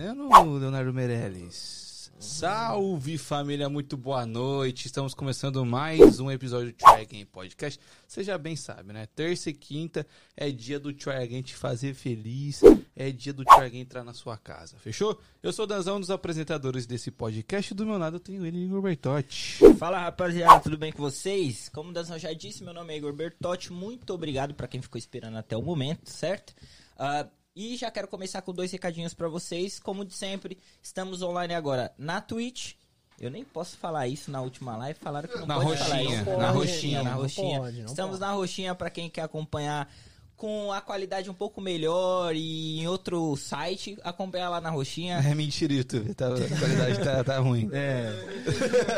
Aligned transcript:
respondendo, 0.00 0.58
Leonardo 0.58 0.94
Meirelles? 0.94 2.10
Salve 2.18 3.18
família, 3.18 3.68
muito 3.68 3.96
boa 3.96 4.24
noite. 4.26 4.86
Estamos 4.86 5.14
começando 5.14 5.64
mais 5.64 6.20
um 6.20 6.30
episódio 6.30 6.68
do 6.68 6.74
Try 6.74 7.02
Again 7.02 7.26
Podcast. 7.26 7.78
Você 8.06 8.22
já 8.22 8.36
bem 8.36 8.56
sabe, 8.56 8.92
né? 8.92 9.06
Terça 9.14 9.50
e 9.50 9.54
quinta 9.54 10.06
é 10.36 10.50
dia 10.50 10.78
do 10.78 10.92
Try 10.92 11.22
Again 11.22 11.42
te 11.42 11.54
fazer 11.54 11.94
feliz, 11.94 12.60
é 12.94 13.10
dia 13.10 13.32
do 13.32 13.44
Try 13.44 13.64
Again 13.64 13.80
entrar 13.80 14.04
na 14.04 14.12
sua 14.12 14.36
casa, 14.36 14.76
fechou? 14.78 15.18
Eu 15.42 15.52
sou 15.52 15.64
o 15.64 15.68
Danzão, 15.68 15.96
um 15.96 16.00
dos 16.00 16.10
apresentadores 16.10 16.86
desse 16.86 17.10
podcast. 17.10 17.74
Do 17.74 17.86
meu 17.86 17.98
lado 17.98 18.16
eu 18.16 18.20
tenho 18.20 18.44
ele, 18.44 18.64
Igor 18.64 18.82
Bertotti. 18.82 19.58
Fala 19.78 20.00
rapaziada, 20.00 20.60
tudo 20.60 20.76
bem 20.76 20.92
com 20.92 21.02
vocês? 21.02 21.68
Como 21.70 21.90
o 21.90 21.92
Danzão 21.92 22.18
já 22.18 22.32
disse, 22.32 22.64
meu 22.64 22.74
nome 22.74 22.94
é 22.94 22.96
Igor 22.96 23.12
Bertotti. 23.12 23.72
Muito 23.72 24.12
obrigado 24.14 24.54
para 24.54 24.68
quem 24.68 24.80
ficou 24.80 24.98
esperando 24.98 25.36
até 25.36 25.56
o 25.56 25.62
momento, 25.62 26.08
certo? 26.10 26.54
Uh, 26.96 27.39
e 27.54 27.76
já 27.76 27.90
quero 27.90 28.08
começar 28.08 28.42
com 28.42 28.52
dois 28.52 28.70
recadinhos 28.72 29.14
para 29.14 29.28
vocês. 29.28 29.78
Como 29.78 30.04
de 30.04 30.14
sempre, 30.14 30.58
estamos 30.82 31.22
online 31.22 31.54
agora 31.54 31.92
na 31.98 32.20
Twitch. 32.20 32.74
Eu 33.18 33.30
nem 33.30 33.44
posso 33.44 33.76
falar 33.76 34.08
isso 34.08 34.30
na 34.30 34.40
última 34.40 34.76
live, 34.78 34.98
falaram 34.98 35.28
que 35.28 35.38
não 35.38 35.46
na 35.46 35.56
pode 35.56 35.66
roxinha, 35.68 35.84
falar 35.88 36.02
isso. 36.02 36.24
na 36.24 36.36
Na 36.38 36.50
roxinha, 36.50 36.72
roxinha, 36.72 37.02
na 37.02 37.10
não 37.10 37.18
roxinha. 37.20 37.60
pode, 37.60 37.76
não 37.82 37.86
Estamos 37.86 38.18
pode. 38.18 38.20
na 38.30 38.32
roxinha 38.36 38.74
para 38.74 38.90
quem 38.90 39.10
quer 39.10 39.22
acompanhar 39.22 39.92
com 40.40 40.72
a 40.72 40.80
qualidade 40.80 41.28
um 41.28 41.34
pouco 41.34 41.60
melhor 41.60 42.34
e 42.34 42.80
em 42.80 42.88
outro 42.88 43.36
site, 43.36 43.98
acompanhar 44.02 44.48
lá 44.48 44.58
na 44.58 44.70
roxinha. 44.70 45.18
É 45.18 45.34
mentira, 45.34 45.74
YouTube. 45.74 46.14
Tá, 46.14 46.28
a 46.28 46.30
qualidade 46.58 47.04
tá, 47.04 47.22
tá 47.22 47.38
ruim. 47.40 47.68
É, 47.74 48.10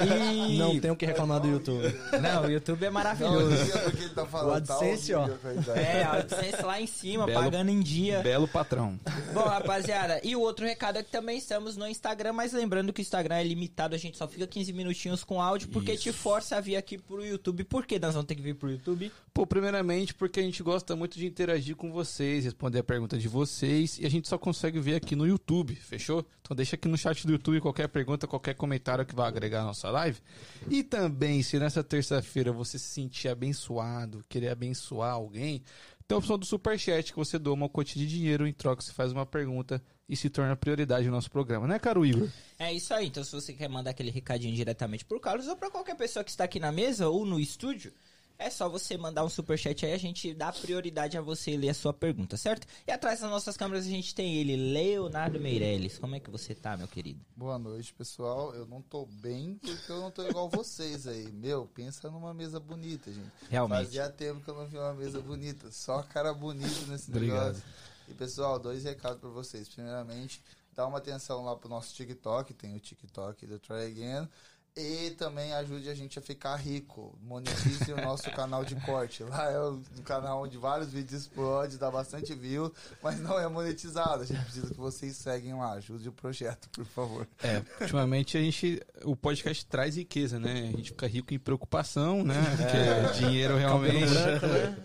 E... 0.06 0.56
não 0.56 0.78
tem 0.78 0.92
o 0.92 0.94
que 0.96 1.04
reclamar 1.04 1.40
do 1.40 1.48
YouTube. 1.48 1.82
Não, 2.22 2.44
o 2.44 2.50
YouTube 2.50 2.80
é 2.84 2.86
Não, 2.86 2.92
maravilhoso. 2.94 3.50
eu 3.56 3.66
sei 3.66 3.82
do 3.82 3.96
que 3.96 4.02
ele 4.04 4.14
tá 4.14 4.24
falando. 4.24 4.50
O 4.52 4.54
AdSense, 4.54 5.10
tá 5.12 5.18
ó. 5.18 5.24
a 5.24 5.28
qualidade. 5.30 5.80
É, 5.80 6.02
a 6.04 6.12
AdSense 6.12 6.62
lá 6.62 6.80
em 6.80 6.86
cima, 6.86 7.26
Belo- 7.26 7.40
pagando 7.42 7.70
em 7.72 7.80
dia. 7.80 8.20
Belo 8.20 8.46
patrão. 8.46 9.00
Bom, 9.34 9.40
rapaziada, 9.42 10.20
e 10.22 10.36
o 10.36 10.40
outro 10.40 10.64
recado 10.64 10.98
é 10.98 11.02
que 11.02 11.10
também 11.10 11.38
estamos 11.38 11.76
no 11.76 11.88
Instagram, 11.88 12.34
mas 12.34 12.52
lembrando 12.52 12.92
que 12.92 13.00
o 13.00 13.02
Instagram 13.02 13.34
é 13.34 13.42
limitado, 13.42 13.96
a 13.96 13.98
gente 13.98 14.16
só 14.16 14.28
fica 14.28 14.46
15 14.46 14.72
minutinhos 14.72 15.24
com 15.24 15.42
áudio, 15.42 15.68
porque 15.70 15.96
te 15.96 16.12
força 16.12 16.56
a 16.56 16.60
vir 16.60 16.76
aqui 16.76 16.98
pro 16.98 17.24
YouTube. 17.26 17.64
Por 17.64 17.84
que 17.84 17.98
nós 17.98 18.14
vamos 18.14 18.28
ter 18.28 18.36
que 18.36 18.42
vir 18.42 18.54
pro 18.54 18.70
YouTube? 18.70 19.10
Pô, 19.34 19.44
primeiramente 19.44 20.14
porque 20.14 20.38
a 20.40 20.42
gente 20.42 20.62
gosta 20.62 20.94
muito 20.94 21.18
de 21.18 21.31
interagir 21.32 21.74
com 21.74 21.90
vocês, 21.90 22.44
responder 22.44 22.80
a 22.80 22.84
pergunta 22.84 23.18
de 23.18 23.26
vocês 23.26 23.98
e 23.98 24.06
a 24.06 24.08
gente 24.10 24.28
só 24.28 24.38
consegue 24.38 24.78
ver 24.78 24.96
aqui 24.96 25.16
no 25.16 25.26
YouTube, 25.26 25.74
fechou? 25.74 26.24
Então 26.40 26.54
deixa 26.54 26.76
aqui 26.76 26.86
no 26.86 26.96
chat 26.96 27.26
do 27.26 27.32
YouTube 27.32 27.60
qualquer 27.60 27.88
pergunta, 27.88 28.26
qualquer 28.26 28.54
comentário 28.54 29.04
que 29.06 29.14
vai 29.14 29.26
agregar 29.26 29.62
a 29.62 29.64
nossa 29.64 29.90
live. 29.90 30.20
E 30.68 30.82
também, 30.82 31.42
se 31.42 31.58
nessa 31.58 31.82
terça-feira 31.82 32.52
você 32.52 32.78
se 32.78 32.86
sentir 32.86 33.28
abençoado, 33.28 34.24
querer 34.28 34.50
abençoar 34.50 35.14
alguém, 35.14 35.62
tem 36.06 36.14
a 36.14 36.18
opção 36.18 36.38
do 36.38 36.44
Superchat, 36.44 37.10
que 37.10 37.18
você 37.18 37.38
doa 37.38 37.54
uma 37.54 37.68
quantia 37.68 38.00
de 38.00 38.06
dinheiro, 38.06 38.46
em 38.46 38.52
troca 38.52 38.82
você 38.82 38.92
faz 38.92 39.12
uma 39.12 39.24
pergunta 39.24 39.82
e 40.08 40.14
se 40.14 40.28
torna 40.28 40.54
prioridade 40.54 41.06
no 41.06 41.12
nosso 41.12 41.30
programa, 41.30 41.66
né, 41.66 41.78
caro 41.78 42.04
Igor? 42.04 42.28
É 42.58 42.72
isso 42.72 42.92
aí, 42.92 43.06
então 43.06 43.24
se 43.24 43.32
você 43.32 43.54
quer 43.54 43.68
mandar 43.68 43.90
aquele 43.90 44.10
recadinho 44.10 44.54
diretamente 44.54 45.04
pro 45.04 45.18
Carlos 45.18 45.48
ou 45.48 45.56
pra 45.56 45.70
qualquer 45.70 45.96
pessoa 45.96 46.22
que 46.22 46.30
está 46.30 46.44
aqui 46.44 46.60
na 46.60 46.70
mesa 46.70 47.08
ou 47.08 47.24
no 47.24 47.40
estúdio, 47.40 47.92
é 48.38 48.50
só 48.50 48.68
você 48.68 48.96
mandar 48.96 49.24
um 49.24 49.28
superchat 49.28 49.86
aí, 49.86 49.92
a 49.92 49.98
gente 49.98 50.34
dá 50.34 50.52
prioridade 50.52 51.16
a 51.16 51.20
você 51.20 51.56
ler 51.56 51.70
a 51.70 51.74
sua 51.74 51.92
pergunta, 51.92 52.36
certo? 52.36 52.66
E 52.86 52.90
atrás 52.90 53.20
das 53.20 53.30
nossas 53.30 53.56
câmeras 53.56 53.86
a 53.86 53.90
gente 53.90 54.14
tem 54.14 54.34
ele, 54.34 54.56
Leonardo 54.56 55.40
Meirelles. 55.40 55.98
Como 55.98 56.16
é 56.16 56.20
que 56.20 56.30
você 56.30 56.54
tá, 56.54 56.76
meu 56.76 56.88
querido? 56.88 57.20
Boa 57.36 57.58
noite, 57.58 57.92
pessoal. 57.94 58.54
Eu 58.54 58.66
não 58.66 58.82
tô 58.82 59.06
bem 59.06 59.58
porque 59.60 59.92
eu 59.92 60.00
não 60.00 60.10
tô 60.10 60.26
igual 60.28 60.48
vocês 60.48 61.06
aí. 61.06 61.30
Meu, 61.32 61.66
pensa 61.66 62.10
numa 62.10 62.34
mesa 62.34 62.58
bonita, 62.58 63.12
gente. 63.12 63.30
Realmente. 63.48 63.84
Fazia 63.84 64.08
tempo 64.10 64.40
que 64.40 64.50
eu 64.50 64.54
não 64.54 64.66
vi 64.66 64.76
uma 64.76 64.94
mesa 64.94 65.20
bonita. 65.20 65.70
Só 65.70 66.02
cara 66.02 66.34
bonito 66.34 66.86
nesse 66.88 67.10
Obrigado. 67.10 67.46
negócio. 67.46 67.62
E, 68.08 68.14
pessoal, 68.14 68.58
dois 68.58 68.84
recados 68.84 69.20
pra 69.20 69.30
vocês. 69.30 69.68
Primeiramente, 69.68 70.42
dá 70.74 70.86
uma 70.86 70.98
atenção 70.98 71.44
lá 71.44 71.56
pro 71.56 71.68
nosso 71.68 71.94
TikTok. 71.94 72.52
Tem 72.54 72.74
o 72.74 72.80
TikTok 72.80 73.46
do 73.46 73.58
Try 73.58 73.86
Again. 73.86 74.28
E 74.74 75.10
também 75.18 75.52
ajude 75.52 75.90
a 75.90 75.94
gente 75.94 76.18
a 76.18 76.22
ficar 76.22 76.56
rico. 76.56 77.18
Monetize 77.22 77.92
o 77.92 77.96
nosso 77.96 78.30
canal 78.32 78.64
de 78.64 78.74
corte. 78.76 79.22
Lá 79.22 79.50
é 79.50 79.58
o 79.58 79.82
canal 80.02 80.42
onde 80.42 80.56
vários 80.56 80.90
vídeos 80.90 81.22
explodem, 81.22 81.76
dá 81.76 81.90
bastante 81.90 82.34
view, 82.34 82.72
mas 83.02 83.20
não 83.20 83.38
é 83.38 83.46
monetizado. 83.46 84.22
A 84.22 84.24
gente 84.24 84.42
precisa 84.42 84.68
que 84.68 84.80
vocês 84.80 85.14
seguem 85.16 85.52
lá. 85.52 85.72
Ajude 85.72 86.08
o 86.08 86.12
projeto, 86.12 86.70
por 86.70 86.86
favor. 86.86 87.28
É, 87.42 87.62
ultimamente 87.82 88.38
a 88.38 88.40
gente. 88.40 88.80
O 89.04 89.14
podcast 89.14 89.66
traz 89.66 89.96
riqueza, 89.96 90.40
né? 90.40 90.70
A 90.72 90.76
gente 90.76 90.90
fica 90.90 91.06
rico 91.06 91.34
em 91.34 91.38
preocupação, 91.38 92.24
né? 92.24 92.42
Porque 92.56 93.18
dinheiro 93.20 93.58
realmente. 93.58 94.14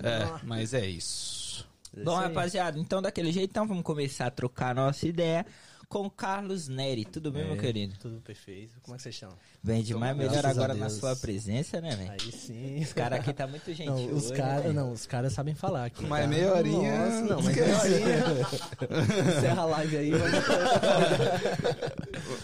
É, 0.04 0.40
mas 0.44 0.74
é 0.74 0.86
isso. 0.86 1.66
Bom, 2.04 2.16
rapaziada, 2.16 2.78
então 2.78 3.02
daquele 3.02 3.32
jeito, 3.32 3.50
então 3.52 3.66
vamos 3.66 3.84
começar 3.84 4.28
a 4.28 4.32
trocar 4.32 4.72
a 4.72 4.74
nossa 4.74 5.08
ideia 5.08 5.46
com 5.90 6.06
o 6.06 6.12
Carlos 6.12 6.68
Neri. 6.68 7.06
Tudo 7.06 7.32
bem, 7.32 7.46
meu 7.46 7.58
querido? 7.58 7.96
Tudo 8.00 8.20
perfeito. 8.22 8.80
Como 8.82 8.96
é 8.96 8.98
que 8.98 9.04
vocês 9.04 9.16
estão? 9.16 9.32
Bem 9.64 9.82
demais, 9.82 10.16
Graças 10.18 10.36
melhor 10.36 10.50
agora 10.50 10.74
na 10.74 10.90
sua 10.90 11.16
presença, 11.16 11.80
né, 11.80 11.96
velho? 11.96 12.12
Aí 12.12 12.32
sim. 12.32 12.82
Os 12.82 12.92
caras 12.92 13.20
aqui 13.20 13.32
tá 13.34 13.48
muito 13.48 13.74
gentil. 13.74 13.96
Não, 14.10 14.16
os 14.16 14.30
caras, 14.32 14.66
né, 14.66 14.74
não, 14.74 14.92
os 14.92 15.06
caras 15.06 15.32
sabem 15.34 15.56
falar 15.56 15.86
aqui. 15.86 16.06
Mas 16.06 16.24
tá? 16.24 16.28
meia 16.28 16.54
horinha- 16.54 17.06
Nossa, 17.06 17.22
não, 17.22 17.42
mas 17.42 17.56
meia 17.56 17.78
horinha. 17.80 19.38
Encerra 19.38 19.62
a 19.62 19.66
live 19.66 19.98
aí. 19.98 20.12
Mas... 20.12 20.34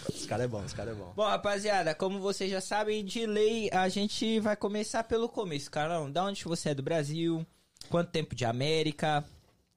os 0.14 0.26
caras 0.26 0.44
é 0.44 0.48
bom, 0.48 0.64
os 0.64 0.72
caras 0.72 0.96
é 0.96 0.98
bom. 0.98 1.12
Bom, 1.14 1.26
rapaziada, 1.26 1.94
como 1.94 2.20
vocês 2.20 2.50
já 2.50 2.62
sabem, 2.62 3.04
de 3.04 3.26
lei, 3.26 3.68
a 3.72 3.88
gente 3.90 4.40
vai 4.40 4.56
começar 4.56 5.04
pelo 5.04 5.28
começo. 5.28 5.70
Carlão, 5.70 6.10
da 6.10 6.24
onde 6.24 6.42
você 6.44 6.70
é 6.70 6.74
do 6.74 6.82
Brasil? 6.82 7.46
Quanto 7.90 8.10
tempo 8.10 8.34
de 8.34 8.46
América? 8.46 9.22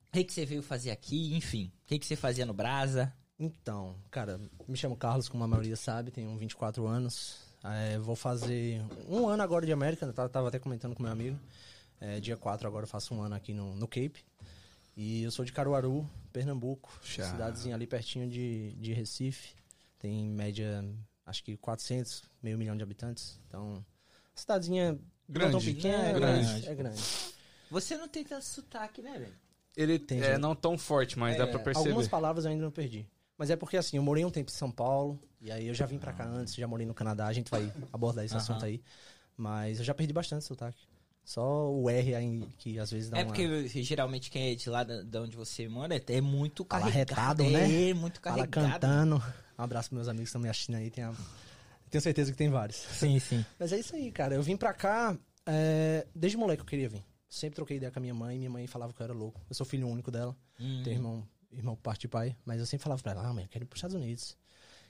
O 0.07 0.11
que, 0.13 0.23
que 0.23 0.31
você 0.33 0.45
veio 0.45 0.63
fazer 0.63 0.89
aqui? 0.91 1.35
Enfim, 1.35 1.69
o 1.83 1.87
que, 1.87 1.99
que 1.99 2.05
você 2.05 2.15
fazia 2.15 2.45
no 2.45 2.53
Brasa? 2.53 3.13
Então, 3.39 3.95
cara, 4.09 4.39
me 4.67 4.75
chamo 4.77 4.95
Carlos, 4.95 5.29
como 5.29 5.43
a 5.43 5.47
maioria 5.47 5.75
sabe, 5.75 6.09
tenho 6.11 6.35
24 6.37 6.85
anos. 6.87 7.37
É, 7.63 7.97
vou 7.99 8.15
fazer 8.15 8.81
um 9.07 9.27
ano 9.27 9.43
agora 9.43 9.65
de 9.65 9.71
América, 9.71 10.05
eu 10.05 10.13
tava, 10.13 10.29
tava 10.29 10.47
até 10.47 10.57
comentando 10.59 10.95
com 10.95 11.03
meu 11.03 11.11
amigo. 11.11 11.37
É, 11.99 12.19
dia 12.19 12.37
4 12.37 12.67
agora 12.67 12.83
eu 12.83 12.87
faço 12.87 13.13
um 13.13 13.21
ano 13.21 13.35
aqui 13.35 13.53
no, 13.53 13.75
no 13.75 13.87
Cape. 13.87 14.23
E 14.95 15.23
eu 15.23 15.29
sou 15.31 15.45
de 15.45 15.51
Caruaru, 15.53 16.07
Pernambuco, 16.33 16.91
cidadezinha 17.03 17.75
ali 17.75 17.85
pertinho 17.85 18.27
de, 18.27 18.71
de 18.73 18.93
Recife. 18.93 19.53
Tem 19.99 20.21
em 20.21 20.29
média, 20.29 20.83
acho 21.25 21.43
que 21.43 21.55
400, 21.57 22.23
meio 22.41 22.57
milhão 22.57 22.75
de 22.75 22.81
habitantes. 22.81 23.39
Então, 23.47 23.85
cidadezinha 24.33 24.97
Grande. 25.29 25.53
não 25.53 25.59
tão 25.59 25.73
pequena, 25.73 26.03
É, 26.03 26.09
é 26.09 26.13
grande. 26.13 26.45
grande. 26.47 26.69
É 26.69 26.75
grande. 26.75 27.03
Você 27.69 27.97
não 27.97 28.07
tem 28.07 28.23
tanto 28.23 28.45
sotaque, 28.45 29.01
né, 29.01 29.19
velho? 29.19 29.33
Ele 29.75 29.95
Entendi. 29.95 30.23
é 30.23 30.37
não 30.39 30.55
tão 30.55 30.75
forte, 30.77 31.19
mas 31.19 31.37
dá 31.37 31.43
É, 31.43 31.47
pra 31.47 31.59
perceber. 31.59 31.89
Algumas 31.89 32.07
palavras 32.07 32.45
eu 32.45 32.51
ainda 32.51 32.63
não 32.63 32.71
perdi. 32.71 33.05
Mas 33.37 33.49
é 33.49 33.55
porque 33.55 33.77
assim, 33.77 33.97
eu 33.97 34.03
morei 34.03 34.25
um 34.25 34.29
tempo 34.31 34.49
em 34.51 34.53
São 34.53 34.71
Paulo, 34.71 35.19
e 35.39 35.51
aí 35.51 35.67
eu 35.67 35.73
já 35.73 35.85
vim 35.85 35.97
pra 35.99 36.11
cá 36.13 36.25
antes, 36.25 36.55
já 36.55 36.67
morei 36.67 36.85
no 36.87 36.93
Canadá, 36.93 37.27
a 37.27 37.33
gente 37.33 37.51
vai 37.51 37.71
abordar 37.93 38.25
esse 38.25 38.35
assunto 38.35 38.65
aí. 38.65 38.81
Mas 39.35 39.77
eu 39.79 39.85
já 39.85 39.93
perdi 39.93 40.11
bastante 40.13 40.43
sotaque. 40.45 40.79
Só 41.23 41.69
o 41.71 41.89
R 41.89 42.15
aí 42.15 42.47
que 42.57 42.79
às 42.79 42.89
vezes 42.89 43.09
dá 43.09 43.17
É 43.19 43.23
uma... 43.23 43.27
porque 43.27 43.67
geralmente 43.83 44.31
quem 44.31 44.51
é 44.51 44.55
de 44.55 44.69
lá 44.69 44.83
da- 44.83 45.03
de 45.03 45.17
onde 45.17 45.35
você 45.35 45.67
mora 45.67 45.93
é- 45.95 46.01
é 46.07 46.21
muito 46.21 46.65
Fala 46.67 46.83
carregado. 46.85 47.43
retado, 47.43 47.43
né? 47.51 47.89
É, 47.89 47.93
muito 47.93 48.21
Fala 48.21 48.47
carregado. 48.47 48.81
cantando. 48.81 49.23
Um 49.59 49.61
abraço 49.61 49.89
pros 49.89 49.97
meus 49.97 50.07
amigos 50.07 50.25
que 50.25 50.29
estão 50.29 50.41
me 50.41 50.49
assistindo 50.49 50.75
aí. 50.75 50.91
A- 51.03 51.13
Tenho 51.89 52.01
certeza 52.01 52.31
que 52.31 52.37
tem 52.37 52.49
vários. 52.49 52.77
Sim, 52.77 53.19
sim. 53.19 53.45
Mas 53.59 53.71
é 53.73 53.77
isso 53.79 53.95
aí, 53.95 54.09
cara. 54.11 54.35
Eu 54.35 54.41
vim 54.41 54.55
pra 54.57 54.73
cá, 54.73 55.17
é, 55.45 56.07
desde 56.15 56.37
moleque 56.37 56.61
eu 56.61 56.65
queria 56.65 56.87
vir. 56.89 57.03
Sempre 57.29 57.57
troquei 57.57 57.75
ideia 57.77 57.91
com 57.91 57.99
a 57.99 58.01
minha 58.01 58.13
mãe, 58.13 58.37
minha 58.37 58.49
mãe 58.49 58.65
falava 58.65 58.93
que 58.93 59.01
eu 59.01 59.03
era 59.03 59.13
louco. 59.13 59.41
Eu 59.49 59.53
sou 59.55 59.65
filho 59.65 59.85
único 59.87 60.09
dela. 60.09 60.35
Hum. 60.59 60.81
Tenho 60.83 60.95
irmão, 60.95 61.27
irmão 61.51 61.75
parte 61.75 62.01
de 62.01 62.07
pai, 62.07 62.35
mas 62.45 62.59
eu 62.59 62.65
sempre 62.65 62.83
falava 62.83 63.01
pra 63.01 63.13
ela, 63.13 63.27
ah, 63.27 63.33
mãe, 63.33 63.43
eu 63.43 63.49
quero 63.49 63.63
ir 63.63 63.67
pros 63.67 63.79
Estados 63.79 63.95
Unidos. 63.95 64.37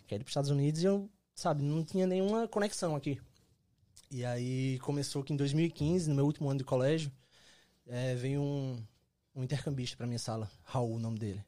Quero 0.08 0.22
ir 0.22 0.24
pros 0.24 0.32
Estados 0.32 0.50
Unidos 0.50 0.82
e 0.82 0.86
eu, 0.86 1.10
sabe, 1.36 1.64
não 1.64 1.84
tinha 1.84 2.08
nenhuma 2.08 2.48
conexão 2.48 2.96
aqui. 2.96 3.20
E 4.10 4.24
aí 4.24 4.80
começou 4.80 5.24
que 5.24 5.34
em 5.34 5.38
2015, 5.38 6.10
no 6.10 6.16
meu 6.16 6.26
último 6.26 6.50
ano 6.50 6.60
de 6.60 6.64
colégio, 6.64 7.12
eh, 7.86 8.16
veio 8.16 8.42
um, 8.42 8.82
um 9.36 9.44
intercambista 9.44 9.98
pra 9.98 10.08
minha 10.08 10.20
sala, 10.20 10.50
Raul, 10.64 10.96
o 10.96 11.00
nome 11.00 11.20
dele. 11.20 11.44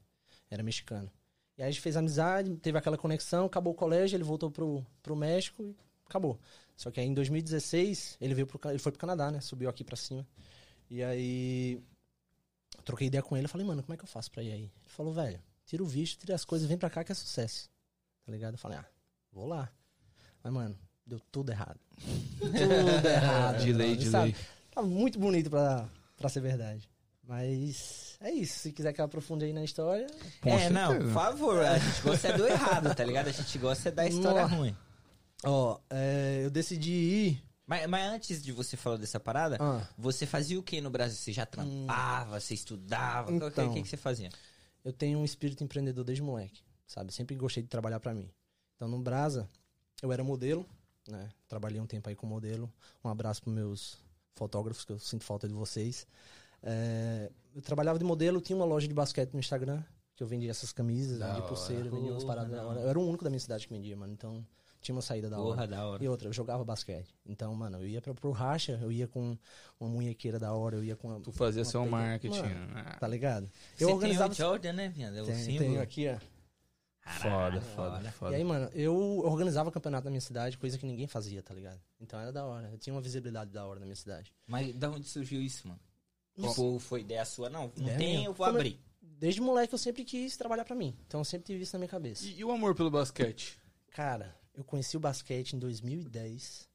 Era 0.50 0.62
mexicano. 0.62 1.10
E 1.58 1.62
aí 1.62 1.70
a 1.70 1.72
gente 1.72 1.82
fez 1.82 1.96
amizade, 1.98 2.56
teve 2.58 2.78
aquela 2.78 2.98
conexão, 2.98 3.46
acabou 3.46 3.74
o 3.74 3.76
colégio, 3.76 4.16
ele 4.16 4.24
voltou 4.24 4.52
pro, 4.52 4.86
pro 5.02 5.16
México 5.16 5.64
e 5.64 5.76
acabou. 6.06 6.40
Só 6.76 6.92
que 6.92 7.00
aí 7.00 7.06
em 7.08 7.14
2016, 7.14 8.18
ele 8.22 8.34
veio 8.34 8.48
pro, 8.48 8.60
ele 8.70 8.80
foi 8.80 8.92
pro 8.92 9.00
Canadá, 9.00 9.30
né? 9.32 9.42
Subiu 9.42 9.70
aqui 9.70 9.84
pra 9.84 9.98
cima. 9.98 10.26
E 10.90 11.04
aí 11.04 11.82
troquei 12.84 13.08
ideia 13.08 13.22
com 13.22 13.36
ele, 13.36 13.46
eu 13.46 13.50
falei, 13.50 13.66
mano, 13.66 13.84
como 13.84 13.94
é 13.94 13.98
que 13.98 14.04
eu 14.04 14.08
faço 14.08 14.32
pra 14.32 14.44
ir 14.44 14.52
aí? 14.52 14.64
Ele 14.64 14.72
falou, 14.88 15.14
velho, 15.14 15.40
tira 15.66 15.84
o 15.84 15.86
visto, 15.86 16.20
tira 16.20 16.36
as 16.36 16.46
coisas, 16.46 16.68
vem 16.68 16.78
pra 16.78 16.90
cá 16.90 17.04
que 17.04 17.12
é 17.12 17.16
sucesso. 17.16 17.70
Tá 18.26 18.32
ligado? 18.32 18.54
Eu 18.54 18.60
falei, 18.60 18.78
ah, 18.78 18.86
vou 19.32 19.48
lá. 19.48 19.72
Mas, 20.44 20.54
mano, 20.54 20.78
deu 21.06 21.20
tudo 21.32 21.52
errado. 21.52 21.80
tudo 22.40 23.08
errado. 23.08 23.60
De 23.60 23.74
lei, 23.74 23.88
brother, 23.90 23.98
de 23.98 24.10
sabe? 24.10 24.26
lei. 24.32 24.36
Tá 24.72 24.82
muito 24.82 25.20
bonito 25.20 25.50
pra, 25.50 25.88
pra 26.18 26.30
ser 26.30 26.42
verdade. 26.42 26.90
Mas 27.30 28.18
é 28.20 28.32
isso. 28.32 28.60
Se 28.60 28.72
quiser 28.72 28.92
que 28.92 29.00
eu 29.00 29.06
aprofunde 29.06 29.46
aí 29.46 29.54
na 29.54 29.64
história. 29.64 30.08
Com 30.42 30.50
é, 30.50 30.70
não, 30.70 30.92
certeza. 30.92 31.14
por 31.14 31.14
favor, 31.14 31.64
a 31.64 31.78
gente 31.78 32.02
gosta 32.02 32.28
é 32.28 32.38
do 32.38 32.48
errado, 32.48 32.96
tá 32.96 33.04
ligado? 33.04 33.28
A 33.28 33.32
gente 33.32 33.58
gosta 33.60 33.90
é 33.90 33.92
da 33.92 34.08
história 34.08 34.42
Nossa. 34.42 34.56
ruim. 34.56 34.76
Ó, 35.44 35.80
é, 35.90 36.42
eu 36.44 36.50
decidi 36.50 36.92
ir. 36.92 37.49
Mas, 37.70 37.86
mas 37.88 38.12
antes 38.12 38.42
de 38.42 38.52
você 38.52 38.76
falar 38.76 38.98
dessa 38.98 39.20
parada, 39.20 39.58
Ah, 39.60 39.88
você 39.96 40.26
fazia 40.26 40.58
o 40.60 40.64
que 40.64 40.82
no 40.82 40.90
Brasil? 40.90 41.16
Você 41.16 41.32
já 41.32 41.46
trampava, 41.46 42.40
você 42.40 42.56
estudava? 42.56 43.30
O 43.32 43.40
que- 43.40 43.46
Então. 43.46 43.70
O 43.70 43.74
que, 43.76 43.84
que 43.84 43.88
você 43.88 43.96
fazia? 43.98 44.30
eu 44.84 44.92
tenho 44.92 45.20
um 45.20 45.26
espírito 45.26 45.64
empreendedor 45.64 46.04
desde 46.04 46.24
moleque. 46.24 46.64
sabe? 46.88 47.14
Sempre 47.14 47.36
gostei 47.36 47.62
de 47.62 47.70
trabalhar 47.70 48.00
pra 48.00 48.16
mim. 48.16 48.28
Então, 48.76 48.88
no 48.88 48.98
Brasa, 49.00 49.48
eu 50.02 50.12
era 50.12 50.24
modelo, 50.24 50.66
né? 51.08 51.30
Trabalhei 51.48 51.80
um 51.80 51.86
tempo 51.86 52.10
aí 52.10 52.16
com 52.16 52.26
modelo. 52.26 52.74
Um 53.06 53.10
abraço 53.10 53.44
pros 53.44 53.54
meus 53.54 53.98
fotógrafos, 54.34 54.84
que 54.86 54.94
eu 54.94 54.98
sinto 54.98 55.24
falta 55.24 55.48
de 55.48 55.54
vocês. 55.54 56.08
É, 56.64 57.30
eu 57.56 57.62
trabalhava 57.62 58.00
de 58.00 58.06
modelo, 58.06 58.42
tinha 58.42 58.56
uma 58.56 58.66
loja 58.66 58.88
de 58.88 58.94
basquete 58.96 59.32
no 59.34 59.40
Instagram, 59.40 59.84
que 60.16 60.24
eu 60.24 60.28
vendia 60.28 60.50
essas 60.50 60.72
camisas, 60.74 61.20
Da 61.20 61.28
vendia 61.28 61.44
pulseira, 61.44 61.84
vendia 61.92 62.12
umas 62.12 62.24
paradas. 62.24 62.52
Eu 62.82 62.90
era 62.90 63.00
o 63.00 63.08
único 63.08 63.24
da 63.24 63.30
minha 63.30 63.40
cidade 63.40 63.68
que 63.68 63.74
vendia, 63.74 63.96
mano. 63.96 64.12
Então, 64.14 64.44
tinha 64.82 64.96
uma 64.96 65.02
saída 65.02 65.30
da 65.30 65.38
hora. 65.40 65.46
Porra, 65.56 65.68
da 65.68 65.86
hora. 65.88 66.04
E 66.04 66.08
outra, 66.08 66.28
eu 66.30 66.34
jogava 66.34 66.64
basquete. 66.64 67.14
Então, 67.26 67.54
mano, 67.56 67.78
eu 67.80 67.88
ia 67.88 68.02
pra, 68.02 68.14
pro 68.14 68.32
racha, 68.32 68.80
eu 68.82 68.92
ia 68.92 69.08
com 69.08 69.38
uma 69.80 69.90
munhequeira 69.90 70.40
da 70.40 70.54
hora, 70.54 70.76
eu 70.78 70.84
ia 70.84 70.96
com 70.96 71.08
uma, 71.10 71.20
Tu 71.22 71.32
fazia 71.32 71.62
uma 71.64 71.70
seu 71.70 71.82
peita- 71.82 71.96
marketing. 71.98 72.42
Mano, 72.42 72.74
né? 72.74 72.96
Tá 73.00 73.08
ligado? 73.08 73.52
Você 73.76 73.84
Eu 73.84 73.90
organizava. 73.90 74.34
tem 74.34 74.46
o 74.46 74.48
Jordan, 74.48 74.74
né, 74.74 74.90
viado? 74.90 75.18
É 75.18 75.22
o 75.22 75.26
tenho 75.26 75.82
aqui, 75.82 76.08
ó. 76.08 76.18
Foda, 77.02 77.30
Caralho, 77.30 77.62
foda, 77.62 78.00
da 78.04 78.12
foda. 78.12 78.32
E 78.34 78.36
aí, 78.36 78.44
mano, 78.44 78.70
eu 78.74 78.96
organizava 79.26 79.72
campeonato 79.72 80.06
na 80.06 80.12
minha 80.12 80.22
cidade, 80.22 80.58
coisa 80.60 80.78
que 80.78 80.86
ninguém 80.86 81.08
fazia, 81.08 81.42
tá 81.42 81.54
ligado? 81.56 81.80
Então 82.00 82.20
era 82.20 82.32
da 82.32 82.46
hora. 82.46 82.70
Eu 82.72 82.78
tinha 82.78 82.94
uma 82.94 83.02
visibilidade 83.02 83.50
da 83.52 83.66
hora 83.66 83.80
na 83.80 83.86
minha 83.86 83.96
cidade. 83.96 84.32
Mas 84.46 84.76
da 84.76 84.92
onde 84.92 85.08
surgiu 85.08 85.42
isso, 85.42 85.68
mano? 85.68 85.80
Não 86.38 86.50
Tipo, 86.50 86.78
foi 86.78 87.02
ideia 87.02 87.26
sua? 87.26 87.50
Não, 87.50 87.64
não 87.76 87.84
Ideia 87.84 87.98
tem, 87.98 88.16
minha. 88.18 88.28
eu 88.28 88.34
vou 88.34 88.46
Como 88.46 88.58
eu- 88.58 88.62
abrir. 88.62 88.80
Desde 89.02 89.42
moleque 89.42 89.74
eu 89.74 89.78
sempre 89.80 90.06
quis 90.06 90.38
trabalhar 90.38 90.64
pra 90.64 90.76
mim. 90.76 90.96
Então 91.08 91.20
eu 91.22 91.26
sempre 91.26 91.48
tive 91.48 91.64
isso 91.64 91.76
na 91.76 91.80
minha 91.80 91.90
cabeça. 91.90 92.24
E, 92.26 92.40
e 92.40 92.46
o 92.46 92.52
amor 92.52 92.76
pelo 92.76 92.92
basquete? 92.92 93.60
Cara, 93.92 94.34
eu 94.60 94.64
conheci 94.66 94.98
o 94.98 95.00
basquete 95.00 95.54
em 95.54 95.60
2010, 95.60 96.68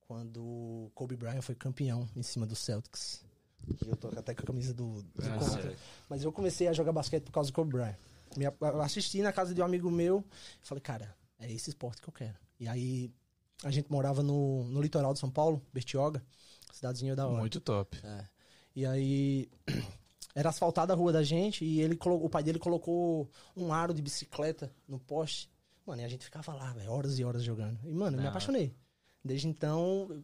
quando 0.00 0.42
o 0.42 0.90
Kobe 0.94 1.16
Bryant 1.16 1.40
foi 1.42 1.54
campeão 1.54 2.06
em 2.14 2.22
cima 2.22 2.46
do 2.46 2.54
Celtics. 2.54 3.24
E 3.84 3.88
eu 3.88 3.96
tô 3.96 4.08
até 4.08 4.34
com 4.34 4.42
a 4.42 4.46
camisa 4.46 4.74
do, 4.74 5.02
do 5.02 5.10
Ah, 5.24 5.38
contra. 5.38 5.76
Mas 6.08 6.22
eu 6.22 6.30
comecei 6.32 6.68
a 6.68 6.72
jogar 6.72 6.92
basquete 6.92 7.24
por 7.24 7.32
causa 7.32 7.50
do 7.50 7.54
Kobe 7.54 7.72
Bryant. 7.72 7.96
Me- 8.36 8.44
Eu 8.60 8.82
assisti 8.82 9.22
na 9.22 9.32
casa 9.32 9.54
de 9.54 9.60
um 9.60 9.64
amigo 9.64 9.90
meu 9.90 10.24
e 10.62 10.66
falei, 10.66 10.82
cara, 10.82 11.16
é 11.38 11.50
esse 11.50 11.70
esporte 11.70 12.02
que 12.02 12.08
eu 12.08 12.12
quero. 12.12 12.36
E 12.58 12.68
aí 12.68 13.10
a 13.64 13.70
gente 13.70 13.90
morava 13.90 14.22
no, 14.22 14.64
no 14.64 14.80
litoral 14.82 15.12
de 15.14 15.18
São 15.18 15.30
Paulo, 15.30 15.62
Bertioga, 15.72 16.22
cidadezinha 16.72 17.16
da 17.16 17.26
hora. 17.26 17.40
Muito 17.40 17.58
top. 17.60 17.98
É. 18.04 18.24
E 18.76 18.84
aí 18.86 19.50
era 20.34 20.50
asfaltada 20.50 20.92
a 20.92 20.96
rua 20.96 21.12
da 21.12 21.22
gente 21.22 21.64
e 21.64 21.80
ele 21.80 21.98
o 22.02 22.28
pai 22.28 22.42
dele 22.42 22.58
colocou 22.58 23.28
um 23.56 23.72
aro 23.72 23.92
de 23.94 24.02
bicicleta 24.02 24.70
no 24.86 24.98
poste. 24.98 25.50
Mano, 25.90 26.02
e 26.02 26.04
a 26.04 26.08
gente 26.08 26.24
ficava 26.24 26.54
lá, 26.54 26.72
horas 26.86 27.18
e 27.18 27.24
horas 27.24 27.42
jogando. 27.42 27.80
E, 27.84 27.92
mano, 27.92 28.16
eu 28.16 28.22
me 28.22 28.28
apaixonei. 28.28 28.72
Desde 29.24 29.48
então, 29.48 30.22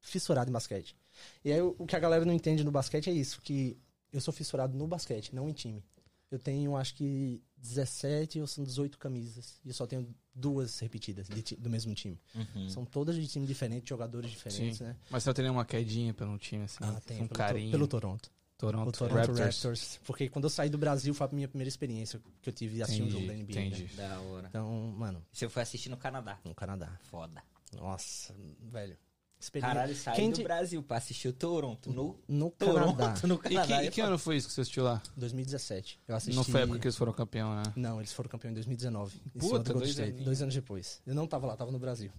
fissurado 0.00 0.48
em 0.48 0.52
basquete. 0.52 0.96
E 1.44 1.52
aí 1.52 1.60
o 1.60 1.84
que 1.84 1.96
a 1.96 1.98
galera 1.98 2.24
não 2.24 2.32
entende 2.32 2.62
no 2.62 2.70
basquete 2.70 3.10
é 3.10 3.12
isso, 3.12 3.40
que 3.42 3.76
eu 4.12 4.20
sou 4.20 4.32
fissurado 4.32 4.78
no 4.78 4.86
basquete, 4.86 5.34
não 5.34 5.48
em 5.48 5.52
time. 5.52 5.84
Eu 6.30 6.38
tenho, 6.38 6.76
acho 6.76 6.94
que 6.94 7.42
17 7.56 8.40
ou 8.40 8.46
são 8.46 8.62
18 8.62 8.96
camisas. 8.96 9.60
E 9.64 9.68
eu 9.68 9.74
só 9.74 9.84
tenho 9.84 10.08
duas 10.32 10.78
repetidas 10.78 11.28
de 11.28 11.56
do 11.56 11.68
mesmo 11.68 11.92
time. 11.92 12.20
Uhum. 12.32 12.68
São 12.68 12.84
todas 12.84 13.16
de 13.16 13.26
time 13.26 13.46
diferente, 13.48 13.88
jogadores 13.88 14.30
diferentes, 14.30 14.78
Sim. 14.78 14.84
né? 14.84 14.96
Mas 15.10 15.24
você 15.24 15.34
tem 15.34 15.50
uma 15.50 15.64
quedinha 15.64 16.14
pelo 16.14 16.38
time, 16.38 16.64
assim? 16.64 16.78
Ah, 16.82 17.00
tem. 17.04 17.16
Um 17.16 17.26
pelo, 17.26 17.38
carinho. 17.38 17.70
pelo 17.72 17.88
Toronto. 17.88 18.30
Toronto, 18.56 18.88
O 18.88 18.92
Toronto 18.92 19.14
Raptors. 19.16 19.38
Raptors. 19.40 20.00
Porque 20.04 20.28
quando 20.28 20.44
eu 20.44 20.50
saí 20.50 20.70
do 20.70 20.78
Brasil 20.78 21.12
foi 21.12 21.26
a 21.26 21.30
minha 21.32 21.48
primeira 21.48 21.68
experiência 21.68 22.20
que 22.40 22.48
eu 22.48 22.52
tive 22.52 22.76
de 22.76 22.82
assistir 22.82 23.02
um 23.02 23.10
jogo 23.10 23.26
da 23.26 23.32
NBA. 23.34 23.54
né? 23.60 23.66
entendi. 23.66 23.84
Da 23.96 24.20
hora. 24.20 24.46
Então, 24.48 24.94
mano, 24.96 25.24
Você 25.32 25.48
foi 25.48 25.62
assistir 25.62 25.88
no 25.88 25.96
Canadá. 25.96 26.38
no 26.44 26.54
Canadá. 26.54 26.98
Foda. 27.10 27.42
Nossa, 27.72 28.34
velho. 28.70 28.96
Experiência. 29.40 29.74
Caralho, 29.74 29.94
saiu 29.96 30.16
Quem 30.16 30.30
do 30.30 30.36
te- 30.36 30.42
Brasil 30.44 30.82
pra 30.82 30.96
assistir 30.96 31.28
o 31.28 31.32
Toronto 31.32 31.92
no 31.92 32.18
No 32.26 32.50
Toronto, 32.52 32.96
Canadá, 32.96 33.20
no 33.26 33.34
E 33.34 33.38
Canadá. 33.38 33.66
que, 33.80 33.86
e 33.86 33.90
que 33.90 34.00
ano 34.00 34.16
foi 34.18 34.36
isso 34.36 34.46
que 34.48 34.54
você 34.54 34.60
assistiu 34.62 34.84
lá? 34.84 35.02
2017. 35.16 36.00
Eu 36.08 36.14
assisti... 36.16 36.36
Não 36.36 36.44
foi 36.44 36.60
a 36.60 36.62
época 36.62 36.78
que 36.78 36.86
eles 36.86 36.96
foram 36.96 37.12
campeão, 37.12 37.54
né? 37.56 37.64
Não, 37.76 37.98
eles 38.00 38.12
foram 38.12 38.30
campeão 38.30 38.52
em 38.52 38.54
2019. 38.54 39.16
em 39.26 39.38
Puta, 39.38 39.48
Golden 39.56 39.74
dois 39.74 39.98
aninhos. 39.98 40.24
Dois 40.24 40.40
anos 40.40 40.54
depois. 40.54 41.02
Eu 41.04 41.14
não 41.14 41.26
tava 41.26 41.46
lá, 41.46 41.56
tava 41.56 41.70
no 41.72 41.78
Brasil. 41.78 42.10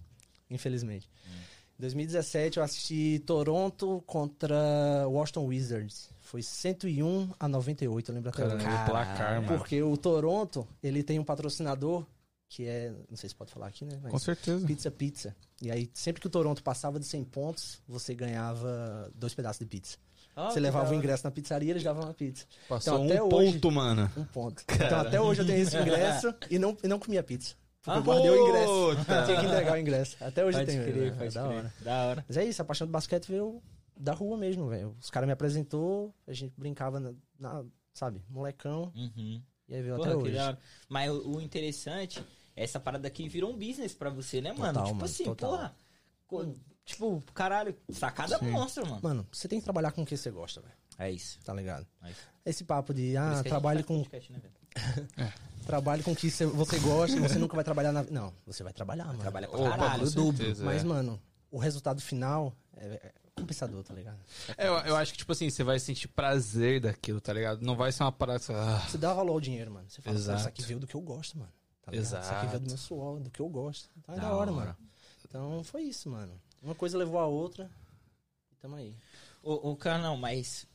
Infelizmente. 0.50 1.10
Hum. 1.26 1.32
Em 1.78 1.80
2017 1.80 2.58
eu 2.58 2.62
assisti 2.62 3.20
Toronto 3.26 4.02
contra 4.06 5.08
Washington 5.08 5.46
Wizards. 5.46 6.10
Foi 6.26 6.42
101 6.42 7.30
a 7.38 7.48
98, 7.48 8.10
eu 8.10 8.14
lembro 8.14 8.30
até 8.30 8.44
hoje. 8.44 8.56
o 8.56 8.84
placar, 8.84 9.42
mano. 9.42 9.46
Porque 9.58 9.82
o 9.82 9.96
Toronto, 9.96 10.66
ele 10.82 11.02
tem 11.02 11.18
um 11.18 11.24
patrocinador 11.24 12.04
que 12.48 12.66
é, 12.66 12.92
não 13.08 13.16
sei 13.16 13.28
se 13.28 13.34
pode 13.34 13.50
falar 13.52 13.66
aqui, 13.68 13.84
né? 13.84 13.98
Mas 14.02 14.12
Com 14.12 14.18
certeza. 14.18 14.66
Pizza 14.66 14.90
Pizza. 14.90 15.36
E 15.62 15.70
aí, 15.70 15.90
sempre 15.94 16.20
que 16.20 16.26
o 16.26 16.30
Toronto 16.30 16.62
passava 16.62 16.98
de 17.00 17.06
100 17.06 17.24
pontos, 17.24 17.80
você 17.88 18.14
ganhava 18.14 19.10
dois 19.14 19.34
pedaços 19.34 19.58
de 19.60 19.66
pizza. 19.66 19.96
Ah, 20.34 20.50
você 20.50 20.60
levava 20.60 20.90
o 20.92 20.94
ingresso 20.94 21.24
na 21.24 21.30
pizzaria, 21.30 21.70
eles 21.70 21.82
davam 21.82 22.04
uma 22.04 22.12
pizza. 22.14 22.44
Passou 22.68 22.94
Então, 22.94 23.04
até 23.06 23.22
um 23.22 23.34
hoje- 23.40 23.52
ponto, 23.54 23.70
mano. 23.70 24.10
Um 24.16 24.24
ponto. 24.24 24.62
Então 24.68 25.00
até 25.00 25.20
hoje 25.20 25.40
eu 25.42 25.46
tenho 25.46 25.62
esse 25.62 25.76
ingresso 25.76 26.34
e 26.50 26.58
não, 26.58 26.76
e 26.84 26.88
não 26.88 26.98
comia 26.98 27.22
pizza. 27.22 27.54
Porque 27.82 27.98
Ah, 27.98 28.00
eu 28.00 28.04
guardei 28.04 28.30
o 28.30 28.48
ingresso. 28.48 29.04
Tinha 29.26 29.40
que 29.40 29.46
entregar 29.46 29.72
o 29.72 29.76
ingresso. 29.78 30.16
Até 30.20 30.44
hoje 30.44 30.58
Pode 30.58 30.70
eu 30.76 30.82
tenho. 30.84 30.92
crer, 30.92 31.14
né? 31.16 31.28
da 31.30 31.48
hora. 31.48 31.74
Da 31.80 32.04
hora. 32.06 32.24
Mas 32.28 32.36
é 32.36 32.44
isso, 32.44 32.60
a 32.60 32.64
paixão 32.64 32.86
do 32.86 32.90
basquete 32.90 33.28
veio 33.28 33.62
da 33.96 34.12
rua 34.12 34.36
mesmo, 34.36 34.68
velho. 34.68 34.96
Os 35.00 35.10
caras 35.10 35.26
me 35.26 35.32
apresentou, 35.32 36.14
a 36.26 36.32
gente 36.32 36.52
brincava, 36.56 37.00
na, 37.00 37.14
na- 37.38 37.64
sabe, 37.94 38.22
molecão, 38.28 38.92
Uhum. 38.94 39.42
e 39.68 39.74
aí 39.74 39.82
veio 39.82 39.96
Porra, 39.96 40.10
até 40.12 40.16
hoje. 40.16 40.36
hora. 40.36 40.58
Mas 40.88 41.10
o, 41.10 41.36
o 41.36 41.40
interessante 41.40 42.24
é 42.54 42.62
essa 42.64 42.78
parada 42.78 43.08
aqui 43.08 43.28
virou 43.28 43.50
um 43.52 43.56
business 43.58 43.94
pra 43.94 44.10
você, 44.10 44.40
né, 44.40 44.52
mano? 44.52 44.72
Total, 44.74 44.84
tipo 44.84 44.94
mano, 44.96 45.04
assim, 45.04 45.24
total. 45.24 45.50
porra. 45.50 45.76
co- 46.26 46.54
Tipo, 46.84 47.20
caralho, 47.34 47.76
sacada 47.90 48.38
Sim. 48.38 48.48
monstra, 48.50 48.84
mano. 48.84 49.00
Mano, 49.02 49.26
você 49.32 49.48
tem 49.48 49.58
que 49.58 49.64
trabalhar 49.64 49.90
com 49.90 50.02
o 50.02 50.06
que 50.06 50.16
você 50.16 50.30
gosta, 50.30 50.60
velho. 50.60 50.72
É 50.98 51.10
isso. 51.10 51.40
Tá 51.44 51.52
ligado? 51.52 51.84
É 52.04 52.10
isso. 52.12 52.20
Esse 52.44 52.62
papo 52.64 52.94
de, 52.94 53.16
ah, 53.16 53.42
trabalhe 53.42 53.82
faz 53.82 53.86
com, 53.86 53.98
podcast, 54.04 54.32
né, 54.32 54.38
velho? 54.38 54.54
trabalhe 55.66 56.02
com 56.04 56.12
o 56.12 56.16
que 56.16 56.30
você, 56.30 56.46
você 56.46 56.78
gosta, 56.78 57.18
você 57.20 57.40
nunca 57.40 57.56
vai 57.56 57.64
trabalhar 57.64 57.90
na. 57.90 58.04
Não, 58.04 58.32
você 58.46 58.62
vai 58.62 58.72
trabalhar, 58.72 59.06
mano. 59.06 59.18
Trabalha 59.18 59.48
pra 59.48 59.58
Opa, 59.58 59.70
caralho, 59.70 60.02
com 60.04 60.06
o 60.06 60.10
dobro. 60.12 60.46
Mas, 60.64 60.82
é. 60.82 60.84
mano, 60.84 61.20
o 61.50 61.58
resultado 61.58 62.00
final 62.00 62.54
é, 62.76 62.86
é 62.86 63.12
compensador, 63.40 63.84
tá 63.84 63.92
ligado? 63.94 64.18
É, 64.56 64.66
eu, 64.66 64.72
eu 64.78 64.96
acho 64.96 65.12
que, 65.12 65.18
tipo 65.18 65.30
assim, 65.32 65.50
você 65.50 65.62
vai 65.62 65.78
sentir 65.78 66.08
prazer 66.08 66.80
daquilo, 66.80 67.20
tá 67.20 67.32
ligado? 67.32 67.62
Não 67.62 67.76
vai 67.76 67.92
ser 67.92 68.02
uma 68.02 68.12
parada. 68.12 68.42
ah, 68.50 68.78
Você 68.88 68.98
dá 68.98 69.12
valor 69.12 69.32
ao 69.32 69.40
dinheiro, 69.40 69.70
mano. 69.70 69.88
Você 69.88 70.00
fala, 70.02 70.16
Exato. 70.16 70.32
"Pô, 70.36 70.40
isso 70.40 70.48
aqui 70.48 70.62
veio 70.62 70.80
do 70.80 70.86
que 70.86 70.94
eu 70.94 71.00
gosto, 71.00 71.38
mano. 71.38 71.52
Tá 71.82 71.92
ligado? 71.92 72.04
Isso 72.06 72.16
aqui 72.16 72.26
Exato. 72.26 72.46
veio 72.48 72.60
do 72.62 72.68
meu 72.68 72.78
suor, 72.78 73.20
do 73.20 73.30
que 73.30 73.40
eu 73.40 73.48
gosto. 73.48 73.88
É 74.08 74.12
Da 74.16 74.22
da, 74.22 74.34
hora, 74.34 74.50
hora. 74.50 74.52
mano. 74.52 74.76
Então 75.28 75.62
foi 75.64 75.82
isso, 75.82 76.08
mano. 76.10 76.32
Uma 76.62 76.74
coisa 76.74 76.96
levou 76.98 77.18
a 77.20 77.26
outra. 77.26 77.70
E 78.52 78.56
tamo 78.56 78.76
aí. 78.76 78.94
Ô, 79.42 79.70
ô 79.70 79.76
Carlão, 79.76 80.16
mas 80.16 80.66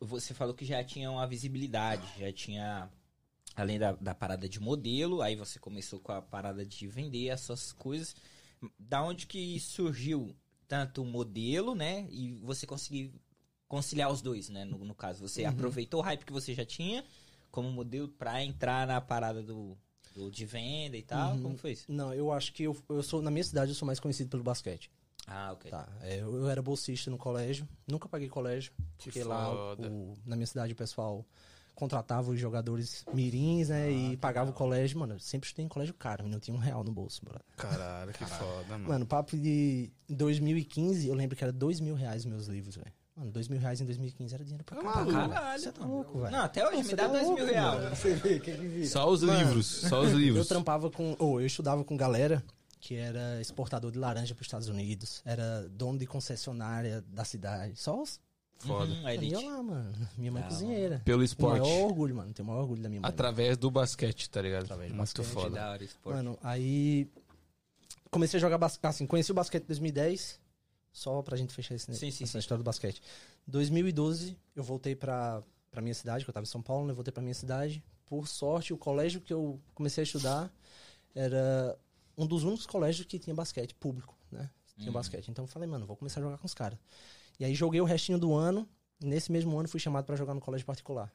você 0.00 0.32
falou 0.34 0.54
que 0.54 0.64
já 0.64 0.82
tinha 0.82 1.10
uma 1.10 1.26
visibilidade, 1.26 2.02
já 2.18 2.32
tinha, 2.32 2.88
além 3.54 3.78
da, 3.78 3.92
da 3.92 4.14
parada 4.14 4.48
de 4.48 4.58
modelo, 4.58 5.20
aí 5.22 5.36
você 5.36 5.58
começou 5.58 6.00
com 6.00 6.10
a 6.12 6.22
parada 6.22 6.64
de 6.64 6.88
vender 6.88 7.30
as 7.30 7.42
suas 7.42 7.70
coisas. 7.72 8.16
Da 8.78 9.02
onde 9.02 9.26
que 9.26 9.60
surgiu 9.60 10.34
tanto 10.72 11.02
o 11.02 11.04
modelo, 11.04 11.74
né, 11.74 12.06
e 12.10 12.32
você 12.42 12.66
conseguiu 12.66 13.12
conciliar 13.68 14.10
os 14.10 14.22
dois, 14.22 14.48
né, 14.48 14.64
no, 14.64 14.78
no 14.78 14.94
caso. 14.94 15.20
Você 15.28 15.44
aproveitou 15.44 16.00
o 16.00 16.02
hype 16.02 16.24
que 16.24 16.32
você 16.32 16.54
já 16.54 16.64
tinha 16.64 17.04
como 17.50 17.70
modelo 17.70 18.08
pra 18.08 18.42
entrar 18.42 18.86
na 18.86 18.98
parada 18.98 19.42
do, 19.42 19.76
do 20.14 20.30
de 20.30 20.46
venda 20.46 20.96
e 20.96 21.02
tal, 21.02 21.34
Uhum. 21.34 21.42
como 21.42 21.56
foi 21.58 21.72
isso? 21.72 21.84
Não, 21.92 22.14
eu 22.14 22.32
acho 22.32 22.54
que 22.54 22.62
eu, 22.62 22.74
eu 22.88 23.02
sou, 23.02 23.20
na 23.20 23.30
minha 23.30 23.44
cidade, 23.44 23.70
eu 23.70 23.74
sou 23.74 23.84
mais 23.84 24.00
conhecido 24.00 24.30
pelo 24.30 24.42
basquete. 24.42 24.90
Ah, 25.26 25.52
ok. 25.52 25.70
Tá. 25.70 25.86
É, 26.00 26.20
eu, 26.22 26.34
eu 26.36 26.48
era 26.48 26.62
bolsista 26.62 27.10
no 27.10 27.18
colégio. 27.18 27.68
Nunca 27.86 28.08
paguei 28.08 28.30
colégio. 28.30 28.72
Que 28.96 29.04
porque 29.10 29.22
lá, 29.22 29.50
foda. 29.50 29.88
o- 29.90 30.14
na 30.24 30.36
minha 30.36 30.46
cidade, 30.46 30.72
o 30.72 30.76
pessoal 30.76 31.22
contratava 31.74 32.30
os 32.30 32.38
jogadores 32.38 33.04
mirins, 33.12 33.68
né? 33.68 33.90
e 33.90 34.16
pagava 34.16 34.50
o 34.50 34.52
colégio. 34.52 34.98
Mano, 34.98 35.14
eu 35.14 35.18
sempre 35.18 35.46
estudei 35.46 35.64
em 35.64 35.68
colégio 35.68 35.94
caro. 35.94 36.28
Não 36.28 36.38
tinha 36.38 36.54
um 36.56 36.60
real 36.60 36.84
no 36.84 36.92
bolso, 36.92 37.24
brother. 37.24 37.42
Caralho, 37.56 38.12
que 38.12 38.24
foda, 38.24 38.64
mano. 38.70 38.88
Mano, 38.88 39.06
papo 39.06 39.36
de 39.36 39.90
2015, 40.08 41.08
eu 41.08 41.14
lembro 41.14 41.36
que 41.36 41.42
era 41.44 41.52
dois 41.52 41.80
mil 41.80 41.94
reais 41.94 42.24
meus 42.24 42.46
livros, 42.46 42.76
velho. 42.76 42.92
Mano, 43.14 43.30
dois 43.30 43.46
mil 43.48 43.58
reais 43.60 43.80
em 43.80 43.84
2015 43.84 44.34
era 44.34 44.42
dinheiro 44.44 44.64
pra 44.64 44.76
caralho. 44.82 45.12
maluco. 45.12 45.34
cara. 45.34 45.58
Você 45.58 45.72
tá 45.72 45.84
louco, 45.84 46.18
velho. 46.20 46.32
Não, 46.32 46.40
até 46.44 46.66
hoje, 46.66 46.76
me 46.78 46.84
Você 46.84 46.96
dá 46.96 47.02
tá 47.04 47.08
dois 47.12 47.22
mil 47.24 47.36
louco, 47.36 47.52
reais. 47.52 47.74
mano. 47.82 47.90
Você 47.96 48.14
vê, 48.14 48.40
que 48.40 48.52
que 48.56 48.66
vira. 48.66 48.86
Só 48.88 49.10
os 49.10 49.22
Mano, 49.22 49.38
livros, 49.38 49.66
só 49.66 50.00
os 50.00 50.12
Eu 50.12 50.18
livros. 50.18 50.48
trampava 50.48 50.90
com. 50.90 51.14
Ou 51.18 51.40
eu 51.40 51.46
estudava 51.46 51.84
com 51.84 51.96
galera 51.96 52.42
que 52.80 52.96
era 52.96 53.40
exportador 53.40 53.92
de 53.92 53.98
laranja 53.98 54.34
para 54.34 54.42
os 54.42 54.46
Estados 54.46 54.68
Unidos. 54.68 55.22
Era 55.24 55.68
dono 55.68 55.98
de 55.98 56.06
concessionária 56.06 57.02
da 57.08 57.24
cidade. 57.24 57.76
Só 57.78 58.00
os. 58.02 58.18
Foda. 58.66 58.92
Uhum, 58.92 59.06
a 59.06 59.14
elite. 59.14 59.32
ia 59.32 59.40
lá, 59.50 59.62
mano. 59.62 60.08
Minha 60.16 60.32
mãe 60.32 60.42
Da 60.42 60.48
cozinheira. 60.48 61.02
Pelo 61.04 61.20
O 61.20 61.24
esporte. 61.24 61.60
maior 61.60 61.84
orgulho, 61.84 62.14
mano. 62.16 62.32
Tenho 62.32 62.48
o 62.48 62.50
maior 62.50 62.62
orgulho 62.62 62.82
da 62.82 62.88
minha 62.88 63.00
mãe. 63.00 63.08
Através 63.08 63.56
do 63.56 63.70
basquete, 63.70 64.28
tá 64.30 64.40
ligado? 64.42 64.64
Através 64.64 64.90
do 64.90 64.96
Muito 64.96 65.00
basquete, 65.18 65.24
foda. 65.32 65.50
Da 65.56 65.70
hora, 65.70 65.84
esporte. 65.84 66.16
Mano, 66.16 66.38
aí. 66.42 67.08
Comecei 68.10 68.38
a 68.38 68.40
jogar 68.40 68.58
basquete. 68.58 68.84
Assim, 68.90 69.06
conheci 69.06 69.30
o 69.30 69.34
basquete 69.34 69.64
em 69.64 69.66
2010. 69.66 70.40
Só 70.92 71.22
pra 71.22 71.36
gente 71.36 71.54
fechar 71.54 71.74
esse, 71.74 71.86
Sim, 71.94 72.10
sim, 72.10 72.24
essa 72.24 72.32
sim. 72.32 72.38
história 72.38 72.62
do 72.62 72.66
basquete. 72.66 73.00
2012, 73.46 74.36
eu 74.54 74.62
voltei 74.62 74.94
pra, 74.94 75.42
pra 75.70 75.80
minha 75.80 75.94
cidade, 75.94 76.22
que 76.24 76.30
eu 76.30 76.34
tava 76.34 76.44
em 76.44 76.48
São 76.48 76.60
Paulo, 76.62 76.84
né? 76.86 76.90
Eu 76.92 76.94
voltei 76.96 77.10
pra 77.12 77.22
minha 77.22 77.34
cidade. 77.34 77.82
Por 78.06 78.28
sorte, 78.28 78.74
o 78.74 78.76
colégio 78.76 79.20
que 79.20 79.32
eu 79.32 79.58
comecei 79.74 80.02
a 80.02 80.04
estudar 80.04 80.52
era 81.14 81.76
um 82.16 82.26
dos 82.26 82.44
únicos 82.44 82.66
colégios 82.66 83.06
que 83.06 83.18
tinha 83.18 83.34
basquete 83.34 83.74
público, 83.74 84.14
né? 84.30 84.50
Tinha 84.76 84.88
Uhum. 84.88 84.92
basquete. 84.92 85.28
Então 85.30 85.44
eu 85.44 85.48
falei, 85.48 85.66
mano, 85.68 85.86
vou 85.86 85.96
começar 85.96 86.20
a 86.20 86.22
jogar 86.22 86.36
com 86.36 86.46
os 86.46 86.52
caras. 86.54 86.78
E 87.38 87.44
aí 87.44 87.54
joguei 87.54 87.80
o 87.80 87.84
restinho 87.84 88.18
do 88.18 88.34
ano. 88.34 88.68
E 89.00 89.06
nesse 89.06 89.32
mesmo 89.32 89.58
ano 89.58 89.68
fui 89.68 89.80
chamado 89.80 90.04
pra 90.04 90.16
jogar 90.16 90.34
no 90.34 90.40
colégio 90.40 90.66
particular. 90.66 91.12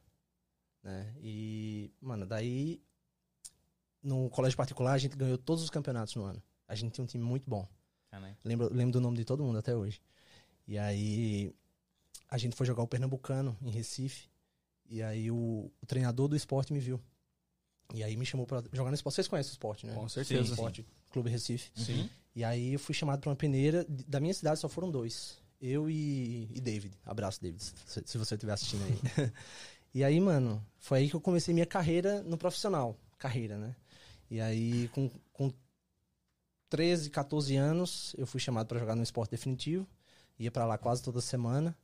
Né? 0.82 1.14
E, 1.20 1.90
mano, 2.00 2.26
daí 2.26 2.80
no 4.02 4.30
colégio 4.30 4.56
particular, 4.56 4.92
a 4.92 4.98
gente 4.98 5.16
ganhou 5.16 5.38
todos 5.38 5.62
os 5.62 5.70
campeonatos 5.70 6.14
no 6.14 6.24
ano. 6.24 6.42
A 6.66 6.74
gente 6.74 6.92
tinha 6.92 7.02
um 7.02 7.06
time 7.06 7.24
muito 7.24 7.48
bom. 7.48 7.66
Lembro, 8.44 8.72
lembro 8.72 8.92
do 8.92 9.00
nome 9.00 9.16
de 9.16 9.24
todo 9.24 9.42
mundo 9.42 9.58
até 9.58 9.74
hoje. 9.74 10.00
E 10.66 10.78
aí 10.78 11.52
a 12.28 12.38
gente 12.38 12.56
foi 12.56 12.66
jogar 12.66 12.82
o 12.82 12.88
Pernambucano 12.88 13.56
em 13.62 13.70
Recife. 13.70 14.28
E 14.88 15.02
aí 15.02 15.30
o, 15.30 15.70
o 15.80 15.86
treinador 15.86 16.28
do 16.28 16.36
esporte 16.36 16.72
me 16.72 16.78
viu. 16.78 17.00
E 17.94 18.02
aí 18.02 18.16
me 18.16 18.26
chamou 18.26 18.46
pra 18.46 18.62
jogar 18.72 18.90
no 18.90 18.94
esporte. 18.94 19.16
Vocês 19.16 19.28
conhecem 19.28 19.50
o 19.50 19.52
esporte, 19.52 19.86
né? 19.86 19.94
Com 19.94 20.08
certeza. 20.08 20.44
Sim, 20.44 20.50
Esporte, 20.50 20.86
Clube 21.10 21.30
Recife. 21.30 21.70
Sim. 21.74 22.08
E 22.34 22.44
aí 22.44 22.74
eu 22.74 22.78
fui 22.78 22.94
chamado 22.94 23.20
pra 23.20 23.30
uma 23.30 23.36
peneira. 23.36 23.84
Da 23.88 24.20
minha 24.20 24.34
cidade 24.34 24.60
só 24.60 24.68
foram 24.68 24.90
dois. 24.90 25.38
Eu 25.60 25.90
e, 25.90 26.48
e 26.54 26.60
David. 26.60 26.96
Abraço, 27.04 27.40
David, 27.42 27.62
se, 27.62 28.02
se 28.06 28.18
você 28.18 28.34
estiver 28.34 28.52
assistindo 28.52 28.84
aí. 28.84 28.98
e 29.92 30.04
aí, 30.04 30.20
mano, 30.20 30.64
foi 30.78 30.98
aí 30.98 31.10
que 31.10 31.16
eu 31.16 31.20
comecei 31.20 31.52
minha 31.52 31.66
carreira 31.66 32.22
no 32.22 32.36
profissional. 32.38 32.96
Carreira, 33.18 33.56
né? 33.58 33.74
E 34.30 34.40
aí, 34.40 34.88
com, 34.88 35.10
com 35.32 35.52
13, 36.70 37.10
14 37.10 37.56
anos, 37.56 38.14
eu 38.16 38.26
fui 38.26 38.38
chamado 38.40 38.66
pra 38.66 38.78
jogar 38.78 38.94
no 38.94 39.02
esporte 39.02 39.30
definitivo. 39.30 39.86
Ia 40.38 40.50
pra 40.50 40.64
lá 40.64 40.78
quase 40.78 41.02
toda 41.02 41.20
semana. 41.20 41.76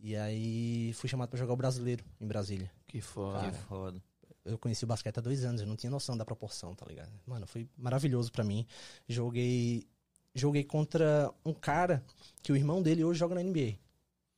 E 0.00 0.16
aí 0.16 0.92
fui 0.94 1.08
chamado 1.08 1.28
pra 1.28 1.38
jogar 1.38 1.52
o 1.52 1.56
brasileiro 1.56 2.04
em 2.20 2.26
Brasília. 2.26 2.68
Que 2.88 3.00
foda. 3.00 3.38
Cara, 3.38 3.52
Que 3.52 3.58
foda. 3.58 4.02
eu 4.44 4.58
conheci 4.58 4.82
o 4.82 4.86
basquete 4.88 5.18
há 5.18 5.20
dois 5.20 5.44
anos, 5.44 5.60
eu 5.60 5.66
não 5.66 5.76
tinha 5.76 5.90
noção 5.90 6.16
da 6.16 6.24
proporção, 6.24 6.74
tá 6.74 6.84
ligado? 6.86 7.12
Mano, 7.24 7.46
foi 7.46 7.68
maravilhoso 7.76 8.32
pra 8.32 8.42
mim. 8.42 8.66
Joguei 9.08 9.86
joguei 10.34 10.64
contra 10.64 11.32
um 11.44 11.52
cara 11.52 12.04
que 12.42 12.52
o 12.52 12.56
irmão 12.56 12.82
dele 12.82 13.04
hoje 13.04 13.18
joga 13.18 13.34
na 13.34 13.42
NBA. 13.42 13.72
Pra 13.72 13.78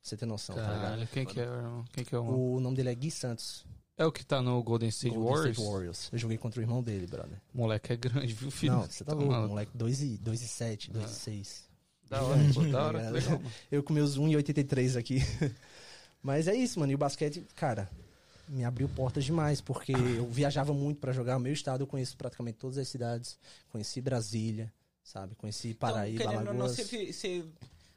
você 0.01 0.17
ter 0.17 0.25
noção, 0.25 0.55
tá? 0.55 0.61
Caralho, 0.61 1.07
quem 1.07 1.25
que 1.25 1.39
é, 1.39 1.43
irmão? 1.43 1.85
Quem 1.91 2.03
que 2.03 2.13
é 2.13 2.19
o... 2.19 2.55
O 2.55 2.59
nome 2.59 2.75
dele 2.75 2.89
é 2.89 2.95
Gui 2.95 3.09
Santos. 3.09 3.65
É 3.97 4.05
o 4.05 4.11
que 4.11 4.25
tá 4.25 4.41
no 4.41 4.61
Golden 4.61 4.89
State 4.89 5.15
Golden 5.15 5.33
Warriors? 5.33 5.57
State 5.57 5.71
Warriors. 5.71 6.09
Eu 6.11 6.19
joguei 6.19 6.37
contra 6.37 6.59
o 6.59 6.63
irmão 6.63 6.83
dele, 6.83 7.07
brother. 7.07 7.41
Moleque 7.53 7.93
é 7.93 7.95
grande, 7.95 8.33
viu, 8.33 8.51
filho? 8.51 8.73
não, 8.73 8.81
você 8.81 9.03
tá 9.05 9.13
louco, 9.13 9.31
maluco. 9.31 9.49
moleque. 9.49 9.71
2 9.73 10.01
e, 10.01 10.17
dois 10.17 10.41
e 10.41 10.47
7, 10.47 10.91
2 10.91 11.09
e 11.09 11.13
6. 11.13 11.69
Da 12.09 12.21
hora, 12.21 12.39
pô, 12.53 12.61
da 12.63 12.83
hora, 12.85 13.01
É, 13.01 13.09
legal, 13.09 13.31
mano. 13.31 13.51
Eu 13.71 13.81
com 13.81 13.93
meus 13.93 14.17
1,83 14.17 14.99
aqui. 14.99 15.19
Mas 16.21 16.47
é 16.47 16.55
isso, 16.55 16.79
mano. 16.79 16.91
E 16.91 16.95
o 16.95 16.97
basquete, 16.97 17.45
cara, 17.55 17.89
me 18.49 18.65
abriu 18.65 18.89
portas 18.89 19.23
demais, 19.23 19.61
porque 19.61 19.93
eu 19.93 20.27
viajava 20.27 20.73
muito 20.73 20.99
pra 20.99 21.13
jogar. 21.13 21.37
O 21.37 21.39
meu 21.39 21.53
estado 21.53 21.81
eu 21.81 21.87
conheço 21.87 22.17
praticamente 22.17 22.57
todas 22.57 22.77
as 22.77 22.87
cidades. 22.87 23.39
Conheci 23.69 24.01
Brasília, 24.01 24.71
sabe? 25.05 25.35
Conheci 25.35 25.73
Paraíba, 25.73 26.23
então, 26.23 26.35
ou 26.35 26.43
não, 26.43 26.51
Alagoas. 26.51 26.75
você, 26.75 27.13
você, 27.13 27.45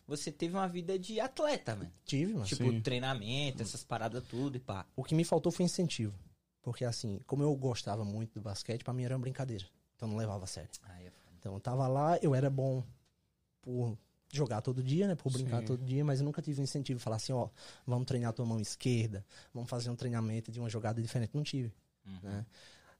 você 0.06 0.30
teve 0.30 0.54
uma 0.54 0.68
vida 0.68 0.96
de 0.98 1.18
atleta, 1.18 1.74
mano. 1.74 1.90
Tive, 2.04 2.34
mano. 2.34 2.46
Tipo, 2.46 2.70
Sim. 2.70 2.80
treinamento, 2.80 3.62
essas 3.62 3.82
paradas 3.82 4.22
tudo 4.28 4.56
e 4.56 4.60
pá. 4.60 4.86
O 4.94 5.02
que 5.02 5.14
me 5.14 5.24
faltou 5.24 5.50
foi 5.50 5.64
incentivo. 5.64 6.14
Porque 6.62 6.84
assim, 6.84 7.18
como 7.26 7.42
eu 7.42 7.54
gostava 7.56 8.04
muito 8.04 8.34
do 8.34 8.42
basquete, 8.42 8.84
pra 8.84 8.92
mim 8.92 9.04
era 9.04 9.16
uma 9.16 9.20
brincadeira. 9.22 9.64
Então 9.96 10.06
eu 10.06 10.12
não 10.12 10.18
levava 10.18 10.44
a 10.44 10.46
sério. 10.46 10.70
Aí 10.84 11.06
é 11.06 11.10
foda. 11.10 11.36
Então 11.38 11.54
eu 11.54 11.60
tava 11.60 11.88
lá, 11.88 12.18
eu 12.18 12.34
era 12.34 12.50
bom 12.50 12.84
por 13.62 13.96
jogar 14.30 14.60
todo 14.60 14.82
dia, 14.82 15.08
né? 15.08 15.14
Por 15.14 15.32
brincar 15.32 15.60
Sim. 15.60 15.66
todo 15.66 15.84
dia, 15.84 16.04
mas 16.04 16.20
eu 16.20 16.26
nunca 16.26 16.42
tive 16.42 16.60
um 16.60 16.64
incentivo. 16.64 17.00
Falar 17.00 17.16
assim, 17.16 17.32
ó, 17.32 17.48
vamos 17.86 18.06
treinar 18.06 18.30
a 18.30 18.32
tua 18.34 18.44
mão 18.44 18.60
esquerda, 18.60 19.24
vamos 19.54 19.70
fazer 19.70 19.88
um 19.88 19.96
treinamento 19.96 20.52
de 20.52 20.60
uma 20.60 20.68
jogada 20.68 21.00
diferente. 21.00 21.34
Não 21.34 21.42
tive, 21.42 21.72
Uhum. 22.06 22.18
né? 22.22 22.46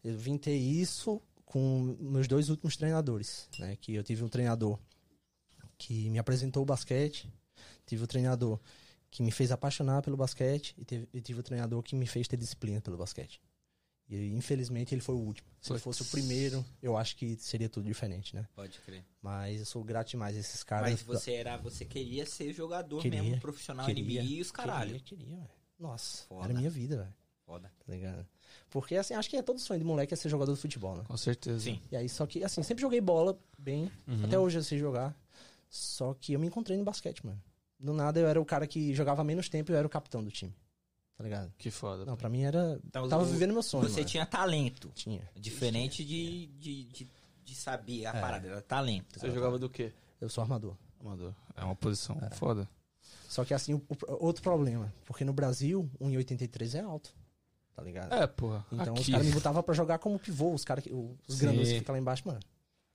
Eu 0.03 0.17
vim 0.17 0.39
ter 0.39 0.55
isso 0.57 1.21
com 1.49 1.97
meus 1.99 2.29
dois 2.29 2.51
últimos 2.51 2.77
treinadores, 2.77 3.49
né? 3.59 3.75
Que 3.77 3.95
eu 3.95 4.05
tive 4.05 4.23
um 4.23 4.29
treinador 4.29 4.79
que 5.79 6.11
me 6.11 6.19
apresentou 6.19 6.63
o 6.63 6.67
basquete, 6.67 7.33
tive 7.87 8.05
o 8.05 8.07
treinador 8.07 8.61
que 9.11 9.23
me 9.23 9.31
fez 9.31 9.51
apaixonar 9.51 10.03
pelo 10.03 10.15
basquete 10.15 10.75
e, 10.77 10.85
teve, 10.85 11.09
e 11.13 11.23
tive 11.23 11.41
o 11.41 11.43
treinador 11.43 11.83
que 11.83 11.97
me 11.97 12.07
fez 12.07 12.29
ter 12.29 12.37
disciplina 12.37 12.83
pelo 12.83 12.99
basquete. 12.99 13.41
E 14.11 14.35
infelizmente 14.35 14.95
ele 14.95 15.01
foi 15.01 15.15
o 15.15 15.19
último. 15.19 15.49
Se 15.59 15.73
ele 15.73 15.79
fosse 15.79 16.03
o 16.03 16.05
primeiro, 16.05 16.65
eu 16.83 16.99
acho 16.99 17.17
que 17.17 17.37
seria 17.37 17.69
tudo 17.69 17.87
diferente, 17.87 18.35
né? 18.35 18.47
Pode 18.55 18.79
crer. 18.81 19.03
Mas 19.23 19.61
eu 19.61 19.67
sou 19.67 19.83
grato 19.83 20.11
demais 20.11 20.37
a 20.37 20.41
esses 20.41 20.63
caras. 20.63 20.91
Mas 20.91 21.03
você 21.03 21.33
era, 21.33 21.57
você 21.57 21.85
queria 21.87 22.27
ser 22.27 22.53
jogador 22.53 23.01
Queria, 23.01 23.23
mesmo, 23.23 23.41
profissional 23.41 23.87
queria, 23.87 24.23
NBA 24.23 24.35
e 24.35 24.41
os 24.43 24.51
caralho. 24.51 25.01
Queria, 25.01 25.25
queria, 25.25 25.37
velho. 25.37 25.51
Nossa, 25.79 26.27
Foda. 26.27 26.45
era 26.45 26.55
minha 26.55 26.71
vida, 26.71 26.99
velho. 26.99 27.15
Foda. 27.49 27.73
Tá 27.87 27.91
ligado? 27.93 28.27
Porque, 28.69 28.95
assim, 28.97 29.15
acho 29.15 29.31
que 29.31 29.37
é 29.39 29.43
todo 29.43 29.59
sonho 29.59 29.81
de 29.81 29.87
moleque 29.87 30.13
é 30.13 30.17
ser 30.17 30.29
jogador 30.29 30.53
de 30.55 30.61
futebol, 30.61 30.95
né? 30.97 31.05
Com 31.09 31.17
certeza. 31.17 31.61
Sim. 31.61 31.81
E 31.91 31.97
aí, 31.97 32.07
só 32.07 32.27
que, 32.27 32.45
assim, 32.45 32.63
sempre 32.63 32.83
joguei 32.83 33.01
bola 33.01 33.39
bem. 33.59 33.91
Uhum. 34.07 34.25
Até 34.27 34.39
hoje 34.39 34.59
eu 34.59 34.63
sei 34.63 34.79
jogar. 34.79 35.17
Só 35.71 36.13
que 36.13 36.35
eu 36.35 36.39
me 36.41 36.47
encontrei 36.47 36.77
no 36.77 36.85
basquete, 36.85 37.25
mano. 37.25 37.41
Do 37.81 37.95
nada 37.95 38.21
eu 38.21 38.29
era 38.29 38.39
o 38.39 38.45
cara 38.45 38.67
que 38.67 38.95
jogava 38.95 39.25
menos 39.25 39.49
tempo 39.49 39.71
e 39.71 39.75
eu 39.75 39.79
era 39.79 39.87
o 39.87 39.91
capitão 39.91 40.23
do 40.23 40.31
time. 40.31 40.55
Tá 41.17 41.25
ligado? 41.25 41.51
Que 41.57 41.71
foda. 41.71 42.05
Não, 42.05 42.17
pra 42.19 42.29
mim 42.29 42.43
era. 42.43 42.79
Então, 42.87 43.09
tava 43.09 43.23
o- 43.23 43.27
vivendo 43.27 43.53
meu 43.55 43.63
sonho. 43.63 43.89
Você 43.89 44.01
mano. 44.01 44.09
tinha 44.11 44.27
talento. 44.27 44.91
Tinha. 44.95 45.27
Diferente 45.35 46.05
de, 46.05 46.47
de, 46.59 46.85
de, 46.85 47.09
de 47.45 47.55
saber 47.55 48.05
a 48.07 48.11
É. 48.11 48.21
parada, 48.21 48.47
era 48.47 48.61
talento. 48.63 49.19
Você 49.19 49.31
jogava 49.31 49.59
do 49.59 49.71
quê? 49.71 49.91
Eu 50.21 50.29
sou 50.29 50.43
armador. 50.43 50.77
Amador. 51.01 51.33
É 51.57 51.65
uma 51.65 51.75
posição 51.77 52.17
foda. 52.33 52.69
Só 53.29 53.45
que, 53.45 53.55
assim, 53.55 53.73
o, 53.75 53.79
o- 53.79 54.27
outro 54.27 54.43
problema. 54.43 54.93
Porque 55.07 55.25
no 55.25 55.33
Brasil, 55.33 55.89
1,83 56.01 56.75
é 56.75 56.81
alto. 56.81 57.15
Tá 57.79 57.85
ligado? 57.85 58.13
É, 58.13 58.27
porra. 58.27 58.67
Então 58.73 58.93
os 58.95 59.01
aqui. 59.03 59.13
caras 59.13 59.27
me 59.27 59.33
botavam 59.33 59.63
pra 59.63 59.73
jogar 59.73 59.99
como 60.01 60.19
pivô, 60.19 60.53
os 60.53 60.65
caras, 60.65 60.83
que- 60.83 60.93
os 60.93 61.39
grandes 61.39 61.69
que 61.69 61.79
ficam 61.79 61.93
lá 61.93 61.99
embaixo, 62.01 62.27
mano. 62.27 62.41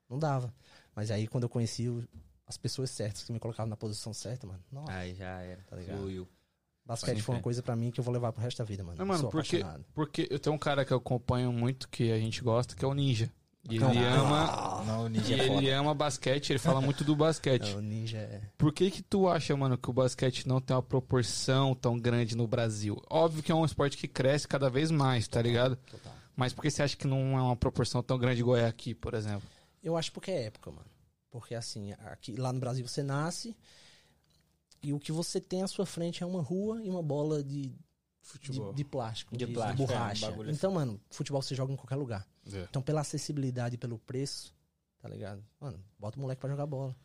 Não 0.10 0.20
dava. 0.20 0.54
Mas 0.94 1.10
aí 1.10 1.25
quando 1.25 1.44
eu 1.44 1.50
conheci 1.50 1.88
o- 1.88 2.04
as 2.46 2.58
pessoas 2.58 2.90
certas 2.90 3.24
que 3.24 3.32
me 3.32 3.40
colocavam 3.40 3.70
na 3.70 3.78
posição 3.78 4.13
certa, 4.13 4.46
mano. 4.46 4.60
Nossa, 4.70 4.92
Aí 4.92 5.16
já 5.16 5.40
era. 5.42 5.62
Tá 5.70 5.78
ligado? 5.78 6.00
Fluiu. 6.00 6.28
basquete 6.86 7.22
foi 7.22 7.36
uma 7.36 7.42
coisa 7.42 7.63
pra 7.63 7.78
mim 7.78 7.92
que 7.92 8.00
eu 8.02 8.04
vou 8.04 8.13
levar 8.13 8.34
pro 8.34 8.42
resto 8.44 8.58
da 8.58 8.66
vida, 8.66 8.84
mano. 8.84 8.98
Não, 8.98 9.06
mano, 9.06 9.22
Sou 9.22 9.30
porque, 9.32 9.56
apaixonado. 9.56 9.86
porque 9.94 10.28
eu 10.30 10.38
tenho 10.38 10.54
um 10.54 10.60
cara 10.60 10.84
que 10.84 10.92
eu 10.92 10.98
acompanho 10.98 11.54
muito, 11.54 11.88
que 11.88 12.12
a 12.12 12.20
gente 12.20 12.44
gosta, 12.44 12.75
que 12.75 12.84
é 12.84 12.88
o 12.88 12.94
Ninja. 12.94 13.32
E 13.70 13.75
ele 13.75 13.79
Caralho. 13.79 14.25
ama. 14.25 14.84
Não, 14.86 15.03
o 15.03 15.08
E 15.08 15.10
Ninja 15.10 15.36
é 15.36 15.46
ele 15.48 15.70
ama 15.70 15.93
basquete, 15.93 16.50
ele 16.50 16.60
fala 16.60 16.82
muito 16.82 17.03
do 17.03 17.15
basquete. 17.15 17.72
Não, 17.72 17.77
o 17.77 17.82
ninja 17.82 18.17
é. 18.17 18.41
Por 18.58 18.74
que 18.74 18.91
que 18.91 19.01
tu 19.01 19.27
acha, 19.29 19.55
mano, 19.55 19.77
que 19.77 19.89
o 19.89 19.93
basquete 19.93 20.46
não 20.48 20.60
tem 20.60 20.75
uma 20.75 20.84
proporção 20.84 21.74
tão 21.74 21.98
grande 21.98 22.36
no 22.36 22.46
Brasil? 22.46 23.01
Óbvio 23.10 23.41
que 23.41 23.51
é 23.51 23.55
um 23.55 23.63
esporte 23.63 23.98
que 23.98 24.08
cresce 24.08 24.48
cada 24.48 24.70
vez 24.70 24.91
mais, 24.91 25.27
tá 25.29 25.41
ligado? 25.41 25.77
Total. 25.89 26.13
Mas 26.36 26.51
por 26.51 26.62
que 26.62 26.70
você 26.72 26.84
acha 26.84 26.98
que 26.98 27.08
não 27.08 27.38
é 27.38 27.41
uma 27.41 27.55
proporção 27.55 28.03
tão 28.03 28.17
grande 28.17 28.41
igual 28.41 28.58
é 28.58 28.65
aqui, 28.65 28.93
por 28.93 29.13
exemplo? 29.13 29.48
Eu 29.82 29.96
acho 29.96 30.12
porque 30.12 30.32
é 30.32 30.43
época, 30.48 30.70
mano. 30.70 30.88
Porque 31.32 31.55
assim, 31.55 31.93
aqui, 31.93 32.36
lá 32.36 32.51
no 32.51 32.60
Brasil 32.60 32.86
você 32.86 33.01
nasce 33.01 33.55
e 34.82 34.91
o 34.93 35.00
que 35.00 35.12
você 35.12 35.39
tem 35.39 35.63
à 35.63 35.67
sua 35.67 35.86
frente 35.86 36.22
é 36.22 36.25
uma 36.25 36.41
rua 36.41 36.82
e 36.84 36.89
uma 36.89 37.01
bola 37.01 37.41
de, 37.41 37.74
de, 38.39 38.74
de 38.74 38.84
plástico, 38.86 39.36
De 39.36 39.46
de, 39.46 39.53
plástico, 39.53 39.82
é, 39.82 39.86
um 39.86 39.88
borracha. 39.88 40.30
bagulho 40.30 40.50
assim. 40.50 40.58
então, 40.58 40.72
mano, 40.72 41.00
futebol 41.10 41.42
você 41.42 41.53
joga 41.56 41.74
em 41.74 41.75
qualquer 41.75 41.96
lugar. 41.96 42.27
É. 42.51 42.63
Então, 42.63 42.82
pela 42.82 43.01
acessibilidade 43.01 43.75
e 43.75 43.77
pelo 43.77 44.00
preço, 44.00 44.53
tá 45.00 45.08
ligado? 45.10 45.44
Mano, 45.60 45.84
bota 46.00 46.18
o 46.18 46.22
moleque 46.22 46.39
pra 46.39 46.50
jogar 46.50 46.65
bola. 46.65 46.96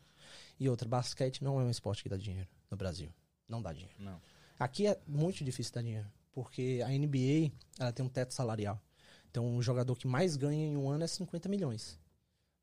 E 0.59 0.69
outra, 0.69 0.87
basquete 0.87 1.43
não 1.43 1.59
é 1.59 1.63
um 1.63 1.69
esporte 1.69 2.03
que 2.03 2.09
dá 2.09 2.17
dinheiro 2.17 2.47
no 2.69 2.77
Brasil. 2.77 3.13
Não 3.47 3.61
dá 3.61 3.71
dinheiro. 3.73 3.95
Não. 3.99 4.19
Aqui 4.59 4.87
é 4.87 4.99
muito 5.07 5.43
difícil 5.43 5.73
dar 5.73 5.81
dinheiro. 5.81 6.07
Porque 6.31 6.81
a 6.85 6.89
NBA, 6.89 7.51
ela 7.79 7.91
tem 7.91 8.05
um 8.05 8.09
teto 8.09 8.33
salarial. 8.33 8.81
Então, 9.29 9.55
o 9.55 9.61
jogador 9.61 9.95
que 9.95 10.07
mais 10.07 10.35
ganha 10.35 10.65
em 10.65 10.75
um 10.77 10.89
ano 10.89 11.03
é 11.03 11.07
50 11.07 11.47
milhões. 11.49 11.99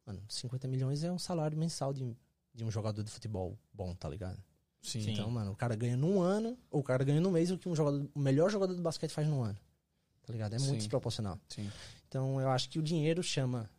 Mano, 0.05 0.23
50 0.29 0.69
milhões 0.69 1.03
é 1.03 1.11
um 1.11 1.19
salário 1.19 1.57
mensal 1.59 1.93
de, 1.93 2.17
de 2.55 2.65
um 2.65 2.71
jogador 2.71 3.03
de 3.03 3.11
futebol 3.11 3.59
bom, 3.73 3.95
tá 3.95 4.09
ligado? 4.09 4.43
Sim. 4.87 5.11
Então, 5.11 5.31
mano, 5.31 5.53
o 5.53 5.57
cara 5.57 5.75
ganha 5.75 5.97
num 5.97 6.21
ano, 6.21 6.57
ou 6.71 6.81
o 6.81 6.83
cara 6.85 7.03
ganha 7.05 7.21
num 7.21 7.31
mês 7.31 7.51
o 7.51 7.59
que 7.59 7.69
um 7.69 7.75
jogador, 7.75 8.09
o 8.15 8.19
melhor 8.19 8.51
jogador 8.51 8.75
de 8.75 8.81
basquete 8.81 9.11
faz 9.11 9.27
num 9.27 9.43
ano. 9.43 9.59
Tá 10.25 10.33
ligado? 10.33 10.55
É 10.55 10.59
muito 10.59 10.71
Sim. 10.73 10.79
desproporcional. 10.79 11.39
Sim. 11.49 11.71
Então, 12.09 12.41
eu 12.41 12.51
acho 12.51 12.69
que 12.69 12.79
o 12.79 12.83
dinheiro 12.83 13.23
chama 13.23 13.71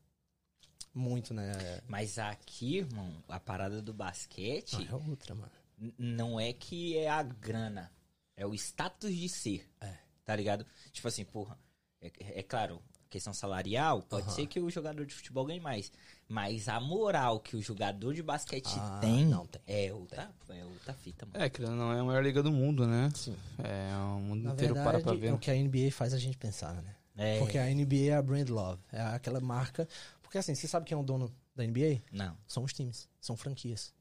muito, 0.93 1.33
né? 1.33 1.51
Mas 1.87 2.17
aqui, 2.17 2.77
irmão, 2.77 3.23
a 3.27 3.39
parada 3.39 3.81
do 3.81 3.93
basquete 3.93 4.73
Não, 4.73 4.81
é 4.81 5.09
outra, 5.09 5.35
mano. 5.35 5.51
não 5.97 6.39
é 6.39 6.51
que 6.51 6.97
é 6.97 7.09
a 7.09 7.21
grana, 7.21 7.91
é 8.35 8.45
o 8.45 8.53
status 8.53 9.15
de 9.15 9.29
ser. 9.29 9.69
É. 9.79 9.93
Tá 10.25 10.35
ligado? 10.35 10.65
Tipo 10.91 11.07
assim, 11.07 11.23
porra, 11.23 11.57
é, 12.01 12.39
é 12.39 12.43
claro, 12.43 12.81
questão 13.09 13.33
salarial, 13.33 14.01
pode 14.01 14.27
Aham. 14.27 14.35
ser 14.35 14.47
que 14.47 14.59
o 14.59 14.69
jogador 14.69 15.05
de 15.05 15.13
futebol 15.13 15.45
ganhe 15.45 15.59
mais. 15.59 15.91
Mas 16.29 16.67
a 16.67 16.77
moral 16.79 17.39
que 17.39 17.55
o 17.55 17.61
jogador 17.61 18.13
de 18.13 18.21
basquete 18.21 18.67
Ah, 18.77 18.97
tem, 18.99 19.25
não 19.25 19.45
tem. 19.45 19.61
é 19.65 19.93
outra, 19.93 20.29
é 20.49 20.65
outra 20.65 20.93
fita, 20.93 21.25
mano. 21.25 21.41
É, 21.43 21.49
que 21.49 21.61
não 21.61 21.93
é 21.93 21.99
a 21.99 22.03
maior 22.03 22.21
liga 22.21 22.43
do 22.43 22.51
mundo, 22.51 22.85
né? 22.85 23.09
Sim. 23.15 23.35
É, 23.63 23.95
o 23.95 24.19
mundo 24.19 24.43
Na 24.43 24.51
inteiro 24.53 24.73
verdade, 24.73 24.97
para 25.03 25.03
pra 25.03 25.13
ver. 25.19 25.27
é 25.27 25.33
o 25.33 25.37
que 25.37 25.49
a 25.49 25.53
NBA 25.55 25.89
faz 25.91 26.13
a 26.13 26.17
gente 26.17 26.37
pensar, 26.37 26.73
né? 26.81 26.95
É. 27.15 27.39
Porque 27.39 27.57
a 27.57 27.65
NBA 27.73 28.09
é 28.11 28.15
a 28.15 28.21
brand 28.21 28.49
love. 28.49 28.81
É 28.91 29.01
aquela 29.01 29.39
marca... 29.39 29.87
Porque 30.21 30.37
assim, 30.37 30.53
você 30.53 30.67
sabe 30.67 30.85
quem 30.85 30.95
é 30.97 30.99
o 30.99 31.03
dono 31.03 31.33
da 31.55 31.63
NBA? 31.65 32.01
Não. 32.11 32.35
São 32.45 32.65
os 32.65 32.73
times. 32.73 33.07
São 33.21 33.37
franquias. 33.37 33.93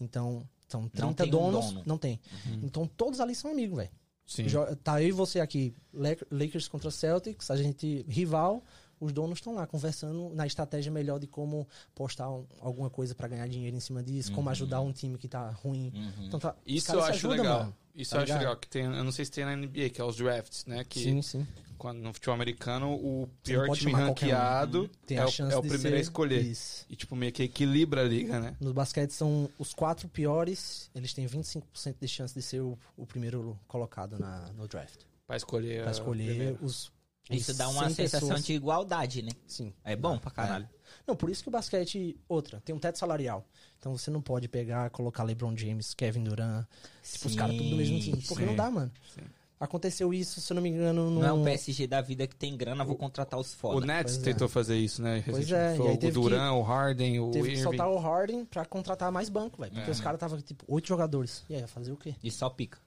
Então, 0.00 0.48
são 0.66 0.88
30 0.88 1.06
Não 1.06 1.12
tem 1.14 1.26
um 1.26 1.30
donos. 1.30 1.66
dono. 1.66 1.82
Não 1.84 1.98
tem. 1.98 2.18
Então, 2.62 2.86
todos 2.86 3.20
ali 3.20 3.34
são 3.34 3.50
amigos, 3.50 3.76
velho. 3.76 3.90
Sim. 4.26 4.46
Tá 4.82 5.02
eu 5.02 5.08
e 5.08 5.12
você 5.12 5.38
aqui, 5.40 5.74
Lak- 5.92 6.26
Lakers 6.30 6.66
contra 6.68 6.90
Celtics, 6.90 7.50
a 7.50 7.56
gente 7.56 8.04
rival, 8.08 8.64
os 9.00 9.12
donos 9.12 9.38
estão 9.38 9.54
lá 9.54 9.66
conversando 9.66 10.30
na 10.34 10.46
estratégia 10.46 10.90
melhor 10.90 11.18
de 11.18 11.26
como 11.26 11.66
postar 11.94 12.30
um- 12.30 12.46
alguma 12.60 12.88
coisa 12.90 13.14
pra 13.14 13.28
ganhar 13.28 13.46
dinheiro 13.48 13.76
em 13.76 13.80
cima 13.80 14.02
disso, 14.02 14.32
como 14.32 14.48
ajudar 14.50 14.80
um 14.80 14.92
time 14.92 15.18
que 15.18 15.28
tá 15.28 15.50
ruim. 15.50 15.92
Uhum. 15.94 16.26
Então, 16.26 16.40
tá, 16.40 16.54
Isso 16.66 16.86
caras 16.88 17.02
eu 17.02 17.08
acho 17.10 17.18
ajudam, 17.26 17.36
legal. 17.44 17.58
mano. 17.60 17.76
Isso 17.94 18.10
Tá 18.10 18.16
eu 18.18 18.22
acho 18.22 18.26
ligado? 18.32 18.40
legal. 18.42 18.56
Que 18.56 18.68
tem, 18.68 18.82
eu 18.84 19.04
não 19.04 19.12
sei 19.12 19.24
se 19.24 19.30
tem 19.30 19.44
na 19.44 19.52
NBA, 19.56 19.88
que 19.90 20.00
é 20.00 20.04
os 20.04 20.16
drafts, 20.16 20.66
né? 20.66 20.84
Que 20.84 21.00
Sim, 21.02 21.22
sim. 21.22 21.46
quando 21.78 21.98
no 21.98 22.12
futebol 22.12 22.34
americano, 22.34 22.92
o 22.92 23.26
pior 23.42 23.68
time 23.74 23.92
qualquer 23.92 24.02
um. 24.04 24.08
ranqueado 24.08 24.90
Tem 25.06 25.16
é, 25.16 25.20
a 25.22 25.26
o, 25.26 25.30
é 25.50 25.56
o 25.56 25.62
primeiro 25.62 25.96
a 25.96 26.00
escolher. 26.00 26.42
Isso. 26.42 26.84
E, 26.90 26.94
tipo, 26.96 27.16
meio 27.16 27.32
que 27.32 27.42
equilibra 27.42 28.02
a 28.02 28.04
liga, 28.04 28.38
né? 28.38 28.54
No 28.60 28.74
basquete 28.74 29.12
são 29.12 29.48
os 29.58 29.72
quatro 29.72 30.08
piores, 30.08 30.90
eles 30.94 31.14
têm 31.14 31.26
25% 31.26 31.96
de 31.98 32.08
chance 32.08 32.34
de 32.34 32.42
ser 32.42 32.60
o, 32.60 32.78
o 32.98 33.06
primeiro 33.06 33.58
colocado 33.66 34.18
na, 34.18 34.40
no 34.52 34.68
draft. 34.68 35.00
Pra 35.26 35.36
escolher. 35.36 35.82
Pra 35.82 35.90
escolher 35.92 36.58
os, 36.60 36.92
Isso 37.30 37.54
dá 37.54 37.68
uma 37.68 37.86
100 37.86 37.94
sensação 37.94 38.28
pessoas. 38.28 38.46
de 38.46 38.52
igualdade, 38.54 39.22
né? 39.22 39.30
Sim. 39.46 39.72
É 39.84 39.96
bom 39.96 40.16
pra 40.18 40.30
caralho. 40.30 40.68
Não, 41.06 41.16
por 41.16 41.28
isso 41.30 41.42
que 41.42 41.48
o 41.48 41.52
basquete, 41.52 42.16
outra, 42.28 42.60
tem 42.60 42.74
um 42.74 42.78
teto 42.78 42.98
salarial. 42.98 43.44
Então 43.78 43.96
você 43.96 44.10
não 44.10 44.20
pode 44.22 44.48
pegar, 44.48 44.90
colocar 44.90 45.22
LeBron 45.24 45.56
James, 45.56 45.92
Kevin 45.94 46.24
Durant, 46.24 46.64
tipo, 47.02 47.26
os 47.28 47.34
caras 47.34 47.56
tudo 47.56 47.70
do 47.70 47.76
mesmo 47.76 47.98
time. 48.00 48.22
Porque 48.22 48.42
sim, 48.44 48.46
não 48.46 48.56
dá, 48.56 48.70
mano. 48.70 48.92
sim. 49.14 49.22
Aconteceu 49.58 50.12
isso, 50.12 50.38
se 50.38 50.52
eu 50.52 50.54
não 50.56 50.62
me 50.62 50.68
engano, 50.68 51.10
no... 51.10 51.20
Não 51.20 51.26
é 51.26 51.32
o 51.32 51.42
PSG 51.42 51.86
da 51.86 52.02
vida 52.02 52.26
que 52.26 52.36
tem 52.36 52.54
grana, 52.58 52.84
vou 52.84 52.94
contratar 52.94 53.40
os 53.40 53.54
O 53.54 53.56
foda. 53.56 53.86
Nets 53.86 54.16
Pois 54.16 54.26
é. 54.28 54.32
tentou 54.32 54.48
fazer 54.50 54.76
isso, 54.76 55.00
né? 55.00 55.22
Pois 55.24 55.50
é, 55.50 55.74
Foi 55.76 55.86
e 55.86 55.88
aí 55.88 56.08
o 56.10 56.12
Duran, 56.12 56.52
o 56.52 56.62
Harden, 56.62 57.20
o 57.20 57.30
Teve 57.30 57.44
que 57.48 57.50
Irving. 57.52 57.62
soltar 57.62 57.88
o 57.88 57.96
Harden 57.96 58.44
pra 58.44 58.66
contratar 58.66 59.10
mais 59.10 59.30
banco, 59.30 59.62
velho. 59.62 59.72
Porque 59.72 59.88
É. 59.88 59.92
os 59.92 59.98
caras 60.00 60.18
estavam, 60.18 60.38
tipo, 60.42 60.62
oito 60.68 60.86
jogadores. 60.86 61.42
E 61.48 61.54
aí, 61.54 61.62
ia 61.62 61.66
fazer 61.66 61.90
o 61.90 61.96
quê? 61.96 62.14
E 62.22 62.30
só 62.30 62.50
pica. 62.50 62.78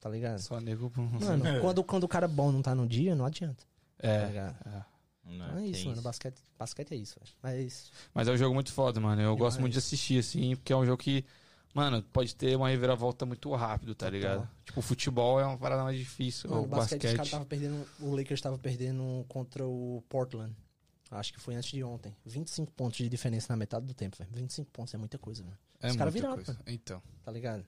Tá 0.00 0.10
ligado? 0.10 0.38
Só 0.40 0.60
nego. 0.60 0.92
Mano, 0.94 1.42
quando, 1.62 1.82
quando 1.82 2.04
o 2.04 2.08
cara 2.08 2.28
bom 2.28 2.52
não 2.52 2.60
tá 2.60 2.74
no 2.74 2.86
dia, 2.86 3.14
não 3.14 3.24
adianta. 3.24 3.64
Tá 3.98 4.08
É. 4.08 4.26
ligado? 4.26 4.56
é. 4.66 4.84
Então 5.30 5.58
é 5.58 5.66
isso, 5.66 5.88
mano. 5.88 6.00
Basquete, 6.00 6.40
basquete 6.58 6.92
é 6.92 6.96
isso, 6.96 7.16
velho. 7.20 7.32
Mas. 7.42 7.92
Mas 8.14 8.28
é 8.28 8.32
um 8.32 8.36
jogo 8.36 8.54
muito 8.54 8.72
foda, 8.72 8.98
mano. 8.98 9.20
Eu 9.20 9.36
gosto 9.36 9.60
muito 9.60 9.72
de 9.74 9.78
assistir, 9.78 10.18
assim, 10.18 10.56
porque 10.56 10.72
é 10.72 10.76
um 10.76 10.86
jogo 10.86 10.96
que, 11.02 11.22
mano, 11.74 12.02
pode 12.02 12.34
ter 12.34 12.56
uma 12.56 12.70
reviravolta 12.70 13.26
muito 13.26 13.54
rápido, 13.54 13.94
tá 13.94 14.08
ligado? 14.08 14.48
Tipo, 14.64 14.80
o 14.80 14.82
futebol 14.82 15.38
é 15.38 15.44
uma 15.44 15.58
parada 15.58 15.82
mais 15.82 15.98
difícil. 15.98 16.48
Mano, 16.48 16.62
o 16.62 16.66
basquete, 16.66 17.02
basquete. 17.02 17.20
os 17.20 17.26
estavam 17.26 17.46
perdendo. 17.46 17.86
O 18.00 18.14
Lakers 18.16 18.40
tava 18.40 18.56
perdendo 18.58 19.24
contra 19.28 19.66
o 19.66 20.02
Portland. 20.08 20.56
Acho 21.10 21.32
que 21.32 21.40
foi 21.40 21.54
antes 21.54 21.70
de 21.70 21.82
ontem. 21.84 22.14
25 22.24 22.72
pontos 22.72 22.96
de 22.98 23.08
diferença 23.08 23.46
na 23.50 23.56
metade 23.56 23.84
do 23.86 23.92
tempo, 23.94 24.16
velho. 24.16 24.30
25 24.32 24.70
pontos 24.70 24.94
é 24.94 24.96
muita 24.98 25.18
coisa, 25.18 25.42
mano. 25.42 25.56
é 25.80 25.90
os 25.90 25.96
caras 25.96 26.12
muita 26.12 26.26
viraram, 26.28 26.44
coisa. 26.44 26.60
Então. 26.66 27.02
Tá 27.22 27.30
ligado? 27.32 27.66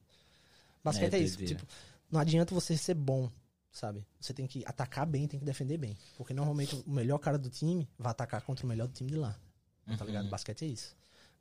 Basquete 0.83 1.15
É, 1.15 1.19
é, 1.19 1.23
isso. 1.23 1.37
Tipo, 1.45 1.63
não 2.11 2.21
adianta 2.21 2.55
você 2.55 2.77
ser 2.77 2.95
bom, 2.95 3.31
sabe? 3.73 4.07
Você 4.21 4.33
tem 4.33 4.47
que 4.47 4.65
atacar 4.67 5.07
bem, 5.07 5.27
tem 5.29 5.39
que 5.39 5.47
defender 5.47 5.77
bem. 5.79 5.97
Porque 6.17 6.33
normalmente 6.35 6.75
o 6.87 6.91
melhor 6.91 7.19
cara 7.19 7.39
do 7.39 7.49
time 7.51 7.89
vai 7.99 8.11
atacar 8.11 8.43
contra 8.43 8.65
o 8.65 8.69
melhor 8.69 8.87
do 8.89 8.95
time 8.95 9.11
de 9.11 9.17
lá. 9.17 9.37
Tá 9.99 10.05
ligado? 10.05 10.25
Uhum. 10.25 10.31
Basquete 10.31 10.65
é 10.65 10.69
isso. 10.69 10.97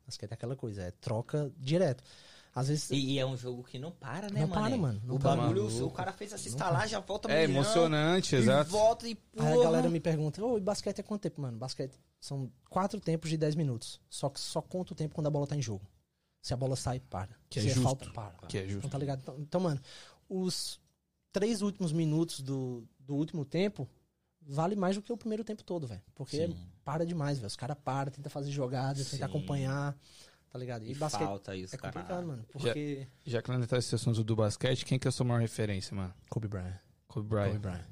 Basquete 0.06 0.30
é 0.30 0.34
aquela 0.34 0.56
coisa, 0.56 0.82
é 0.82 0.90
troca 0.90 1.52
direto. 1.56 2.02
Às 2.52 2.66
vezes. 2.66 2.90
E, 2.90 3.12
e 3.12 3.18
é 3.20 3.24
um 3.24 3.36
jogo 3.36 3.62
que 3.62 3.78
não 3.78 3.92
para, 3.92 4.28
né, 4.28 4.40
Não 4.40 4.48
mano? 4.48 4.62
para, 4.62 4.76
mano. 4.76 5.02
Não 5.04 5.14
o 5.14 5.18
para. 5.20 5.40
bagulho, 5.40 5.64
Maluco. 5.64 5.84
o 5.86 5.90
cara 5.92 6.12
fez 6.12 6.32
assistir 6.32 6.58
lá, 6.58 6.84
já 6.84 6.98
volta 6.98 7.30
É 7.30 7.46
milhão, 7.46 7.62
emocionante, 7.62 8.34
e 8.34 8.38
exato. 8.38 8.70
volta 8.70 9.08
e 9.08 9.14
porra. 9.14 9.48
Aí 9.50 9.54
a 9.60 9.62
galera 9.62 9.88
me 9.88 10.00
pergunta, 10.00 10.44
ô, 10.44 10.58
e 10.58 10.60
basquete 10.60 10.98
é 10.98 11.02
quanto 11.04 11.22
tempo, 11.22 11.40
mano? 11.40 11.56
Basquete 11.58 11.94
são 12.20 12.50
quatro 12.68 12.98
tempos 12.98 13.30
de 13.30 13.36
10 13.36 13.54
minutos. 13.54 14.00
Só 14.10 14.28
que 14.28 14.40
só 14.40 14.60
conta 14.60 14.92
o 14.92 14.96
tempo 14.96 15.14
quando 15.14 15.28
a 15.28 15.30
bola 15.30 15.46
tá 15.46 15.54
em 15.54 15.62
jogo. 15.62 15.86
Se 16.42 16.52
a 16.52 16.56
bola 16.56 16.74
sai, 16.74 16.98
para. 16.98 17.36
Que 17.48 17.60
é 17.60 17.62
Se 17.62 17.68
justo. 17.68 17.82
falta, 17.82 18.10
para. 18.10 18.34
Que 18.48 18.58
é 18.58 18.62
justo. 18.64 18.78
Então, 18.78 18.90
tá 18.90 18.98
ligado? 18.98 19.20
Então, 19.20 19.36
então, 19.38 19.60
mano, 19.60 19.80
os 20.28 20.79
três 21.32 21.62
últimos 21.62 21.92
minutos 21.92 22.40
do, 22.40 22.86
do 22.98 23.14
último 23.14 23.44
tempo 23.44 23.88
vale 24.42 24.74
mais 24.74 24.96
do 24.96 25.02
que 25.02 25.12
o 25.12 25.16
primeiro 25.16 25.44
tempo 25.44 25.62
todo, 25.62 25.86
velho. 25.86 26.02
Porque 26.14 26.46
Sim. 26.46 26.56
para 26.84 27.04
demais, 27.04 27.38
velho. 27.38 27.46
Os 27.48 27.56
caras 27.56 27.76
param, 27.84 28.10
tentam 28.10 28.30
fazer 28.30 28.50
jogadas, 28.50 29.06
Sim. 29.06 29.12
tentam 29.18 29.28
acompanhar, 29.28 29.96
tá 30.50 30.58
ligado? 30.58 30.84
E 30.84 30.92
E, 30.92 30.94
basquete 30.94 31.26
falta 31.26 31.54
os 31.54 31.72
é 31.72 31.76
complicado, 31.76 32.26
mano. 32.26 32.44
Porque... 32.50 33.06
Já 33.24 33.42
que 33.42 33.50
nós 33.50 33.66
tá 33.66 33.78
esse 33.78 33.94
assunto 33.94 34.24
do 34.24 34.34
basquete, 34.36 34.84
quem 34.84 34.98
que 34.98 35.06
é 35.06 35.10
a 35.10 35.12
sua 35.12 35.24
maior 35.26 35.40
referência, 35.40 35.94
mano? 35.94 36.12
Kobe 36.28 36.48
Bryant. 36.48 36.74
Kobe 37.06 37.28
Kobe 37.28 37.28
Bryant. 37.28 37.60
Bryant. 37.60 37.84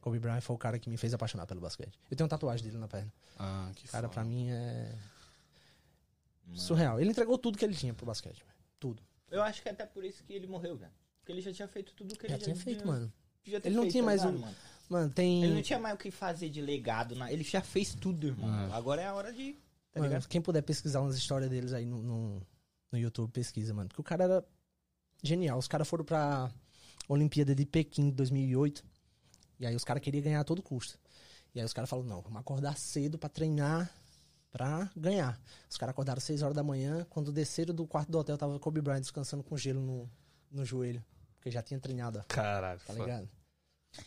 Kobe 0.00 0.18
Bryant 0.18 0.40
foi 0.40 0.56
o 0.56 0.58
cara 0.58 0.78
que 0.78 0.88
me 0.88 0.96
fez 0.96 1.12
apaixonar 1.12 1.46
pelo 1.46 1.60
basquete. 1.60 1.98
Eu 2.10 2.16
tenho 2.16 2.24
uma 2.24 2.30
tatuagem 2.30 2.64
dele 2.64 2.78
na 2.78 2.88
perna. 2.88 3.12
Ah, 3.38 3.70
que 3.74 3.86
Cara, 3.88 4.08
foda. 4.08 4.14
pra 4.14 4.24
mim 4.24 4.48
é 4.48 4.94
Mano. 6.46 6.58
surreal. 6.58 6.98
Ele 7.00 7.10
entregou 7.10 7.36
tudo 7.36 7.58
que 7.58 7.64
ele 7.64 7.74
tinha 7.74 7.92
pro 7.92 8.06
basquete, 8.06 8.38
velho. 8.38 8.56
Tudo. 8.78 9.02
Eu 9.30 9.42
acho 9.42 9.62
que 9.62 9.68
é 9.68 9.72
até 9.72 9.84
por 9.84 10.02
isso 10.04 10.24
que 10.24 10.32
ele 10.32 10.46
morreu, 10.46 10.76
velho. 10.76 10.92
Porque 11.20 11.32
ele 11.32 11.40
já 11.40 11.52
tinha 11.52 11.68
feito 11.68 11.92
tudo 11.94 12.16
que 12.16 12.26
Já 12.28 12.34
ele 12.34 12.42
tinha 12.44 12.56
feito, 12.56 12.78
devia- 12.78 12.92
mano. 12.92 13.12
ter 13.44 13.50
Ele 13.66 13.74
não 13.74 13.82
feito, 13.82 13.92
tinha 13.92 14.02
tá 14.02 14.06
mais 14.06 14.20
ligado, 14.22 14.36
um- 14.36 14.40
mano? 14.40 14.56
Mano, 14.88 15.10
tem. 15.12 15.44
Ele 15.44 15.54
não 15.54 15.62
tinha 15.62 15.78
mais 15.78 15.94
o 15.94 15.98
que 15.98 16.10
fazer 16.10 16.48
de 16.48 16.60
legado. 16.60 17.14
Na... 17.14 17.30
Ele 17.32 17.44
já 17.44 17.60
fez 17.62 17.94
tudo, 17.94 18.26
irmão. 18.26 18.52
É. 18.68 18.72
Agora 18.72 19.00
é 19.00 19.06
a 19.06 19.14
hora 19.14 19.32
de. 19.32 19.52
Tá 19.92 20.00
Mano, 20.00 20.08
ligado? 20.12 20.28
quem 20.28 20.40
puder 20.40 20.62
pesquisar 20.62 21.00
umas 21.00 21.16
histórias 21.16 21.48
deles 21.50 21.72
aí 21.72 21.84
no, 21.86 22.02
no, 22.02 22.42
no 22.90 22.98
YouTube, 22.98 23.30
pesquisa, 23.30 23.72
mano. 23.72 23.88
Porque 23.88 24.00
o 24.00 24.04
cara 24.04 24.24
era 24.24 24.44
genial. 25.22 25.58
Os 25.58 25.68
caras 25.68 25.86
foram 25.88 26.04
pra 26.04 26.50
Olimpíada 27.08 27.54
de 27.54 27.64
Pequim 27.64 28.06
de 28.10 28.16
2008. 28.16 28.84
E 29.60 29.66
aí 29.66 29.76
os 29.76 29.84
caras 29.84 30.02
queriam 30.02 30.22
ganhar 30.24 30.40
a 30.40 30.44
todo 30.44 30.60
custo. 30.62 30.98
E 31.54 31.60
aí 31.60 31.66
os 31.66 31.72
caras 31.72 31.88
falaram, 31.90 32.08
não, 32.08 32.20
vamos 32.20 32.38
acordar 32.40 32.76
cedo 32.76 33.16
pra 33.18 33.28
treinar 33.28 33.92
pra 34.50 34.90
ganhar. 34.96 35.40
Os 35.68 35.76
caras 35.76 35.92
acordaram 35.92 36.20
6 36.20 36.42
horas 36.42 36.54
da 36.56 36.62
manhã. 36.64 37.06
Quando 37.10 37.30
desceram 37.32 37.72
do 37.74 37.86
quarto 37.86 38.10
do 38.10 38.18
hotel, 38.18 38.36
tava 38.38 38.58
Kobe 38.58 38.80
Bryant 38.80 39.00
descansando 39.00 39.42
com 39.44 39.56
gelo 39.56 39.80
no, 39.80 40.10
no 40.50 40.64
joelho. 40.64 41.04
Porque 41.36 41.50
já 41.50 41.62
tinha 41.62 41.80
treinado, 41.80 42.18
ó, 42.18 42.22
Caralho. 42.28 42.80
tá 42.86 42.92
ligado? 42.92 43.28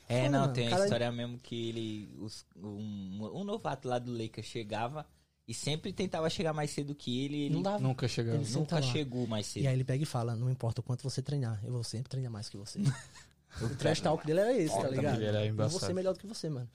É, 0.08 0.20
Foda, 0.26 0.30
não, 0.30 0.40
mano. 0.42 0.54
tem 0.54 0.68
a 0.68 0.70
Cara- 0.70 0.84
história 0.84 1.12
mesmo 1.12 1.38
que 1.40 1.70
ele. 1.70 2.16
os- 2.20 2.46
um, 2.56 3.30
um 3.34 3.44
novato 3.44 3.88
lá 3.88 4.00
do 4.00 4.12
Lakers 4.12 4.46
chegava 4.48 5.06
e 5.48 5.54
sempre 5.54 5.92
tentava 5.92 6.30
chegar 6.30 6.54
mais 6.54 6.72
cedo 6.72 6.96
que 6.96 7.26
ele. 7.26 7.42
Ele 7.46 7.56
Não 7.56 7.62
dava. 7.62 7.80
Nunca 7.80 8.08
chegamos. 8.08 8.48
Ele 8.50 8.60
nunca 8.60 8.82
chegou 8.82 9.28
mais 9.28 9.48
cedo. 9.48 9.64
E 9.64 9.68
aí 9.68 9.74
ele 9.74 9.84
pega 9.84 10.04
e 10.04 10.06
fala, 10.06 10.36
não 10.36 10.50
importa 10.50 10.80
o 10.80 10.84
quanto 10.84 11.04
você 11.04 11.22
treinar, 11.22 11.60
eu 11.66 11.72
vou 11.74 11.84
sempre 11.84 12.10
treinar 12.10 12.32
mais 12.32 12.48
que 12.48 12.56
você. 12.56 12.80
o 13.62 13.76
trash 13.76 14.00
talk 14.00 14.26
dele 14.26 14.40
era 14.40 14.54
esse, 14.58 14.74
tá 14.76 14.88
ligado? 14.88 15.16
ele 15.18 15.26
era 15.26 15.46
eu 15.46 15.54
vou 15.56 15.70
ser 15.80 15.94
melhor 15.94 16.14
do 16.14 16.20
que 16.20 16.28
você, 16.28 16.50
mano. 16.50 16.70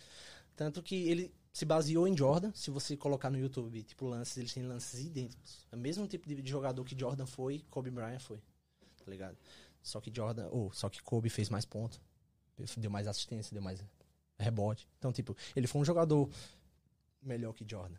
Tanto 0.54 0.83
que 0.83 0.94
ele 1.09 1.33
se 1.52 1.64
baseou 1.64 2.07
em 2.07 2.16
Jordan, 2.16 2.52
se 2.54 2.70
você 2.70 2.96
colocar 2.96 3.31
no 3.31 3.38
YouTube, 3.38 3.83
tipo, 3.85 4.07
lances, 4.07 4.37
eles 4.37 4.52
têm 4.52 4.64
lances 4.64 5.00
idênticos. 5.00 5.66
É 5.72 5.76
o 5.76 5.78
mesmo 5.78 6.07
tipo 6.07 6.28
de 6.28 6.42
de 6.42 6.50
jogador 6.50 6.85
que 6.85 6.98
Jordan 6.98 7.26
foi, 7.26 7.64
Kobe 7.70 7.90
Bryant 7.90 8.20
foi. 8.20 8.38
Tá 9.09 9.11
ligado? 9.11 9.37
Só 9.83 10.01
que 10.03 10.12
Jordan, 10.14 10.49
ou 10.51 10.71
só 10.71 10.90
que 10.90 11.03
Kobe 11.03 11.31
fez 11.31 11.49
mais 11.49 11.64
pontos, 11.64 11.99
deu 12.77 12.90
mais 12.90 13.07
assistência, 13.07 13.55
deu 13.55 13.62
mais 13.62 13.83
rebote. 14.38 14.87
Então, 14.99 15.11
tipo, 15.11 15.35
ele 15.57 15.66
foi 15.66 15.81
um 15.81 15.85
jogador 15.85 16.29
melhor 17.23 17.55
que 17.55 17.64
Jordan. 17.66 17.97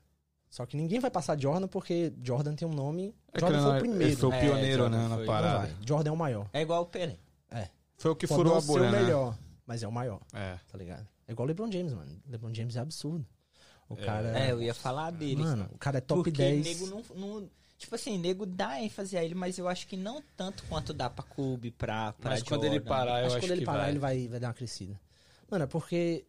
Só 0.52 0.66
que 0.68 0.78
ninguém 0.78 1.00
vai 1.00 1.10
passar 1.10 1.40
Jordan 1.40 1.68
porque 1.68 2.14
Jordan 2.24 2.54
tem 2.56 2.68
um 2.68 2.74
nome. 2.74 3.16
É 3.30 3.34
que 3.34 3.40
Jordan 3.40 3.56
ele 3.58 3.64
foi 3.64 3.72
não- 3.72 3.78
o 3.78 3.80
primeiro. 3.82 4.04
Ele 4.06 4.16
foi 4.16 4.30
o 4.30 4.34
É, 4.34 4.40
pioneiro, 4.42 4.78
Jordan 4.84 4.98
né, 4.98 5.08
na 5.08 5.16
foi- 5.16 5.26
parada. 5.26 5.76
Jordan 5.86 6.10
é 6.10 6.14
o 6.14 6.18
maior. 6.18 6.50
É 6.54 6.62
igual 6.62 6.84
o 6.84 6.86
Pelé. 6.86 7.18
Foi 7.98 8.12
o 8.12 8.16
que 8.16 8.28
Pode 8.28 8.38
furou 8.38 8.56
a 8.58 8.62
ser 8.62 8.68
bolha, 8.68 8.88
o 8.88 8.92
né? 8.92 9.02
melhor, 9.02 9.38
mas 9.66 9.82
é 9.84 9.88
o 9.88 9.92
maior, 9.92 10.22
É. 10.32 10.58
tá 10.72 10.78
ligado? 10.78 11.06
É 11.28 11.32
igual 11.34 11.46
o 11.46 11.48
LeBron 11.48 11.70
James, 11.72 11.92
mano. 11.92 12.22
LeBron 12.28 12.54
James 12.54 12.76
é 12.78 12.80
absurdo. 12.80 13.26
O 13.90 13.96
É. 13.96 14.06
cara 14.06 14.40
É, 14.40 14.52
eu 14.52 14.62
ia 14.62 14.74
falar 14.74 15.12
dele. 15.12 15.42
Mano, 15.42 15.68
o 15.74 15.78
cara 15.78 15.98
é 15.98 16.02
top 16.02 16.20
porque 16.24 16.32
10. 16.32 16.66
nego 16.66 16.88
não, 16.88 17.04
não- 17.16 17.50
Tipo 17.80 17.96
assim, 17.96 18.18
nego 18.20 18.46
dá 18.46 18.80
ênfase 18.82 19.18
a 19.18 19.24
ele, 19.24 19.34
mas 19.34 19.58
eu 19.58 19.68
acho 19.68 19.88
que 19.88 19.96
não 19.98 20.22
tanto 20.38 20.64
quanto 20.66 20.94
dá 20.94 21.10
pra 21.10 21.24
Kobe, 21.24 21.72
pra, 21.72 22.12
pra 22.14 22.32
Mas 22.32 22.44
quando 22.44 22.66
ele 22.66 22.76
Jordan. 22.76 22.90
parar, 22.90 23.22
eu 23.22 23.26
acho 23.26 23.26
acho 23.28 23.36
que 23.36 23.42
quando 23.42 23.52
ele 23.52 23.60
que 23.62 23.66
parar, 23.66 23.80
vai. 23.84 23.90
ele 23.90 24.00
vai, 24.00 24.28
vai 24.28 24.40
dar 24.40 24.48
uma 24.50 24.54
crescida. 24.54 25.00
Mano, 25.50 25.64
é 25.64 25.68
porque 25.68 26.26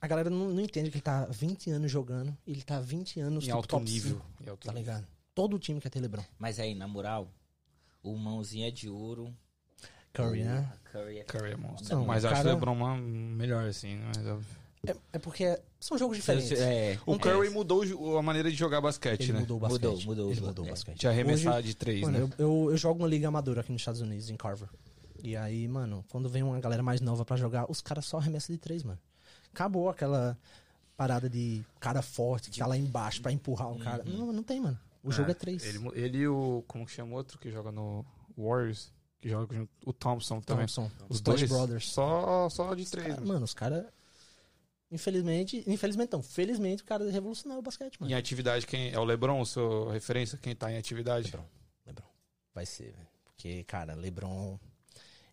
a 0.00 0.06
galera 0.08 0.28
não, 0.28 0.48
não 0.50 0.60
entende 0.60 0.90
que 0.90 0.96
ele 0.96 1.02
tá 1.02 1.26
20 1.26 1.70
anos 1.70 1.90
jogando 1.90 2.36
e 2.46 2.50
ele 2.50 2.62
tá 2.62 2.80
20 2.80 3.20
anos 3.20 3.44
Em 3.44 3.46
tipo, 3.46 3.56
alto 3.56 3.68
top 3.68 3.84
nível. 3.84 4.16
5, 4.16 4.26
Em 4.44 4.50
alto 4.50 4.66
tá 4.66 4.72
nível. 4.72 4.92
ligado? 4.94 5.06
Todo 5.32 5.58
time 5.60 5.80
quer 5.80 5.90
ter 5.90 6.00
LeBron. 6.00 6.24
Mas 6.38 6.58
aí, 6.58 6.74
na 6.74 6.88
moral, 6.88 7.32
o 8.02 8.16
mãozinha 8.16 8.70
de 8.72 8.88
ouro. 8.88 9.32
Curry, 10.12 10.42
né? 10.42 10.72
o 10.74 10.90
Curry 10.90 11.18
é 11.20 11.22
Curry 11.24 11.52
é 11.52 11.56
monstro. 11.56 11.96
Não, 11.96 12.04
Mas 12.04 12.24
o 12.24 12.26
eu 12.26 12.30
acho 12.32 12.40
o 12.40 12.44
cara- 12.44 12.54
LeBron 12.56 12.96
melhor, 12.96 13.64
assim. 13.68 13.94
né? 13.94 14.10
Mas 14.16 14.26
eu- 14.26 14.42
É, 14.86 14.96
é 15.12 15.18
porque 15.18 15.60
são 15.78 15.98
jogos 15.98 16.16
diferentes. 16.16 16.52
É, 16.52 16.98
O 17.06 17.14
é, 17.14 17.18
Curry 17.18 17.50
mudou 17.50 17.80
o 17.80 17.86
jo- 17.86 18.16
a 18.16 18.22
maneira 18.22 18.50
de 18.50 18.56
jogar 18.56 18.80
basquete, 18.80 19.24
Ele 19.24 19.32
né? 19.34 19.40
mudou 19.40 19.56
o 19.58 19.60
basquete. 19.60 19.82
Mudou, 19.82 20.00
mudou, 20.06 20.30
Ele 20.30 20.34
mudou, 20.40 20.48
mudou 20.48 20.64
o 20.64 20.68
é. 20.68 20.70
basquete. 20.70 20.98
De 21.00 21.06
arremessar 21.08 21.56
Hoje- 21.58 21.66
de 21.68 21.74
três, 21.74 22.00
Mano, 22.00 22.18
né? 22.28 22.34
eu, 22.38 22.46
eu, 22.64 22.70
eu 22.70 22.76
jogo 22.78 23.00
uma 23.02 23.08
liga 23.08 23.28
amadora 23.28 23.60
aqui 23.60 23.70
nos 23.72 23.82
Estados 23.82 24.00
Unidos, 24.00 24.30
em 24.30 24.36
Carver. 24.36 24.68
E 25.22 25.36
aí, 25.36 25.68
mano, 25.68 26.02
quando 26.08 26.30
vem 26.30 26.42
uma 26.42 26.58
galera 26.60 26.82
mais 26.82 27.00
nova 27.02 27.26
pra 27.26 27.36
jogar, 27.36 27.70
os 27.70 27.82
caras 27.82 28.06
só 28.06 28.16
arremessam 28.16 28.54
de 28.54 28.58
três, 28.60 28.82
mano. 28.82 28.98
Acabou 29.52 29.90
aquela 29.90 30.38
parada 30.96 31.28
de 31.28 31.62
cara 31.78 32.00
forte 32.00 32.50
que 32.50 32.58
tá 32.58 32.66
lá 32.66 32.76
embaixo 32.76 33.20
pra 33.20 33.30
empurrar 33.32 33.70
o 33.70 33.78
cara. 33.78 34.02
Não, 34.04 34.32
não 34.32 34.42
tem, 34.42 34.60
mano. 34.60 34.78
O 35.02 35.12
jogo 35.12 35.30
é 35.30 35.34
três. 35.34 35.62
Ele, 35.64 35.78
ele 35.94 36.18
e 36.18 36.28
o. 36.28 36.64
Como 36.66 36.86
que 36.86 36.92
chama 36.92 37.12
o 37.12 37.16
outro 37.16 37.38
que 37.38 37.50
joga 37.50 37.70
no 37.72 38.04
Warriors? 38.36 38.90
Que 39.20 39.28
joga 39.28 39.54
junto. 39.54 39.70
O 39.84 39.92
Thompson 39.92 40.40
também. 40.40 40.62
Thompson, 40.66 40.90
Os 41.08 41.16
os 41.16 41.20
dois 41.20 41.42
Brothers. 41.42 41.88
Só, 41.90 42.48
só 42.48 42.74
de 42.74 42.86
três. 42.90 43.06
cara- 43.08 43.20
mano. 43.20 43.32
mano, 43.34 43.44
os 43.44 43.52
caras. 43.54 43.84
Infelizmente. 44.90 45.62
Infelizmente 45.66 46.12
não. 46.12 46.22
Felizmente 46.22 46.82
o 46.82 46.86
cara 46.86 47.08
revolucionou 47.10 47.58
o 47.58 47.62
basquete, 47.62 48.00
mano. 48.00 48.12
Em 48.12 48.14
atividade, 48.14 48.66
quem 48.66 48.90
é 48.92 48.98
o 48.98 49.04
LeBron, 49.04 49.44
sua 49.44 49.92
referência? 49.92 50.38
Quem 50.38 50.54
tá 50.54 50.70
em 50.72 50.76
atividade? 50.76 51.26
LeBron. 51.26 51.44
LeBron. 51.86 52.06
Vai 52.54 52.66
ser, 52.66 52.92
velho. 52.92 53.08
Porque, 53.24 53.64
cara, 53.64 53.94
LeBron. 53.94 54.58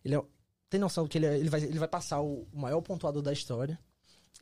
Ele 0.04 0.14
é. 0.16 0.22
Tem 0.70 0.78
noção 0.78 1.08
que 1.08 1.16
ele, 1.18 1.26
é- 1.26 1.38
ele, 1.38 1.48
vai, 1.48 1.62
ele 1.62 1.78
vai 1.78 1.88
passar 1.88 2.20
o 2.20 2.46
maior 2.52 2.80
pontuador 2.82 3.22
da 3.22 3.32
história. 3.32 3.78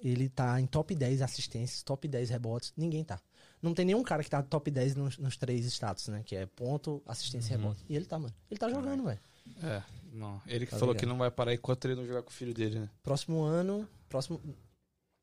Ele 0.03 0.29
tá 0.29 0.61
em 0.61 0.67
top 0.67 0.95
10 0.95 1.23
assistências, 1.23 1.83
top 1.83 2.07
10 2.07 2.29
rebotes. 2.31 2.73
Ninguém 2.77 3.03
tá. 3.05 3.19
Não 3.63 3.73
tem 3.73 3.85
nenhum 3.87 4.03
cara 4.03 4.23
que 4.23 4.29
tá 4.29 4.43
top 4.43 4.71
10 4.71 4.95
nos, 4.95 5.17
nos 5.17 5.37
três 5.37 5.65
status, 5.67 6.09
né? 6.09 6.23
Que 6.27 6.37
é 6.37 6.45
ponto, 6.47 7.03
assistência 7.07 7.55
e 7.55 7.57
rebote. 7.57 7.83
E 7.89 7.97
ele 7.97 8.05
tá, 8.05 8.19
mano. 8.19 8.35
Ele 8.51 8.59
tá 8.61 8.69
jogando, 8.69 9.05
velho. 9.05 9.19
É, 9.63 9.83
não. 10.13 10.43
Ele 10.47 10.67
que 10.67 10.73
Tá 10.73 10.79
falou 10.79 10.93
ligado. 10.93 11.01
que 11.01 11.07
não 11.07 11.17
vai 11.17 11.31
parar 11.31 11.55
enquanto 11.55 11.85
ele 11.87 11.95
não 11.95 12.05
jogar 12.07 12.23
com 12.23 12.29
o 12.29 12.33
filho 12.33 12.53
dele, 12.53 12.81
né? 12.81 12.91
Próximo 13.03 13.43
ano. 13.43 13.89
Próximo. 14.09 14.41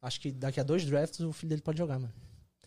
Acho 0.03 0.19
que 0.19 0.31
daqui 0.33 0.59
a 0.59 0.63
dois 0.63 0.85
drafts 0.85 1.21
o 1.21 1.31
filho 1.31 1.49
dele 1.51 1.61
pode 1.61 1.77
jogar, 1.77 1.97
mano. 1.97 2.13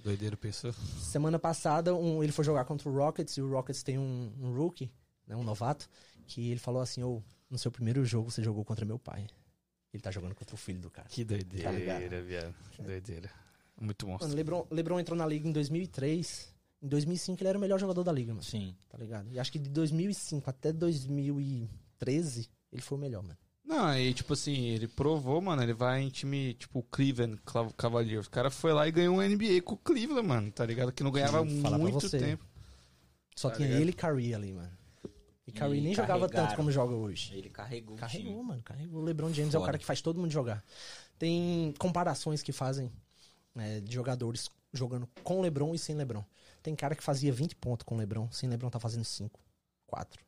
Doideiro, 0.03 0.39
pensou? 0.39 0.73
Semana 0.73 1.39
passada, 1.39 1.95
um, 1.95 2.23
ele 2.23 2.33
foi 2.33 2.45
jogar 2.45 2.65
contra 2.65 2.89
o 2.89 2.97
Rockets 2.97 3.37
e 3.37 3.43
o 3.43 3.51
Rockets 3.51 3.83
tem 3.83 3.99
um, 3.99 4.33
um 4.41 4.55
rookie, 4.55 4.91
né, 5.27 5.37
um 5.37 5.45
novato, 5.45 5.87
que 6.27 6.51
ele 6.51 6.59
falou 6.59 6.81
assim: 6.81 7.03
ô, 7.03 7.23
no 7.51 7.59
seu 7.59 7.71
primeiro 7.71 8.05
jogo 8.07 8.31
você 8.31 8.43
jogou 8.43 8.65
contra 8.65 8.87
meu 8.87 8.99
pai. 8.99 9.27
Ele 9.93 10.03
tá 10.03 10.11
jogando 10.11 10.35
contra 10.35 10.55
o 10.55 10.59
filho 10.59 10.81
do 10.81 10.91
cara. 10.91 11.09
Que 11.11 11.25
Tá 11.25 11.35
doideira, 11.35 11.73
ligado? 11.73 12.25
viado. 12.25 12.55
Que 12.73 12.83
doideira. 12.83 13.31
Muito 13.79 14.07
monstro. 14.07 14.29
Mano, 14.29 14.37
LeBron, 14.37 14.67
LeBron 14.71 15.01
entrou 15.01 15.19
na 15.19 15.27
liga 15.27 15.47
em 15.47 15.53
2003. 15.53 16.55
Em 16.83 16.89
2005 16.89 17.43
ele 17.43 17.49
era 17.49 17.59
o 17.59 17.61
melhor 17.61 17.79
jogador 17.79 18.03
da 18.03 18.13
liga, 18.13 18.33
mano. 18.33 18.43
Sim. 18.43 18.75
Tá 18.89 18.97
ligado? 18.97 19.31
E 19.31 19.39
acho 19.39 19.53
que 19.53 19.59
de 19.59 19.69
2005 19.69 20.49
até 20.49 20.73
2013 20.73 22.49
ele 22.73 22.83
foi 22.83 22.97
o 22.97 23.01
melhor, 23.01 23.23
mano. 23.23 23.37
Não, 23.67 23.99
e 23.99 24.15
tipo 24.15 24.33
assim, 24.33 24.67
ele 24.69 24.87
provou, 24.87 25.41
mano, 25.41 25.61
ele 25.63 25.75
vai 25.75 26.01
em 26.01 26.09
time 26.09 26.55
tipo 26.55 26.85
Cleveland 26.85 27.41
Cavaliers. 27.77 28.27
O 28.29 28.31
cara 28.31 28.49
foi 28.49 28.73
lá 28.73 28.87
e 28.87 28.93
ganhou 28.93 29.17
um 29.17 29.21
NBA 29.21 29.61
com 29.65 29.75
o 29.75 29.79
Cleveland, 29.79 30.27
mano, 30.27 30.53
tá 30.53 30.65
ligado? 30.65 30.93
Que 30.93 31.03
não 31.03 31.11
ganhava 31.11 31.45
muito 31.45 32.01
você. 32.01 32.17
tempo. 32.19 32.45
Só 33.35 33.51
Tá 33.51 33.57
tinha 33.57 33.67
ligado? 33.69 33.81
ele 33.83 33.91
e 33.91 33.95
Curry 33.95 34.35
ali, 34.35 34.53
mano. 34.53 34.71
E 35.49 35.53
Curry 35.53 35.79
E 35.79 35.81
nem 35.81 35.95
jogava 35.95 36.21
carregaram. 36.21 36.47
tanto 36.49 36.57
como 36.57 36.71
joga 36.71 36.95
hoje. 36.95 37.35
Ele 37.37 37.51
carregou, 37.51 37.97
o 37.97 37.99
Carregou, 37.99 38.33
time. 38.33 38.43
mano. 38.45 38.63
Carregou. 38.63 39.01
O 39.01 39.05
LeBron 39.05 39.33
James 39.33 39.55
é 39.55 39.59
o 39.59 39.63
cara 39.63 39.79
que 39.79 39.85
faz 39.85 40.01
todo 40.01 40.21
mundo 40.21 40.31
jogar. 40.31 40.65
Tem 41.19 41.75
comparações 41.79 42.43
que 42.43 42.53
fazem 42.53 42.91
né, 43.55 43.81
de 43.81 43.93
jogadores 43.93 44.49
jogando 44.73 45.09
com 45.25 45.41
LeBron 45.41 45.75
e 45.75 45.79
sem 45.79 45.97
LeBron. 45.97 46.25
Tem 46.63 46.75
cara 46.77 46.95
que 46.95 47.03
fazia 47.03 47.33
20 47.33 47.57
pontos 47.57 47.85
com 47.85 47.97
LeBron, 47.97 48.31
sem 48.31 48.49
LeBron 48.49 48.71
tá 48.71 48.79
fazendo 48.81 49.05
5, 49.05 49.39
4. 49.87 50.25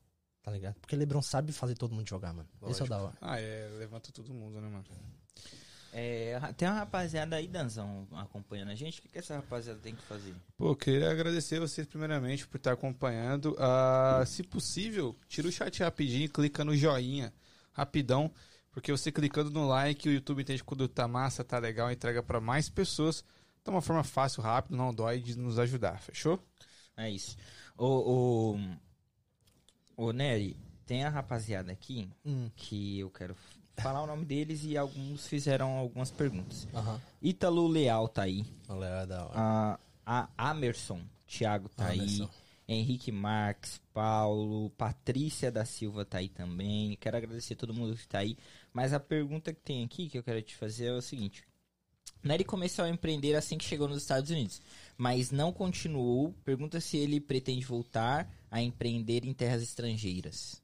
Tá 0.48 0.52
ligado? 0.52 0.76
Porque 0.80 0.96
LeBron 0.96 1.20
sabe 1.20 1.52
fazer 1.52 1.74
todo 1.74 1.94
mundo 1.94 2.08
jogar, 2.08 2.32
mano. 2.32 2.48
Esse 2.68 2.80
é 2.80 2.84
o 2.86 2.88
da 2.88 3.02
hora. 3.02 3.18
Ah, 3.20 3.38
é, 3.38 3.68
levanta 3.78 4.10
todo 4.10 4.32
mundo, 4.32 4.58
né, 4.58 4.66
mano? 4.66 4.84
É, 5.92 6.40
tem 6.56 6.66
uma 6.66 6.78
rapaziada 6.78 7.36
aí, 7.36 7.46
Danzão, 7.46 8.08
acompanhando 8.12 8.70
a 8.70 8.74
gente. 8.74 8.98
O 8.98 9.02
que, 9.02 9.08
que 9.08 9.18
essa 9.18 9.36
rapaziada 9.36 9.78
tem 9.80 9.94
que 9.94 10.02
fazer? 10.04 10.34
Pô, 10.56 10.70
eu 10.70 10.76
queria 10.76 11.10
agradecer 11.10 11.60
vocês 11.60 11.86
primeiramente 11.86 12.48
por 12.48 12.56
estar 12.56 12.72
acompanhando. 12.72 13.54
Ah, 13.58 14.24
se 14.26 14.42
possível, 14.42 15.14
tira 15.28 15.46
o 15.46 15.52
chat 15.52 15.82
rapidinho 15.82 16.24
e 16.24 16.28
clica 16.28 16.64
no 16.64 16.74
joinha, 16.74 17.30
rapidão, 17.72 18.32
porque 18.70 18.90
você 18.90 19.12
clicando 19.12 19.50
no 19.50 19.68
like, 19.68 20.08
o 20.08 20.12
YouTube 20.12 20.40
entende 20.40 20.64
quando 20.64 20.88
tá 20.88 21.06
massa, 21.06 21.44
tá 21.44 21.58
legal, 21.58 21.92
entrega 21.92 22.22
pra 22.22 22.40
mais 22.40 22.70
pessoas. 22.70 23.22
Então, 23.60 23.74
uma 23.74 23.82
forma 23.82 24.02
fácil, 24.02 24.42
rápido, 24.42 24.78
não 24.78 24.94
dói 24.94 25.20
de 25.20 25.36
nos 25.36 25.58
ajudar, 25.58 26.00
fechou? 26.00 26.42
É 26.96 27.10
isso. 27.10 27.36
Ô, 27.76 28.54
ô, 28.54 28.58
ô 29.98 30.12
Nery, 30.12 30.56
tem 30.86 31.04
a 31.04 31.08
rapaziada 31.10 31.70
aqui 31.72 32.08
Hum. 32.24 32.48
que 32.56 32.98
eu 33.00 33.10
quero 33.10 33.36
falar 33.76 34.02
o 34.02 34.06
nome 34.06 34.24
deles 34.24 34.64
e 34.64 34.76
alguns 34.76 35.26
fizeram 35.26 35.72
algumas 35.76 36.10
perguntas. 36.10 36.66
Aham. 36.74 37.00
Ítalo 37.20 37.66
Leal 37.68 38.08
tá 38.08 38.22
aí. 38.22 38.44
Olha, 38.68 38.86
é 38.86 39.06
da 39.06 39.24
hora. 39.26 39.34
A, 39.36 39.78
a 40.06 40.50
Amerson, 40.50 41.00
Thiago 41.26 41.68
tá 41.68 41.90
Amerson. 41.90 42.24
aí. 42.24 42.30
Henrique 42.70 43.10
Marques, 43.10 43.80
Paulo, 43.94 44.68
Patrícia 44.70 45.50
da 45.50 45.64
Silva 45.64 46.04
tá 46.04 46.18
aí 46.18 46.28
também. 46.28 46.96
Quero 47.00 47.16
agradecer 47.16 47.54
a 47.54 47.56
todo 47.56 47.72
mundo 47.72 47.96
que 47.96 48.06
tá 48.06 48.18
aí. 48.18 48.36
Mas 48.74 48.92
a 48.92 49.00
pergunta 49.00 49.54
que 49.54 49.60
tem 49.60 49.82
aqui, 49.84 50.08
que 50.08 50.18
eu 50.18 50.22
quero 50.22 50.42
te 50.42 50.54
fazer 50.54 50.86
é 50.86 50.92
o 50.92 51.00
seguinte. 51.00 51.44
Nery 52.22 52.44
começou 52.44 52.84
a 52.84 52.88
empreender 52.90 53.34
assim 53.36 53.56
que 53.56 53.64
chegou 53.64 53.88
nos 53.88 54.02
Estados 54.02 54.30
Unidos, 54.30 54.60
mas 54.98 55.30
não 55.30 55.52
continuou. 55.52 56.34
Pergunta 56.44 56.80
se 56.80 56.96
ele 56.96 57.20
pretende 57.20 57.64
voltar 57.64 58.28
a 58.50 58.60
empreender 58.60 59.24
em 59.24 59.32
terras 59.32 59.62
estrangeiras. 59.62 60.60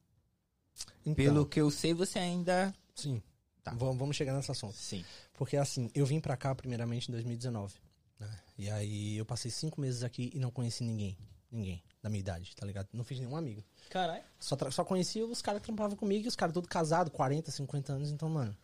Então, 1.01 1.15
Pelo 1.15 1.47
que 1.47 1.61
eu 1.61 1.71
sei, 1.71 1.95
você 1.95 2.19
ainda... 2.19 2.75
Sim. 2.95 3.23
Tá. 3.63 3.73
Vamos, 3.73 4.15
chegar 4.15 4.35
nesse 4.35 4.51
assunto. 4.51 4.75
Sim. 4.75 5.03
Porque 5.33 5.57
assim, 5.57 5.91
eu 5.95 6.05
vim 6.05 6.21
pra 6.21 6.37
cá 6.37 6.55
primeiramente 6.55 7.09
em 7.09 7.13
2019. 7.13 7.75
né? 8.19 8.41
E 8.59 8.69
aí 8.69 9.17
eu 9.17 9.25
passei 9.25 9.51
cinco 9.51 9.81
meses 9.81 10.03
aqui 10.03 10.31
e 10.35 10.39
não 10.39 10.51
conheci 10.51 10.85
ninguém. 10.85 11.17
Ninguém 11.51 11.83
da 12.05 12.11
minha 12.11 12.21
idade, 12.21 12.55
tá 12.55 12.67
ligado? 12.67 12.89
Não 12.93 13.03
fiz 13.03 13.19
nenhum 13.19 13.35
amigo. 13.35 13.65
Caralho. 13.89 14.23
Só, 14.39 14.59
só 14.71 14.85
conhecia 14.85 15.25
os 15.25 15.41
caras 15.41 15.63
que 15.63 15.67
trampavam 15.67 15.97
comigo 15.97 16.27
e 16.27 16.29
os 16.29 16.37
caras 16.37 16.53
todos 16.53 16.69
casados, 16.69 17.11
40, 17.11 17.51
50 17.51 17.93
anos. 17.95 18.11
Então, 18.11 18.29
mano, 18.29 18.55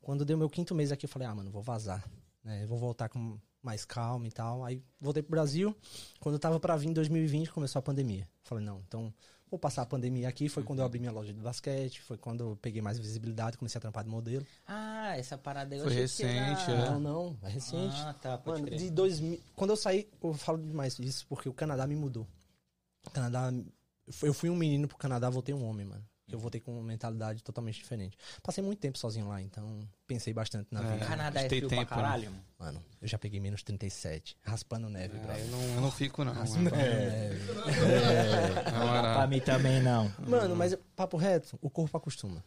quando 0.00 0.24
deu 0.24 0.38
meu 0.38 0.48
quinto 0.48 0.72
mês 0.72 0.92
aqui, 0.92 1.04
eu 1.04 1.08
falei, 1.08 1.26
ah, 1.26 1.34
mano, 1.34 1.50
vou 1.50 1.62
vazar. 1.62 2.08
Né? 2.44 2.62
Eu 2.62 2.68
vou 2.68 2.78
voltar 2.78 3.08
com 3.08 3.36
mais 3.66 3.84
calma 3.84 4.26
e 4.26 4.30
tal. 4.32 4.64
Aí 4.64 4.82
voltei 5.00 5.22
pro 5.22 5.32
Brasil. 5.32 5.76
Quando 6.20 6.36
eu 6.36 6.38
tava 6.38 6.58
pra 6.58 6.76
vir 6.76 6.88
em 6.88 6.92
2020, 6.92 7.50
começou 7.52 7.78
a 7.80 7.82
pandemia. 7.82 8.26
Falei, 8.44 8.64
não, 8.64 8.80
então 8.86 9.12
vou 9.50 9.58
passar 9.58 9.82
a 9.82 9.86
pandemia 9.86 10.28
aqui. 10.28 10.48
Foi 10.48 10.62
quando 10.62 10.78
eu 10.78 10.84
abri 10.86 10.98
minha 11.00 11.12
loja 11.12 11.32
de 11.34 11.40
basquete, 11.40 12.00
foi 12.00 12.16
quando 12.16 12.40
eu 12.42 12.56
peguei 12.62 12.80
mais 12.80 12.98
visibilidade, 12.98 13.58
comecei 13.58 13.78
a 13.78 13.82
trampar 13.82 14.04
de 14.04 14.10
modelo. 14.10 14.46
Ah, 14.66 15.16
essa 15.18 15.36
parada 15.36 15.74
aí 15.74 15.80
eu 15.80 15.84
Foi 15.84 15.92
que 15.92 15.98
era- 16.24 16.46
recente, 16.54 16.70
é. 16.70 16.90
Não, 16.90 17.00
não, 17.00 17.38
é 17.42 17.48
recente. 17.48 17.96
Ah, 17.98 18.14
tá, 18.14 18.38
pode 18.38 18.60
Mano, 18.62 18.66
crer. 18.68 18.78
de 18.78 18.90
2000. 18.90 19.40
Quando 19.54 19.70
eu 19.70 19.76
saí, 19.76 20.08
eu 20.22 20.32
falo 20.34 20.58
demais 20.58 20.96
disso 20.96 21.26
porque 21.28 21.48
o 21.48 21.52
Canadá 21.52 21.86
me 21.86 21.96
mudou. 21.96 22.26
O 23.06 23.10
Canadá. 23.10 23.52
Eu 24.22 24.32
fui 24.32 24.48
um 24.48 24.56
menino 24.56 24.86
pro 24.86 24.96
Canadá, 24.96 25.28
voltei 25.28 25.52
um 25.54 25.64
homem, 25.64 25.84
mano. 25.86 26.04
Eu 26.30 26.40
voltei 26.40 26.60
com 26.60 26.72
uma 26.72 26.82
mentalidade 26.82 27.40
totalmente 27.42 27.76
diferente. 27.76 28.18
Passei 28.42 28.62
muito 28.62 28.80
tempo 28.80 28.98
sozinho 28.98 29.28
lá, 29.28 29.40
então 29.40 29.88
pensei 30.08 30.32
bastante 30.34 30.66
na 30.72 30.80
É. 30.80 30.92
vida. 30.94 31.06
Canadá 31.06 31.40
é 31.42 31.48
frio 31.48 31.68
tempo, 31.68 31.86
pra 31.86 31.96
caralho, 31.96 32.30
mano. 32.30 32.44
Mano, 32.58 32.84
eu 33.00 33.06
já 33.06 33.16
peguei 33.18 33.38
menos 33.38 33.62
37, 33.62 34.36
raspando 34.42 34.88
neve, 34.90 35.18
brother. 35.18 35.44
eu, 35.44 35.48
não, 35.50 35.62
eu 35.76 35.80
não 35.82 35.90
fico, 35.92 36.24
não. 36.24 36.32
Raspando 36.32 36.70
Mano. 36.70 36.76
neve. 36.76 37.52
Na 38.72 38.84
moral. 38.86 39.14
Pra 39.18 39.26
mim 39.28 39.40
também 39.40 39.80
não. 39.82 40.12
Mano, 40.26 40.56
mas 40.56 40.76
papo 40.96 41.16
reto, 41.16 41.56
o 41.62 41.70
corpo 41.70 41.96
acostuma. 41.96 42.42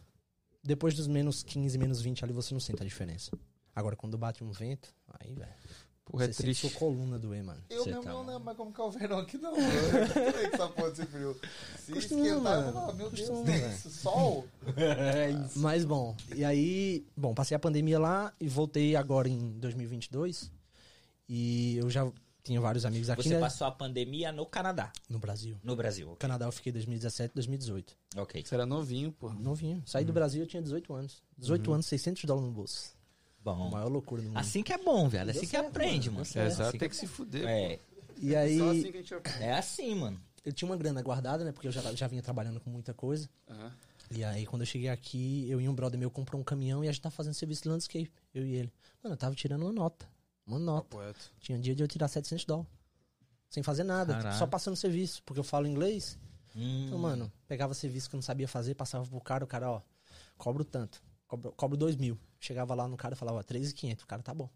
Depois 0.62 0.94
dos 0.94 1.08
menos 1.08 1.42
15, 1.42 1.78
menos 1.78 2.02
20 2.02 2.24
ali, 2.26 2.34
você 2.34 2.54
não 2.54 2.60
sente 2.60 2.82
a 2.82 2.86
diferença. 2.86 3.32
Agora, 3.74 3.96
quando 3.96 4.18
bate 4.18 4.44
um 4.44 4.52
vento, 4.52 4.94
aí, 5.20 5.34
velho. 5.34 5.54
Porra, 6.10 6.24
é 6.24 6.28
Você 6.28 6.34
sente 6.34 6.43
triste. 6.45 6.67
sua 6.69 6.80
coluna 6.80 7.19
doer, 7.19 7.43
mano. 7.43 7.62
Eu 7.69 7.84
Cê 7.84 7.91
mesmo 7.91 8.04
tá 8.04 8.10
não 8.12 8.26
lembro 8.26 8.43
mais 8.43 8.58
como 8.58 8.74
que 8.74 8.82
é 8.82 8.84
o 8.84 8.89
verão 8.91 9.19
aqui, 9.19 9.38
não. 9.38 9.56
Eu 9.56 10.04
acostumei 10.04 10.50
com 10.50 10.56
essa 10.56 10.67
porra 10.67 10.89
desse 10.89 11.06
frio. 11.06 11.39
Se 11.78 11.93
Costuma, 11.93 12.26
esquentar, 12.26 12.67
eu 12.67 12.74
meu 12.74 13.10
Deus, 13.10 13.10
Costuma, 13.12 13.45
tem 13.45 13.60
velho. 13.60 13.74
isso, 13.76 13.89
sol? 13.91 14.48
Mas 15.56 15.86
bom, 15.86 16.15
e 16.36 16.43
aí, 16.43 17.06
bom, 17.15 17.34
passei 17.36 17.56
a 17.56 17.60
pandemia 17.60 18.00
lá 18.00 18.34
e 18.39 18.48
voltei 18.48 18.95
agora 18.95 19.30
em 19.30 19.52
2022. 19.60 20.52
E 21.28 21.78
eu 21.78 21.89
já 21.91 22.12
tinha 22.43 22.60
vários 22.60 22.86
amigos 22.86 23.10
aqui 23.12 23.22
Você 23.22 23.36
né, 23.36 23.39
passou 23.39 23.67
a 23.67 23.72
pandemia 23.72 24.32
no 24.32 24.45
Canadá, 24.48 24.91
no 25.08 25.19
Brasil. 25.19 25.58
no 25.63 25.76
Brasil. 25.76 26.10
No 26.10 26.15
Canadá 26.15 26.45
eu 26.48 26.52
fiquei 26.52 26.72
2017, 26.72 27.36
2018. 27.36 27.95
Ok. 28.17 28.43
Você 28.43 28.56
era 28.56 28.65
novinho, 28.65 29.12
pô. 29.12 29.30
Novinho. 29.30 29.84
Saí 29.86 30.04
do 30.04 30.12
Brasil 30.12 30.41
eu 30.41 30.48
tinha 30.48 30.62
18 30.62 30.91
anos. 30.91 31.22
18 31.38 31.72
anos, 31.72 31.86
600 31.86 32.24
dólares 32.26 32.48
no 32.50 32.54
bolso. 32.56 32.98
A 33.52 33.56
Bom. 33.56 33.70
maior 33.70 33.88
loucura 33.90 34.22
do 34.22 34.28
mundo. 34.30 34.38
Assim 34.38 34.62
que 34.64 34.74
é 34.74 34.78
bom, 34.78 35.08
velho. 35.10 35.26
Deu 35.26 35.32
Assim 35.32 35.46
que 35.46 35.52
certo, 35.52 35.68
aprende, 35.68 36.10
mano. 36.10 36.26
mano. 36.36 36.48
É, 36.48 36.48
Assim 36.68 36.78
tem 36.78 36.90
que 36.90 36.96
se 36.96 37.08
fuder. 37.08 37.48
É, 37.48 37.80
E 38.18 38.36
aí, 38.36 38.58
Só 38.58 38.70
assim 38.72 38.82
que 38.84 38.88
a 38.98 39.02
gente 39.02 39.14
aprende. 39.14 39.44
é 39.44 39.54
assim, 39.54 39.96
mano. 39.96 40.20
eu 40.46 40.52
tinha 40.54 40.70
uma 40.70 40.76
grana 40.78 41.02
guardada, 41.02 41.44
né? 41.44 41.52
Porque 41.52 41.68
eu 41.68 41.72
já, 41.72 41.82
já 41.94 42.08
vinha 42.08 42.22
trabalhando 42.22 42.60
com 42.60 42.70
muita 42.70 42.94
coisa. 42.94 43.30
Aham. 43.50 43.72
E 44.12 44.24
aí, 44.24 44.46
quando 44.48 44.64
eu 44.64 44.66
cheguei 44.66 44.90
aqui, 44.90 45.46
eu 45.50 45.62
e 45.62 45.70
um 45.70 45.74
brother 45.76 46.00
meu 46.00 46.10
comprou 46.10 46.42
um 46.42 46.44
caminhão 46.44 46.84
e 46.84 46.88
a 46.88 46.92
gente 46.92 47.02
tava 47.02 47.14
fazendo 47.16 47.34
serviço 47.36 47.62
de 47.64 47.70
landscape. 47.70 48.12
Eu 48.34 48.44
e 48.46 48.56
ele. 48.56 48.74
Mano, 49.04 49.14
eu 49.14 49.18
tava 49.18 49.36
tirando 49.36 49.62
uma 49.64 49.72
nota. 49.72 50.08
Uma 50.48 50.58
nota. 50.58 50.98
Reto. 50.98 51.32
Tinha 51.40 51.60
dia 51.60 51.76
de 51.76 51.84
eu 51.84 51.88
tirar 51.88 52.08
700 52.08 52.44
dólares. 52.46 52.72
Sem 53.52 53.62
fazer 53.64 53.84
nada, 53.84 54.14
Caralho. 54.16 54.38
só 54.38 54.48
passando 54.48 54.76
serviço, 54.76 55.22
porque 55.24 55.40
eu 55.40 55.44
falo 55.44 55.68
inglês. 55.68 56.18
Hum, 56.56 56.86
Então, 56.88 56.98
mano, 56.98 57.32
pegava 57.48 57.74
serviço 57.76 58.10
que 58.10 58.16
eu 58.16 58.18
não 58.18 58.24
sabia 58.24 58.48
fazer, 58.48 58.74
passava 58.76 59.06
pro 59.06 59.22
cara, 59.22 59.44
o 59.44 59.48
cara, 59.48 59.70
ó, 59.72 59.82
cobro 60.38 60.64
tanto, 60.66 61.02
cobro, 61.28 61.52
cobro 61.56 61.78
2 61.78 61.96
mil. 61.96 62.18
Chegava 62.39 62.73
lá 62.73 62.88
no 62.88 62.95
cara 62.97 63.13
e 63.13 63.17
falava, 63.17 63.39
ó, 63.39 63.43
3,500, 63.43 64.04
o 64.04 64.08
cara 64.08 64.21
tá 64.23 64.34
bom. 64.34 64.49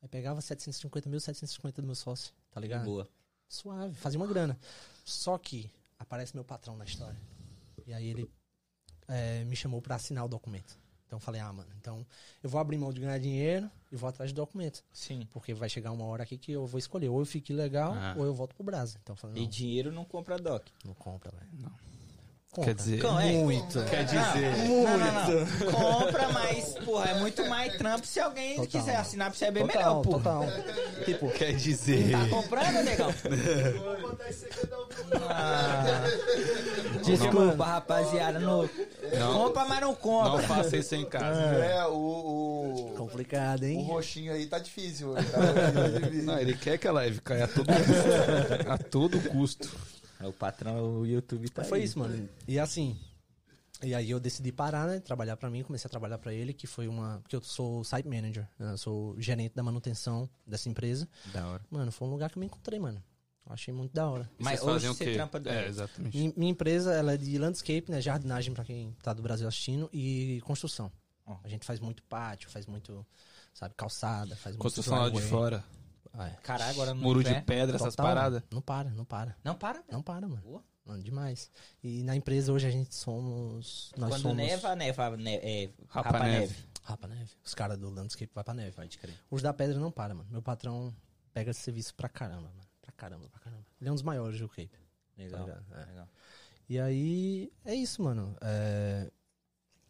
Aí 0.00 0.08
pegava 0.08 0.40
750 0.40 1.08
mil, 1.08 1.20
750 1.20 1.80
do 1.80 1.86
meu 1.86 1.94
sócio, 1.94 2.32
tá 2.50 2.60
de 2.60 2.66
ligado? 2.66 2.84
boa. 2.84 3.08
Suave, 3.48 3.94
fazia 3.94 4.18
uma 4.18 4.26
grana. 4.26 4.58
Só 5.04 5.38
que 5.38 5.70
aparece 5.98 6.34
meu 6.34 6.44
patrão 6.44 6.76
na 6.76 6.84
história. 6.84 7.18
E 7.86 7.92
aí 7.92 8.06
ele 8.08 8.28
é, 9.06 9.44
me 9.44 9.54
chamou 9.54 9.80
pra 9.80 9.94
assinar 9.96 10.24
o 10.24 10.28
documento. 10.28 10.76
Então 11.06 11.18
eu 11.18 11.20
falei, 11.20 11.40
ah, 11.42 11.52
mano, 11.52 11.70
então 11.78 12.06
eu 12.42 12.48
vou 12.48 12.58
abrir 12.58 12.78
mão 12.78 12.90
de 12.92 13.00
ganhar 13.02 13.18
dinheiro 13.18 13.70
e 13.92 13.96
vou 13.96 14.08
atrás 14.08 14.32
do 14.32 14.36
documento. 14.36 14.82
Sim. 14.92 15.28
Porque 15.30 15.52
vai 15.52 15.68
chegar 15.68 15.92
uma 15.92 16.06
hora 16.06 16.22
aqui 16.22 16.38
que 16.38 16.50
eu 16.52 16.66
vou 16.66 16.78
escolher. 16.78 17.10
Ou 17.10 17.20
eu 17.20 17.26
fico 17.26 17.52
ilegal, 17.52 17.92
Ah. 17.92 18.14
ou 18.16 18.24
eu 18.24 18.32
volto 18.34 18.54
pro 18.54 18.64
Brasa. 18.64 18.98
Então 19.02 19.12
eu 19.12 19.18
falei, 19.18 19.42
E 19.42 19.46
dinheiro 19.46 19.92
não 19.92 20.04
compra 20.06 20.38
doc. 20.38 20.66
não 20.84 20.94
compra, 20.94 21.30
velho. 21.30 21.50
Não. 21.52 21.72
Compra. 22.54 22.74
Quer 22.74 22.74
dizer, 22.82 23.02
Não, 23.02 23.18
é. 23.18 23.32
Muito. 23.32 23.82
quer 23.84 24.04
dizer. 24.04 24.56
Não, 24.68 24.98
não, 24.98 25.08
não. 25.08 25.72
Compra, 25.72 26.28
mas, 26.28 26.74
porra, 26.84 27.08
é 27.08 27.18
muito 27.18 27.48
mais 27.48 27.74
trampo 27.78 28.06
se 28.06 28.20
alguém 28.20 28.56
Total. 28.56 28.66
quiser 28.66 28.96
assinar 28.96 29.30
pra 29.30 29.38
você 29.38 29.46
é 29.46 29.50
bem 29.50 29.66
total, 29.66 29.80
melhor, 29.82 30.02
porra. 30.02 30.18
total. 30.18 30.46
Tipo, 31.06 31.30
Quer 31.30 31.54
dizer. 31.54 32.10
Tá 32.10 32.28
comprando, 32.28 32.84
negão? 32.84 33.08
Ah, 35.30 36.02
desculpa, 37.02 37.64
rapaziada. 37.64 38.38
No... 38.38 38.68
Não. 39.18 39.32
Compra, 39.32 39.64
mas 39.64 39.80
não 39.80 39.88
Não 39.88 39.94
compra. 39.94 40.42
faça 40.42 40.76
isso 40.76 40.94
em 40.94 41.06
casa. 41.06 41.40
É, 41.40 41.86
o, 41.86 41.94
o, 41.94 42.94
complicado, 42.98 43.62
o 43.62 43.66
hein? 43.66 43.82
roxinho 43.86 44.30
aí 44.32 44.44
tá 44.46 44.58
difícil. 44.58 45.14
Tá 45.32 45.88
difícil. 46.00 46.24
Não, 46.24 46.38
ele 46.38 46.54
quer 46.54 46.76
que 46.76 46.86
a 46.86 46.92
live 46.92 47.18
caia 47.22 47.44
a 47.44 47.48
todo 47.48 47.66
custo. 47.66 48.68
a 48.70 48.78
todo 48.78 49.20
custo. 49.30 49.70
O 50.28 50.32
patrão, 50.32 51.00
o 51.00 51.06
YouTube 51.06 51.48
tá 51.50 51.64
Foi 51.64 51.78
aí. 51.80 51.84
isso, 51.84 51.98
mano. 51.98 52.28
E 52.46 52.58
assim, 52.58 52.98
E 53.82 53.94
aí 53.96 54.08
eu 54.10 54.20
decidi 54.20 54.52
parar, 54.52 54.86
né? 54.86 55.00
Trabalhar 55.00 55.36
pra 55.36 55.50
mim, 55.50 55.62
comecei 55.64 55.88
a 55.88 55.90
trabalhar 55.90 56.16
pra 56.18 56.32
ele, 56.32 56.52
que 56.52 56.66
foi 56.68 56.86
uma. 56.86 57.18
Porque 57.22 57.34
eu 57.34 57.42
sou 57.42 57.82
site 57.82 58.06
manager, 58.08 58.46
né, 58.58 58.72
eu 58.72 58.78
sou 58.78 59.20
gerente 59.20 59.54
da 59.56 59.62
manutenção 59.62 60.28
dessa 60.46 60.68
empresa. 60.68 61.08
Da 61.32 61.48
hora. 61.48 61.62
Mano, 61.68 61.90
foi 61.90 62.06
um 62.06 62.10
lugar 62.12 62.30
que 62.30 62.38
eu 62.38 62.40
me 62.40 62.46
encontrei, 62.46 62.78
mano. 62.78 63.02
Eu 63.44 63.52
achei 63.52 63.74
muito 63.74 63.92
da 63.92 64.08
hora. 64.08 64.30
E 64.38 64.44
Mas 64.44 64.62
hoje 64.62 64.86
você 64.86 65.14
trampa 65.14 65.40
do- 65.40 65.48
É, 65.48 65.66
exatamente. 65.66 66.16
Mi- 66.16 66.32
Minha 66.36 66.52
empresa, 66.52 66.94
ela 66.94 67.14
é 67.14 67.16
de 67.16 67.36
landscape, 67.38 67.90
né? 67.90 68.00
Jardinagem 68.00 68.54
pra 68.54 68.64
quem 68.64 68.94
tá 69.02 69.12
do 69.12 69.20
Brasil 69.20 69.48
assistindo 69.48 69.90
e 69.92 70.40
construção. 70.44 70.92
Ó. 71.26 71.36
A 71.42 71.48
gente 71.48 71.66
faz 71.66 71.80
muito 71.80 72.04
pátio, 72.04 72.48
faz 72.50 72.66
muito, 72.66 73.04
sabe, 73.52 73.74
calçada, 73.76 74.36
faz 74.36 74.54
Construção 74.54 75.00
muito 75.00 75.14
lá 75.16 75.20
de 75.20 75.26
fora. 75.26 75.64
É. 76.18 76.30
Caralho, 76.42 76.70
agora 76.72 76.94
no 76.94 77.00
Muro 77.00 77.22
de 77.24 77.40
pedra, 77.42 77.76
essas 77.76 77.94
Total, 77.94 78.06
paradas. 78.06 78.42
Não 78.50 78.60
para, 78.60 78.90
não 78.90 79.04
para. 79.04 79.36
Não 79.42 79.54
para, 79.54 79.78
velho. 79.80 79.92
Não 79.92 80.02
para, 80.02 80.28
mano. 80.28 80.42
Boa. 80.42 80.64
Mano, 80.84 81.02
demais. 81.02 81.50
E 81.82 82.02
na 82.02 82.16
empresa 82.16 82.52
hoje 82.52 82.66
a 82.66 82.70
gente 82.70 82.94
somos. 82.94 83.92
Nós 83.96 84.10
Quando 84.10 84.22
somos. 84.22 84.36
neva, 84.36 84.74
neva, 84.74 85.16
ne 85.16 85.36
é, 85.36 85.70
Rapa 85.88 86.10
rapa, 86.10 86.24
neve. 86.24 86.40
neve. 86.40 86.56
Rapa 86.82 87.06
neve. 87.08 87.30
Os 87.44 87.54
caras 87.54 87.78
do 87.78 87.88
landscape 87.88 88.32
vai 88.34 88.42
pra 88.42 88.52
neve. 88.52 88.72
Pode 88.72 88.98
crer. 88.98 89.14
Os 89.30 89.40
da 89.40 89.52
pedra 89.52 89.78
não 89.78 89.90
para, 89.92 90.12
mano. 90.14 90.28
Meu 90.30 90.42
patrão 90.42 90.94
pega 91.32 91.52
esse 91.52 91.60
serviço 91.60 91.94
pra 91.94 92.08
caramba, 92.08 92.48
mano. 92.48 92.68
Pra 92.80 92.92
caramba, 92.92 93.28
pra 93.28 93.40
caramba. 93.40 93.64
Ele 93.80 93.88
é 93.88 93.92
um 93.92 93.94
dos 93.94 94.02
maiores 94.02 94.38
do 94.40 94.48
Cape. 94.48 94.70
Legal. 95.16 95.46
Tá? 95.46 95.62
É. 95.80 95.84
legal. 95.86 96.08
E 96.68 96.80
aí, 96.80 97.52
é 97.64 97.74
isso, 97.74 98.02
mano. 98.02 98.36
É, 98.40 99.10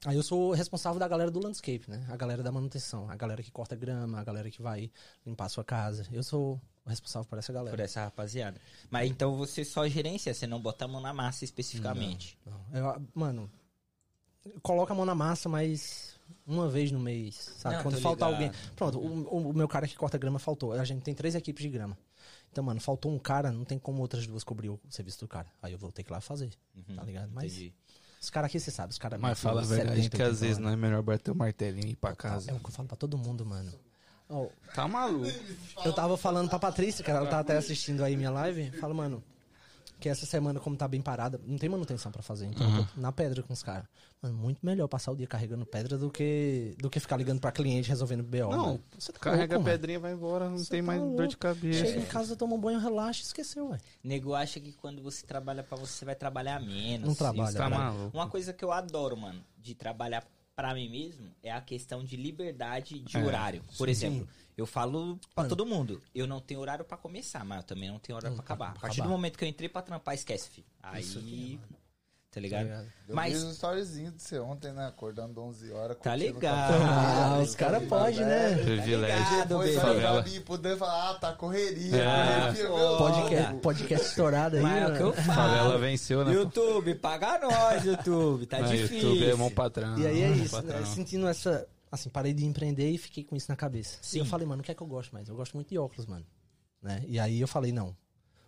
Aí 0.04 0.16
eu 0.16 0.22
sou 0.22 0.52
responsável 0.52 0.98
da 0.98 1.06
galera 1.06 1.30
do 1.30 1.38
landscape, 1.38 1.88
né? 1.88 2.04
A 2.08 2.16
galera 2.16 2.42
da 2.42 2.50
manutenção. 2.50 3.08
A 3.08 3.14
galera 3.16 3.42
que 3.42 3.50
corta 3.52 3.76
grama, 3.76 4.18
a 4.18 4.24
galera 4.24 4.50
que 4.50 4.60
vai 4.60 4.90
limpar 5.24 5.44
a 5.46 5.48
sua 5.48 5.62
casa. 5.64 6.06
Eu 6.10 6.24
sou 6.24 6.60
o 6.84 6.88
responsável 6.88 7.28
por 7.28 7.38
essa 7.38 7.52
galera. 7.52 7.76
Por 7.76 7.80
essa 7.82 8.02
rapaziada. 8.04 8.60
Mas 8.90 9.08
então 9.08 9.36
você 9.36 9.64
só 9.64 9.86
gerencia, 9.86 10.34
você 10.34 10.46
não 10.46 10.60
bota 10.60 10.84
a 10.84 10.88
mão 10.88 11.00
na 11.00 11.12
massa 11.14 11.44
especificamente. 11.44 12.36
Não. 12.44 12.60
Eu, 12.96 13.02
mano, 13.14 13.48
coloca 14.60 14.92
a 14.92 14.96
mão 14.96 15.04
na 15.06 15.14
massa, 15.14 15.48
mas 15.48 16.18
uma 16.44 16.68
vez 16.68 16.90
no 16.90 16.98
mês, 16.98 17.36
sabe? 17.58 17.76
Não, 17.76 17.82
Quando 17.84 17.94
tô 17.96 18.00
falta 18.00 18.26
ligado. 18.26 18.42
alguém. 18.44 18.60
Pronto, 18.74 18.98
o, 18.98 19.36
o- 19.36 19.50
o 19.50 19.54
meu 19.54 19.68
cara 19.68 19.86
que 19.86 19.96
corta 19.96 20.18
grama 20.18 20.38
faltou. 20.40 20.72
A 20.72 20.84
gente 20.84 21.02
tem 21.02 21.14
três 21.14 21.34
equipes 21.36 21.62
de 21.62 21.68
grama. 21.68 21.96
Então, 22.50 22.62
mano, 22.62 22.80
faltou 22.80 23.10
um 23.12 23.18
cara, 23.18 23.50
não 23.50 23.64
tem 23.64 23.78
como 23.78 24.02
outras 24.02 24.26
duas 24.26 24.44
cobrir 24.44 24.68
o 24.68 24.78
serviço 24.90 25.20
do 25.20 25.28
cara. 25.28 25.46
Aí 25.62 25.72
eu 25.72 25.78
vou 25.78 25.90
ter 25.90 26.02
que 26.02 26.10
ir 26.10 26.12
lá 26.12 26.20
fazer, 26.20 26.50
Uhum, 26.74 26.96
tá 26.96 27.02
ligado? 27.02 27.30
Mas 27.32 27.52
entendi. 27.54 27.72
Os 28.22 28.30
caras 28.30 28.46
aqui, 28.48 28.60
você 28.60 28.70
sabe, 28.70 28.92
os 28.92 28.98
caras. 28.98 29.20
Mas 29.20 29.38
fala 29.40 29.62
a 29.62 29.64
verdade 29.64 30.08
que 30.08 30.22
às 30.22 30.40
vezes 30.40 30.58
não 30.58 30.70
é 30.70 30.76
melhor 30.76 31.02
bater 31.02 31.32
o 31.32 31.34
martelinho 31.34 31.88
e 31.88 31.90
ir 31.92 31.96
pra 31.96 32.14
casa. 32.14 32.50
É 32.50 32.54
o 32.54 32.60
que 32.60 32.66
eu 32.66 32.70
falo 32.72 32.86
pra 32.86 32.96
todo 32.96 33.18
mundo, 33.18 33.44
mano. 33.44 33.72
Ó, 34.28 34.46
Tá 34.74 34.86
maluco. 34.88 35.28
eu 35.84 35.92
tava 35.92 36.16
falando 36.16 36.48
pra 36.48 36.58
Patrícia, 36.58 37.04
cara, 37.04 37.18
ela 37.18 37.28
tá 37.28 37.40
até 37.40 37.56
assistindo 37.56 38.02
aí 38.04 38.16
minha 38.16 38.30
live. 38.30 38.70
Fala, 38.78 38.94
mano, 38.94 39.22
que 40.02 40.08
essa 40.08 40.26
semana, 40.26 40.58
como 40.58 40.76
tá 40.76 40.88
bem 40.88 41.00
parada, 41.00 41.40
não 41.46 41.56
tem 41.56 41.68
manutenção 41.68 42.10
pra 42.10 42.22
fazer. 42.22 42.46
Então, 42.46 42.84
tô 42.84 43.00
na 43.00 43.12
pedra 43.12 43.42
com 43.42 43.52
os 43.52 43.62
caras. 43.62 43.84
Mano, 44.20 44.36
muito 44.36 44.58
melhor 44.64 44.86
passar 44.88 45.12
o 45.12 45.16
dia 45.16 45.26
carregando 45.26 45.64
pedra 45.64 45.96
do 45.96 46.10
que, 46.10 46.74
do 46.78 46.90
que 46.90 46.98
ficar 47.00 47.16
ligando 47.16 47.40
pra 47.40 47.50
cliente 47.52 47.88
resolvendo 47.88 48.22
BO. 48.22 48.50
Não, 48.50 48.66
mano. 48.66 48.80
Você 48.98 49.12
tá 49.12 49.18
Carrega 49.20 49.54
a 49.54 49.58
louco, 49.58 49.64
mano. 49.68 49.78
pedrinha, 49.78 49.98
vai 50.00 50.12
embora, 50.12 50.48
não 50.48 50.58
Você 50.58 50.70
tem 50.70 50.80
tá 50.80 50.86
mais 50.86 51.00
louco. 51.00 51.16
dor 51.16 51.26
de 51.28 51.36
cabeça. 51.36 51.86
Chega 51.86 52.00
em 52.00 52.06
casa, 52.06 52.36
toma 52.36 52.54
um 52.54 52.60
banho, 52.60 52.78
relaxa, 52.78 53.22
esqueceu, 53.22 53.68
velho. 53.68 53.80
Nego 54.02 54.34
acha 54.34 54.58
que 54.60 54.72
quando 54.72 55.00
você 55.02 55.24
trabalha 55.24 55.62
pra 55.62 55.76
você, 55.76 55.92
você 55.92 56.04
vai 56.04 56.14
trabalhar 56.14 56.60
menos. 56.60 57.06
Não 57.08 57.14
trabalha, 57.14 57.56
Tá 57.56 57.68
maluco. 57.70 58.16
Uma 58.16 58.28
coisa 58.28 58.52
que 58.52 58.64
eu 58.64 58.72
adoro, 58.72 59.16
mano, 59.16 59.40
de 59.58 59.74
trabalhar 59.74 60.24
pra 60.54 60.74
mim 60.74 60.88
mesmo 60.88 61.30
é 61.42 61.50
a 61.50 61.60
questão 61.60 62.04
de 62.04 62.16
liberdade 62.16 62.98
de 63.00 63.16
É, 63.16 63.24
horário. 63.24 63.62
Por 63.78 63.86
sim, 63.86 63.90
exemplo, 63.92 64.28
eu 64.56 64.66
falo 64.66 65.18
pra 65.34 65.44
Mano. 65.44 65.48
todo 65.48 65.66
mundo, 65.66 66.02
eu 66.14 66.26
não 66.26 66.40
tenho 66.40 66.60
horário 66.60 66.84
pra 66.84 66.96
começar, 66.96 67.44
mas 67.44 67.58
eu 67.58 67.64
também 67.64 67.88
não 67.90 67.98
tenho 67.98 68.16
horário 68.16 68.36
Não, 68.36 68.44
pra 68.44 68.54
acabar. 68.54 68.70
pra 68.72 68.78
A 68.78 68.80
partir 68.82 69.00
acabar. 69.00 69.08
do 69.08 69.12
momento 69.16 69.38
que 69.38 69.44
eu 69.44 69.48
entrei 69.48 69.68
pra 69.68 69.82
trampar, 69.82 70.14
esquece, 70.14 70.50
filho. 70.50 70.66
Aí, 70.82 71.02
Isso 72.34 72.38
aqui, 72.38 72.50
tá 72.50 72.62
ligado? 72.62 72.86
Eu 73.08 73.14
Mas- 73.14 73.32
vi 73.32 73.38
os 73.46 73.52
storyzinhos 73.52 74.14
de 74.14 74.22
você 74.22 74.38
ontem, 74.38 74.72
né? 74.72 74.86
Acordando 74.86 75.40
11 75.42 75.70
horas. 75.70 75.96
Tá 76.02 76.16
ligado. 76.16 76.72
Ah, 76.82 77.38
os 77.42 77.54
caras 77.54 77.82
de 77.82 77.88
podem, 77.88 78.20
né? 78.20 78.54
Privilégio. 78.56 79.22
Obrigado, 79.26 79.48
Depois 79.48 79.68
bebê. 79.70 79.80
vai 79.82 79.94
Favela. 79.94 80.22
pra 80.22 80.32
mim 80.32 80.40
poder 80.40 80.76
falar, 80.78 81.10
ah, 81.10 81.14
tá 81.14 81.32
correria. 81.34 81.96
É. 81.96 82.46
correria, 82.46 82.68
Pô, 82.68 82.76
meu 82.78 82.96
Podcast, 82.98 83.54
podcast 83.60 84.08
estourado 84.08 84.56
aí, 84.56 84.62
Mas 84.62 84.72
é 84.72 84.78
o 84.78 84.82
mano. 84.84 84.96
que 84.96 85.02
eu 85.02 85.12
falo. 85.12 85.36
Favela 85.50 85.78
venceu, 85.78 86.24
né? 86.24 86.32
YouTube, 86.32 86.94
paga 86.94 87.38
nós, 87.38 87.84
YouTube. 87.84 88.46
Tá 88.46 88.56
Ah, 88.58 88.62
difícil. 88.62 89.10
YouTube 89.10 89.30
é 89.30 89.34
mão 89.34 89.50
patrão. 89.50 89.98
E 89.98 90.06
aí 90.06 90.22
é 90.22 90.30
isso, 90.30 90.62
né? 90.62 90.84
Sentindo 90.86 91.28
essa. 91.28 91.66
Assim, 91.90 92.08
parei 92.08 92.32
de 92.32 92.46
empreender 92.46 92.88
e 92.90 92.96
fiquei 92.96 93.22
com 93.22 93.36
isso 93.36 93.50
na 93.50 93.56
cabeça. 93.56 93.98
Sim. 94.00 94.16
E 94.16 94.20
eu 94.20 94.24
falei, 94.24 94.46
mano, 94.46 94.62
o 94.62 94.64
que 94.64 94.70
é 94.70 94.74
que 94.74 94.82
eu 94.82 94.86
gosto 94.86 95.12
mais? 95.12 95.28
Eu 95.28 95.36
gosto 95.36 95.52
muito 95.54 95.68
de 95.68 95.76
óculos, 95.76 96.06
mano. 96.06 96.24
Né? 96.82 97.04
E 97.06 97.20
aí 97.20 97.38
eu 97.38 97.46
falei, 97.46 97.70
não, 97.70 97.94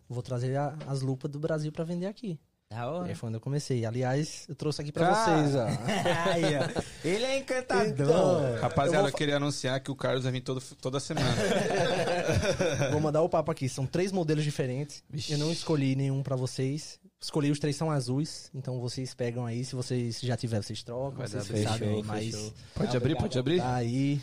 vou 0.09 0.23
trazer 0.23 0.57
a- 0.57 0.75
as 0.87 1.03
lupas 1.03 1.31
do 1.31 1.39
Brasil 1.39 1.71
pra 1.71 1.85
vender 1.85 2.07
aqui. 2.07 2.41
Da 2.75 2.81
E 2.81 2.87
hora. 2.87 3.09
aí 3.09 3.15
foi 3.15 3.29
onde 3.29 3.37
eu 3.37 3.41
comecei. 3.41 3.85
Aliás, 3.87 4.45
eu 4.49 4.55
trouxe 4.55 4.83
aqui 4.83 4.91
pra 4.91 5.07
Cara. 5.07 5.43
vocês, 5.43 5.55
ó. 5.55 5.67
Aí, 6.31 6.43
ó. 6.57 6.83
Ele 7.09 7.25
é 7.25 7.39
encantador. 7.39 7.87
Então, 7.87 8.61
Rapaziada, 8.61 8.97
eu 8.97 9.07
eu, 9.07 9.11
vou, 9.11 9.13
queria 9.19 9.37
anunciar 9.37 9.79
que 9.81 9.91
o 9.91 9.95
Carlos 9.97 10.25
vai 10.25 10.33
vir 10.33 10.41
todo, 10.41 10.61
toda 10.81 10.99
semana. 10.99 11.27
vou 12.91 13.01
mandar 13.01 13.23
o 13.23 13.29
papo 13.29 13.51
aqui. 13.53 13.69
São 13.69 13.87
três 13.87 14.11
modelos 14.11 14.43
diferentes. 14.43 15.05
Vixe. 15.09 15.33
Eu 15.33 15.39
não 15.39 15.53
escolhi 15.53 15.95
nenhum 15.95 16.23
pra 16.23 16.35
vocês. 16.37 16.99
Escolhi 17.21 17.51
os 17.51 17.59
três 17.59 17.77
são 17.77 17.91
azuis. 17.91 18.51
Então 18.55 18.81
vocês 18.81 19.15
pegam 19.15 19.47
aí. 19.47 19.65
Se 19.65 19.75
vocês 19.77 20.21
já 20.21 20.37
tiverem, 20.37 20.63
vocês 20.63 20.83
trocam. 20.83 21.19
Vai 21.19 21.29
vocês 21.29 21.49
bem. 21.49 21.63
sabem 21.65 21.89
Fechou, 21.89 22.05
mas 22.05 22.25
fechou. 22.25 22.53
Pode 22.75 22.97
abrir, 22.97 23.17
pode 23.17 23.39
abrir? 23.39 23.59
tá 23.61 23.75
aí. 23.75 24.21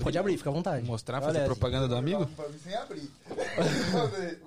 Pode 0.00 0.16
abrir, 0.16 0.36
fica 0.36 0.50
à 0.50 0.52
vontade. 0.52 0.86
Mostrar, 0.86 1.16
Olha 1.16 1.26
fazer 1.26 1.38
essa. 1.38 1.46
propaganda 1.46 1.88
do 1.88 1.96
amigo? 1.96 2.24
Pra 2.26 2.48
mim 2.48 2.58
sem 2.62 2.74
abrir. 2.74 3.10
Vamos 3.90 4.10
ver, 4.16 4.40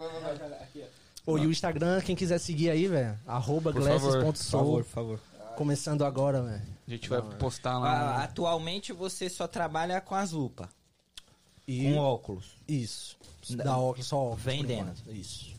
vamos 1.28 1.40
lá. 1.40 1.42
Ô, 1.42 1.44
e 1.44 1.48
o 1.48 1.52
Instagram, 1.52 2.02
quem 2.02 2.16
quiser 2.16 2.40
seguir 2.40 2.70
aí, 2.70 2.88
velho, 2.88 3.18
arroba 3.28 3.72
Por 3.74 3.84
favor, 3.84 4.24
Por 4.24 4.36
favor, 4.36 4.84
por 4.84 4.90
favor. 4.92 5.20
Começando 5.56 6.04
agora, 6.06 6.42
velho. 6.42 6.62
A 6.88 6.92
gente 6.92 7.10
vai 7.10 7.22
postar 7.22 7.74
Ah, 7.74 7.80
lá. 7.80 8.24
atualmente 8.24 8.94
você 8.94 9.28
só 9.30 9.48
trabalha 9.48 10.00
com 10.02 10.16
as 10.16 10.32
lupas, 10.32 10.68
E 11.68 11.84
com 11.84 11.98
óculos, 11.98 12.46
isso. 12.68 13.18
Da 13.52 13.78
óculos, 13.78 14.08
só 14.08 14.18
óculos. 14.18 14.42
Vendendo. 14.44 14.92
Isso. 15.08 15.56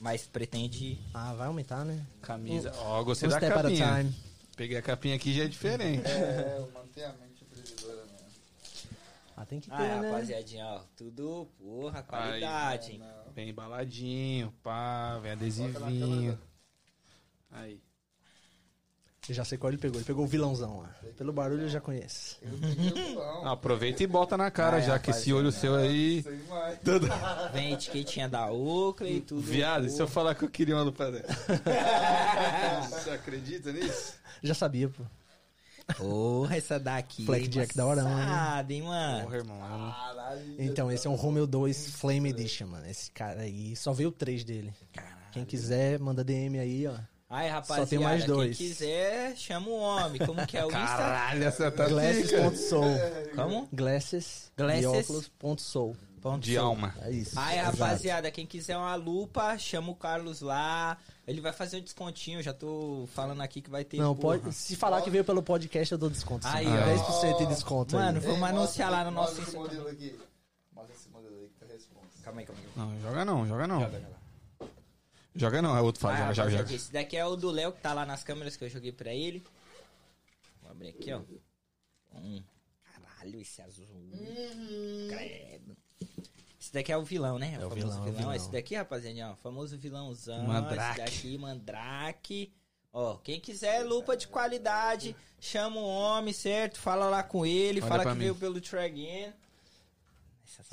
mas 0.00 0.22
pretende. 0.26 0.98
Ah, 1.12 1.34
vai 1.34 1.46
aumentar, 1.48 1.84
né? 1.84 2.00
Camisa. 2.22 2.72
Ó, 2.78 3.02
gostei 3.04 3.28
Um 3.28 3.32
da 3.32 3.40
capinha. 3.40 3.96
time. 3.98 4.14
Peguei 4.56 4.76
a 4.78 4.82
capinha 4.82 5.16
aqui 5.16 5.34
já 5.34 5.44
é 5.44 5.48
diferente. 5.48 6.06
É, 6.08 6.56
eu 6.58 6.70
mantenho 6.72 7.08
a 7.08 7.12
mente. 7.12 7.29
Ah, 9.40 9.46
tem 9.46 9.58
que 9.58 9.70
ter, 9.70 9.74
Ah, 9.74 10.02
né? 10.02 10.10
rapaziadinha, 10.10 10.66
ó, 10.66 10.80
tudo, 10.94 11.48
porra, 11.58 12.02
qualidade, 12.02 12.92
hein? 12.92 13.02
Bem 13.34 13.48
embaladinho, 13.48 14.52
pá, 14.62 15.18
vem 15.22 15.32
adesivinho. 15.32 16.38
Aí. 17.50 17.80
Eu 19.26 19.34
já 19.34 19.42
sei 19.42 19.56
qual 19.56 19.70
ele 19.72 19.80
pegou. 19.80 19.96
Ele 19.96 20.04
pegou 20.04 20.24
o 20.24 20.28
vilãozão 20.28 20.80
lá. 20.80 20.94
Pelo 21.16 21.32
barulho 21.32 21.62
eu 21.62 21.68
já 21.70 21.80
conheço. 21.80 22.36
Eu 22.42 22.50
vilão. 22.50 23.46
Ah, 23.46 23.52
aproveita 23.52 24.02
e 24.02 24.06
bota 24.06 24.36
na 24.36 24.50
cara 24.50 24.76
Ai, 24.76 24.82
já, 24.82 24.98
que 24.98 25.10
esse 25.10 25.32
olho 25.32 25.50
seu 25.50 25.74
aí. 25.74 26.22
Mais. 26.46 26.78
Vem 27.54 27.68
a 27.68 27.70
etiquetinha 27.72 28.28
da 28.28 28.50
Oakley 28.52 29.16
e 29.16 29.20
tudo. 29.22 29.40
Viado, 29.40 29.86
e 29.86 29.90
se 29.90 30.02
eu 30.02 30.08
falar 30.08 30.34
que 30.34 30.44
eu 30.44 30.50
queria 30.50 30.76
uma 30.76 30.82
lupa 30.82 31.10
dessa? 31.12 31.34
Você 32.90 33.10
acredita 33.10 33.72
nisso? 33.72 34.14
Já 34.42 34.52
sabia, 34.52 34.88
pô. 34.90 35.02
Porra, 35.96 36.56
essa 36.56 36.78
daqui. 36.78 37.24
Blackjack 37.24 37.76
da 37.76 37.86
hora, 37.86 38.02
mano. 38.04 38.72
hein, 38.72 38.82
mano? 38.82 39.24
Porra, 39.24 39.36
irmão. 39.36 39.58
Caralho. 39.58 40.54
Então, 40.58 40.90
esse 40.90 41.06
é 41.06 41.10
um 41.10 41.14
Romeo 41.14 41.46
2 41.46 41.90
Flame 41.90 42.30
Edition, 42.30 42.66
mano. 42.66 42.86
Esse 42.86 43.10
cara 43.10 43.40
aí, 43.42 43.74
só 43.76 43.92
veio 43.92 44.08
o 44.10 44.12
3 44.12 44.44
dele. 44.44 44.72
Quem 45.32 45.44
quiser, 45.44 45.98
manda 45.98 46.24
DM 46.24 46.58
aí, 46.58 46.86
ó. 46.86 46.96
Aí, 47.28 47.48
rapaziada, 47.48 47.82
Só 47.82 47.90
tem 47.90 47.98
mais 48.00 48.24
dois. 48.24 48.58
quem 48.58 48.66
quiser, 48.66 49.36
chama 49.36 49.68
o 49.68 49.78
homem. 49.78 50.20
Como 50.26 50.44
que 50.48 50.56
é 50.56 50.64
o 50.64 50.68
Insta? 50.68 50.78
Caralho, 50.80 51.44
essa 51.44 51.70
tá. 51.70 51.86
Glasses.soul. 51.86 52.84
Como? 53.36 53.68
Glasses, 53.72 54.50
Glasses. 54.56 55.30
Ponto 56.20 56.42
De 56.44 56.56
alma. 56.56 56.94
É 57.02 57.10
isso. 57.10 57.38
Aí, 57.38 57.58
exato. 57.58 57.78
rapaziada, 57.78 58.30
quem 58.30 58.44
quiser 58.46 58.76
uma 58.76 58.94
lupa, 58.94 59.56
chama 59.56 59.90
o 59.90 59.94
Carlos 59.94 60.40
lá. 60.42 60.98
Ele 61.26 61.40
vai 61.40 61.52
fazer 61.52 61.78
um 61.78 61.80
descontinho. 61.80 62.42
Já 62.42 62.52
tô 62.52 63.08
falando 63.14 63.40
aqui 63.40 63.62
que 63.62 63.70
vai 63.70 63.84
ter. 63.84 63.96
Não, 63.96 64.14
porra. 64.14 64.38
pode, 64.40 64.54
se 64.54 64.76
falar 64.76 65.00
que 65.02 65.08
veio 65.10 65.24
pelo 65.24 65.42
podcast, 65.42 65.90
eu 65.92 65.98
dou 65.98 66.10
desconto. 66.10 66.46
sim. 66.46 66.52
Aí, 66.54 66.66
ó. 66.66 66.70
10% 67.32 67.38
de 67.38 67.46
desconto 67.46 67.96
Mano, 67.96 68.18
aí. 68.18 68.24
vamos 68.26 68.40
Ei, 68.42 68.48
anunciar 68.48 68.88
mostra- 68.90 68.90
lá 68.90 69.04
no 69.04 69.10
nosso 69.10 69.34
Mostra 69.36 69.44
esse 69.48 69.56
modelo 69.56 69.88
aqui. 69.88 70.18
Mostra 70.74 70.94
esse 70.94 71.08
modelo 71.08 71.34
aí 71.36 71.48
que 71.48 71.54
tá 71.60 71.66
a 71.66 71.68
resposta. 71.72 72.22
Calma 72.22 72.40
aí, 72.40 72.46
calma 72.46 72.60
aí. 72.62 72.68
Não, 72.76 73.00
joga 73.00 73.24
não, 73.24 73.46
joga 73.46 73.66
não. 73.66 73.80
Joga, 73.80 74.00
joga. 74.00 74.20
Joga 75.36 75.62
não, 75.62 75.76
é 75.76 75.80
outro 75.80 76.00
faz, 76.02 76.20
Ah, 76.20 76.32
joga, 76.32 76.50
joga. 76.50 76.74
Esse 76.74 76.92
daqui 76.92 77.16
é 77.16 77.24
o 77.24 77.36
do 77.36 77.50
Léo 77.50 77.72
que 77.72 77.80
tá 77.80 77.94
lá 77.94 78.04
nas 78.04 78.22
câmeras 78.24 78.56
que 78.56 78.64
eu 78.64 78.68
joguei 78.68 78.92
pra 78.92 79.14
ele. 79.14 79.42
Vou 80.60 80.70
abrir 80.72 80.88
aqui, 80.88 81.12
ó. 81.12 81.20
Hum. 82.16 82.42
Caralho, 82.84 83.40
esse 83.40 83.62
azul. 83.62 83.86
Credo. 85.08 85.69
Esse 86.60 86.72
daqui 86.72 86.92
é 86.92 86.96
o 86.96 87.02
vilão, 87.02 87.38
né? 87.38 87.54
É 87.54 87.64
o 87.64 87.70
famoso 87.70 87.74
vilão, 87.74 88.06
é 88.06 88.10
o 88.10 88.12
vilão. 88.12 88.34
Esse 88.34 88.50
daqui, 88.50 88.74
rapaziada, 88.74 89.32
ó, 89.32 89.36
famoso 89.36 89.78
vilãozão. 89.78 90.44
Mandrake. 90.44 91.00
Esse 91.00 91.16
daqui, 91.24 91.38
Mandrake. 91.38 92.52
Ó, 92.92 93.16
quem 93.16 93.40
quiser 93.40 93.84
lupa 93.84 94.16
de 94.16 94.28
qualidade, 94.28 95.16
chama 95.40 95.80
o 95.80 95.84
homem, 95.84 96.32
certo? 96.34 96.78
Fala 96.78 97.08
lá 97.08 97.22
com 97.22 97.46
ele, 97.46 97.80
Olha 97.80 97.88
fala 97.88 98.02
que 98.04 98.10
mim. 98.10 98.18
veio 98.18 98.34
pelo 98.34 98.60
Tragan. 98.60 99.32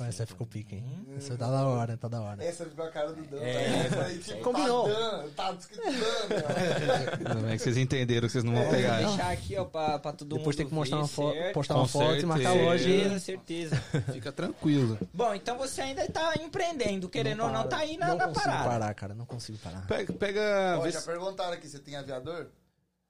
Essa 0.08 0.26
ficou 0.26 0.46
pica, 0.46 0.74
hein? 0.74 1.06
Essa 1.16 1.36
tá 1.36 1.50
da 1.50 1.66
hora, 1.66 1.96
tá 1.96 2.08
da 2.08 2.20
hora. 2.20 2.42
Essa 2.44 2.64
ficou 2.66 2.84
a 2.84 2.90
cara 2.90 3.12
do 3.12 3.22
Dan. 3.24 3.38
É, 3.40 3.64
tá? 3.64 3.70
Essa 3.86 4.02
aí, 4.04 4.18
tipo, 4.18 4.40
combinou. 4.42 4.88
Tá, 4.88 4.90
Dan, 4.90 5.28
tá 5.36 5.52
Dan, 5.52 7.34
Como 7.34 7.46
é 7.48 7.52
que 7.56 7.62
vocês 7.62 7.76
entenderam 7.76 8.26
que 8.26 8.32
vocês 8.32 8.44
não 8.44 8.54
vão 8.54 8.62
Vou 8.62 8.72
pegar? 8.72 8.98
deixar 8.98 9.30
aqui, 9.32 9.56
ó, 9.56 9.64
pra, 9.64 9.98
pra 9.98 10.12
todo 10.12 10.28
Depois 10.36 10.46
mundo 10.46 10.56
tem 10.56 10.66
que 10.68 10.74
mostrar 10.74 10.98
uma, 10.98 11.08
fo 11.08 11.32
certo? 11.32 11.54
postar 11.54 11.74
Com 11.74 11.80
uma 11.80 11.88
foto 11.88 12.16
e 12.20 12.26
marcar 12.26 12.48
a 12.48 12.52
certeza. 12.52 12.64
loja. 12.70 12.88
Certeza, 12.88 13.20
certeza. 13.20 13.76
Fica 14.12 14.32
tranquilo. 14.32 14.98
Bom, 15.12 15.34
então 15.34 15.56
você 15.58 15.80
ainda 15.80 16.06
tá 16.08 16.34
empreendendo, 16.40 17.08
querendo 17.08 17.42
ou 17.44 17.50
não, 17.50 17.68
tá 17.68 17.78
aí 17.78 17.96
na, 17.96 18.08
Não 18.08 18.16
na 18.16 18.26
consigo 18.28 18.44
parada. 18.46 18.68
parar, 18.68 18.94
cara, 18.94 19.14
não 19.14 19.26
consigo 19.26 19.58
parar. 19.58 19.86
Pega. 19.86 20.12
pega 20.12 20.76
Ó, 20.80 20.88
já 20.90 21.00
perguntaram 21.02 21.52
aqui, 21.52 21.68
você 21.68 21.78
tem 21.78 21.96
aviador? 21.96 22.48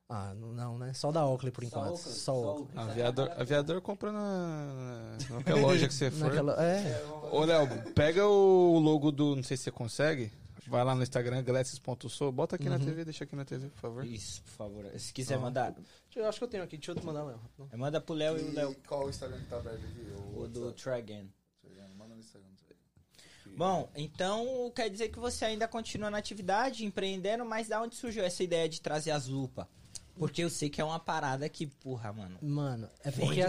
Ah, 0.09 0.33
não, 0.35 0.79
né? 0.79 0.92
Só 0.94 1.12
da 1.12 1.27
Oakley 1.27 1.53
por 1.53 1.62
enquanto. 1.64 1.90
Oakley, 1.90 2.12
Só 2.14 2.33
só 2.33 2.33
Oakley. 2.35 2.62
Oakley. 2.64 2.90
aviador, 2.90 3.31
aviador 3.37 3.81
compra 3.83 4.11
na, 4.11 5.16
na 5.21 5.27
qualquer 5.29 5.55
loja 5.61 5.87
que 5.87 5.92
você 5.94 6.11
for. 6.11 6.29
Naquela, 6.29 6.55
é, 6.64 7.05
Ô, 7.31 7.44
Léo, 7.44 7.92
pega 7.92 8.27
o 8.27 8.79
logo 8.79 9.12
do. 9.12 9.37
Não 9.37 9.42
sei 9.42 9.57
se 9.57 9.64
você 9.64 9.71
consegue. 9.71 10.33
Vai 10.66 10.85
lá 10.85 10.94
no 10.94 11.03
Instagram, 11.03 11.42
glasses.sou. 11.42 12.31
Bota 12.33 12.57
aqui 12.57 12.68
na 12.68 12.79
TV, 12.79 13.05
deixa 13.05 13.25
aqui 13.25 13.35
na 13.35 13.44
TV, 13.44 13.68
por 13.68 13.81
favor. 13.81 14.05
Isso, 14.07 14.42
por 14.42 14.51
favor. 14.51 14.87
Se 14.99 15.12
quiser 15.14 15.38
mandar, 15.38 15.75
eu 16.14 16.27
acho 16.29 16.38
que 16.38 16.44
eu 16.44 16.49
tenho 16.49 16.62
aqui, 16.64 16.77
deixa 16.77 16.92
eu 16.92 16.97
te 16.97 17.05
mandar, 17.07 17.25
Léo. 17.25 17.38
rapidão. 17.38 17.79
manda 17.79 18.01
pro 18.01 18.14
Léo 18.14 18.38
e 18.38 18.42
o 18.42 18.53
Léo. 18.53 18.77
Qual 18.87 19.07
o 19.07 19.09
Instagram 19.11 19.38
que 19.38 19.47
tá 19.47 19.57
aberto 19.57 19.83
aqui? 19.85 20.12
O, 20.35 20.42
O 20.42 20.49
do 20.49 20.75
Again. 20.90 21.31
Manda 21.97 22.14
no 22.14 22.21
Instagram. 22.21 22.49
Bom, 23.57 23.90
então 23.97 24.71
quer 24.75 24.88
dizer 24.88 25.09
que 25.09 25.18
você 25.18 25.47
ainda 25.47 25.66
continua 25.66 26.11
na 26.11 26.18
atividade, 26.18 26.85
empreendendo, 26.85 27.44
mas 27.44 27.66
da 27.66 27.83
onde 27.83 27.97
surgiu 27.97 28.23
essa 28.23 28.42
ideia 28.44 28.68
de 28.68 28.81
trazer 28.81 29.11
as 29.11 29.27
lupas? 29.27 29.66
Porque 30.18 30.42
eu 30.42 30.50
sei 30.50 30.68
que 30.68 30.81
é 30.81 30.85
uma 30.85 30.98
parada 30.98 31.48
que, 31.48 31.66
porra, 31.66 32.12
mano. 32.12 32.38
Mano, 32.42 32.90
é 33.04 33.11
porque 33.11 33.40
pra 33.40 33.48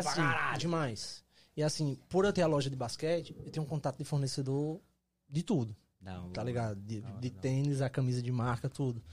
assim, 0.52 0.58
demais. 0.60 1.24
E 1.56 1.64
assim, 1.64 1.98
por 2.08 2.26
eu 2.26 2.32
ter 2.32 2.42
a 2.42 2.48
loja 2.48 2.70
de 2.70 2.76
basquete, 2.76 3.36
eu 3.46 3.52
tenho 3.52 3.66
um 3.66 3.70
contato 3.70 3.98
de 3.98 4.04
fornecedor 4.06 4.80
de 5.28 5.44
tudo, 5.44 5.76
Não, 6.02 6.30
tá 6.32 6.44
ligado? 6.44 6.80
De, 6.80 7.02
Não, 7.02 7.20
de 7.20 7.30
não. 7.32 7.40
tênis, 7.40 7.82
a 7.82 7.90
camisa 7.90 8.22
de 8.22 8.32
marca, 8.32 8.70
tudo. 8.70 9.04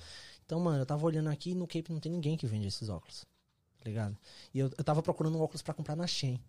Então, 0.44 0.60
mano, 0.60 0.80
eu 0.82 0.86
tava 0.86 1.04
olhando 1.04 1.28
aqui 1.28 1.54
no 1.54 1.66
Cape 1.66 1.90
não 1.92 1.98
tem 1.98 2.12
ninguém 2.12 2.36
que 2.36 2.46
vende 2.46 2.68
esses 2.68 2.88
óculos, 2.88 3.24
tá 3.78 3.84
ligado? 3.84 4.16
E 4.54 4.60
eu, 4.60 4.70
eu 4.78 4.84
tava 4.84 5.02
procurando 5.02 5.36
um 5.36 5.40
óculos 5.40 5.60
pra 5.62 5.74
comprar 5.74 5.96
na 5.96 6.06
Shein. 6.06 6.40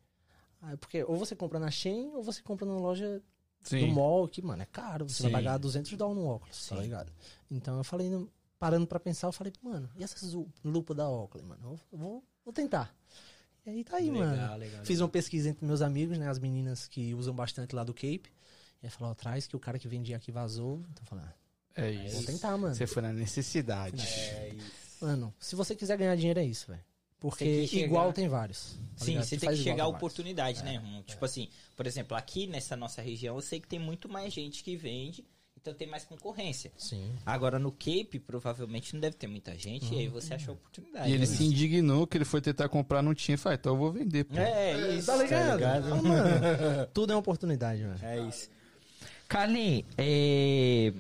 Aí, 0.61 0.77
porque 0.77 1.03
ou 1.03 1.17
você 1.17 1.35
compra 1.35 1.59
na 1.59 1.71
Shein 1.71 2.11
ou 2.13 2.21
você 2.23 2.41
compra 2.41 2.65
numa 2.65 2.79
loja 2.79 3.21
do 3.69 3.87
mall, 3.87 4.27
que, 4.27 4.41
mano, 4.41 4.61
é 4.61 4.65
caro. 4.67 5.09
Você 5.09 5.15
Sim. 5.23 5.23
vai 5.23 5.31
pagar 5.41 5.57
200 5.57 5.91
dólares 5.97 6.21
no 6.23 6.29
óculos, 6.29 6.67
tá 6.67 6.75
Sim. 6.75 6.81
ligado? 6.83 7.11
Então 7.49 7.77
eu 7.77 7.83
falei, 7.83 8.09
não- 8.09 8.29
parando 8.59 8.87
pra 8.87 8.99
pensar, 8.99 9.27
eu 9.27 9.31
falei, 9.31 9.53
mano, 9.61 9.89
e 9.95 10.03
essas 10.03 10.33
lu- 10.33 10.49
lupa 10.63 10.93
da 10.93 11.09
Oakley, 11.09 11.43
mano? 11.43 11.61
Eu 11.63 11.69
vou, 11.69 11.79
vou, 11.99 12.23
vou 12.45 12.53
tentar. 12.53 12.95
E 13.65 13.69
aí 13.69 13.83
tá 13.83 13.97
aí, 13.97 14.09
legal, 14.09 14.27
mano. 14.29 14.57
legal, 14.57 14.85
Fiz 14.85 14.99
uma 15.01 15.09
pesquisa 15.09 15.49
entre 15.49 15.65
meus 15.65 15.81
amigos, 15.81 16.17
né? 16.17 16.29
As 16.29 16.39
meninas 16.39 16.87
que 16.87 17.13
usam 17.13 17.33
bastante 17.33 17.75
lá 17.75 17.83
do 17.83 17.93
Cape. 17.93 18.31
E 18.81 18.85
aí 18.85 18.89
falou 18.89 19.11
atrás 19.11 19.45
que 19.47 19.55
o 19.55 19.59
cara 19.59 19.77
que 19.77 19.87
vendia 19.87 20.15
aqui 20.15 20.31
vazou. 20.31 20.77
Então 20.91 21.03
eu 21.03 21.05
falei, 21.05 21.25
ah, 21.25 21.33
É 21.75 21.91
vou 21.91 22.05
isso. 22.21 22.25
tentar, 22.25 22.57
mano. 22.57 22.73
Você 22.73 22.87
foi 22.87 23.01
na 23.01 23.11
necessidade. 23.11 24.01
É 24.01 24.53
isso. 24.55 25.03
Mano, 25.05 25.33
se 25.39 25.55
você 25.55 25.75
quiser 25.75 25.97
ganhar 25.97 26.15
dinheiro 26.15 26.39
é 26.39 26.45
isso, 26.45 26.67
velho. 26.67 26.83
Porque 27.19 27.67
chegar- 27.67 27.85
igual 27.87 28.13
tem 28.13 28.27
vários. 28.29 28.73
tá 28.97 29.03
Sim, 29.05 29.11
ligado? 29.11 29.25
você 29.25 29.37
tem 29.37 29.49
que 29.49 29.55
chegar 29.57 29.71
à 29.71 29.75
tem 29.75 29.77
vários. 29.77 29.95
oportunidade, 29.97 30.63
né, 30.63 30.75
irmão? 30.75 31.03
Tipo 31.03 31.25
assim, 31.25 31.49
por 31.75 31.85
exemplo, 31.87 32.15
aqui 32.15 32.47
nessa 32.47 32.75
nossa 32.75 33.01
região, 33.01 33.35
eu 33.35 33.41
sei 33.41 33.59
que 33.59 33.67
tem 33.67 33.79
muito 33.79 34.07
mais 34.07 34.31
gente 34.31 34.63
que 34.63 34.77
vende, 34.77 35.25
então 35.59 35.73
tem 35.73 35.87
mais 35.87 36.05
concorrência. 36.05 36.71
Sim. 36.77 37.11
Agora 37.25 37.57
no 37.57 37.71
Cape, 37.71 38.19
provavelmente 38.19 38.93
não 38.93 39.01
deve 39.01 39.15
ter 39.15 39.27
muita 39.27 39.57
gente, 39.57 39.93
e 39.93 39.99
aí 39.99 40.07
você 40.07 40.35
achou 40.35 40.53
a 40.53 40.55
oportunidade. 40.55 41.09
E 41.09 41.13
ele 41.13 41.25
né? 41.25 41.25
se 41.25 41.43
indignou 41.43 42.05
que 42.05 42.17
ele 42.17 42.25
foi 42.25 42.39
tentar 42.39 42.69
comprar, 42.69 43.01
não 43.01 43.13
tinha. 43.13 43.37
Falei, 43.37 43.57
então 43.59 43.73
eu 43.73 43.77
vou 43.77 43.91
vender, 43.91 44.23
pô. 44.23 44.37
É, 44.37 44.95
isso. 44.95 45.07
Tá 45.07 45.15
ligado? 45.17 45.55
ligado? 45.55 45.93
Ah, 45.93 46.01
mano, 46.01 46.87
tudo 46.93 47.11
é 47.11 47.15
uma 47.15 47.19
oportunidade, 47.19 47.81
mano. 47.83 47.99
É 48.01 48.19
isso. 48.21 48.49
Carlinhos, 49.27 49.85
é... 49.97 50.93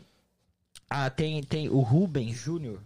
Ah, 0.89 1.09
tem, 1.09 1.41
tem 1.43 1.69
o 1.69 1.79
Rubens 1.79 2.35
Júnior. 2.35 2.81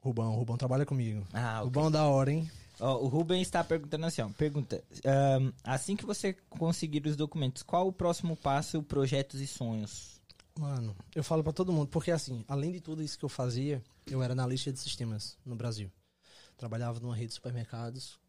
Rubão, 0.00 0.34
Rubão 0.34 0.56
trabalha 0.56 0.86
comigo. 0.86 1.26
Ah, 1.32 1.58
ok. 1.58 1.64
Rubão 1.64 1.90
da 1.90 2.06
hora, 2.06 2.32
hein? 2.32 2.50
Ó, 2.80 2.96
o 2.96 3.08
Rubens 3.08 3.42
está 3.42 3.62
perguntando 3.62 4.06
assim, 4.06 4.22
ó, 4.22 4.28
pergunta, 4.30 4.82
ahn, 5.04 5.52
assim 5.62 5.94
que 5.94 6.06
você 6.06 6.34
conseguir 6.48 7.06
os 7.06 7.14
documentos, 7.14 7.62
qual 7.62 7.86
o 7.86 7.92
próximo 7.92 8.34
passo, 8.34 8.82
projetos 8.82 9.40
e 9.40 9.46
sonhos? 9.46 10.19
Mano, 10.60 10.94
eu 11.14 11.24
falo 11.24 11.42
pra 11.42 11.54
todo 11.54 11.72
mundo, 11.72 11.88
porque 11.88 12.10
assim, 12.10 12.44
além 12.46 12.70
de 12.70 12.80
tudo 12.82 13.02
isso 13.02 13.18
que 13.18 13.24
eu 13.24 13.30
fazia, 13.30 13.82
eu 14.06 14.22
era 14.22 14.34
analista 14.34 14.70
de 14.70 14.78
sistemas 14.78 15.38
no 15.44 15.56
Brasil. 15.56 15.90
Trabalhava 16.58 17.00
numa 17.00 17.14
rede 17.16 17.28
de 17.28 17.34
supermercados 17.34 18.20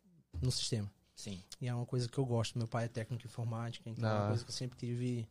no 0.42 0.50
sistema. 0.50 0.90
Sim. 1.14 1.44
E 1.60 1.68
é 1.68 1.76
uma 1.76 1.86
coisa 1.86 2.08
que 2.08 2.18
eu 2.18 2.26
gosto. 2.26 2.58
Meu 2.58 2.70
pai 2.70 2.86
é 2.86 2.88
técnico 2.88 3.26
em 3.26 3.28
informática, 3.28 3.90
então 3.90 4.10
é 4.10 4.14
Ah. 4.14 4.20
uma 4.22 4.28
coisa 4.30 4.46
que 4.46 4.50
eu 4.50 4.56
sempre 4.56 4.78
tive, 4.78 5.28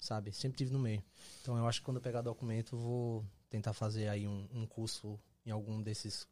sabe, 0.00 0.32
sempre 0.32 0.56
tive 0.56 0.72
no 0.72 0.78
meio. 0.78 1.04
Então 1.42 1.58
eu 1.58 1.66
acho 1.68 1.80
que 1.80 1.84
quando 1.84 1.98
eu 1.98 2.02
pegar 2.02 2.22
documento, 2.22 2.74
eu 2.74 2.80
vou 2.80 3.24
tentar 3.50 3.74
fazer 3.74 4.08
aí 4.08 4.26
um, 4.26 4.48
um 4.54 4.66
curso 4.66 5.20
em 5.44 5.50
algum 5.50 5.82
desses 5.82 6.26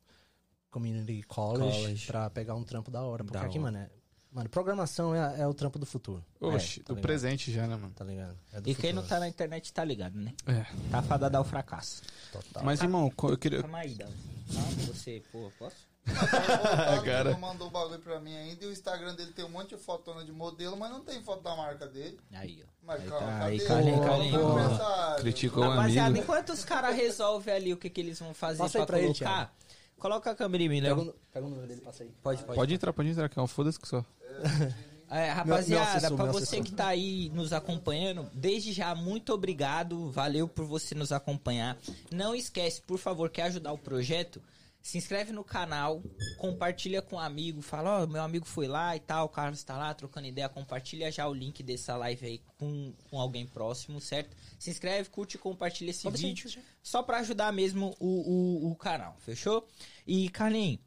community 0.70 1.22
college, 1.24 1.82
College. 1.82 2.06
pra 2.06 2.30
pegar 2.30 2.54
um 2.54 2.64
trampo 2.64 2.90
da 2.90 3.02
hora. 3.02 3.22
Porque 3.22 3.38
Da 3.38 3.44
aqui, 3.44 3.58
hora. 3.58 3.72
mano, 3.72 3.76
é, 3.84 3.90
mano, 4.32 4.48
programação 4.48 5.14
é, 5.14 5.40
é 5.40 5.46
o 5.46 5.54
trampo 5.54 5.78
do 5.78 5.86
futuro, 5.86 6.24
Oxe, 6.40 6.80
É, 6.80 6.82
tá 6.82 6.88
do 6.88 6.96
ligado. 6.96 7.02
presente 7.02 7.52
já, 7.52 7.66
né, 7.66 7.76
mano? 7.76 7.92
tá 7.94 8.04
ligado? 8.04 8.36
É 8.52 8.60
do 8.60 8.68
E 8.68 8.74
quem 8.74 8.92
não 8.92 9.02
futuro. 9.02 9.16
tá 9.16 9.20
na 9.20 9.28
internet 9.28 9.72
tá 9.72 9.84
ligado, 9.84 10.14
né? 10.18 10.32
É. 10.46 10.66
Tá 10.90 11.02
fadado 11.02 11.36
ao 11.36 11.44
fracasso. 11.44 12.02
Total. 12.32 12.62
Mas, 12.64 12.80
irmão, 12.82 13.12
eu 13.22 13.38
queria. 13.38 13.60
Calma 13.62 13.78
aí. 13.78 13.96
Ah, 14.02 14.86
você, 14.86 15.22
pô, 15.32 15.50
posso? 15.58 15.76
O 16.08 17.04
Cara. 17.04 17.32
não 17.32 17.38
mandou 17.40 17.68
o 17.68 17.70
bagulho 17.70 17.98
pra 18.00 18.18
mim 18.18 18.34
ainda 18.34 18.64
e 18.64 18.68
o 18.68 18.72
Instagram 18.72 19.14
dele 19.14 19.32
tem 19.32 19.44
um 19.44 19.50
monte 19.50 19.70
de 19.70 19.76
fotona 19.76 20.24
de 20.24 20.32
modelo, 20.32 20.74
mas 20.76 20.90
não 20.90 21.00
tem 21.00 21.22
foto 21.22 21.42
da 21.42 21.54
marca 21.54 21.86
dele. 21.86 22.18
Aí, 22.32 22.62
ó. 22.64 22.68
Mas 22.82 23.02
Aí 23.02 23.08
calma, 23.08 23.26
tá, 23.26 23.38
cadê? 23.40 23.44
aí, 23.52 23.60
Carlinhos. 23.66 24.34
aniversário. 24.34 25.20
Criticou 25.22 25.64
o 25.64 25.68
Rapaziada, 25.68 26.08
amigo. 26.08 26.24
enquanto 26.24 26.50
os 26.50 26.64
caras 26.64 26.96
resolvem 26.96 27.54
ali 27.54 27.72
o 27.74 27.76
que, 27.76 27.90
que 27.90 28.00
eles 28.00 28.18
vão 28.18 28.32
fazer 28.32 28.58
Passa 28.58 28.78
aí 28.78 28.86
pra 28.86 28.96
pra 28.96 29.04
ele, 29.04 29.12
colocar, 29.12 29.54
coloca 29.98 30.30
a 30.30 30.34
câmera 30.34 30.62
em 30.64 30.68
mim, 30.70 30.78
o- 30.88 31.14
pega 31.30 31.44
o 31.46 31.50
número 31.50 31.68
dele, 31.68 31.82
passa 31.82 32.04
aí. 32.04 32.10
Pode, 32.22 32.42
pode. 32.42 32.54
Pode 32.56 32.74
entrar, 32.74 32.92
pode 32.94 33.08
entrar, 33.10 33.28
que 33.28 33.38
é 33.38 33.42
um 33.42 33.46
foda-se 33.46 33.78
que 33.78 33.86
só. 33.86 34.02
É, 35.10 35.30
rapaziada, 35.30 36.10
meu 36.10 36.26
você 36.26 36.56
assessor. 36.56 36.64
que 36.64 36.72
tá 36.72 36.88
aí 36.88 37.30
nos 37.30 37.52
acompanhando, 37.54 38.30
desde 38.34 38.74
já, 38.74 38.94
muito 38.94 39.32
obrigado. 39.32 40.10
Valeu 40.10 40.46
por 40.46 40.66
você 40.66 40.94
nos 40.94 41.12
acompanhar. 41.12 41.78
Não 42.12 42.34
esquece, 42.34 42.82
por 42.82 42.98
favor, 42.98 43.30
quer 43.30 43.44
ajudar 43.44 43.72
o 43.72 43.78
projeto? 43.78 44.42
Se 44.80 44.96
inscreve 44.96 45.32
no 45.32 45.42
canal, 45.42 46.02
compartilha 46.38 47.02
com 47.02 47.16
um 47.16 47.18
amigo, 47.18 47.60
fala, 47.60 48.02
ó, 48.02 48.06
meu 48.06 48.22
amigo 48.22 48.44
foi 48.44 48.68
lá 48.68 48.94
e 48.94 49.00
tal, 49.00 49.26
o 49.26 49.28
Carlos 49.28 49.62
tá 49.64 49.76
lá 49.76 49.92
trocando 49.92 50.28
ideia, 50.28 50.48
compartilha 50.48 51.10
já 51.10 51.26
o 51.26 51.34
link 51.34 51.62
dessa 51.62 51.96
live 51.96 52.26
aí 52.26 52.42
com, 52.56 52.94
com 53.10 53.20
alguém 53.20 53.46
próximo, 53.46 54.00
certo? 54.00 54.36
Se 54.58 54.70
inscreve, 54.70 55.10
curte 55.10 55.36
e 55.36 55.38
compartilha 55.38 55.90
esse 55.90 56.04
Pode 56.04 56.22
vídeo, 56.22 56.48
ser. 56.50 56.62
só 56.82 57.02
pra 57.02 57.18
ajudar 57.18 57.52
mesmo 57.52 57.94
o, 57.98 58.68
o, 58.68 58.72
o 58.72 58.76
canal, 58.76 59.16
fechou? 59.18 59.66
E, 60.06 60.28
Carlinhos, 60.30 60.80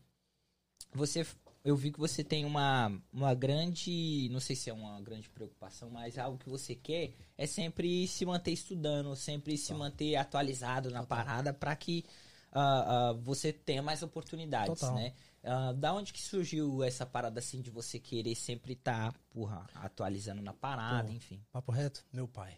você 0.94 1.26
eu 1.64 1.76
vi 1.76 1.92
que 1.92 2.00
você 2.00 2.24
tem 2.24 2.44
uma, 2.44 2.92
uma 3.14 3.34
grande, 3.34 4.28
não 4.32 4.40
sei 4.40 4.56
se 4.56 4.70
é 4.70 4.74
uma 4.74 5.00
grande 5.02 5.30
preocupação, 5.30 5.90
mas 5.90 6.18
algo 6.18 6.38
que 6.38 6.50
você 6.50 6.74
quer 6.76 7.14
é 7.38 7.46
sempre 7.46 8.08
se 8.08 8.26
manter 8.26 8.52
estudando, 8.52 9.16
sempre 9.16 9.58
se 9.58 9.74
manter 9.74 10.16
atualizado 10.16 10.90
na 10.90 11.04
parada 11.04 11.54
para 11.54 11.76
que 11.76 12.04
ah, 12.52 13.10
ah, 13.10 13.14
você 13.14 13.54
tenha 13.54 13.82
mais 13.82 14.02
oportunidades, 14.04 14.80
Total. 14.80 14.96
né? 14.96 15.14
Ah, 15.44 15.72
da 15.72 15.94
onde 15.94 16.12
que 16.12 16.22
surgiu 16.22 16.84
essa 16.84 17.06
parada 17.06 17.40
assim 17.40 17.62
de 17.62 17.70
você 17.70 18.00
querer 18.00 18.36
sempre 18.36 18.74
estar, 18.74 19.14
porra, 19.30 19.66
atualizando 19.76 20.42
na 20.42 20.54
parada, 20.54 21.08
Pô. 21.10 21.14
enfim? 21.14 21.44
Papo 21.52 21.72
reto, 21.72 22.04
meu 22.12 22.28
pai. 22.28 22.58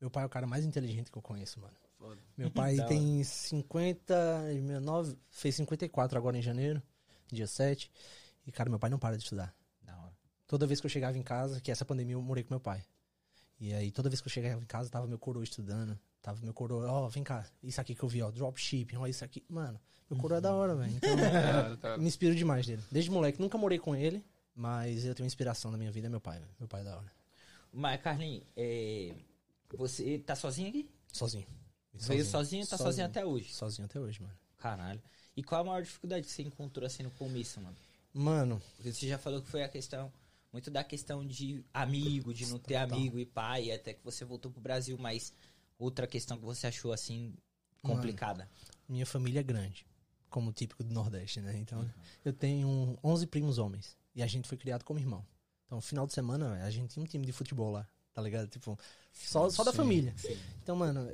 Meu 0.00 0.10
pai 0.10 0.22
é 0.22 0.26
o 0.26 0.30
cara 0.30 0.46
mais 0.46 0.64
inteligente 0.64 1.10
que 1.10 1.18
eu 1.18 1.22
conheço, 1.22 1.60
mano. 1.60 1.74
Meu 2.36 2.50
pai 2.50 2.76
Da 2.76 2.86
tem 2.86 3.22
50, 3.22 4.44
9, 4.80 5.16
fez 5.28 5.56
54 5.56 6.16
agora 6.16 6.38
em 6.38 6.42
janeiro, 6.42 6.82
dia 7.30 7.46
7. 7.46 7.90
E, 8.46 8.52
cara, 8.52 8.68
meu 8.70 8.78
pai 8.78 8.90
não 8.90 8.98
para 8.98 9.16
de 9.16 9.22
estudar. 9.22 9.54
Da 9.82 9.96
hora. 9.96 10.16
Toda 10.46 10.66
vez 10.66 10.80
que 10.80 10.86
eu 10.86 10.90
chegava 10.90 11.16
em 11.16 11.22
casa, 11.22 11.60
que 11.60 11.70
essa 11.70 11.84
pandemia 11.84 12.14
eu 12.14 12.22
morei 12.22 12.42
com 12.44 12.52
meu 12.52 12.60
pai. 12.60 12.82
E 13.58 13.72
aí, 13.74 13.90
toda 13.90 14.08
vez 14.08 14.20
que 14.20 14.26
eu 14.26 14.32
chegava 14.32 14.60
em 14.60 14.66
casa, 14.66 14.88
tava 14.88 15.06
meu 15.06 15.18
coroa 15.18 15.44
estudando. 15.44 15.98
Tava 16.22 16.40
meu 16.42 16.52
coroa, 16.52 16.86
ó, 16.90 17.08
vem 17.08 17.24
cá, 17.24 17.46
isso 17.62 17.80
aqui 17.80 17.94
que 17.94 18.02
eu 18.02 18.08
vi, 18.08 18.20
ó, 18.20 18.30
dropshipping, 18.30 18.96
ó, 18.96 19.06
isso 19.06 19.24
aqui. 19.24 19.42
Mano, 19.48 19.80
meu 20.10 20.18
coroa 20.18 20.38
é 20.38 20.40
da 20.40 20.52
hora, 20.52 20.74
velho. 20.74 20.92
Então, 20.92 21.10
me 21.98 22.06
inspiro 22.06 22.34
demais 22.34 22.66
dele. 22.66 22.82
Desde 22.90 23.10
moleque, 23.10 23.40
nunca 23.40 23.56
morei 23.56 23.78
com 23.78 23.96
ele, 23.96 24.22
mas 24.54 25.04
eu 25.04 25.14
tenho 25.14 25.26
inspiração 25.26 25.70
na 25.70 25.78
minha 25.78 25.90
vida, 25.90 26.08
é 26.08 26.10
meu 26.10 26.20
pai, 26.20 26.38
velho. 26.38 26.50
Meu 26.58 26.68
pai 26.68 26.82
é 26.82 26.84
da 26.84 26.96
hora. 26.96 27.12
Mas, 27.72 28.02
Carlinhos, 28.02 28.44
é, 28.56 29.14
você 29.74 30.18
tá 30.18 30.34
sozinho 30.34 30.68
aqui? 30.68 30.90
Sozinho. 31.12 31.46
Veio 31.94 32.24
sozinho, 32.24 32.66
tá 32.66 32.76
sozinho 32.76 33.06
até 33.06 33.24
hoje. 33.24 33.52
Sozinho 33.52 33.86
até 33.86 33.98
hoje, 33.98 34.20
mano. 34.20 34.34
Caralho. 34.58 35.00
E 35.36 35.42
qual 35.42 35.62
a 35.62 35.64
maior 35.64 35.82
dificuldade 35.82 36.26
que 36.26 36.32
você 36.32 36.42
encontrou 36.42 36.86
assim 36.86 37.02
no 37.02 37.10
começo, 37.12 37.60
mano? 37.60 37.76
Mano, 38.12 38.60
Porque 38.76 38.92
você 38.92 39.08
já 39.08 39.18
falou 39.18 39.40
que 39.40 39.48
foi 39.48 39.62
a 39.62 39.68
questão, 39.68 40.12
muito 40.52 40.70
da 40.70 40.82
questão 40.82 41.24
de 41.26 41.64
amigo, 41.72 42.34
de 42.34 42.46
não 42.46 42.58
ter 42.58 42.76
amigo 42.76 43.18
e 43.18 43.24
pai, 43.26 43.70
até 43.70 43.94
que 43.94 44.02
você 44.04 44.24
voltou 44.24 44.50
pro 44.50 44.60
Brasil, 44.60 44.96
mas 44.98 45.32
outra 45.78 46.06
questão 46.06 46.36
que 46.38 46.44
você 46.44 46.66
achou 46.66 46.92
assim 46.92 47.34
complicada. 47.82 48.48
minha 48.88 49.06
família 49.06 49.40
é 49.40 49.42
grande, 49.42 49.86
como 50.28 50.52
típico 50.52 50.82
do 50.84 50.92
Nordeste, 50.92 51.40
né? 51.40 51.56
Então, 51.56 51.88
eu 52.24 52.32
tenho 52.32 52.98
11 53.02 53.26
primos 53.26 53.58
homens 53.58 53.96
e 54.14 54.22
a 54.22 54.26
gente 54.26 54.48
foi 54.48 54.58
criado 54.58 54.84
como 54.84 54.98
irmão. 54.98 55.24
Então, 55.66 55.80
final 55.80 56.06
de 56.06 56.12
semana, 56.12 56.64
a 56.64 56.70
gente 56.70 56.90
tinha 56.90 57.02
um 57.02 57.06
time 57.06 57.24
de 57.24 57.32
futebol 57.32 57.70
lá. 57.70 57.86
tá 58.12 58.20
ligado? 58.20 58.48
Tipo, 58.48 58.76
só, 59.12 59.48
só 59.48 59.62
da 59.62 59.70
Sim, 59.70 59.76
família. 59.76 60.14
Então, 60.62 60.74
mano, 60.74 61.08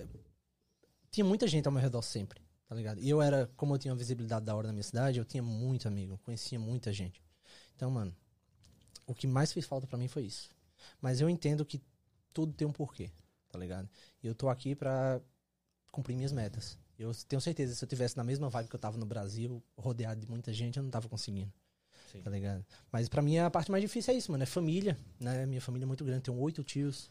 tinha 1.10 1.24
muita 1.24 1.46
gente 1.46 1.66
ao 1.66 1.72
meu 1.72 1.82
redor 1.82 2.02
sempre, 2.02 2.40
tá 2.68 2.74
ligado? 2.74 3.00
E 3.00 3.08
eu 3.08 3.22
era, 3.22 3.50
como 3.56 3.74
eu 3.74 3.78
tinha 3.78 3.92
uma 3.92 3.98
visibilidade 3.98 4.44
da 4.44 4.54
hora 4.54 4.66
na 4.68 4.72
minha 4.72 4.82
cidade, 4.82 5.18
eu 5.18 5.24
tinha 5.24 5.42
muito 5.42 5.86
amigo, 5.88 6.18
conhecia 6.18 6.58
muita 6.58 6.92
gente. 6.92 7.22
Então, 7.74 7.90
mano, 7.90 8.14
o 9.06 9.14
que 9.14 9.26
mais 9.26 9.52
fez 9.52 9.66
falta 9.66 9.86
pra 9.86 9.98
mim 9.98 10.08
foi 10.08 10.24
isso. 10.24 10.50
Mas 11.00 11.20
eu 11.20 11.28
entendo 11.28 11.64
que 11.64 11.80
tudo 12.32 12.52
tem 12.52 12.66
um 12.66 12.72
porquê, 12.72 13.10
tá 13.48 13.58
ligado? 13.58 13.88
E 14.22 14.26
eu 14.26 14.34
tô 14.34 14.48
aqui 14.48 14.74
pra 14.74 15.20
cumprir 15.90 16.16
minhas 16.16 16.32
metas. 16.32 16.78
Eu 16.98 17.12
tenho 17.28 17.40
certeza, 17.40 17.74
se 17.74 17.84
eu 17.84 17.88
tivesse 17.88 18.16
na 18.16 18.24
mesma 18.24 18.48
vibe 18.48 18.68
que 18.68 18.74
eu 18.74 18.80
tava 18.80 18.96
no 18.96 19.06
Brasil, 19.06 19.62
rodeado 19.76 20.20
de 20.20 20.28
muita 20.28 20.52
gente, 20.52 20.78
eu 20.78 20.82
não 20.82 20.90
tava 20.90 21.08
conseguindo. 21.08 21.52
Sim. 22.10 22.22
Tá 22.22 22.30
ligado? 22.30 22.64
Mas 22.90 23.08
pra 23.08 23.20
mim 23.20 23.38
a 23.38 23.50
parte 23.50 23.70
mais 23.70 23.82
difícil 23.82 24.14
é 24.14 24.16
isso, 24.16 24.30
mano. 24.32 24.42
É 24.42 24.46
família, 24.46 24.98
né? 25.20 25.44
Minha 25.44 25.60
família 25.60 25.84
é 25.84 25.86
muito 25.86 26.04
grande. 26.04 26.22
Tenho 26.22 26.38
oito 26.38 26.64
tios, 26.64 27.10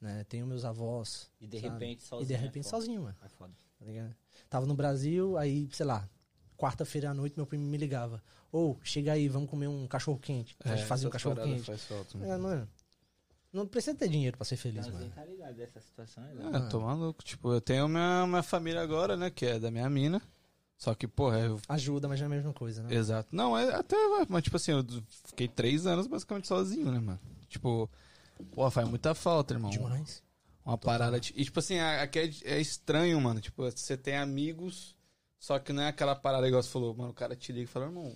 né? 0.00 0.24
Tenho 0.24 0.46
meus 0.46 0.64
avós. 0.64 1.30
E 1.40 1.46
de 1.46 1.60
sabe? 1.60 1.72
repente 1.72 2.02
sozinho. 2.02 2.24
E 2.24 2.26
de 2.26 2.34
é 2.34 2.36
repente 2.36 2.64
foda. 2.64 2.76
sozinho, 2.76 3.02
mano. 3.02 3.16
É 3.22 3.28
foda. 3.28 3.54
Tá 3.78 3.84
ligado? 3.84 4.14
Tava 4.50 4.66
no 4.66 4.74
Brasil, 4.74 5.36
aí, 5.36 5.68
sei 5.72 5.86
lá, 5.86 6.08
quarta-feira 6.56 7.10
à 7.10 7.14
noite 7.14 7.36
meu 7.36 7.46
primo 7.46 7.64
me 7.64 7.76
ligava. 7.76 8.22
Ou, 8.50 8.78
chega 8.82 9.12
aí, 9.12 9.28
vamos 9.28 9.48
comer 9.50 9.68
um 9.68 9.86
cachorro 9.86 10.18
quente. 10.18 10.56
Gente 10.64 10.84
fazia 10.84 11.06
um 11.06 11.10
É, 11.10 11.12
cachorro 11.12 11.36
quente. 11.36 11.64
faz 11.64 11.84
falta, 11.84 12.18
né? 12.18 12.30
É, 12.30 12.36
mano. 12.36 12.68
Não 13.52 13.66
precisa 13.66 13.96
ter 13.96 14.08
dinheiro 14.08 14.36
pra 14.36 14.44
ser 14.44 14.56
feliz, 14.56 14.86
Mas 14.86 14.94
mano. 14.94 15.10
tá 15.10 15.24
ligado 15.24 15.54
dessa 15.54 15.80
situação. 15.80 16.22
É 16.24 16.30
É, 16.32 16.34
legal. 16.34 16.68
tô 16.68 16.80
maluco. 16.80 17.22
Tipo, 17.24 17.52
eu 17.52 17.60
tenho 17.60 17.88
minha, 17.88 18.26
minha 18.26 18.42
família 18.42 18.80
agora, 18.82 19.16
né? 19.16 19.30
Que 19.30 19.46
é 19.46 19.58
da 19.58 19.70
minha 19.70 19.88
mina. 19.88 20.20
Só 20.76 20.94
que, 20.94 21.08
porra, 21.08 21.40
eu 21.40 21.60
Ajuda, 21.68 22.06
mas 22.08 22.20
não 22.20 22.26
é 22.26 22.28
a 22.28 22.34
mesma 22.36 22.52
coisa, 22.52 22.82
né? 22.82 22.94
Exato. 22.94 23.28
Não, 23.34 23.56
é 23.58 23.74
até, 23.74 23.96
mas 24.28 24.42
tipo 24.44 24.56
assim, 24.56 24.72
eu 24.72 24.84
fiquei 25.26 25.48
três 25.48 25.86
anos 25.86 26.06
basicamente 26.06 26.46
sozinho, 26.46 26.92
né, 26.92 27.00
mano? 27.00 27.18
Tipo, 27.48 27.90
pô, 28.52 28.70
faz 28.70 28.88
muita 28.88 29.14
falta, 29.14 29.54
irmão. 29.54 29.70
Demais. 29.70 30.22
Uma 30.68 30.78
parada. 30.78 31.18
de- 31.18 31.32
E 31.36 31.44
tipo 31.44 31.58
assim, 31.60 31.78
a- 31.78 32.02
aqui 32.02 32.18
é, 32.18 32.30
é 32.56 32.60
estranho, 32.60 33.20
mano. 33.20 33.40
Tipo, 33.40 33.62
você 33.70 33.96
tem 33.96 34.16
amigos, 34.16 34.94
só 35.38 35.58
que 35.58 35.72
não 35.72 35.82
é 35.82 35.88
aquela 35.88 36.14
parada 36.14 36.46
igual 36.46 36.62
você 36.62 36.68
falou, 36.68 36.94
mano. 36.94 37.10
O 37.10 37.14
cara 37.14 37.34
te 37.34 37.52
liga 37.52 37.64
e 37.64 37.66
fala, 37.66 37.86
irmão, 37.86 38.14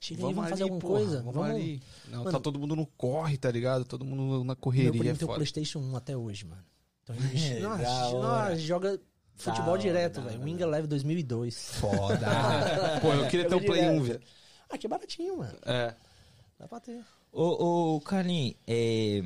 Chega 0.00 0.20
vamos, 0.20 0.36
vamos 0.36 0.50
fazer 0.50 0.62
ali, 0.64 0.72
alguma 0.72 0.80
porra, 0.80 1.00
coisa. 1.00 1.18
Vamos, 1.22 1.34
Vamos. 1.34 1.50
ali. 1.50 1.82
Não, 2.08 2.18
Mano, 2.24 2.32
tá 2.32 2.40
todo 2.40 2.58
mundo 2.58 2.76
no 2.76 2.86
corre, 2.86 3.38
tá 3.38 3.50
ligado? 3.50 3.84
Todo 3.84 4.04
mundo 4.04 4.38
na 4.40 4.44
Meu 4.44 4.56
correria, 4.56 4.90
primo 4.90 5.08
é 5.08 5.14
tem 5.14 5.26
o. 5.28 5.34
PlayStation 5.34 5.78
1 5.78 5.96
até 5.96 6.16
hoje, 6.16 6.44
mano. 6.44 6.62
Então 7.02 7.16
ele 7.32 7.44
É, 7.56 7.60
nossa, 7.60 7.82
da 7.82 8.06
hora. 8.08 8.48
nossa, 8.50 8.56
joga 8.58 9.00
futebol 9.36 9.70
hora, 9.72 9.80
direto, 9.80 10.20
velho. 10.20 10.42
Wing 10.42 10.60
Eleven 10.62 10.88
2002. 10.88 11.76
Foda. 11.78 12.26
Pô, 13.00 13.12
eu 13.12 13.28
queria 13.28 13.48
ter 13.48 13.54
um 13.54 13.58
Joga 13.60 13.72
Play 13.72 13.88
1, 13.88 14.02
direto. 14.02 14.06
velho. 14.20 14.22
Ah, 14.68 14.76
que 14.78 14.88
baratinho, 14.88 15.38
mano. 15.38 15.58
É. 15.64 15.94
Dá 16.58 16.66
pra 16.68 16.80
ter. 16.80 17.02
ô, 17.32 17.94
ô, 17.96 18.00
Carlinhos, 18.00 18.56
é... 18.66 19.22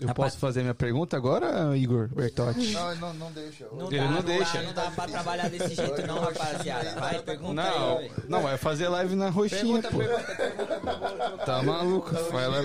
Eu 0.00 0.08
Rapaz- 0.08 0.32
posso 0.32 0.40
fazer 0.40 0.62
minha 0.62 0.74
pergunta 0.74 1.16
agora, 1.18 1.76
Igor 1.76 2.08
Bertotti? 2.08 2.72
Não, 2.72 2.94
não, 2.96 3.14
não 3.14 3.30
deixa. 3.32 3.66
Não 3.70 3.86
Ele 3.88 3.98
dá, 3.98 4.04
não 4.06 4.12
não, 4.14 4.22
deixa. 4.22 4.58
Dá, 4.58 4.62
não 4.64 4.72
dá 4.72 4.90
pra 4.90 5.06
trabalhar 5.06 5.50
desse 5.50 5.74
jeito 5.74 6.06
não, 6.06 6.18
rapaziada. 6.18 6.98
Vai, 6.98 7.18
pergunta 7.22 7.52
Não, 7.54 7.98
aí. 7.98 8.08
velho. 8.08 8.24
não, 8.26 8.40
vai 8.42 8.56
fazer 8.56 8.88
live 8.88 9.14
na 9.14 9.28
roxinha, 9.28 9.60
Pergunta, 9.82 9.90
pô. 9.90 9.98
pergunta, 9.98 10.34
pergunta, 10.34 10.80
pergunta. 10.80 11.44
Tá 11.44 11.62
maluco? 11.62 12.10
Vai 12.32 12.48
lá, 12.48 12.62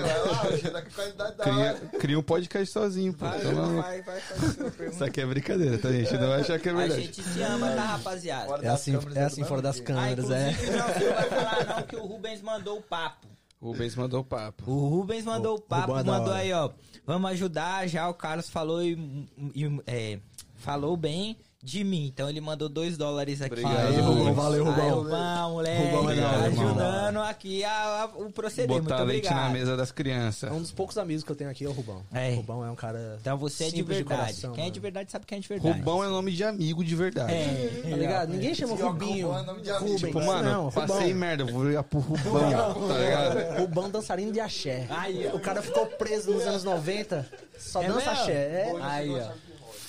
tá 1.38 1.44
cria, 1.44 1.74
cria 2.00 2.18
um 2.20 2.24
podcast 2.24 2.72
sozinho, 2.74 3.14
pô. 3.14 3.26
Vai, 3.26 3.40
Tá 3.42 3.52
maluco? 3.52 3.82
vai, 3.82 4.02
vai 4.02 4.20
fazer 4.22 4.72
sua 4.72 4.86
Isso 4.88 5.04
aqui 5.04 5.22
é 5.22 5.26
brincadeira, 5.26 5.78
tá, 5.78 5.92
gente? 5.92 6.14
Não 6.14 6.30
vai 6.30 6.42
achar 6.42 6.60
que 6.60 6.70
é 6.70 6.72
A 6.72 6.76
verdade. 6.76 7.02
gente 7.02 7.22
se 7.24 7.42
ama, 7.42 7.70
tá, 7.72 7.82
rapaziada? 7.84 8.66
É 8.66 8.70
assim, 8.70 8.94
câmeras 8.94 9.18
é 9.18 9.24
assim 9.26 9.44
fora 9.44 9.62
das 9.62 9.76
jeito. 9.76 9.92
Ah, 9.92 9.96
câmeras, 9.96 10.32
é. 10.32 10.46
não, 10.52 10.54
você 10.88 11.06
não 11.06 11.14
vai 11.14 11.30
falar 11.30 11.76
não 11.76 11.84
que 11.84 11.96
o 11.98 12.06
Rubens 12.06 12.42
mandou 12.42 12.80
o 12.80 12.82
papo. 12.82 13.28
O 13.60 13.72
Rubens 13.72 13.96
mandou 13.96 14.22
o 14.22 14.24
papo. 14.24 14.72
O 14.72 14.88
Rubens 14.88 15.26
mandou 15.26 15.56
o, 15.56 15.62
papo, 15.62 15.94
mandou 15.94 16.32
aí, 16.32 16.54
ó. 16.54 16.70
Vamos 17.06 17.32
ajudar, 17.32 17.88
já 17.88 18.08
o 18.08 18.14
Carlos 18.14 18.50
falou 18.50 18.84
e, 18.84 19.28
e, 19.56 19.82
é, 19.88 20.20
falou 20.56 20.96
bem 20.96 21.38
de 21.64 21.84
mim. 21.84 22.06
Então 22.08 22.30
ele 22.30 22.40
mandou 22.40 22.70
dois 22.70 22.98
dólares 22.98 23.42
aqui. 23.42 23.52
Obrigado, 23.54 23.88
Aí, 23.88 23.98
Rubão, 24.00 24.34
valeu, 24.34 24.64
Rubão. 24.66 24.90
Rubão, 25.04 25.52
moleque. 25.54 25.84
Rubão 25.88 26.12
irmão. 26.12 26.40
ajudando 26.46 27.18
aqui 27.24 27.64
a, 27.64 27.72
a- 28.04 28.06
o 28.16 28.32
proceder. 28.32 28.70
Muito 28.70 28.84
Botar 28.84 29.04
leite 29.04 29.26
obrigado. 29.26 29.48
na 29.48 29.54
mesa 29.54 29.76
das 29.76 29.92
crianças. 29.92 30.50
É 30.50 30.54
um 30.54 30.62
dos 30.62 30.72
poucos 30.72 30.98
amigos 30.98 31.24
que 31.24 31.32
eu 31.32 31.36
tenho 31.36 31.50
aqui, 31.50 31.66
é 31.66 31.68
o 31.68 31.72
Rubão. 31.72 32.04
É. 32.14 32.32
O 32.34 32.36
Rubão 32.38 32.64
é 32.66 32.70
um 32.72 32.76
cara. 32.76 33.18
Então 33.20 33.38
você 33.38 33.66
é 33.66 33.70
de 33.70 33.78
Simples 33.78 33.98
de 33.98 34.04
verdade. 34.04 34.22
coração, 34.34 34.52
quem 34.54 34.68
é 34.68 34.70
de 34.70 34.80
verdade 34.80 35.12
sabe 35.12 35.26
quem 35.26 35.40
é 35.40 35.42
de 35.42 35.48
verdade. 35.48 35.80
Rubão 35.80 36.04
é 36.04 36.08
nome 36.08 36.32
de 36.32 36.44
amigo 36.44 36.84
de 36.84 36.96
verdade. 36.96 37.34
É, 37.34 37.82
Tá 37.90 37.96
ligado? 37.98 38.30
Ninguém 38.30 38.54
chama 38.54 38.76
Rubinho. 38.76 39.28
Rubão 39.28 39.42
é 39.42 39.46
nome 39.46 39.62
de 39.62 39.70
amigo. 39.72 39.86
Rubens. 39.86 40.02
Tipo, 40.02 40.24
mano, 40.26 40.50
não, 40.52 40.72
passei 40.72 40.96
Rubão. 40.98 41.16
merda, 41.16 41.46
vou 41.46 41.64
ligar 41.68 41.84
pro 41.84 42.00
Rubão, 42.00 42.88
tá 42.88 42.98
ligado? 42.98 43.60
Rubão 43.60 43.90
dançarino 43.90 44.32
de 44.32 44.40
axé. 44.40 44.86
Aí, 44.90 45.28
o 45.34 45.40
cara 45.40 45.62
ficou 45.62 45.86
preso 45.88 46.32
nos 46.32 46.44
anos 46.46 46.64
90, 46.64 47.28
só 47.58 47.82
É 47.82 47.88
dança 47.88 47.98
mesmo? 48.12 48.12
axé. 48.12 48.32
É. 48.34 48.76
Aí, 48.82 49.10
ó. 49.10 49.47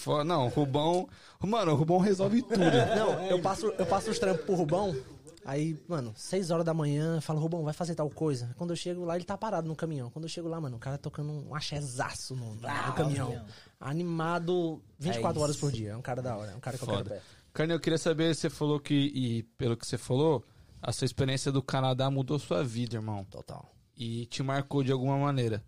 Fo- 0.09 0.25
Não, 0.25 0.49
Rubão. 0.49 1.09
Mano, 1.41 1.73
o 1.73 1.75
Rubão 1.75 1.99
resolve 1.99 2.41
tudo. 2.43 2.57
Não, 2.97 3.23
eu 3.27 3.41
passo, 3.41 3.67
eu 3.79 3.85
passo 3.87 4.11
os 4.11 4.19
trampos 4.19 4.45
pro 4.47 4.55
Rubão. 4.55 4.97
Aí, 5.45 5.79
mano, 5.89 6.13
6 6.15 6.51
horas 6.51 6.65
da 6.65 6.75
manhã, 6.75 7.17
eu 7.17 7.23
falo, 7.23 7.41
Rubão, 7.41 7.63
vai 7.63 7.73
fazer 7.73 7.95
tal 7.95 8.11
coisa. 8.11 8.55
Quando 8.59 8.71
eu 8.71 8.77
chego 8.77 9.05
lá, 9.05 9.17
ele 9.17 9.25
tá 9.25 9.37
parado 9.37 9.67
no 9.67 9.75
caminhão. 9.75 10.11
Quando 10.11 10.25
eu 10.25 10.29
chego 10.29 10.47
lá, 10.49 10.61
mano, 10.61 10.77
o 10.77 10.81
cara 10.81 10.99
tocando 10.99 11.31
um 11.33 11.55
axézaço 11.55 12.35
no, 12.37 12.55
no 12.55 12.69
Ah, 12.69 12.93
caminhão. 12.93 13.43
Animado 13.81 14.83
24 14.99 15.41
É 15.41 15.43
horas 15.43 15.57
por 15.57 15.73
dia. 15.73 15.91
É 15.93 15.97
um 15.97 16.03
cara 16.03 16.21
da 16.23 16.37
hora, 16.37 16.53
é 16.53 16.55
um 16.57 16.61
cara 16.61 16.77
que 16.77 16.85
eu 16.85 16.89
quero 16.89 16.99
Foda. 16.99 17.11
perto. 17.11 17.25
Carne, 17.53 17.73
eu 17.75 17.81
queria 17.81 17.99
saber, 17.99 18.35
você 18.35 18.49
falou 18.51 18.79
que, 18.79 18.95
e 18.95 19.43
pelo 19.57 19.77
que 19.77 19.87
você 19.87 19.97
falou, 19.99 20.45
a 20.83 20.93
sua 20.93 21.05
experiência 21.07 21.51
do 21.51 21.63
Canadá 21.63 22.11
mudou 22.11 22.39
sua 22.39 22.63
vida, 22.63 22.97
irmão. 22.97 23.25
Total. 23.25 23.67
E 23.97 24.27
te 24.27 24.43
marcou 24.43 24.83
de 24.85 24.93
alguma 24.93 25.17
maneira. 25.19 25.63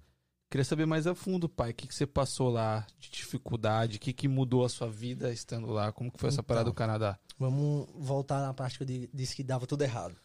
Queria 0.51 0.65
saber 0.65 0.85
mais 0.85 1.07
a 1.07 1.15
fundo, 1.15 1.49
pai, 1.49 1.71
o 1.71 1.75
que, 1.75 1.87
que 1.87 1.95
você 1.95 2.05
passou 2.07 2.51
lá 2.51 2.85
de 2.99 3.09
dificuldade, 3.09 3.97
o 3.99 4.01
que, 4.01 4.13
que 4.13 4.27
mudou 4.27 4.65
a 4.65 4.69
sua 4.69 4.91
vida 4.91 5.33
estando 5.33 5.69
lá, 5.69 5.93
como 5.93 6.11
que 6.11 6.19
foi 6.19 6.29
essa 6.29 6.37
Então. 6.41 6.45
parada 6.45 6.65
do 6.69 6.75
Canadá? 6.75 7.19
Vamos 7.39 7.89
voltar 7.95 8.41
na 8.41 8.53
parte 8.53 8.77
que 8.77 8.83
eu 8.83 8.87
di- 8.87 9.11
disse 9.15 9.37
que 9.37 9.45
dava 9.45 9.65
tudo 9.67 9.83
errado. 9.83 10.17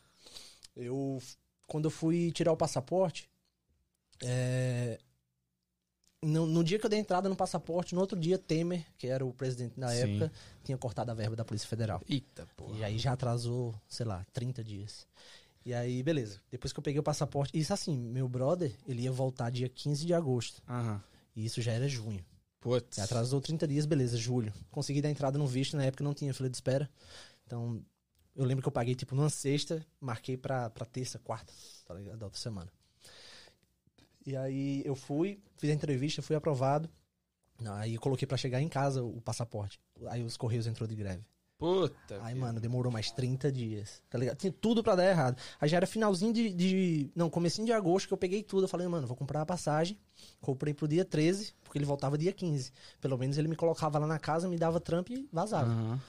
Eu, 0.76 1.22
quando 1.68 1.86
eu 1.86 1.92
fui 1.92 2.32
tirar 2.32 2.52
o 2.52 2.58
passaporte, 2.58 3.30
é, 4.24 5.00
no, 6.24 6.48
no 6.48 6.64
dia 6.64 6.80
que 6.80 6.86
eu 6.86 6.90
dei 6.90 7.00
entrada 7.00 7.30
no 7.30 7.36
passaporte, 7.36 7.94
no 7.94 8.02
outro 8.02 8.20
dia, 8.20 8.38
Temer, 8.40 8.84
que 8.98 9.06
era 9.08 9.24
o 9.24 9.32
presidente 9.32 9.80
na 9.80 9.90
Sim. 9.90 9.98
época, 10.18 10.32
tinha 10.64 10.78
cortado 10.78 11.12
a 11.12 11.14
verba 11.14 11.36
da 11.36 11.46
Polícia 11.46 11.68
Federal. 11.70 12.02
Eita, 12.10 12.48
porra. 12.58 12.76
E 12.80 12.84
aí 12.84 12.98
já 12.98 13.14
atrasou, 13.14 13.80
sei 13.88 14.06
lá, 14.08 14.26
30 14.34 14.64
dias. 14.64 15.08
E 15.66 15.74
aí, 15.74 16.04
beleza. 16.04 16.40
Depois 16.52 16.72
que 16.72 16.78
eu 16.78 16.84
peguei 16.84 17.00
o 17.00 17.04
passaporte. 17.04 17.58
Isso 17.58 17.74
assim, 17.74 17.98
meu 17.98 18.30
brother, 18.30 18.72
ele 18.88 19.02
ia 19.02 19.12
voltar 19.12 19.50
dia 19.50 19.68
15 19.68 20.06
de 20.06 20.14
agosto. 20.14 20.62
Aham. 20.70 21.02
E 21.36 21.44
isso 21.44 21.60
já 21.62 21.72
era 21.72 21.88
junho. 21.88 22.24
Putz. 22.60 23.00
Atrasou 23.00 23.42
30 23.42 23.68
dias, 23.68 23.86
beleza, 23.86 24.16
julho. 24.16 24.54
Consegui 24.72 25.02
dar 25.02 25.10
entrada 25.10 25.38
no 25.38 25.48
visto, 25.48 25.76
na 25.76 25.84
época 25.84 26.04
não 26.04 26.14
tinha 26.14 26.34
fila 26.34 26.50
de 26.50 26.56
espera. 26.56 26.90
Então, 27.46 27.84
eu 28.36 28.46
lembro 28.46 28.62
que 28.62 28.68
eu 28.68 28.72
paguei 28.72 28.96
tipo 28.96 29.16
numa 29.16 29.30
sexta, 29.30 29.86
marquei 30.00 30.38
pra, 30.38 30.70
pra 30.70 30.86
terça, 30.86 31.18
quarta, 31.20 31.52
tá 31.86 31.94
ligado? 31.94 32.18
Da 32.18 32.26
outra 32.28 32.40
semana. 32.40 32.72
E 34.26 34.36
aí 34.36 34.82
eu 34.86 34.96
fui, 34.96 35.40
fiz 35.58 35.70
a 35.70 35.74
entrevista, 35.74 36.22
fui 36.22 36.36
aprovado. 36.36 36.90
Aí 37.74 37.96
eu 37.96 38.02
coloquei 38.02 38.28
pra 38.28 38.38
chegar 38.38 38.62
em 38.62 38.70
casa 38.70 39.04
o 39.04 39.22
passaporte. 39.22 39.80
Aí 40.08 40.24
os 40.24 40.38
Correios 40.38 40.68
entrou 40.68 40.88
de 40.88 40.96
greve. 40.96 41.24
Puta. 41.58 42.20
Aí, 42.22 42.36
mano, 42.36 42.60
demorou 42.60 42.92
mais 42.92 43.12
30 43.12 43.50
dias, 43.52 44.02
tá 44.10 44.18
ligado? 44.18 44.36
Tinha 44.38 44.52
tudo 44.52 44.84
pra 44.84 44.94
dar 44.96 45.06
errado. 45.06 45.38
Aí 45.60 45.70
já 45.70 45.78
era 45.78 45.88
finalzinho 45.88 46.34
de, 46.34 46.50
de- 46.54 47.12
Não, 47.16 47.30
comecinho 47.30 47.66
de 47.66 47.72
agosto 47.72 48.08
que 48.08 48.14
eu 48.14 48.18
peguei 48.18 48.44
tudo. 48.44 48.66
Eu 48.66 48.68
falei, 48.68 48.86
mano, 48.88 49.08
vou 49.08 49.16
comprar 49.16 49.42
a 49.42 49.46
passagem. 49.46 49.98
Comprei 50.42 50.74
pro 50.74 50.88
dia 50.88 51.06
13, 51.06 51.54
porque 51.64 51.78
ele 51.78 51.86
voltava 51.86 52.18
dia 52.18 52.34
15. 52.34 52.72
Pelo 53.00 53.18
menos 53.18 53.38
ele 53.38 53.48
me 53.48 53.56
colocava 53.56 53.98
lá 53.98 54.06
na 54.06 54.20
casa, 54.20 54.50
me 54.50 54.58
dava 54.58 54.82
trampo 54.82 55.14
e 55.14 55.30
vazava. 55.32 55.70
Aham. 55.72 56.02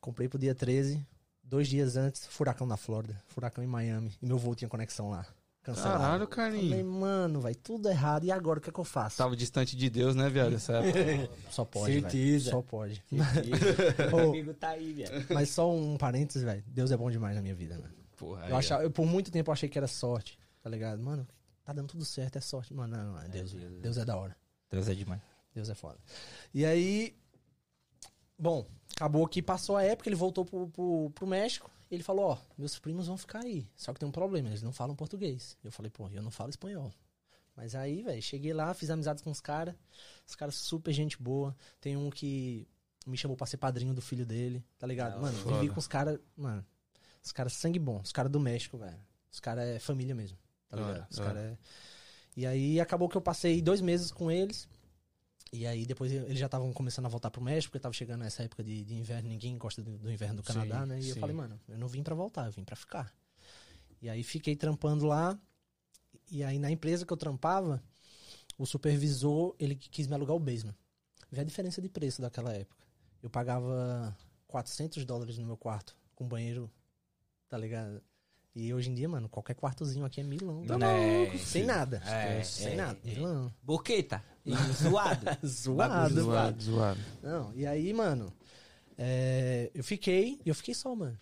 Comprei 0.00 0.28
pro 0.28 0.38
dia 0.38 0.54
13. 0.54 1.04
Dois 1.42 1.68
dias 1.68 1.96
antes, 1.96 2.26
furacão 2.26 2.66
na 2.66 2.76
Flórida. 2.76 3.20
Furacão 3.26 3.62
em 3.62 3.66
Miami. 3.66 4.16
E 4.22 4.26
meu 4.26 4.38
voo 4.38 4.54
tinha 4.54 4.68
conexão 4.68 5.10
lá. 5.10 5.26
Cancelado. 5.74 5.98
Caralho, 6.28 6.28
Falei, 6.28 6.60
Carlinhos. 6.60 6.86
mano, 6.86 7.40
vai 7.40 7.54
tudo 7.54 7.88
errado. 7.88 8.24
E 8.24 8.30
agora 8.32 8.58
o 8.58 8.62
que 8.62 8.70
é 8.70 8.72
que 8.72 8.78
eu 8.80 8.84
faço? 8.84 9.16
Tava 9.18 9.36
distante 9.36 9.76
de 9.76 9.88
Deus, 9.90 10.14
né, 10.14 10.28
viado, 10.28 10.54
essa 10.54 10.74
época? 10.74 11.30
Só 11.50 11.64
pode. 11.64 11.92
Certeza. 12.00 12.50
Só 12.50 12.62
pode. 12.62 13.02
Meu 13.10 14.28
amigo 14.30 14.54
tá 14.54 14.70
aí, 14.70 14.92
velho. 14.92 15.26
Mas 15.30 15.50
só 15.50 15.70
um 15.72 15.96
parênteses, 15.96 16.42
velho. 16.42 16.62
Deus 16.66 16.90
é 16.90 16.96
bom 16.96 17.10
demais 17.10 17.34
na 17.34 17.42
minha 17.42 17.54
vida, 17.54 17.76
mano. 17.76 17.94
Porra, 18.16 18.48
Eu 18.48 18.56
achava, 18.56 18.82
eu, 18.82 18.90
por 18.90 19.06
muito 19.06 19.30
tempo 19.30 19.50
achei 19.50 19.68
que 19.68 19.78
era 19.78 19.86
sorte, 19.86 20.38
tá 20.62 20.68
ligado? 20.68 21.00
Mano, 21.02 21.26
tá 21.64 21.72
dando 21.72 21.88
tudo 21.88 22.04
certo, 22.04 22.36
é 22.36 22.40
sorte. 22.40 22.74
Mano, 22.74 22.96
não, 22.96 23.12
não, 23.12 23.22
é 23.22 23.28
Deus, 23.28 23.52
Deus. 23.52 23.72
Deus 23.80 23.96
é 23.96 24.04
da 24.04 24.16
hora. 24.16 24.36
Deus 24.70 24.88
é 24.88 24.94
demais. 24.94 25.20
Deus 25.54 25.68
é 25.70 25.74
foda. 25.74 25.98
E 26.52 26.64
aí, 26.64 27.16
bom, 28.38 28.66
acabou 28.94 29.26
que 29.26 29.40
passou 29.42 29.76
a 29.76 29.82
época, 29.82 30.08
ele 30.08 30.16
voltou 30.16 30.44
pro, 30.44 30.68
pro, 30.68 31.10
pro 31.14 31.26
México. 31.26 31.70
Ele 31.90 32.02
falou, 32.02 32.26
ó, 32.26 32.38
meus 32.56 32.78
primos 32.78 33.06
vão 33.08 33.16
ficar 33.16 33.40
aí. 33.44 33.68
Só 33.76 33.92
que 33.92 33.98
tem 33.98 34.08
um 34.08 34.12
problema, 34.12 34.48
eles 34.48 34.62
não 34.62 34.72
falam 34.72 34.94
português. 34.94 35.56
Eu 35.64 35.72
falei, 35.72 35.90
pô, 35.90 36.08
eu 36.10 36.22
não 36.22 36.30
falo 36.30 36.50
espanhol. 36.50 36.92
Mas 37.56 37.74
aí, 37.74 38.02
velho, 38.02 38.22
cheguei 38.22 38.52
lá, 38.52 38.72
fiz 38.72 38.90
amizade 38.90 39.22
com 39.22 39.30
os 39.30 39.40
caras. 39.40 39.74
Os 40.26 40.34
caras 40.36 40.54
super 40.54 40.92
gente 40.92 41.20
boa. 41.20 41.54
Tem 41.80 41.96
um 41.96 42.08
que 42.08 42.66
me 43.06 43.16
chamou 43.16 43.36
pra 43.36 43.46
ser 43.46 43.56
padrinho 43.56 43.92
do 43.92 44.00
filho 44.00 44.24
dele, 44.24 44.64
tá 44.78 44.86
ligado? 44.86 45.14
Da 45.14 45.20
mano, 45.20 45.46
hora. 45.46 45.56
vivi 45.60 45.72
com 45.72 45.80
os 45.80 45.88
caras, 45.88 46.18
mano, 46.36 46.64
os 47.22 47.32
caras 47.32 47.54
sangue 47.54 47.78
bom, 47.78 48.00
os 48.00 48.12
caras 48.12 48.30
do 48.30 48.38
México, 48.38 48.78
velho. 48.78 49.00
Os 49.32 49.40
caras 49.40 49.64
é 49.64 49.78
família 49.78 50.14
mesmo, 50.14 50.38
tá 50.68 50.76
Da 50.76 50.82
ligado? 50.82 50.96
hora, 50.96 51.08
Os 51.10 51.16
da 51.16 51.24
caras 51.24 51.42
é... 51.42 51.58
E 52.36 52.46
aí 52.46 52.80
acabou 52.80 53.08
que 53.08 53.16
eu 53.16 53.20
passei 53.20 53.60
dois 53.60 53.80
meses 53.80 54.12
com 54.12 54.30
eles. 54.30 54.68
E 55.52 55.66
aí 55.66 55.84
depois 55.84 56.12
eles 56.12 56.38
já 56.38 56.46
estavam 56.46 56.72
começando 56.72 57.06
a 57.06 57.08
voltar 57.08 57.30
pro 57.30 57.42
México, 57.42 57.72
porque 57.72 57.82
tava 57.82 57.92
chegando 57.92 58.24
essa 58.24 58.42
época 58.42 58.62
de, 58.62 58.84
de 58.84 58.94
inverno, 58.94 59.28
ninguém 59.28 59.58
gosta 59.58 59.82
do, 59.82 59.98
do 59.98 60.10
inverno 60.10 60.36
do 60.36 60.42
Sim, 60.42 60.52
Canadá, 60.52 60.86
né? 60.86 61.00
E 61.00 61.08
eu 61.08 61.14
sim. 61.14 61.20
falei, 61.20 61.34
mano, 61.34 61.60
eu 61.68 61.76
não 61.76 61.88
vim 61.88 62.02
pra 62.02 62.14
voltar, 62.14 62.46
eu 62.46 62.52
vim 62.52 62.64
pra 62.64 62.76
ficar. 62.76 63.12
E 64.00 64.08
aí 64.08 64.22
fiquei 64.22 64.54
trampando 64.54 65.06
lá. 65.06 65.38
E 66.30 66.44
aí 66.44 66.58
na 66.58 66.70
empresa 66.70 67.04
que 67.04 67.12
eu 67.12 67.16
trampava, 67.16 67.82
o 68.56 68.66
supervisor, 68.66 69.54
ele 69.58 69.74
quis 69.74 70.06
me 70.06 70.14
alugar 70.14 70.36
o 70.36 70.40
basement. 70.40 70.74
Vê 71.30 71.40
a 71.40 71.44
diferença 71.44 71.80
de 71.82 71.88
preço 71.88 72.20
daquela 72.22 72.52
época. 72.52 72.84
Eu 73.22 73.30
pagava 73.30 74.16
400 74.46 75.04
dólares 75.04 75.38
no 75.38 75.46
meu 75.46 75.56
quarto, 75.56 75.96
com 76.14 76.26
banheiro, 76.28 76.70
tá 77.48 77.58
ligado? 77.58 78.02
E 78.60 78.74
hoje 78.74 78.90
em 78.90 78.94
dia, 78.94 79.08
mano, 79.08 79.26
qualquer 79.26 79.54
quartozinho 79.54 80.04
aqui 80.04 80.20
é 80.20 80.24
milão. 80.24 80.66
Tá 80.66 80.76
Né? 80.76 81.18
louco, 81.22 81.38
Sem 81.38 81.64
nada. 81.64 82.02
É, 82.04 82.42
sem 82.42 82.72
é, 82.72 82.76
nada. 82.76 82.98
é. 83.04 83.14
Milão. 83.14 83.50
Boqueta. 83.62 84.22
Zoado. 84.82 85.26
Zoado. 85.46 86.14
Zoado, 86.22 86.62
zoado. 86.62 87.00
Não, 87.22 87.54
e 87.54 87.66
aí, 87.66 87.90
mano, 87.94 88.30
é, 88.98 89.70
eu 89.74 89.82
fiquei, 89.82 90.38
eu 90.44 90.54
fiquei 90.54 90.74
só, 90.74 90.94
mano. 90.94 91.18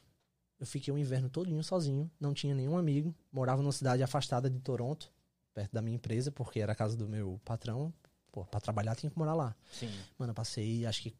Eu 0.58 0.66
fiquei 0.66 0.92
o 0.92 0.98
inverno 0.98 1.30
todinho 1.30 1.62
sozinho, 1.62 2.10
não 2.18 2.34
tinha 2.34 2.52
nenhum 2.56 2.76
amigo, 2.76 3.14
morava 3.32 3.62
numa 3.62 3.70
cidade 3.70 4.02
afastada 4.02 4.50
de 4.50 4.58
Toronto, 4.58 5.12
perto 5.54 5.72
da 5.72 5.80
minha 5.80 5.94
empresa, 5.94 6.32
porque 6.32 6.58
era 6.58 6.72
a 6.72 6.74
casa 6.74 6.96
do 6.96 7.08
meu 7.08 7.40
patrão. 7.44 7.94
Pô, 8.32 8.44
pra 8.44 8.58
trabalhar 8.58 8.96
tinha 8.96 9.10
que 9.10 9.16
morar 9.18 9.34
lá. 9.34 9.54
Sim. 9.72 9.88
Mano, 10.18 10.32
eu 10.32 10.34
passei 10.34 10.84
acho 10.84 11.02
que 11.02 11.14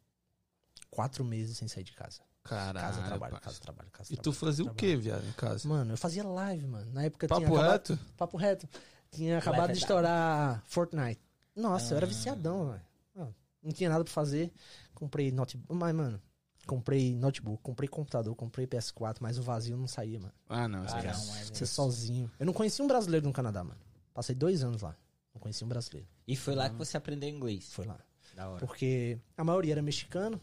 quatro 0.91 1.25
meses 1.25 1.57
sem 1.57 1.69
sair 1.69 1.85
de 1.85 1.93
casa. 1.93 2.21
Caralho. 2.49 2.79
Casa, 2.87 3.03
trabalho, 3.03 3.41
casa, 3.41 3.61
trabalho, 3.61 3.91
casa, 3.91 4.13
E 4.13 4.17
tu 4.17 4.23
trabalho, 4.23 4.41
fazia 4.41 4.65
o 4.65 4.75
quê, 4.75 4.97
viado, 4.97 5.27
em 5.27 5.33
casa? 5.33 5.69
Mano, 5.69 5.93
eu 5.93 5.97
fazia 5.97 6.25
live, 6.25 6.67
mano. 6.67 6.91
Na 6.93 7.05
época 7.05 7.27
tinha 7.27 7.41
Papo 7.41 7.55
acabado, 7.57 7.71
reto? 7.73 7.99
Papo 8.17 8.37
reto. 8.37 8.69
Tinha 9.11 9.39
acabado 9.39 9.73
de 9.73 9.79
estourar 9.79 10.63
Fortnite. 10.67 11.21
Nossa, 11.55 11.93
eu 11.93 11.97
era 11.97 12.07
Ah. 12.07 12.09
viciadão, 12.09 12.71
velho. 12.71 12.83
Ah, 13.17 13.27
Não 13.63 13.73
tinha 13.73 13.91
nada 13.91 14.05
pra 14.05 14.13
fazer. 14.13 14.53
Comprei 14.95 15.31
notebook. 15.33 15.75
Mas, 15.75 15.95
mano, 15.95 16.21
comprei 16.67 17.15
notebook, 17.15 17.63
comprei 17.63 17.89
computador, 17.89 18.35
comprei 18.35 18.67
PS4, 18.67 19.17
mas 19.21 19.39
o 19.39 19.43
vazio 19.43 19.77
não 19.77 19.87
saía, 19.87 20.19
mano. 20.21 20.33
Ah, 20.49 20.69
não. 20.69 20.83
Ah, 20.83 20.87
esquece. 20.87 21.27
não, 21.27 21.35
mas- 21.35 21.51
Ser 21.55 21.67
sozinho. 21.67 22.31
Eu 22.39 22.47
não 22.47 22.53
conhecia 22.53 22.85
um 22.85 22.89
brasileiro 22.89 23.27
no 23.27 23.33
Canadá, 23.33 23.65
mano. 23.65 23.81
Passei 24.15 24.35
dois 24.35 24.63
anos 24.63 24.83
lá. 24.83 24.97
Não 25.35 25.41
conhecia 25.41 25.65
um 25.65 25.69
brasileiro. 25.69 26.07
E 26.27 26.37
foi 26.37 26.55
lá 26.55 26.69
que 26.69 26.77
você 26.77 26.97
aprendeu 26.97 27.29
inglês. 27.29 27.73
Foi 27.73 27.87
lá. 27.87 27.99
Da 28.35 28.49
hora. 28.49 28.65
Porque 28.65 29.19
a 29.37 29.43
maioria 29.45 29.73
era 29.75 29.83
mexicano, 29.83 30.41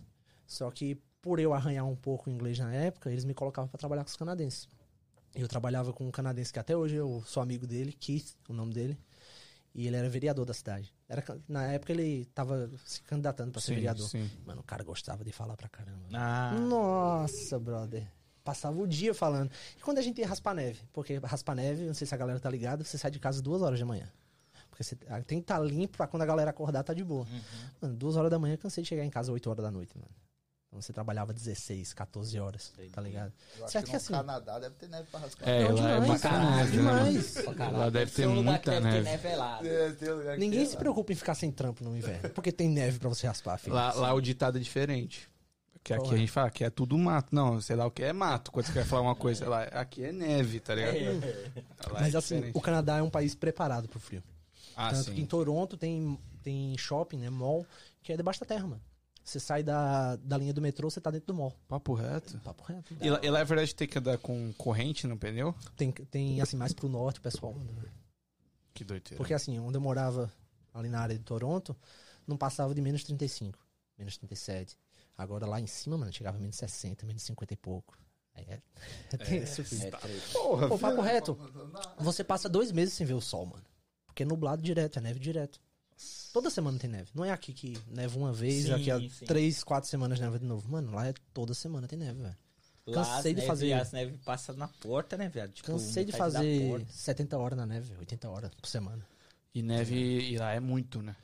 só 0.47 0.69
que 0.71 0.99
por 1.25 1.39
eu 1.39 1.55
arranhar 1.55 1.83
um 1.87 1.95
pouco 1.95 2.29
o 2.29 2.31
inglês 2.31 2.59
na 2.59 2.71
época, 2.71 3.09
eles 3.09 3.25
me 3.25 3.33
colocavam 3.33 3.67
pra 3.67 3.79
trabalhar 3.79 4.03
com 4.03 4.09
os 4.09 4.15
canadenses. 4.15 4.69
E 5.35 5.41
eu 5.41 5.47
trabalhava 5.47 5.91
com 5.91 6.07
um 6.07 6.11
canadense 6.11 6.53
que 6.53 6.59
até 6.59 6.77
hoje 6.77 6.97
eu 6.97 7.23
sou 7.25 7.41
amigo 7.41 7.65
dele, 7.65 7.91
Keith, 7.93 8.35
o 8.47 8.53
nome 8.53 8.71
dele. 8.71 8.95
E 9.73 9.87
ele 9.87 9.95
era 9.95 10.07
vereador 10.07 10.45
da 10.45 10.53
cidade. 10.53 10.93
Era, 11.09 11.23
na 11.49 11.65
época 11.65 11.91
ele 11.91 12.25
tava 12.25 12.69
se 12.85 13.01
candidatando 13.01 13.51
pra 13.51 13.59
ser 13.59 13.69
Sim, 13.69 13.73
vereador. 13.73 14.07
sim. 14.07 14.29
Mano, 14.45 14.61
o 14.61 14.63
cara 14.63 14.83
gostava 14.83 15.23
de 15.23 15.31
falar 15.31 15.57
pra 15.57 15.67
caramba. 15.67 16.05
Ah, 16.13 16.51
Nossa, 16.59 17.57
brother. 17.57 18.07
Passava 18.43 18.79
o 18.79 18.85
dia 18.85 19.11
falando. 19.11 19.49
E 19.75 19.81
quando 19.81 19.97
a 19.97 20.03
gente 20.03 20.21
ia 20.21 20.27
raspar 20.27 20.53
neve? 20.53 20.79
Porque 20.93 21.17
raspar 21.23 21.55
neve, 21.55 21.87
não 21.87 21.95
sei 21.95 22.05
se 22.05 22.13
a 22.13 22.17
galera 22.19 22.39
tá 22.39 22.51
ligada, 22.51 22.83
você 22.83 22.99
sai 22.99 23.09
de 23.09 23.19
casa 23.19 23.41
duas 23.41 23.63
horas 23.63 23.79
da 23.79 23.85
manhã. 23.85 24.07
Porque 24.69 24.83
você 24.83 24.95
ah, 25.07 25.23
tem 25.23 25.39
que 25.39 25.43
estar 25.43 25.57
limpo 25.57 25.97
pra 25.97 26.05
quando 26.05 26.21
a 26.21 26.25
galera 26.27 26.51
acordar 26.51 26.83
tá 26.83 26.93
de 26.93 27.03
boa. 27.03 27.25
Uhum. 27.25 27.41
Mano, 27.81 27.95
duas 27.95 28.15
horas 28.15 28.29
da 28.29 28.37
manhã 28.37 28.53
eu 28.53 28.59
cansei 28.59 28.83
de 28.83 28.89
chegar 28.89 29.03
em 29.03 29.09
casa 29.09 29.31
8 29.31 29.49
horas 29.49 29.63
da 29.63 29.71
noite, 29.71 29.97
mano. 29.97 30.11
Então 30.75 30.81
você 30.81 30.91
trabalhava 30.91 31.31
16, 31.33 31.93
14 31.93 32.37
horas, 32.37 32.73
tá 32.91 32.99
ligado? 33.01 33.31
Eu 33.57 33.63
acho 33.63 33.71
Certo 33.71 33.85
que 33.85 33.91
que 33.91 33.95
no 33.95 33.97
assim- 33.97 34.13
Canadá 34.13 34.59
deve 34.59 34.75
ter 34.75 34.89
neve 34.89 35.07
pra 35.09 35.21
rascar. 35.21 35.47
É, 35.47 35.63
Não, 35.69 35.75
lá 35.75 35.89
é 35.91 35.99
demais, 36.01 36.21
neve, 36.23 36.41
né, 36.65 36.65
demais. 36.71 37.35
mano? 37.45 37.55
Caralho, 37.55 37.77
Lá 37.77 37.89
deve 37.89 38.11
ter 38.11 38.27
muita 38.27 38.71
deve 38.71 38.91
ter 38.91 39.03
neve. 39.03 39.95
ter 39.95 40.11
lugar 40.11 40.33
que 40.33 40.39
Ninguém 40.41 40.59
tem 40.59 40.67
se 40.67 40.73
lá. 40.73 40.79
preocupa 40.79 41.13
em 41.13 41.15
ficar 41.15 41.33
sem 41.35 41.49
trampo 41.49 41.81
no 41.85 41.95
inverno, 41.95 42.29
porque 42.31 42.51
tem 42.51 42.67
neve 42.67 42.99
pra 42.99 43.07
você 43.07 43.25
raspar, 43.25 43.57
filho. 43.57 43.73
Lá, 43.73 43.93
lá 43.93 44.13
o 44.13 44.19
ditado 44.19 44.57
é 44.57 44.61
diferente. 44.61 45.29
Que 45.81 45.93
aqui 45.93 46.09
é? 46.11 46.13
a 46.13 46.17
gente 46.17 46.31
fala 46.31 46.49
que 46.49 46.63
é 46.65 46.69
tudo 46.69 46.97
mato. 46.97 47.33
Não, 47.33 47.61
sei 47.61 47.77
lá 47.77 47.85
o 47.85 47.91
que 47.91 48.03
é 48.03 48.11
mato. 48.11 48.51
Quando 48.51 48.65
você 48.65 48.73
quer 48.73 48.85
falar 48.85 49.03
uma 49.03 49.15
coisa, 49.15 49.39
sei 49.39 49.47
lá, 49.47 49.63
aqui 49.63 50.03
é 50.03 50.11
neve, 50.11 50.59
tá 50.59 50.75
ligado? 50.75 50.95
Lá 51.93 51.99
é 51.99 52.01
Mas 52.01 52.15
assim, 52.15 52.35
diferente. 52.35 52.57
o 52.57 52.59
Canadá 52.61 52.97
é 52.97 53.01
um 53.01 53.09
país 53.09 53.33
preparado 53.33 53.87
pro 53.87 53.99
frio. 53.99 54.21
Ah, 54.75 54.89
Tanto 54.91 55.05
que 55.11 55.19
em 55.19 55.23
sim. 55.23 55.25
Toronto 55.25 55.77
tem, 55.77 56.19
tem 56.43 56.77
shopping, 56.77 57.19
né, 57.19 57.29
mall, 57.29 57.65
que 58.03 58.11
é 58.11 58.17
debaixo 58.17 58.41
da 58.41 58.45
terra, 58.45 58.67
mano. 58.67 58.81
Você 59.25 59.39
sai 59.39 59.63
da, 59.63 60.15
da 60.17 60.37
linha 60.37 60.53
do 60.53 60.61
metrô, 60.61 60.87
você 60.87 61.01
tá 61.01 61.09
dentro 61.09 61.25
do 61.25 61.33
mall. 61.33 61.51
Papo 61.67 61.95
reto. 61.95 62.37
Papo 62.41 62.63
reto. 62.63 62.95
E 63.01 63.09
lá, 63.09 63.19
e 63.23 63.29
lá 63.31 63.39
é 63.39 63.43
verdade 63.43 63.73
tem 63.73 63.87
que 63.87 63.97
andar 63.97 64.19
com 64.19 64.53
corrente 64.53 65.07
no 65.07 65.17
pneu? 65.17 65.55
Tem, 65.75 65.91
tem 65.91 66.39
assim, 66.41 66.55
mais 66.55 66.73
pro 66.73 66.87
norte, 66.87 67.17
o 67.17 67.23
pessoal 67.23 67.55
anda, 67.59 67.73
né? 67.73 67.89
Que 68.71 68.83
doideira. 68.83 69.17
Porque 69.17 69.33
assim, 69.33 69.57
onde 69.59 69.77
eu 69.77 69.81
morava, 69.81 70.31
ali 70.71 70.89
na 70.89 70.99
área 70.99 71.17
de 71.17 71.23
Toronto, 71.23 71.75
não 72.27 72.37
passava 72.37 72.75
de 72.75 72.81
menos 72.81 73.03
35, 73.03 73.57
menos 73.97 74.15
37. 74.15 74.77
Agora 75.17 75.47
lá 75.47 75.59
em 75.59 75.65
cima, 75.65 75.97
mano, 75.97 76.13
chegava 76.13 76.37
a 76.37 76.39
menos 76.39 76.57
60, 76.57 77.03
menos 77.07 77.23
50 77.23 77.51
e 77.51 77.57
pouco. 77.57 77.97
Aí 78.35 78.45
é, 78.47 78.61
é 79.11 79.17
tenso, 79.17 79.63
filho. 79.63 79.87
É. 79.87 79.91
Porra, 80.33 80.67
Pô, 80.67 80.77
papo 80.77 81.01
reto, 81.01 81.35
você 81.97 82.23
passa 82.23 82.47
dois 82.47 82.71
meses 82.71 82.93
sem 82.93 83.07
ver 83.07 83.15
o 83.15 83.21
sol, 83.21 83.47
mano. 83.47 83.63
Porque 84.05 84.21
é 84.21 84.25
nublado 84.25 84.61
direto, 84.61 84.99
é 84.99 85.01
neve 85.01 85.19
direto. 85.19 85.59
Toda 86.33 86.49
semana 86.49 86.77
tem 86.77 86.89
neve. 86.89 87.09
Não 87.15 87.23
é 87.23 87.31
aqui 87.31 87.53
que 87.53 87.77
neva 87.87 88.17
uma 88.17 88.33
vez, 88.33 88.63
Sim, 88.65 88.69
daqui 88.71 88.91
a 88.91 88.99
sim. 88.99 89.25
três, 89.25 89.63
quatro 89.63 89.89
semanas 89.89 90.19
neva 90.19 90.37
de 90.37 90.45
novo. 90.45 90.69
Mano, 90.69 90.93
lá 90.93 91.07
é 91.07 91.13
toda 91.33 91.53
semana 91.53 91.87
tem 91.87 91.97
neve, 91.97 92.21
velho. 92.21 92.35
Cansei 92.93 93.33
de 93.33 93.37
neve- 93.37 93.47
fazer- 93.47 93.73
As 93.73 93.91
neves 93.93 94.19
passam 94.23 94.55
na 94.55 94.67
porta, 94.67 95.17
né, 95.17 95.27
velho? 95.29 95.51
Tipo, 95.51 95.67
Cansei 95.71 96.03
de 96.05 96.11
fazer 96.11 96.69
porta. 96.69 96.85
70 96.91 97.37
horas 97.37 97.57
na 97.57 97.65
neve, 97.65 97.95
80 97.97 98.29
horas 98.29 98.51
por 98.53 98.67
semana. 98.67 99.05
E 99.53 99.61
neve 99.63 99.95
e 99.95 100.37
lá 100.37 100.51
é 100.53 100.59
muito, 100.59 101.01
né? 101.01 101.15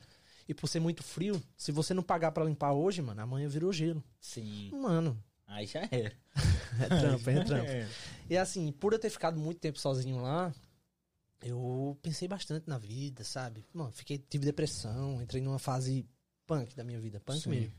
E 0.48 0.54
por 0.54 0.66
ser 0.66 0.80
muito 0.80 1.02
frio, 1.04 1.40
se 1.56 1.70
você 1.70 1.94
não 1.94 2.02
pagar 2.02 2.32
pra 2.32 2.44
limpar 2.44 2.72
hoje, 2.72 3.00
mano, 3.02 3.20
amanhã 3.20 3.46
virou 3.48 3.72
gelo. 3.72 4.02
Sim. 4.20 4.70
Mano, 4.72 5.16
Aí 5.46 5.66
já 5.66 5.80
era. 5.90 6.12
é 6.80 6.86
trampo, 6.88 7.30
é 7.30 7.44
trampo. 7.44 7.70
E 8.30 8.36
assim, 8.38 8.72
por 8.72 8.94
eu 8.94 8.98
ter 8.98 9.10
ficado 9.10 9.38
muito 9.38 9.60
tempo 9.60 9.78
sozinho 9.78 10.20
lá, 10.22 10.52
eu 11.42 11.98
pensei 12.02 12.28
bastante 12.28 12.68
na 12.68 12.78
vida, 12.78 13.24
sabe? 13.24 13.64
Mano, 13.72 13.92
fiquei, 13.92 14.18
tive 14.18 14.44
depressão, 14.44 15.20
entrei 15.22 15.42
numa 15.42 15.58
fase 15.58 16.06
punk 16.46 16.74
da 16.74 16.84
minha 16.84 17.00
vida, 17.00 17.20
punk 17.20 17.40
Sim. 17.40 17.50
mesmo. 17.50 17.74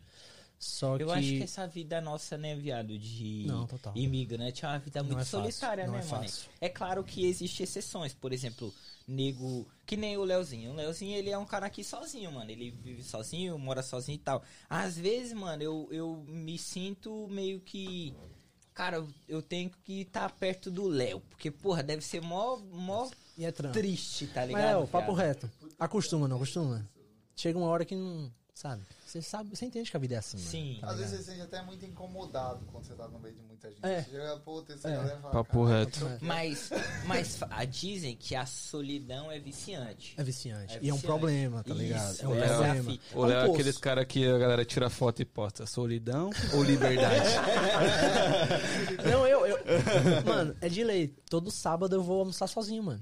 Só 0.60 0.98
Eu 0.98 1.08
que. 1.08 1.14
acho 1.14 1.28
que 1.30 1.44
essa 1.44 1.68
vida 1.68 2.00
nossa, 2.00 2.38
né, 2.38 2.56
viado, 2.56 2.98
de 2.98 3.44
Não, 3.48 3.68
total. 3.68 3.92
imigrante 3.98 4.64
é 4.64 4.68
uma 4.70 4.80
vida 4.80 5.04
muito 5.04 5.20
é 5.20 5.26
fácil, 5.26 5.42
solitária, 5.42 5.86
não 5.86 5.94
né, 5.94 6.00
é 6.00 6.06
mano? 6.06 6.24
fácil. 6.24 6.50
É 6.62 6.70
claro 6.70 7.04
que 7.04 7.26
existem 7.26 7.66
exceções, 7.66 8.14
por 8.14 8.32
exemplo, 8.32 8.74
nego, 9.06 9.68
que 9.86 9.98
nem 9.98 10.18
o 10.18 10.24
Leozinho. 10.24 10.72
O 10.72 10.76
Leozinho, 10.76 11.18
ele 11.18 11.30
é 11.30 11.38
um 11.38 11.46
cara 11.46 11.66
aqui 11.66 11.84
sozinho, 11.84 12.32
mano. 12.32 12.50
Ele 12.50 12.72
vive 12.72 13.04
sozinho, 13.04 13.60
mora 13.60 13.84
sozinho 13.84 14.16
e 14.16 14.20
tal. 14.20 14.42
Às 14.70 14.98
vezes, 14.98 15.34
mano, 15.34 15.62
eu, 15.62 15.90
eu 15.92 16.24
me 16.28 16.58
sinto 16.58 17.28
meio 17.28 17.60
que. 17.60 18.16
Cara, 18.74 19.06
eu- 19.28 19.42
tenho 19.42 19.70
que 19.84 20.02
estar 20.02 20.32
perto 20.32 20.72
do 20.72 20.88
Léo. 20.88 21.20
Porque, 21.30 21.52
porra, 21.52 21.84
deve 21.84 22.02
ser 22.04 22.22
mó, 22.22 22.58
mó 22.58 23.10
E 23.38 23.46
é 23.46 23.52
trampo. 23.52 23.74
triste, 23.74 24.28
tá 24.28 24.42
Mas 24.42 24.50
ligado? 24.50 24.66
é, 24.70 24.78
o 24.78 24.88
papo 24.88 25.14
viado? 25.14 25.26
reto. 25.28 25.52
Acostuma, 25.80 26.28
não 26.28 26.36
acostuma? 26.38 26.86
Chega 27.36 27.58
uma 27.58 27.68
hora 27.68 27.84
que 27.86 27.96
não. 27.96 28.32
Sabe? 28.54 28.84
Você 29.08 29.20
sabe, 29.20 29.50
você 29.56 29.66
entende 29.66 29.90
que 29.90 29.98
a 29.98 30.00
vida 30.00 30.14
é 30.14 30.18
assim. 30.20 30.38
Sim. 30.38 30.78
Tá 30.80 30.92
Às 30.92 30.98
vezes 30.98 31.12
você 31.12 31.18
se 31.18 31.24
sente 31.32 31.42
até 31.42 31.62
muito 31.64 31.84
incomodado 31.86 32.64
quando 32.72 32.86
você 32.86 32.94
tá 32.94 33.08
no 33.08 33.20
meio 33.20 33.34
de 33.34 33.42
muita 33.42 33.68
gente. 33.70 33.84
É. 33.84 34.04
Você 34.04 34.12
chega, 34.12 34.38
pô, 34.38 34.62
tem 34.62 34.76
essa 34.76 34.90
É. 34.90 34.96
galera 34.96 35.18
fala, 35.20 35.34
Papo 35.34 35.66
"Caralho, 35.66 35.86
reto. 35.86 36.06
É. 36.06 36.18
Mas, 36.22 36.70
mas 37.06 37.36
fa- 37.36 37.66
dizem 37.66 38.16
que 38.16 38.36
a 38.36 38.46
solidão 38.46 39.32
é 39.32 39.40
viciante. 39.40 40.14
É 40.18 40.24
viciante. 40.24 40.76
É 40.78 40.80
e 40.84 40.90
é 40.90 40.94
um 40.94 40.98
viciante. 40.98 41.06
problema, 41.06 41.64
tá 41.64 41.74
ligado? 41.74 42.14
Isso, 42.14 42.24
é 42.24 42.28
um 42.28 42.36
é 42.36 42.46
a 42.46 42.48
problema. 42.58 42.92
fita. 42.92 43.04
O 43.18 43.26
Léo 43.26 43.32
É 43.32 43.34
é 43.34 43.38
um 43.38 43.46
poço. 43.48 43.54
aqueles 43.60 43.78
cara 43.80 44.06
que 44.06 44.28
a 44.28 44.38
galera 44.38 44.66
tira 44.66 44.90
foto 44.90 45.22
e 45.22 45.26
posta 45.26 45.66
solidão 45.66 46.30
ou 46.54 46.64
liberdade? 46.64 47.30
Não, 49.12 49.28
eu, 49.28 49.46
eu. 49.48 49.58
Mano, 50.26 50.56
é 50.62 50.70
de 50.70 50.84
lei. 50.84 51.08
Todo 51.30 51.50
sábado 51.52 51.96
eu 51.96 52.04
vou 52.04 52.20
almoçar 52.20 52.48
sozinho, 52.48 52.84
mano. 52.84 53.02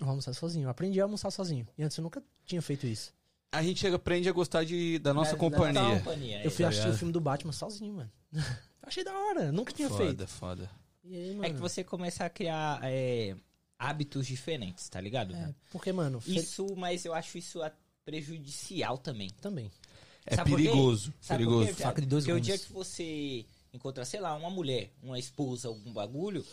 Eu 0.00 0.06
vou 0.06 0.10
almoçar 0.12 0.32
sozinho. 0.32 0.64
Eu 0.64 0.70
aprendi 0.70 0.98
a 1.00 1.04
almoçar 1.04 1.30
sozinho. 1.30 1.68
E 1.76 1.82
antes 1.82 1.96
eu 1.96 2.02
nunca 2.02 2.22
tinha 2.46 2.62
feito 2.62 2.86
isso. 2.86 3.12
a 3.52 3.62
gente 3.62 3.86
aprende 3.86 4.28
a 4.28 4.32
gostar 4.32 4.64
de, 4.64 4.98
da 5.00 5.12
nossa 5.12 5.32
Da- 5.32 5.36
da 5.36 5.40
companhia. 5.40 5.98
companhia, 5.98 6.42
Eu 6.44 6.50
fui 6.50 6.64
é. 6.64 6.68
assistir 6.68 6.88
o 6.88 6.96
filme 6.96 7.12
do 7.12 7.20
Batman 7.20 7.52
sozinho, 7.52 7.94
mano. 7.94 8.10
Achei 8.82 9.04
da 9.04 9.12
hora. 9.12 9.52
Nunca 9.52 9.72
tinha 9.72 9.88
Foda, 9.88 10.04
feito. 10.04 10.26
foda. 10.28 10.70
E 11.04 11.32
mano. 11.32 11.44
É 11.44 11.50
que 11.50 11.56
você 11.60 11.82
começa 11.84 12.24
a 12.24 12.30
criar 12.30 12.78
é, 12.84 13.34
hábitos 13.78 14.26
diferentes, 14.26 14.88
tá 14.88 15.00
ligado? 15.00 15.34
É, 15.34 15.52
porque, 15.70 15.92
mano, 15.92 16.20
fe- 16.20 16.36
Isso, 16.36 16.74
mas 16.76 17.04
eu 17.04 17.12
acho 17.12 17.36
isso 17.38 17.60
prejudicial 18.04 18.96
também. 18.98 19.30
também. 19.40 19.70
É 20.26 20.36
Sabe 20.36 20.50
por 20.50 20.56
quê? 20.58 20.64
perigoso, 20.68 21.14
Sabe 21.20 21.44
por 21.44 21.50
perigoso. 21.50 21.76
quê, 21.76 21.82
Faca 21.82 22.00
de 22.00 22.06
dois 22.06 22.24
Porque 22.24 22.38
o 22.38 22.40
dia 22.40 22.58
que 22.58 22.72
você 22.72 23.44
encontra, 23.72 24.04
sei 24.04 24.20
lá, 24.20 24.34
uma 24.36 24.50
mulher, 24.50 24.90
uma 25.02 25.18
esposa, 25.18 25.68
algum 25.68 25.92
bagulho, 25.92 26.44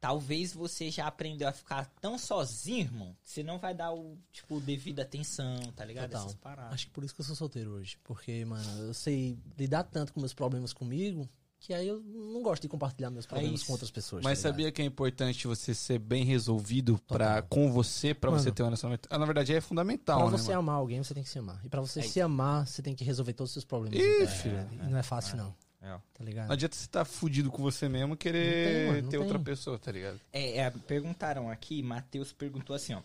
talvez 0.00 0.52
você 0.52 0.90
já 0.90 1.06
aprendeu 1.06 1.46
a 1.48 1.52
ficar 1.52 1.86
tão 2.00 2.18
sozinho, 2.18 2.80
irmão, 2.80 3.16
que 3.22 3.30
você 3.30 3.42
não 3.42 3.58
vai 3.58 3.74
dar 3.74 3.92
o, 3.92 4.16
tipo, 4.32 4.60
devida 4.60 5.02
atenção, 5.02 5.58
tá 5.76 5.84
ligado? 5.84 6.10
Total. 6.10 6.26
Essas 6.26 6.34
paradas. 6.36 6.72
Acho 6.74 6.86
que 6.86 6.92
por 6.92 7.04
isso 7.04 7.14
que 7.14 7.20
eu 7.20 7.24
sou 7.24 7.36
solteiro 7.36 7.72
hoje. 7.72 7.98
Porque, 8.02 8.44
mano, 8.44 8.82
eu 8.84 8.94
sei 8.94 9.38
lidar 9.58 9.84
tanto 9.84 10.12
com 10.12 10.20
meus 10.20 10.32
problemas 10.34 10.72
comigo 10.72 11.28
que 11.62 11.74
aí 11.74 11.86
eu 11.88 12.00
não 12.00 12.40
gosto 12.42 12.62
de 12.62 12.68
compartilhar 12.68 13.10
meus 13.10 13.26
problemas 13.26 13.56
isso. 13.56 13.66
com 13.66 13.72
outras 13.72 13.90
pessoas. 13.90 14.24
Mas 14.24 14.40
tá 14.40 14.48
sabia 14.48 14.72
que 14.72 14.80
é 14.80 14.84
importante 14.86 15.46
você 15.46 15.74
ser 15.74 15.98
bem 15.98 16.24
resolvido 16.24 16.98
pra, 17.06 17.42
com 17.42 17.70
você, 17.70 18.14
pra 18.14 18.30
Mano. 18.30 18.42
você 18.42 18.50
ter 18.50 18.62
um 18.62 18.64
relacionamento? 18.64 19.06
Ah, 19.12 19.18
na 19.18 19.26
verdade, 19.26 19.52
é 19.52 19.60
fundamental, 19.60 20.20
Pra 20.22 20.30
né, 20.30 20.38
você 20.38 20.48
mano? 20.48 20.58
amar 20.60 20.76
alguém, 20.76 21.04
você 21.04 21.12
tem 21.12 21.22
que 21.22 21.28
se 21.28 21.38
amar. 21.38 21.60
E 21.62 21.68
pra 21.68 21.82
você 21.82 22.00
É 22.00 22.02
se 22.02 22.08
isso. 22.08 22.22
amar, 22.22 22.66
você 22.66 22.80
tem 22.80 22.94
que 22.94 23.04
resolver 23.04 23.34
todos 23.34 23.50
os 23.50 23.52
seus 23.52 23.64
problemas. 23.66 23.98
Ih, 24.00 24.02
internos, 24.02 24.32
filho. 24.40 24.56
tá 24.56 24.62
ligado? 24.70 24.88
E 24.88 24.90
não 24.90 24.98
é 24.98 25.02
fácil, 25.02 25.36
não. 25.36 25.54
É. 25.82 25.96
Tá 26.12 26.24
ligado? 26.24 26.46
Não 26.48 26.52
adianta 26.52 26.76
você 26.76 26.84
estar 26.84 27.04
fudido 27.04 27.50
com 27.50 27.62
você 27.62 27.88
mesmo 27.88 28.08
Não 28.08 28.16
querer 28.16 28.92
tem, 28.92 29.02
não 29.02 29.08
ter 29.10 29.18
outra 29.18 29.38
tem. 29.38 29.44
pessoa, 29.44 29.78
tá 29.78 29.90
ligado? 29.90 30.20
É, 30.32 30.58
é, 30.58 30.70
perguntaram 30.70 31.48
aqui, 31.50 31.82
Matheus 31.82 32.32
perguntou 32.32 32.76
assim, 32.76 32.94
ó. 32.94 33.02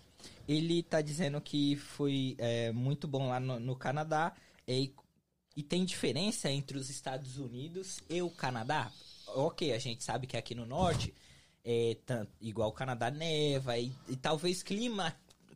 Ele 0.47 0.83
tá 0.83 1.01
dizendo 1.01 1.39
que 1.39 1.75
foi 1.75 2.35
é, 2.37 2.71
muito 2.71 3.07
bom 3.07 3.29
lá 3.29 3.39
no, 3.39 3.59
no 3.59 3.75
Canadá 3.75 4.33
e, 4.67 4.91
e 5.55 5.63
tem 5.63 5.85
diferença 5.85 6.51
entre 6.51 6.77
os 6.77 6.89
Estados 6.89 7.37
Unidos 7.37 7.99
e 8.09 8.21
o 8.21 8.29
Canadá? 8.29 8.91
Ok, 9.27 9.71
a 9.73 9.79
gente 9.79 10.03
sabe 10.03 10.27
que 10.27 10.35
aqui 10.35 10.53
no 10.53 10.65
norte, 10.65 11.13
é, 11.63 11.95
tan- 12.05 12.27
igual 12.41 12.69
o 12.69 12.73
Canadá 12.73 13.09
neva 13.09 13.77
e, 13.77 13.91
e 14.09 14.15
talvez 14.15 14.61
clima, 14.61 15.15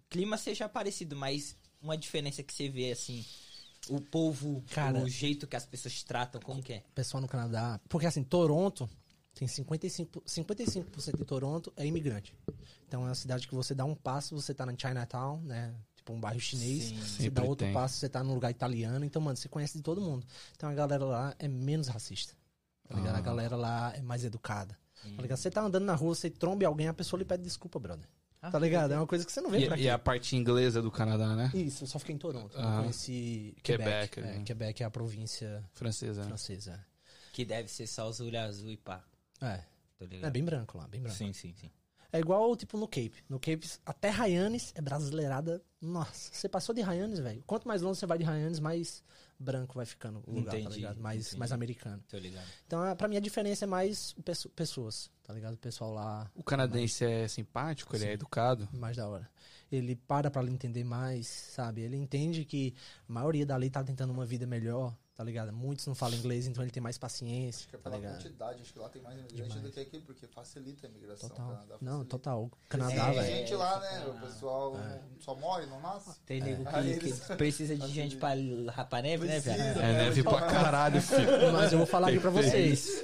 clima 0.10 0.38
seja 0.38 0.70
parecido, 0.70 1.16
mas 1.16 1.56
uma 1.82 1.98
diferença 1.98 2.42
que 2.44 2.54
você 2.54 2.70
vê 2.70 2.92
assim, 2.92 3.26
o 3.88 4.02
povo, 4.02 4.64
Cara- 4.72 5.00
o 5.00 5.10
jeito 5.10 5.48
que 5.48 5.56
as 5.56 5.66
pessoas 5.66 5.94
te 5.94 6.06
tratam, 6.06 6.42
como 6.42 6.62
que 6.62 6.74
é? 6.74 6.84
Pessoal 6.94 7.22
no 7.22 7.28
Canadá. 7.28 7.80
Porque 7.88 8.06
assim, 8.06 8.24
Toronto 8.24 8.90
tem 9.34 9.48
55%, 9.48 10.22
55% 10.26 11.18
de 11.18 11.26
Toronto 11.26 11.72
é 11.78 11.86
imigrante. 11.86 12.34
Então 12.88 13.04
é 13.04 13.06
uma 13.10 13.16
cidade 13.16 13.48
que 13.48 13.56
você 13.56 13.74
dá 13.74 13.86
um 13.86 13.96
passo, 13.96 14.36
você 14.36 14.54
tá 14.54 14.66
na 14.66 14.74
Chinatown, 14.78 15.42
né? 15.42 15.74
Tipo 15.96 16.14
um 16.14 16.20
bairro 16.20 16.40
chinês. 16.40 16.86
Sim. 16.86 17.00
Você 17.02 17.30
dá 17.30 17.44
outro 17.44 17.66
tem. 17.66 17.74
passo, 17.74 17.98
você 17.98 18.10
tá 18.10 18.24
num 18.24 18.34
lugar 18.34 18.52
italiano. 18.52 19.06
Então, 19.06 19.22
mano, 19.22 19.38
você 19.38 19.48
conhece 19.48 19.78
de 19.78 19.84
todo 19.84 20.02
mundo. 20.02 20.26
Então 20.56 20.70
a 20.70 20.74
galera 20.74 21.06
lá 21.06 21.36
é 21.40 21.48
menos 21.48 21.88
racista. 21.88 22.34
Tá 22.88 22.96
ligado? 22.96 23.16
Ah. 23.16 23.20
A 23.20 23.22
galera 23.22 23.56
lá 23.56 23.94
é 23.96 24.02
mais 24.02 24.24
educada. 24.24 24.78
Hum. 25.06 25.16
Tá 25.16 25.22
ligado? 25.22 25.38
Você 25.38 25.52
tá 25.52 25.62
andando 25.62 25.86
na 25.86 25.96
rua, 25.96 26.16
você 26.16 26.30
tromba 26.30 26.66
alguém, 26.66 26.88
a 26.88 26.94
pessoa 26.94 27.18
lhe 27.20 27.26
pede 27.26 27.44
desculpa, 27.44 27.80
brother. 27.80 28.08
Ah, 28.42 28.50
Tá 28.52 28.58
ligado? 28.60 28.94
É 28.94 28.98
uma 28.98 29.08
coisa 29.08 29.26
que 29.26 29.32
você 29.32 29.42
não 29.42 29.50
vê 29.50 29.60
E, 29.60 29.68
aqui. 29.68 29.82
e 29.84 29.90
a 29.90 30.00
parte 30.00 30.36
inglesa 30.36 30.82
do 30.82 30.90
Canadá, 30.90 31.36
né? 31.36 31.52
Isso, 31.54 31.84
eu 31.84 31.88
só 31.88 32.00
fiquei 32.00 32.16
em 32.16 32.18
Toronto. 32.18 32.58
Ah. 32.58 32.76
não 32.76 32.82
conheci 32.84 33.56
Quebec, 33.64 34.10
Quebec. 34.16 34.22
né? 34.22 34.42
É, 34.42 34.44
Quebec 34.44 34.84
é 34.84 34.86
a 34.86 34.90
província 34.90 35.64
Francesa, 35.74 36.22
né? 36.22 36.28
francesa. 36.28 36.86
Que 37.34 37.44
deve 37.44 37.70
ser 37.70 37.86
só 37.88 38.08
os 38.10 38.20
olhos 38.22 38.36
azul 38.36 38.72
e 38.72 38.78
pá. 38.78 39.04
É, 39.42 39.62
é 40.22 40.30
bem 40.30 40.44
branco 40.44 40.78
lá, 40.78 40.88
bem 40.88 41.02
branco. 41.02 41.18
Sim, 41.18 41.34
sim, 41.34 41.54
sim. 41.54 41.70
É 42.12 42.20
igual, 42.20 42.56
tipo, 42.56 42.76
no 42.78 42.88
Cape. 42.88 43.24
No 43.30 43.40
Cape, 43.40 43.70
até 43.86 44.10
Ryannes 44.10 44.72
é 44.76 44.82
brasileirada. 44.82 45.62
Nossa, 45.80 46.32
você 46.34 46.50
passou 46.50 46.74
de 46.74 46.82
Ryannes, 46.82 47.20
velho. 47.20 47.44
Quanto 47.46 47.68
mais 47.68 47.82
longe 47.82 48.00
você 48.00 48.06
vai 48.08 48.18
de 48.18 48.24
Ryannes, 48.24 48.60
mais 48.60 49.04
branco 49.40 49.76
vai 49.76 49.86
ficando 49.86 50.22
o 50.28 50.32
lugar, 50.36 50.52
tá 50.52 50.60
Entendi, 50.60 50.76
ligado? 50.76 51.00
Mais, 51.00 51.22
entendi. 51.28 51.40
mais 51.40 51.52
americano. 51.52 52.04
Tô 52.10 52.18
ligado. 52.18 52.46
Então, 52.68 52.82
a- 52.82 52.96
pra 52.96 53.08
mim, 53.08 53.16
a 53.18 53.22
diferença 53.22 53.66
é 53.66 53.68
mais 53.68 54.12
o 54.18 54.22
pesso- 54.22 54.50
pessoas, 54.50 55.10
tá 55.24 55.34
ligado? 55.34 55.54
O 55.54 55.58
pessoal 55.58 55.94
lá, 55.94 56.30
O 56.36 56.44
canadense 56.44 57.06
é 57.06 57.28
simpático, 57.28 57.96
ele 57.96 58.06
é 58.06 58.14
educado. 58.14 58.68
mais 58.74 58.98
da 58.98 59.08
hora. 59.08 59.30
Ele 59.72 59.96
para 59.96 60.30
pra 60.32 60.42
lhe 60.42 60.52
entender 60.52 60.84
mais, 60.84 61.28
sabe? 61.28 61.82
Ele 61.82 61.96
entende 61.96 62.44
que 62.44 62.74
a 63.08 63.14
maioria 63.14 63.46
dali 63.46 63.70
tá 63.70 63.84
tentando 63.84 64.12
uma 64.12 64.26
vida 64.26 64.46
melhor, 64.48 64.98
tá 65.20 65.26
ligado? 65.26 65.52
Muitos 65.52 65.86
não 65.86 65.94
falam 65.94 66.18
inglês, 66.18 66.48
então 66.48 66.64
ele 66.64 66.72
tem 66.72 66.82
mais 66.82 66.98
paciência, 66.98 67.60
Acho 67.60 67.68
que 67.68 67.76
é 67.76 67.80
tá 67.80 67.90
pela 67.90 67.98
ligado? 67.98 68.14
quantidade, 68.24 68.62
acho 68.62 68.72
que 68.72 68.80
lá 68.80 68.88
tem 68.88 69.02
mais 69.02 69.20
imigrante 69.20 69.44
Demais. 69.50 69.62
do 69.64 69.72
que 69.74 69.80
aqui, 69.82 70.00
porque 70.00 70.26
facilita 70.28 70.88
a 70.88 70.90
imigração. 70.90 71.28
Total. 71.28 71.46
Canadá 71.50 71.76
Não, 71.82 72.06
total. 72.06 72.44
O 72.46 72.52
Canadá, 72.70 72.90
Tem 72.94 73.02
É, 73.04 73.12
velho. 73.22 73.36
gente 73.36 73.54
lá, 73.56 73.80
né? 73.82 74.04
Ah. 74.06 74.10
O 74.12 74.20
pessoal 74.22 74.74
não- 74.78 75.02
só 75.20 75.36
morre, 75.36 75.66
não 75.66 75.82
nasce. 75.82 76.18
Tem 76.26 76.40
nego 76.40 76.64
Aí 76.70 76.98
que, 76.98 77.06
eles- 77.08 77.20
que 77.20 77.36
precisa 77.36 77.76
de 77.76 77.88
gente 77.90 78.16
pra 78.16 78.30
rapar 78.72 79.04
neve, 79.04 79.28
né, 79.28 79.42
velho? 79.42 79.62
É 79.62 79.74
neve 80.06 80.24
pra 80.24 80.40
caralho, 80.48 81.02
filho. 81.02 81.52
Mas 81.52 81.74
eu 81.74 81.80
vou 81.80 81.88
falar 81.88 82.08
aqui 82.08 82.20
pra 82.22 82.30
vocês. 82.30 83.04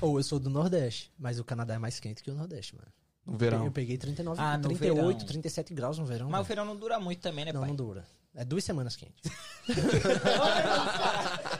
Ou 0.00 0.18
eu 0.18 0.22
sou 0.22 0.38
do 0.38 0.48
Nordeste, 0.48 1.12
mas 1.18 1.38
o 1.38 1.44
Canadá 1.44 1.74
é 1.74 1.78
mais 1.78 2.00
quente 2.00 2.22
que 2.22 2.30
o 2.30 2.34
Nordeste, 2.34 2.74
mano. 2.74 2.88
No 3.26 3.36
verão. 3.36 3.66
Eu 3.66 3.70
peguei 3.70 3.98
39, 3.98 4.40
Ah, 4.40 4.56
no 4.56 4.62
38, 4.64 4.96
verão. 5.18 5.26
37 5.26 5.74
graus 5.74 5.98
no 5.98 6.06
verão. 6.06 6.30
Mas 6.30 6.40
o 6.40 6.44
velho. 6.44 6.48
verão 6.48 6.64
não 6.64 6.74
dura 6.80 6.98
muito 6.98 7.20
também, 7.20 7.44
né, 7.44 7.52
não, 7.52 7.60
pai? 7.60 7.68
não 7.68 7.76
dura. 7.76 8.06
É 8.34 8.44
duas 8.44 8.64
semanas 8.64 8.96
quente. 8.96 9.12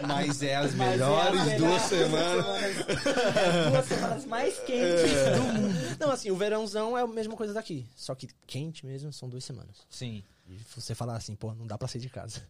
Mas 0.06 0.42
é 0.42 0.56
as 0.56 0.74
Mas 0.74 1.00
é 1.00 1.04
as 1.04 1.34
melhores 1.46 1.82
semanas. 1.82 2.46
As 2.46 3.72
duas 3.72 3.84
semanas 3.86 4.24
mais 4.24 4.58
quentes 4.60 5.36
do 5.36 5.42
mundo. 5.42 5.96
não, 5.98 6.10
assim, 6.10 6.30
o 6.30 6.36
verãozão 6.36 6.96
é 6.96 7.02
a 7.02 7.06
mesma 7.06 7.36
coisa 7.36 7.52
daqui. 7.52 7.86
Só 7.96 8.14
que 8.14 8.28
quente 8.46 8.86
mesmo 8.86 9.12
são 9.12 9.28
duas 9.28 9.44
semanas. 9.44 9.76
Sim. 9.88 10.22
E 10.48 10.58
você 10.74 10.94
falar 10.94 11.16
assim, 11.16 11.34
pô, 11.34 11.54
não 11.54 11.66
dá 11.66 11.76
pra 11.76 11.88
sair 11.88 12.00
de 12.00 12.08
casa. 12.08 12.42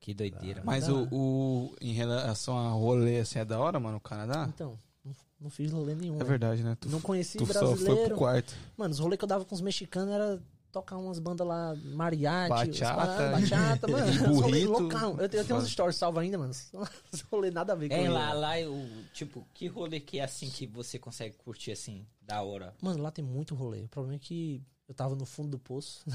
Que 0.00 0.14
doideira. 0.14 0.62
Mas 0.64 0.88
o, 0.88 1.08
o- 1.12 1.74
em 1.80 1.92
relação 1.92 2.58
a 2.58 2.70
rolê, 2.70 3.20
assim, 3.20 3.38
é 3.40 3.44
da 3.44 3.58
hora, 3.58 3.78
mano, 3.80 3.96
o 3.98 4.00
Canadá? 4.00 4.46
Então, 4.48 4.78
não, 5.04 5.12
não 5.40 5.50
fiz 5.50 5.70
rolê 5.72 5.94
nenhum. 5.94 6.14
É 6.14 6.18
velho. 6.18 6.28
verdade, 6.30 6.62
né? 6.62 6.76
Tu, 6.80 6.88
Não 6.88 7.00
conheci 7.00 7.36
tu 7.38 7.46
só 7.46 7.52
foi 7.52 7.68
brasileiro. 7.68 8.08
pro 8.10 8.16
quarto. 8.18 8.54
Mano, 8.76 8.92
os 8.92 8.98
rolês 8.98 9.18
que 9.18 9.24
eu 9.24 9.28
dava 9.28 9.44
com 9.44 9.54
os 9.54 9.60
mexicanos 9.60 10.14
era 10.14 10.40
tocar 10.72 10.96
umas 10.96 11.18
bandas 11.18 11.46
lá, 11.46 11.74
mariachi, 11.94 12.48
Bachata. 12.70 13.30
bachata, 13.32 13.88
mano. 13.88 14.28
Burrito. 14.34 14.70
loucão. 14.70 15.10
Eu, 15.18 15.28
tenho- 15.28 15.40
eu 15.42 15.46
tenho 15.46 15.58
uns 15.58 15.68
stories 15.68 15.96
salvos 15.96 16.22
ainda, 16.22 16.38
mano. 16.38 16.52
Os 17.12 17.20
rolês 17.22 17.52
nada 17.54 17.72
a 17.72 17.76
ver 17.76 17.88
com 17.88 17.94
É, 17.94 18.08
lá, 18.08 18.32
lá, 18.32 18.60
eu, 18.60 18.74
tipo, 19.12 19.46
que 19.54 19.66
rolê 19.66 20.00
que 20.00 20.18
é 20.18 20.24
assim 20.24 20.48
que 20.50 20.66
você 20.66 20.98
consegue 20.98 21.34
curtir 21.36 21.72
assim, 21.72 22.06
da 22.22 22.42
hora? 22.42 22.74
Mano, 22.80 23.02
lá 23.02 23.10
tem 23.10 23.24
muito 23.24 23.54
rolê. 23.54 23.82
O 23.82 23.88
problema 23.88 24.16
é 24.16 24.18
que 24.18 24.62
eu 24.88 24.94
tava 24.94 25.14
no 25.14 25.26
fundo 25.26 25.50
do 25.50 25.58
poço, 25.58 26.00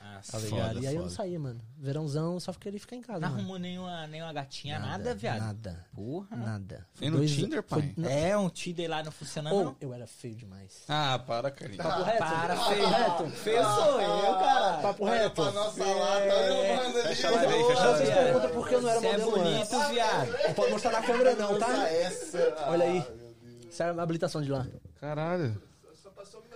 Ah, 0.00 0.22
tá 0.32 0.38
sim. 0.40 0.46
ligado? 0.46 0.68
Foda, 0.76 0.80
e 0.80 0.86
aí 0.86 0.94
eu 0.94 1.02
não 1.02 1.10
foda. 1.10 1.16
saía, 1.16 1.38
mano. 1.38 1.60
Verãozão, 1.76 2.32
eu 2.34 2.40
só 2.40 2.50
queria 2.54 2.80
ficar 2.80 2.96
em 2.96 3.02
casa, 3.02 3.20
Não 3.20 3.28
mano. 3.28 3.40
arrumou 3.40 3.58
nenhuma, 3.58 4.06
nenhuma 4.06 4.32
gatinha, 4.32 4.78
nada, 4.78 5.14
viado? 5.14 5.38
Nada, 5.40 5.86
Porra. 5.94 6.34
nada. 6.34 6.86
Nem 6.98 7.10
no 7.10 7.26
Tinder, 7.26 7.62
foi- 7.62 7.82
pai? 7.82 7.94
não. 7.94 8.08
É, 8.08 8.36
um 8.38 8.48
Tinder 8.48 8.88
lá 8.88 9.02
não 9.02 9.12
funciona, 9.12 9.52
Ou 9.52 9.64
não? 9.66 9.76
eu 9.78 9.92
era 9.92 10.06
feio 10.06 10.34
demais. 10.34 10.82
Ah, 10.88 11.18
para, 11.18 11.50
carinho. 11.50 11.76
Papo 11.76 12.02
reto? 12.04 12.18
Para, 12.20 12.56
Papo 12.56 12.70
feio. 12.70 12.88
reto? 12.88 13.30
Feio 13.30 13.62
sou 13.64 14.00
eu, 14.00 14.34
cara. 14.38 14.78
Papo 14.78 15.04
reto? 15.04 15.34
pra 15.42 15.52
nossa 15.52 15.84
lata, 15.84 16.52
o 16.54 16.76
mano 16.76 16.98
ali. 16.98 17.02
Fecha 17.08 17.28
a 17.28 17.30
live 17.32 17.52
aí, 17.52 17.64
fecha 17.66 17.82
a 17.82 17.96
Vocês 17.96 18.08
perguntam 18.14 18.50
por 18.50 18.68
que 18.68 18.74
eu 18.74 18.80
não 18.80 18.88
era 18.88 19.00
Você 19.00 19.06
é 19.08 19.18
bonito, 19.18 19.76
antes. 19.76 19.88
viado. 19.90 20.32
Não 20.48 20.54
pode 20.54 20.72
mostrar 20.72 20.92
na 20.92 21.02
câmera 21.02 21.36
não, 21.36 21.58
tá? 21.58 21.88
Essa. 21.90 22.54
Olha 22.68 22.84
aí. 22.86 22.98
Ah. 23.06 23.68
Isso 23.70 23.82
é 23.82 23.86
a 23.90 24.02
habilitação 24.02 24.40
de 24.40 24.50
lá. 24.50 24.66
Caralho. 24.98 25.62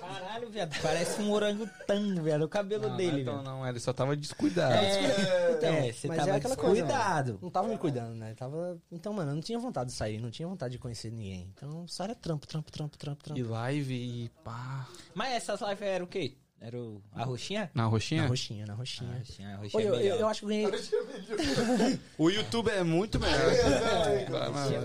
Caralho, 0.00 0.50
viado. 0.50 0.76
Parece 0.82 1.22
um 1.22 1.30
orangotango, 1.30 2.22
viado. 2.22 2.42
O 2.42 2.48
cabelo 2.48 2.88
Não, 2.88 2.96
dele, 2.96 3.20
então 3.22 3.34
viado. 3.34 3.44
não, 3.44 3.66
ele 3.68 3.78
só 3.78 3.92
tava 3.92 4.16
descuidado. 4.16 4.74
É, 4.74 5.52
Então, 5.52 5.68
é, 5.68 5.92
você 5.92 6.08
mas 6.08 6.16
tava 6.18 6.30
é 6.30 6.36
aquela 6.36 6.56
coisa, 6.56 6.74
descuidado. 6.82 7.38
Não 7.40 7.50
tava 7.50 7.68
me 7.68 7.78
cuidando, 7.78 8.14
né? 8.14 8.34
Tava... 8.34 8.78
Então, 8.90 9.12
mano, 9.12 9.30
eu 9.30 9.34
não 9.36 9.42
tinha 9.42 9.58
vontade 9.58 9.90
de 9.90 9.96
sair, 9.96 10.18
não 10.20 10.30
tinha 10.30 10.48
vontade 10.48 10.72
de 10.72 10.78
conhecer 10.78 11.10
ninguém. 11.10 11.48
Então, 11.54 11.86
só 11.86 12.04
era 12.04 12.14
trampo, 12.14 12.46
trampo, 12.46 12.70
trampo, 12.72 12.98
trampo, 12.98 13.22
trampo. 13.22 13.38
E 13.40 13.42
live 13.44 13.94
e 13.94 14.28
pá. 14.44 14.88
Mas 15.14 15.34
essas 15.34 15.60
lives 15.60 15.82
eram 15.82 16.04
o 16.06 16.08
quê? 16.08 16.36
Era 16.64 16.80
o... 16.80 17.02
a 17.12 17.24
roxinha? 17.24 17.68
Na 17.74 17.86
roxinha? 17.86 18.22
Na 18.22 18.28
roxinha, 18.28 18.66
na 18.66 18.72
A 18.72 18.76
roxinha. 18.76 19.18
roxinha, 19.18 19.48
a 19.48 19.58
Oi, 19.60 19.66
roxinha 19.66 19.82
é 19.82 20.12
eu, 20.12 20.16
eu, 20.16 20.28
acho 20.28 20.40
que 20.40 20.44
eu 20.46 20.48
ganhei. 20.48 21.98
O 22.16 22.30
YouTube 22.30 22.68
é 22.70 22.84
muito 22.84 23.18
melhor. 23.18 23.50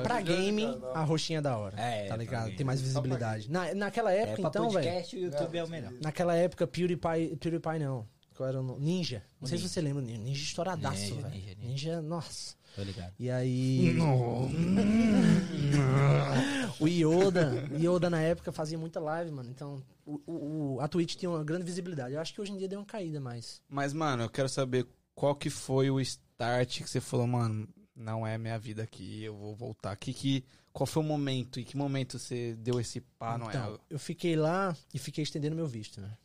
Pra 0.01 0.21
game, 0.21 0.65
a 0.95 1.03
roxinha 1.03 1.39
é 1.39 1.41
da 1.41 1.55
hora. 1.57 1.79
É, 1.79 2.07
tá 2.07 2.17
ligado? 2.17 2.55
Tem 2.55 2.65
mais 2.65 2.81
visibilidade. 2.81 3.51
Na, 3.51 3.73
naquela 3.75 4.11
É, 4.11 4.21
época, 4.21 4.41
então, 4.47 4.69
velho. 4.69 4.83
podcast, 4.83 5.15
o 5.15 5.19
YouTube 5.19 5.57
é 5.57 5.63
o 5.63 5.69
melhor. 5.69 5.93
Naquela 6.01 6.35
época, 6.35 6.65
PewDiePie, 6.65 7.35
PewDiePie 7.39 7.79
não. 7.79 8.07
Qual 8.35 8.49
era 8.49 8.59
o 8.59 8.63
nome? 8.63 8.83
Ninja. 8.83 9.23
Não 9.39 9.47
sei 9.47 9.57
se 9.57 9.67
você 9.69 9.79
lembra, 9.81 10.01
Ninja 10.01 10.41
estouradaço, 10.43 10.99
Ninja, 10.99 11.15
velho. 11.15 11.29
Ninja, 11.35 11.55
Ninja, 11.55 11.95
Ninja. 11.97 12.01
nossa. 12.01 12.55
Tô 12.77 12.83
ligado. 12.83 13.11
E 13.17 13.27
aí. 13.29 13.97
o 16.79 16.87
Yoda, 16.87 17.67
Yoda 17.75 18.07
na 18.09 18.21
época 18.21 18.51
fazia 18.51 18.77
muita 18.77 18.99
live, 18.99 19.31
mano. 19.31 19.49
Então, 19.49 19.81
o, 20.05 20.21
o- 20.27 20.75
o- 20.75 20.81
a 20.81 20.87
Twitch 20.87 21.15
tinha 21.15 21.27
uma 21.29 21.43
grande 21.43 21.65
visibilidade. 21.65 22.13
Eu 22.13 22.21
acho 22.21 22.31
que 22.33 22.39
hoje 22.39 22.51
em 22.51 22.57
dia 22.57 22.67
deu 22.67 22.77
uma 22.79 22.85
caída 22.85 23.19
mais. 23.19 23.63
Mas, 23.67 23.93
mano, 23.93 24.21
eu 24.23 24.29
quero 24.29 24.47
saber 24.47 24.87
qual 25.15 25.35
que 25.35 25.49
foi 25.49 25.89
o 25.89 25.99
start 25.99 26.83
que 26.83 26.89
você 26.89 27.01
falou, 27.01 27.25
mano, 27.25 27.67
não 27.95 28.27
é 28.27 28.37
minha 28.37 28.59
vida 28.59 28.83
aqui, 28.83 29.23
eu 29.23 29.35
vou 29.35 29.55
voltar. 29.55 29.95
Que, 29.95 30.13
que, 30.13 30.45
qual 30.71 30.85
foi 30.85 31.01
o 31.01 31.05
momento? 31.05 31.59
Em 31.59 31.63
que 31.63 31.75
momento 31.75 32.19
você 32.19 32.53
deu 32.59 32.79
esse 32.79 33.01
pá, 33.01 33.39
não 33.39 33.49
então, 33.49 33.73
é? 33.73 33.77
eu 33.89 33.97
fiquei 33.97 34.35
lá 34.35 34.77
e 34.93 34.99
fiquei 34.99 35.23
estendendo 35.23 35.55
meu 35.55 35.65
visto, 35.67 35.99
né? 35.99 36.15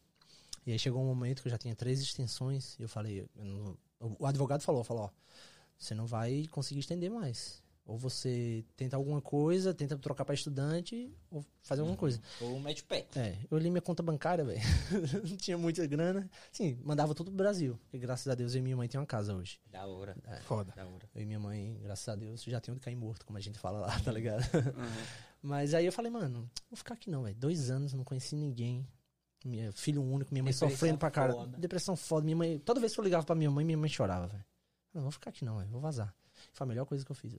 E 0.66 0.72
aí 0.72 0.78
chegou 0.78 1.02
um 1.02 1.06
momento 1.06 1.40
que 1.40 1.48
eu 1.48 1.50
já 1.50 1.56
tinha 1.56 1.74
três 1.74 2.02
extensões 2.02 2.76
e 2.78 2.82
eu 2.82 2.88
falei, 2.90 3.20
eu 3.20 3.28
não- 3.34 3.74
o 4.18 4.26
advogado 4.26 4.60
falou, 4.62 4.84
falou, 4.84 5.04
ó, 5.04 5.10
você 5.82 5.94
não 5.94 6.06
vai 6.06 6.46
conseguir 6.50 6.80
estender 6.80 7.10
mais. 7.10 7.62
Ou 7.84 7.98
você 7.98 8.64
tenta 8.76 8.96
alguma 8.96 9.20
coisa, 9.20 9.74
tenta 9.74 9.98
trocar 9.98 10.24
pra 10.24 10.34
estudante, 10.34 11.12
ou 11.28 11.44
fazer 11.62 11.80
alguma 11.80 11.96
coisa. 11.96 12.20
Ou 12.40 12.60
mete 12.60 12.82
o 12.82 12.84
pé. 12.84 13.06
É, 13.16 13.36
eu 13.50 13.58
li 13.58 13.70
minha 13.70 13.82
conta 13.82 14.04
bancária, 14.04 14.44
velho. 14.44 14.60
não 15.28 15.36
tinha 15.36 15.58
muita 15.58 15.84
grana. 15.84 16.30
Sim, 16.52 16.78
mandava 16.84 17.12
tudo 17.12 17.32
pro 17.32 17.38
Brasil. 17.38 17.76
Porque 17.82 17.98
graças 17.98 18.28
a 18.28 18.36
Deus 18.36 18.54
eu 18.54 18.60
e 18.60 18.62
minha 18.62 18.76
mãe 18.76 18.88
tem 18.88 19.00
uma 19.00 19.06
casa 19.06 19.34
hoje. 19.34 19.60
Da 19.68 19.84
hora. 19.84 20.16
Foda. 20.44 20.72
Da 20.76 20.86
hora. 20.86 21.08
Eu 21.12 21.22
e 21.22 21.26
minha 21.26 21.40
mãe, 21.40 21.76
graças 21.82 22.08
a 22.08 22.14
Deus, 22.14 22.44
já 22.44 22.60
tem 22.60 22.72
onde 22.72 22.80
cair 22.80 22.94
morto, 22.94 23.26
como 23.26 23.36
a 23.36 23.40
gente 23.40 23.58
fala 23.58 23.80
lá, 23.80 23.98
tá 23.98 24.12
ligado? 24.12 24.44
Mas 25.42 25.74
aí 25.74 25.84
eu 25.84 25.92
falei, 25.92 26.10
mano, 26.10 26.48
vou 26.70 26.76
ficar 26.76 26.94
aqui 26.94 27.10
não, 27.10 27.24
velho. 27.24 27.34
Dois 27.34 27.68
anos, 27.68 27.92
não 27.92 28.04
conheci 28.04 28.36
ninguém. 28.36 28.86
Minha, 29.44 29.72
filho 29.72 30.00
único, 30.00 30.32
minha 30.32 30.44
mãe 30.44 30.52
Depressão 30.52 30.70
sofrendo 30.70 30.98
pra 30.98 31.10
cara. 31.10 31.34
Depressão 31.58 31.96
foda. 31.96 32.24
Minha 32.24 32.36
mãe, 32.36 32.58
toda 32.60 32.78
vez 32.78 32.94
que 32.94 33.00
eu 33.00 33.04
ligava 33.04 33.26
pra 33.26 33.34
minha 33.34 33.50
mãe, 33.50 33.64
minha 33.64 33.76
mãe 33.76 33.90
chorava, 33.90 34.28
velho. 34.28 34.44
Não, 34.94 35.02
vou 35.02 35.10
ficar 35.10 35.30
aqui 35.30 35.44
não, 35.44 35.58
velho. 35.58 35.70
Vou 35.70 35.80
vazar. 35.80 36.14
Foi 36.52 36.64
a 36.64 36.68
melhor 36.68 36.84
coisa 36.86 37.04
que 37.04 37.10
eu 37.10 37.16
fiz. 37.16 37.34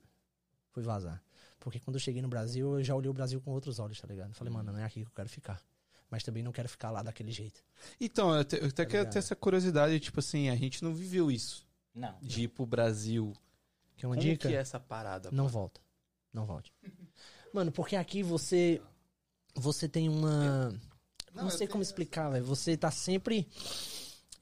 Foi 0.70 0.82
vazar. 0.82 1.22
Porque 1.60 1.78
quando 1.80 1.96
eu 1.96 2.00
cheguei 2.00 2.20
no 2.20 2.28
Brasil, 2.28 2.78
eu 2.78 2.84
já 2.84 2.94
olhei 2.94 3.08
o 3.10 3.14
Brasil 3.14 3.40
com 3.40 3.50
outros 3.52 3.78
olhos, 3.78 4.00
tá 4.00 4.06
ligado? 4.08 4.28
Eu 4.30 4.34
falei, 4.34 4.52
mano, 4.52 4.72
não 4.72 4.78
é 4.80 4.84
aqui 4.84 5.00
que 5.02 5.06
eu 5.06 5.14
quero 5.14 5.28
ficar. 5.28 5.62
Mas 6.10 6.22
também 6.22 6.42
não 6.42 6.52
quero 6.52 6.68
ficar 6.68 6.90
lá 6.90 7.02
daquele 7.02 7.30
jeito. 7.32 7.62
Então, 8.00 8.34
eu, 8.34 8.44
te- 8.44 8.56
eu 8.56 8.66
até 8.68 8.84
Tá 8.84 8.90
quero 8.90 9.10
ter 9.10 9.18
essa 9.18 9.34
curiosidade, 9.34 9.98
tipo 10.00 10.20
assim, 10.20 10.48
a 10.50 10.56
gente 10.56 10.82
não 10.84 10.94
viveu 10.94 11.30
isso. 11.30 11.66
Não. 11.94 12.16
De 12.20 12.42
ir 12.42 12.48
pro 12.48 12.66
Brasil. 12.66 13.32
Que 13.96 14.04
é 14.04 14.08
uma 14.08 14.16
Como 14.16 14.28
dica. 14.28 14.48
que 14.48 14.54
é 14.54 14.58
essa 14.58 14.78
parada? 14.80 15.30
Não 15.32 15.44
pô? 15.46 15.50
volta. 15.52 15.80
Não 16.32 16.44
volte. 16.44 16.72
Mano, 17.52 17.70
porque 17.72 17.94
aqui 17.96 18.22
você. 18.22 18.82
Você 19.54 19.88
tem 19.88 20.08
uma. 20.08 20.70
Não, 20.70 20.80
Não, 21.34 21.44
eu 21.44 21.50
sei 21.50 21.66
como 21.68 21.82
explicar, 21.82 22.28
velho. 22.30 22.44
Você 22.44 22.76
tá 22.76 22.90
sempre 22.90 23.48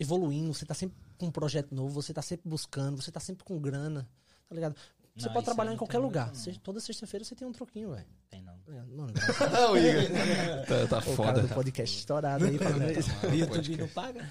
evoluindo, 0.01 0.53
você 0.55 0.65
tá 0.65 0.75
sempre 0.75 0.97
com 1.23 1.27
um 1.29 1.31
projeto 1.31 1.73
novo, 1.73 1.95
você 2.03 2.13
tá 2.13 2.21
sempre 2.21 2.49
buscando, 2.49 3.01
você 3.01 3.13
tá 3.13 3.21
sempre 3.21 3.45
com 3.45 3.57
grana. 3.61 4.09
Tá 4.49 4.55
ligado? 4.57 4.75
Você 5.15 5.27
Não, 5.27 5.33
pode 5.35 5.45
trabalhar 5.45 5.71
em 5.71 5.75
não 5.75 5.79
qualquer 5.79 5.99
lugar. 5.99 6.27
não. 6.29 6.35
Você- 6.35 6.53
toda 6.55 6.81
sexta-feira 6.81 7.23
você 7.25 7.35
tem 7.37 7.47
um 7.47 7.53
troquinho, 7.53 7.93
velho. 7.93 8.07
Tem 8.29 8.43
não. 8.43 8.55
Tá 8.59 8.73
ligado? 8.73 8.89
Mano, 8.97 9.13
graças 9.13 9.71
o 9.71 9.77
Igor. 9.77 10.03
tá, 10.67 10.87
tá 10.89 10.99
o 10.99 11.01
cara 11.03 11.03
foda. 11.17 11.43
do 11.43 11.49
podcast 11.55 11.99
estourado 11.99 12.45
aí 12.45 12.59
falando 12.59 12.91
isso. 12.91 13.11
O 13.27 13.35
YouTube 13.35 13.77
não 13.77 13.89
paga? 13.89 14.29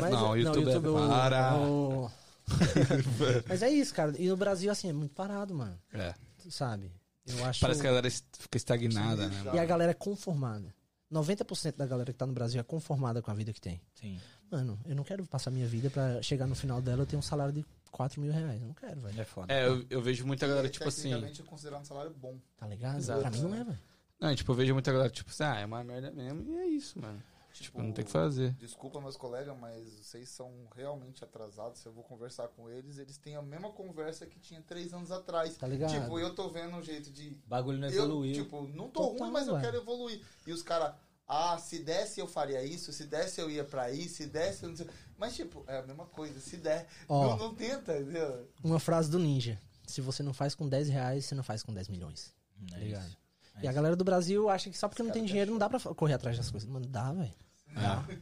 Mas, 0.00 0.10
Não, 0.12 0.30
o 0.30 0.36
YouTube 0.36 0.70
é 0.70 0.78
o- 0.78 1.08
para. 1.08 1.56
o- 1.58 2.10
Mas 3.48 3.62
é 3.62 3.70
isso, 3.70 3.92
cara. 3.94 4.12
E 4.18 4.28
no 4.28 4.36
Brasil, 4.36 4.70
assim, 4.70 4.88
é 4.88 4.92
muito 4.92 5.14
parado, 5.14 5.54
mano. 5.54 5.76
É. 5.92 6.14
Sabe? 6.50 6.92
Eu 7.26 7.44
acho. 7.44 7.60
Parece 7.60 7.80
que 7.80 7.86
a 7.86 7.90
galera 7.90 8.10
fica 8.10 8.56
estagnada, 8.56 9.28
né? 9.28 9.42
E 9.54 9.58
a 9.58 9.64
galera 9.64 9.90
é 9.92 9.94
conformada. 9.94 10.74
90% 11.10 11.76
da 11.76 11.86
galera 11.86 12.12
que 12.12 12.18
tá 12.18 12.26
no 12.26 12.32
Brasil 12.32 12.60
é 12.60 12.64
conformada 12.64 13.20
com 13.22 13.30
a 13.30 13.34
vida 13.34 13.52
que 13.52 13.60
tem. 13.60 13.80
Sim. 13.94 14.18
Mano, 14.52 14.78
eu 14.84 14.94
não 14.94 15.02
quero 15.02 15.24
passar 15.26 15.50
minha 15.50 15.66
vida 15.66 15.88
pra 15.88 16.20
chegar 16.20 16.46
no 16.46 16.54
final 16.54 16.80
dela 16.82 17.02
eu 17.02 17.06
ter 17.06 17.16
um 17.16 17.22
salário 17.22 17.54
de 17.54 17.64
4 17.90 18.20
mil 18.20 18.30
reais. 18.30 18.60
Eu 18.60 18.66
não 18.68 18.74
quero, 18.74 19.00
velho. 19.00 19.20
É 19.20 19.24
foda. 19.24 19.52
É, 19.52 19.66
eu, 19.66 19.84
eu 19.88 20.02
vejo 20.02 20.26
muita 20.26 20.46
galera, 20.46 20.66
E, 20.66 20.70
tipo 20.70 20.86
assim. 20.86 21.12
É 21.14 21.32
considerado 21.46 21.80
um 21.80 21.84
salário 21.86 22.10
bom. 22.12 22.36
Tá 22.58 22.66
ligado? 22.66 22.98
Exato. 22.98 23.22
Pra 23.22 23.30
mim 23.30 23.40
não 23.40 23.54
é, 23.54 23.64
velho. 23.64 23.78
Não, 24.20 24.34
tipo, 24.34 24.52
eu 24.52 24.56
vejo 24.56 24.72
muita 24.74 24.92
galera, 24.92 25.10
tipo 25.10 25.30
assim, 25.30 25.42
ah, 25.42 25.58
é 25.58 25.64
uma 25.64 25.82
merda 25.82 26.10
mesmo, 26.12 26.44
e 26.48 26.56
é 26.56 26.66
isso, 26.66 27.00
mano. 27.00 27.20
Tipo, 27.52 27.82
não 27.82 27.92
tem 27.92 28.02
o 28.02 28.06
que 28.06 28.12
fazer. 28.12 28.52
Desculpa, 28.54 29.00
meus 29.00 29.16
colegas, 29.16 29.56
mas 29.58 29.84
vocês 30.00 30.28
são 30.28 30.50
realmente 30.74 31.22
atrasados. 31.24 31.80
Se 31.80 31.86
eu 31.86 31.92
vou 31.92 32.02
conversar 32.04 32.48
com 32.48 32.68
eles, 32.68 32.98
eles 32.98 33.18
têm 33.18 33.36
a 33.36 33.42
mesma 33.42 33.70
conversa 33.70 34.26
que 34.26 34.38
tinha 34.38 34.62
três 34.62 34.94
anos 34.94 35.10
atrás. 35.10 35.56
Tá 35.56 35.66
ligado? 35.66 35.90
Tipo, 35.90 36.18
eu 36.18 36.34
tô 36.34 36.48
vendo 36.48 36.76
um 36.76 36.82
jeito 36.82 37.10
de. 37.10 37.30
O 37.46 37.48
bagulho 37.48 37.78
não 37.78 37.88
Eu, 37.88 38.04
evoluiu. 38.04 38.34
tipo, 38.34 38.68
não 38.68 38.88
tô 38.88 39.02
Total, 39.08 39.18
ruim, 39.18 39.30
mas 39.32 39.48
eu 39.48 39.60
quero 39.60 39.76
evoluir. 39.76 40.22
E 40.46 40.52
os 40.52 40.62
caras, 40.62 40.94
ah, 41.34 41.58
se 41.58 41.78
desse 41.78 42.20
eu 42.20 42.26
faria 42.26 42.62
isso, 42.64 42.92
se 42.92 43.04
desse 43.06 43.40
eu 43.40 43.50
ia 43.50 43.64
pra 43.64 43.82
aí, 43.84 44.08
se 44.08 44.26
desse 44.26 44.62
eu 44.64 44.68
não 44.70 44.76
sei. 44.76 44.86
Mas, 45.16 45.34
tipo, 45.34 45.64
é 45.66 45.78
a 45.78 45.82
mesma 45.82 46.04
coisa, 46.06 46.38
se 46.40 46.56
der. 46.56 46.86
Ó. 47.08 47.30
Não, 47.30 47.36
não 47.48 47.54
tenta, 47.54 47.96
entendeu? 47.98 48.48
Uma 48.62 48.78
frase 48.80 49.10
do 49.10 49.18
Ninja. 49.18 49.58
Se 49.86 50.00
você 50.00 50.22
não 50.22 50.32
faz 50.34 50.54
com 50.54 50.68
10 50.68 50.88
reais, 50.88 51.24
você 51.24 51.34
não 51.34 51.42
faz 51.42 51.62
com 51.62 51.72
10 51.72 51.88
milhões. 51.88 52.34
É 52.66 52.70
Tá 52.70 52.76
ligado? 52.78 53.06
isso. 53.06 53.16
E 53.62 53.68
a 53.68 53.72
galera 53.72 53.94
do 53.96 54.04
Brasil 54.04 54.48
acha 54.48 54.70
que 54.70 54.76
só 54.78 54.88
porque 54.88 55.02
não 55.02 55.10
tem 55.10 55.24
dinheiro 55.24 55.50
não 55.50 55.58
dá 55.58 55.68
pra 55.68 55.78
correr 55.94 56.14
atrás 56.14 56.36
das 56.36 56.50
coisas. 56.50 56.68
Mano, 56.68 56.86
dá, 56.86 57.12
velho. 57.12 57.34
É. 57.70 58.16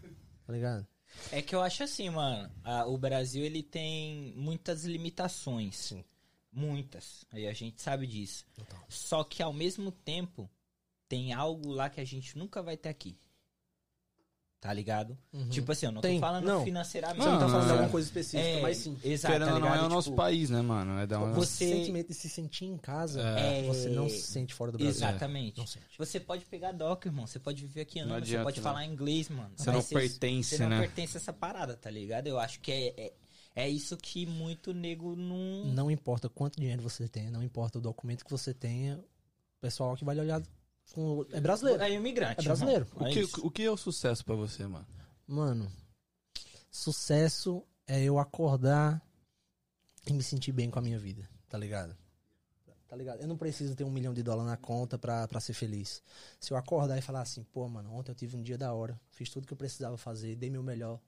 Tá 0.46 0.52
ligado? 0.52 0.86
É 1.32 1.40
que 1.42 1.54
eu 1.54 1.61
acho 1.62 1.82
assim, 1.82 2.08
mano. 2.11 2.50
a- 2.64 2.86
o 2.86 2.96
Brasil 2.98 3.44
ele 3.44 3.62
tem 3.62 4.32
muitas 4.36 4.84
limitações. 4.84 5.76
Sim. 5.76 6.04
Muitas. 6.52 7.24
Aí 7.30 7.46
a 7.46 7.52
gente 7.52 7.80
sabe 7.80 8.06
disso. 8.06 8.44
Total. 8.54 8.80
Só 8.88 9.22
que 9.24 9.42
ao 9.42 9.52
mesmo 9.52 9.92
tempo 9.92 10.50
tem 11.11 11.32
algo 11.32 11.68
lá 11.72 11.90
que 11.90 12.00
a 12.00 12.04
gente 12.04 12.38
nunca 12.38 12.62
vai 12.62 12.76
ter 12.76 12.88
aqui. 12.88 13.18
Tá 14.61 14.72
ligado? 14.74 15.16
Uhum. 15.32 15.48
Tipo 15.48 15.72
assim, 15.72 15.86
eu 15.86 15.92
não 15.92 16.02
Tem. 16.02 16.16
tô 16.16 16.20
falando 16.26 16.44
Não. 16.44 16.62
financeiramente. 16.64 17.22
Você 17.24 17.30
não 17.30 17.38
tá 17.38 17.44
Não, 17.44 17.50
falando 17.50 17.64
de 17.64 17.70
é. 17.70 17.72
alguma 17.72 17.90
coisa 17.90 18.06
específica, 18.06 18.46
É, 18.46 18.61
mas 18.61 18.76
sim. 18.76 18.98
Exato, 19.02 19.32
Querendo 19.32 19.48
tá 19.54 19.58
não, 19.58 19.74
é 19.74 19.82
o 19.82 19.88
nosso 19.88 20.11
Tipo, 20.11 20.16
país, 20.18 20.50
né, 20.50 20.61
mano? 20.61 20.98
É 21.00 21.06
dar 21.06 21.18
uma... 21.18 21.32
Você- 21.32 21.64
Esse 21.64 21.74
sentimento 21.78 22.08
de 22.08 22.14
se 22.14 22.28
sentir 22.28 22.66
em 22.66 22.76
casa, 22.76 23.22
É. 23.22 23.62
você 23.66 23.88
não 23.88 24.06
se 24.06 24.20
sente 24.20 24.52
fora 24.52 24.70
do 24.70 24.76
Brasil. 24.76 24.90
Exatamente. 24.94 25.56
Não 25.58 25.66
sente. 25.66 25.86
Você 25.96 26.20
pode 26.20 26.44
pegar 26.44 26.72
doc, 26.72 27.06
irmão. 27.06 27.26
Você 27.26 27.38
pode 27.38 27.62
viver 27.62 27.80
aqui 27.80 28.04
Não 28.04 28.14
anos. 28.16 28.28
Você 28.28 28.38
pode 28.42 28.58
não. 28.58 28.62
falar 28.62 28.84
inglês, 28.84 29.30
mano. 29.30 29.50
Você 29.56 29.70
não 29.72 29.82
pertence, 29.82 30.56
Você 30.56 30.62
não 30.62 30.68
né? 30.68 30.80
pertence 30.80 31.16
a 31.16 31.20
essa 31.20 31.32
parada, 31.32 31.74
tá 31.74 31.90
ligado? 31.90 32.26
Eu 32.26 32.38
acho 32.38 32.61
que 32.61 32.70
é, 32.70 32.94
é, 33.00 33.12
é 33.64 33.68
isso 33.68 33.96
que 33.96 34.26
muito 34.26 34.74
nego 34.74 35.16
não. 35.16 35.64
Não 35.72 35.90
importa 35.90 36.28
quanto 36.28 36.61
dinheiro 36.61 36.82
você 36.82 37.08
tenha, 37.08 37.30
não 37.30 37.42
importa 37.42 37.78
o 37.78 37.80
documento 37.80 38.26
que 38.26 38.30
você 38.30 38.52
tenha, 38.52 38.98
o 38.98 39.61
pessoal 39.62 39.96
que 39.96 40.04
vai 40.04 40.18
olhar 40.18 40.42
com... 40.95 41.24
É 41.32 41.41
brasileiro. 41.41 41.82
É 41.82 41.91
imigrante. 41.93 42.41
É 42.41 42.45
brasileiro. 42.45 42.86
O 42.97 43.05
É 43.07 43.11
que, 43.12 43.20
isso. 43.20 43.47
o 43.47 43.51
que 43.51 43.62
é 43.62 43.70
o 43.70 43.76
sucesso 43.76 44.24
pra 44.24 44.34
você, 44.34 44.66
mano? 44.66 44.86
Mano, 45.26 45.70
sucesso 46.70 47.62
é 47.86 48.03
eu 48.03 48.18
acordar 48.18 49.01
e 50.07 50.12
me 50.12 50.22
sentir 50.22 50.53
bem 50.53 50.70
com 50.70 50.78
a 50.78 50.82
minha 50.82 50.99
vida, 50.99 51.28
tá 51.49 51.59
ligado? 51.59 51.97
Tá 52.88 52.97
ligado? 52.97 53.20
Eu 53.20 53.28
não 53.28 53.36
preciso 53.36 53.76
ter 53.76 53.84
um 53.84 53.91
milhão 53.91 54.12
de 54.12 54.20
dólares 54.22 54.51
na 54.51 54.57
conta 54.57 54.99
pra, 54.99 55.28
pra 55.28 55.38
ser 55.38 55.53
feliz. 55.53 56.03
Se 56.41 56.53
eu 56.53 56.57
acordar 56.57 56.99
e 56.99 57.03
falar 57.03 57.20
assim, 57.20 57.45
pô, 57.45 57.68
mano, 57.68 57.93
ontem 57.95 58.11
eu 58.11 58.14
tive 58.16 58.36
um 58.36 58.43
dia 58.43 58.59
da 58.59 58.72
hora, 58.74 59.01
fiz 59.11 59.30
tudo 59.30 59.47
que 59.47 59.53
eu 59.53 59.57
precisava 59.57 59.97
fazer, 59.97 60.34
dei 60.34 60.51
meu 60.51 60.62
melhor, 60.62 61.01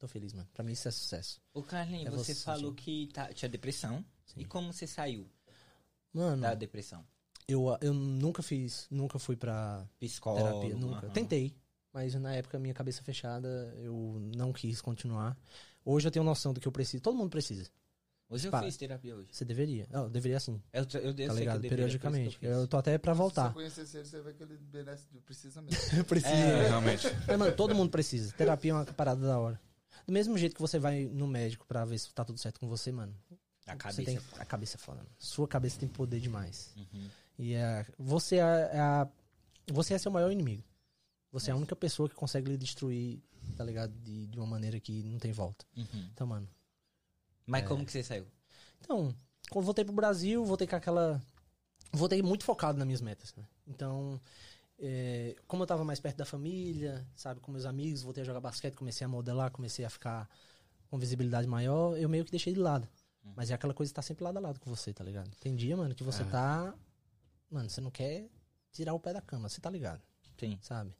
tô 0.00 0.08
feliz, 0.08 0.32
mano. 0.32 0.48
Pra 0.52 0.64
mim 0.64 0.72
isso 0.72 0.88
é 0.88 0.90
sucesso. 0.90 1.40
Ô, 1.54 1.62
Carlinhos, 1.62 2.06
É 2.06 2.10
você 2.10 2.34
você, 2.34 2.42
falou 2.42 2.70
sim. 2.70 2.76
que 2.76 3.06
tá, 3.14 3.32
tinha 3.32 3.48
depressão. 3.48 4.04
E 4.36 4.44
como 4.44 4.72
você 4.72 4.84
saiu 4.86 5.30
Mano, 6.12 6.42
da 6.42 6.54
depressão? 6.54 7.06
Eu, 7.48 7.66
eu 7.80 7.92
nunca 7.92 8.42
fiz, 8.42 8.86
nunca 8.90 9.18
fui 9.18 9.36
pra 9.36 9.86
Psicólogo. 9.98 10.44
terapia, 10.44 10.76
nunca. 10.76 11.06
aham. 11.06 11.12
Tentei, 11.12 11.54
mas 11.92 12.14
na 12.14 12.34
época 12.34 12.58
minha 12.58 12.74
cabeça 12.74 13.02
fechada, 13.02 13.48
eu 13.78 14.18
não 14.36 14.52
quis 14.52 14.80
continuar. 14.80 15.36
Hoje 15.84 16.06
eu 16.06 16.10
tenho 16.12 16.24
noção 16.24 16.52
do 16.52 16.60
que 16.60 16.68
eu 16.68 16.72
preciso, 16.72 17.02
todo 17.02 17.16
mundo 17.16 17.30
precisa. 17.30 17.70
Hoje 18.28 18.48
eu 18.48 18.58
fiz 18.60 18.76
terapia 18.78 19.14
hoje. 19.14 19.28
Você 19.30 19.44
deveria. 19.44 19.86
Não, 19.90 20.08
deveria 20.08 20.40
sim. 20.40 20.62
Eu, 20.72 20.86
eu, 20.94 21.00
eu 21.00 21.02
sei 21.02 21.02
tá 21.02 21.14
que 21.14 21.22
eu 21.22 21.34
ligado? 21.34 21.60
deveria, 21.60 21.68
Periodicamente. 21.84 22.38
eu 22.40 22.50
Eu 22.60 22.66
tô 22.66 22.78
até 22.78 22.96
pra 22.96 23.12
Se 23.12 23.18
voltar. 23.18 23.48
você 23.48 23.52
conhecer 23.54 23.80
ele, 23.98 24.04
você 24.08 24.20
vai 24.22 24.32
que 24.32 24.42
ele 24.42 24.58
merece, 24.72 25.04
precisa 25.26 25.60
mesmo. 25.60 25.78
precisa. 26.08 26.32
É. 26.34 26.68
realmente. 26.68 27.06
Mas, 27.28 27.38
mano, 27.38 27.54
todo 27.54 27.74
mundo 27.74 27.90
precisa. 27.90 28.32
Terapia 28.32 28.70
é 28.70 28.74
uma 28.74 28.84
parada 28.86 29.20
da 29.26 29.38
hora. 29.38 29.60
Do 30.06 30.12
mesmo 30.14 30.38
jeito 30.38 30.54
que 30.54 30.62
você 30.62 30.78
vai 30.78 31.04
no 31.04 31.26
médico 31.26 31.66
pra 31.66 31.84
ver 31.84 31.98
se 31.98 32.10
tá 32.14 32.24
tudo 32.24 32.38
certo 32.38 32.58
com 32.58 32.66
você, 32.68 32.90
mano. 32.90 33.14
A 33.66 33.72
Você 33.72 33.76
cabeça. 33.76 34.02
tem, 34.04 34.18
a 34.38 34.44
cabeça 34.46 34.76
é 34.76 34.78
foda, 34.78 34.98
mano. 34.98 35.10
Sua 35.18 35.46
cabeça 35.46 35.78
tem 35.78 35.88
poder 35.88 36.18
demais. 36.18 36.72
Uhum. 36.74 37.08
E 37.38 37.54
é, 37.54 37.86
você 37.98 38.36
é, 38.36 38.70
é 38.72 38.80
a. 38.80 39.08
Você 39.72 39.94
é 39.94 39.98
seu 39.98 40.10
maior 40.10 40.30
inimigo. 40.30 40.62
Você 41.30 41.50
é 41.50 41.54
a 41.54 41.56
única 41.56 41.74
pessoa 41.74 42.08
que 42.08 42.14
consegue 42.14 42.50
lhe 42.50 42.58
destruir, 42.58 43.22
tá 43.56 43.64
ligado? 43.64 43.92
De, 44.00 44.26
de 44.26 44.38
uma 44.38 44.46
maneira 44.46 44.78
que 44.78 45.02
não 45.02 45.18
tem 45.18 45.32
volta. 45.32 45.64
Uhum. 45.76 46.08
Então, 46.12 46.26
mano. 46.26 46.48
Mas 47.46 47.66
como 47.66 47.84
que 47.84 47.92
você 47.92 48.02
saiu? 48.02 48.26
Então, 48.80 49.14
quando 49.50 49.64
voltei 49.64 49.84
pro 49.84 49.94
Brasil, 49.94 50.44
voltei 50.44 50.66
com 50.66 50.76
aquela. 50.76 51.20
Voltei 51.92 52.22
muito 52.22 52.44
focado 52.44 52.78
nas 52.78 52.86
minhas 52.86 53.00
metas, 53.00 53.34
né? 53.34 53.44
Então, 53.66 54.20
é, 54.78 55.36
como 55.46 55.62
eu 55.62 55.66
tava 55.66 55.84
mais 55.84 56.00
perto 56.00 56.16
da 56.16 56.24
família, 56.24 57.06
sabe, 57.14 57.40
com 57.40 57.52
meus 57.52 57.64
amigos, 57.66 58.02
voltei 58.02 58.22
a 58.22 58.26
jogar 58.26 58.40
basquete, 58.40 58.74
comecei 58.74 59.04
a 59.04 59.08
modelar, 59.08 59.50
comecei 59.50 59.84
a 59.84 59.90
ficar 59.90 60.28
com 60.90 60.98
visibilidade 60.98 61.46
maior, 61.46 61.96
eu 61.96 62.08
meio 62.08 62.24
que 62.24 62.30
deixei 62.30 62.52
de 62.52 62.58
lado. 62.60 62.88
Mas 63.36 63.50
é 63.50 63.54
aquela 63.54 63.72
coisa 63.72 63.90
que 63.90 63.94
tá 63.94 64.02
sempre 64.02 64.24
lado 64.24 64.36
a 64.38 64.40
lado 64.40 64.58
com 64.58 64.68
você, 64.68 64.92
tá 64.92 65.04
ligado? 65.04 65.30
Tem 65.36 65.54
dia, 65.54 65.76
mano, 65.76 65.94
que 65.94 66.02
você 66.02 66.22
É. 66.22 66.26
tá. 66.26 66.74
Mano, 67.52 67.68
você 67.68 67.80
não 67.82 67.90
quer 67.90 68.28
tirar 68.72 68.94
o 68.94 68.98
pé 68.98 69.12
da 69.12 69.20
cama, 69.20 69.48
você 69.48 69.60
tá 69.60 69.68
ligado, 69.70 70.00
Sim. 70.38 70.58
sabe? 70.62 70.92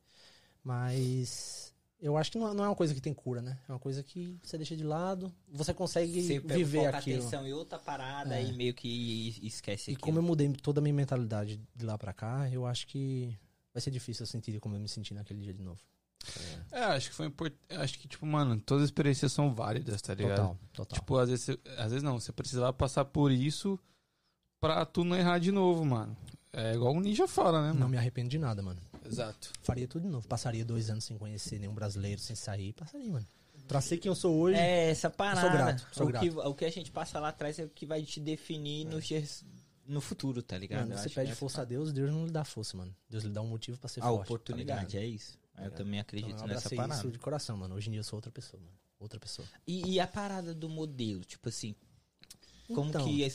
Mas. 0.62 1.72
Eu 2.00 2.16
acho 2.16 2.32
que 2.32 2.38
não, 2.38 2.52
não 2.52 2.64
é 2.64 2.68
uma 2.68 2.74
coisa 2.74 2.92
que 2.92 3.00
tem 3.00 3.14
cura, 3.14 3.40
né? 3.40 3.56
É 3.68 3.72
uma 3.72 3.78
coisa 3.78 4.02
que 4.02 4.36
você 4.42 4.56
deixa 4.56 4.76
de 4.76 4.82
lado, 4.82 5.32
você 5.48 5.72
consegue 5.72 6.20
Você 6.20 6.40
viver 6.40 6.86
aquilo. 6.86 7.18
atenção 7.20 7.46
em 7.46 7.52
outra 7.52 7.78
parada 7.78 8.34
É. 8.40 8.44
e 8.44 8.52
meio 8.52 8.74
que 8.74 9.38
esquece 9.40 9.92
E 9.92 9.94
aquilo. 9.94 10.00
como 10.04 10.18
eu 10.18 10.22
mudei 10.22 10.52
toda 10.52 10.80
a 10.80 10.82
minha 10.82 10.92
mentalidade 10.92 11.60
de 11.76 11.84
lá 11.86 11.96
pra 11.96 12.12
cá, 12.12 12.50
eu 12.50 12.66
acho 12.66 12.88
que 12.88 13.38
vai 13.72 13.80
ser 13.80 13.92
difícil 13.92 14.24
eu 14.24 14.26
sentir 14.26 14.58
como 14.58 14.74
eu 14.74 14.80
me 14.80 14.88
senti 14.88 15.14
naquele 15.14 15.40
dia 15.42 15.54
de 15.54 15.62
novo. 15.62 15.80
É, 16.72 16.80
acho 16.82 17.10
que 17.10 17.14
foi 17.14 17.26
importante. 17.26 17.60
Acho 17.70 17.96
que, 17.96 18.08
tipo, 18.08 18.26
mano, 18.26 18.60
todas 18.60 18.82
as 18.82 18.88
experiências 18.88 19.32
são 19.32 19.54
válidas, 19.54 20.02
tá 20.02 20.12
ligado? 20.12 20.36
Total, 20.38 20.58
total. 20.72 20.98
Tipo, 20.98 21.18
às 21.18 21.30
vezes, 21.30 21.56
às 21.78 21.90
vezes 21.92 22.02
não, 22.02 22.18
você 22.18 22.32
precisava 22.32 22.72
passar 22.72 23.04
por 23.04 23.30
isso 23.30 23.78
pra 24.60 24.84
tu 24.84 25.04
não 25.04 25.14
errar 25.16 25.38
de 25.38 25.52
novo, 25.52 25.84
mano. 25.84 26.16
É 26.52 26.74
igual 26.74 26.94
o 26.94 27.00
Ninja 27.00 27.26
fala, 27.26 27.62
né, 27.62 27.68
não 27.68 27.74
mano? 27.74 27.88
me 27.88 27.96
arrependo 27.96 28.28
de 28.28 28.38
nada, 28.38 28.62
mano. 28.62 28.80
Exato. 29.04 29.52
Faria 29.62 29.88
tudo 29.88 30.02
de 30.02 30.08
novo. 30.08 30.26
Passaria 30.28 30.64
dois 30.64 30.90
anos 30.90 31.04
sem 31.04 31.16
conhecer 31.16 31.58
nenhum 31.58 31.74
brasileiro, 31.74 32.20
sem 32.20 32.36
sair. 32.36 32.72
Passaria, 32.74 33.10
mano. 33.10 33.26
Pra 33.66 33.80
ser 33.80 33.96
quem 33.96 34.10
eu 34.10 34.14
sou 34.14 34.34
hoje. 34.38 34.58
É, 34.58 34.90
essa 34.90 35.08
parada. 35.08 35.48
grato, 35.48 35.86
sou 35.92 36.06
o, 36.06 36.08
grato. 36.08 36.22
Que, 36.22 36.30
o 36.30 36.54
que 36.54 36.64
a 36.64 36.70
gente 36.70 36.90
passa 36.90 37.18
lá 37.18 37.28
atrás 37.28 37.58
é 37.58 37.64
o 37.64 37.68
que 37.68 37.86
vai 37.86 38.02
te 38.02 38.20
definir 38.20 38.84
nos 38.84 39.06
dias 39.06 39.44
no 39.86 40.00
futuro, 40.00 40.42
tá 40.42 40.56
ligado? 40.58 40.88
mano, 40.88 40.98
você 40.98 41.08
pede 41.08 41.30
que 41.32 41.36
força 41.36 41.62
a 41.62 41.64
Deus, 41.64 41.92
Deus 41.92 42.10
não 42.10 42.26
lhe 42.26 42.30
dá 42.30 42.44
força, 42.44 42.76
mano. 42.76 42.94
Deus 43.08 43.24
lhe 43.24 43.30
dá 43.30 43.40
um 43.40 43.46
motivo 43.46 43.78
pra 43.78 43.88
ser 43.88 44.00
a 44.00 44.04
forte. 44.04 44.16
tá 44.16 44.22
oportunidade, 44.22 44.96
ligado? 44.96 45.02
é 45.02 45.06
isso. 45.06 45.38
Eu 45.56 45.64
ligado? 45.64 45.76
também 45.78 46.00
Então, 46.00 46.00
acredito 46.02 46.40
eu 46.42 46.46
nessa 46.48 46.70
parada. 46.70 46.94
isso 46.94 47.10
de 47.10 47.18
coração, 47.18 47.56
mano. 47.56 47.74
Hoje 47.74 47.88
em 47.88 47.92
dia 47.92 48.00
eu 48.00 48.04
sou 48.04 48.18
outra 48.18 48.30
pessoa, 48.30 48.60
mano. 48.60 48.76
Outra 48.98 49.18
pessoa. 49.18 49.46
E, 49.66 49.94
e 49.94 50.00
a 50.00 50.06
parada 50.06 50.54
do 50.54 50.68
modelo, 50.68 51.24
tipo 51.24 51.48
assim, 51.48 51.74
como 52.72 52.88
Então. 52.88 53.04
que 53.04 53.28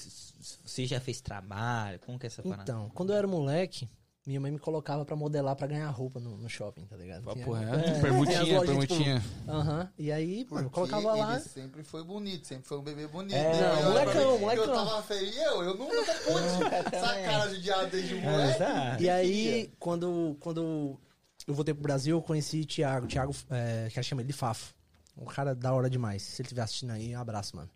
você 0.65 0.85
já 0.85 0.99
fez 0.99 1.21
trabalho? 1.21 1.99
Como 1.99 2.17
que 2.19 2.25
é 2.25 2.27
essa 2.27 2.41
parada? 2.43 2.63
Então, 2.63 2.89
quando 2.93 3.11
eu 3.11 3.17
era 3.17 3.27
moleque, 3.27 3.89
minha 4.25 4.41
mãe 4.41 4.51
me 4.51 4.59
colocava 4.59 5.05
pra 5.05 5.15
modelar 5.15 5.55
pra 5.55 5.67
ganhar 5.67 5.89
roupa 5.89 6.19
no, 6.19 6.37
no 6.37 6.49
shopping, 6.49 6.85
tá 6.85 6.97
ligado? 6.97 7.23
Papo 7.23 7.41
Tinha- 7.43 7.57
reto. 7.59 7.75
É, 7.77 7.81
tinha 7.83 7.95
as 7.95 8.01
Permutinha, 8.01 8.39
lojas, 8.41 8.59
tipo, 8.59 8.65
permutinha. 8.65 9.23
Aham. 9.47 9.89
E 9.97 10.11
aí, 10.11 10.47
mano, 10.49 10.67
eu 10.67 10.69
Porque 10.69 10.91
colocava 10.91 11.15
lá. 11.15 11.35
ele 11.35 11.43
sempre 11.43 11.83
foi 11.83 12.03
bonito, 12.03 12.45
sempre 12.45 12.67
foi 12.67 12.77
um 12.77 12.81
bebê 12.83 13.07
bonito. 13.07 13.33
É, 13.35 13.51
Ele 13.53 13.61
não, 13.83 13.89
molecão, 13.91 14.33
mim, 14.33 14.39
molecão. 14.41 14.65
Eu 14.65 14.73
tava 14.73 15.03
feio 15.03 15.31
e 15.33 15.37
eu, 15.37 15.63
eu 15.63 15.77
nunca 15.77 15.95
pude. 15.95 16.65
Essa 16.75 17.07
também. 17.07 17.23
cara 17.25 17.49
judiada 17.53 17.87
desde 17.87 18.17
É, 18.17 18.21
moleque. 18.21 18.55
Exato. 18.55 19.03
E 19.03 19.09
aí, 19.09 19.71
quando, 19.79 20.35
quando 20.41 20.99
eu 21.47 21.53
voltei 21.53 21.73
pro 21.73 21.83
Brasil, 21.83 22.17
eu 22.17 22.21
conheci 22.21 22.61
o 22.61 22.65
Thiago. 22.65 23.07
Thiago, 23.07 23.33
é, 23.49 23.87
que 23.89 24.03
chama 24.03 24.21
ele 24.21 24.27
de 24.27 24.33
Fafo. 24.33 24.75
Um 25.19 25.25
cara 25.25 25.55
da 25.55 25.73
hora 25.73 25.89
demais. 25.89 26.21
Se 26.21 26.41
ele 26.41 26.47
estiver 26.47 26.61
assistindo 26.63 26.91
aí, 26.91 27.15
um 27.15 27.19
abraço, 27.19 27.55
mano. 27.55 27.69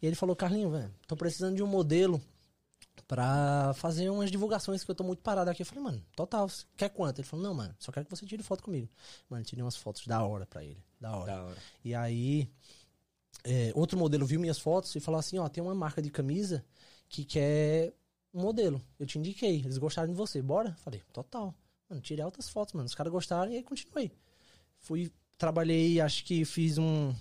E 0.00 0.06
ele 0.06 0.16
falou, 0.16 0.36
Carlinho, 0.36 0.70
velho, 0.70 0.94
tô 1.06 1.16
precisando 1.16 1.56
de 1.56 1.62
um 1.62 1.66
modelo 1.66 2.20
pra 3.06 3.72
fazer 3.74 4.10
umas 4.10 4.30
divulgações 4.30 4.84
que 4.84 4.90
eu 4.90 4.94
tô 4.94 5.04
muito 5.04 5.22
parado 5.22 5.50
aqui. 5.50 5.62
Eu 5.62 5.66
falei, 5.66 5.82
mano, 5.82 6.04
total, 6.14 6.48
quer 6.76 6.90
quanto? 6.90 7.20
Ele 7.20 7.26
falou, 7.26 7.44
não, 7.44 7.54
mano, 7.54 7.74
só 7.78 7.90
quero 7.90 8.06
que 8.06 8.10
você 8.10 8.26
tire 8.26 8.42
foto 8.42 8.62
comigo. 8.62 8.88
Mano, 9.28 9.44
tirei 9.44 9.62
umas 9.62 9.76
fotos 9.76 10.06
da 10.06 10.22
hora 10.22 10.46
pra 10.46 10.64
ele. 10.64 10.82
Da 11.00 11.16
hora. 11.16 11.32
Da 11.32 11.42
hora. 11.44 11.56
E 11.84 11.94
aí, 11.94 12.48
é, 13.44 13.72
outro 13.74 13.98
modelo 13.98 14.26
viu 14.26 14.40
minhas 14.40 14.58
fotos 14.58 14.94
e 14.94 15.00
falou 15.00 15.18
assim: 15.18 15.38
ó, 15.38 15.48
tem 15.48 15.62
uma 15.62 15.74
marca 15.74 16.02
de 16.02 16.10
camisa 16.10 16.64
que 17.08 17.24
quer 17.24 17.92
um 18.32 18.42
modelo. 18.42 18.80
Eu 18.98 19.06
te 19.06 19.18
indiquei, 19.18 19.60
eles 19.60 19.78
gostaram 19.78 20.08
de 20.08 20.14
você, 20.14 20.42
bora? 20.42 20.74
Falei, 20.76 21.02
total. 21.12 21.54
Mano, 21.88 22.02
tirei 22.02 22.22
altas 22.22 22.48
fotos, 22.48 22.74
mano. 22.74 22.86
Os 22.86 22.94
caras 22.94 23.12
gostaram 23.12 23.50
e 23.50 23.56
aí 23.56 23.62
continuei. 23.62 24.12
Fui, 24.80 25.10
trabalhei, 25.38 26.00
acho 26.00 26.24
que 26.24 26.44
fiz 26.44 26.78
um. 26.78 27.14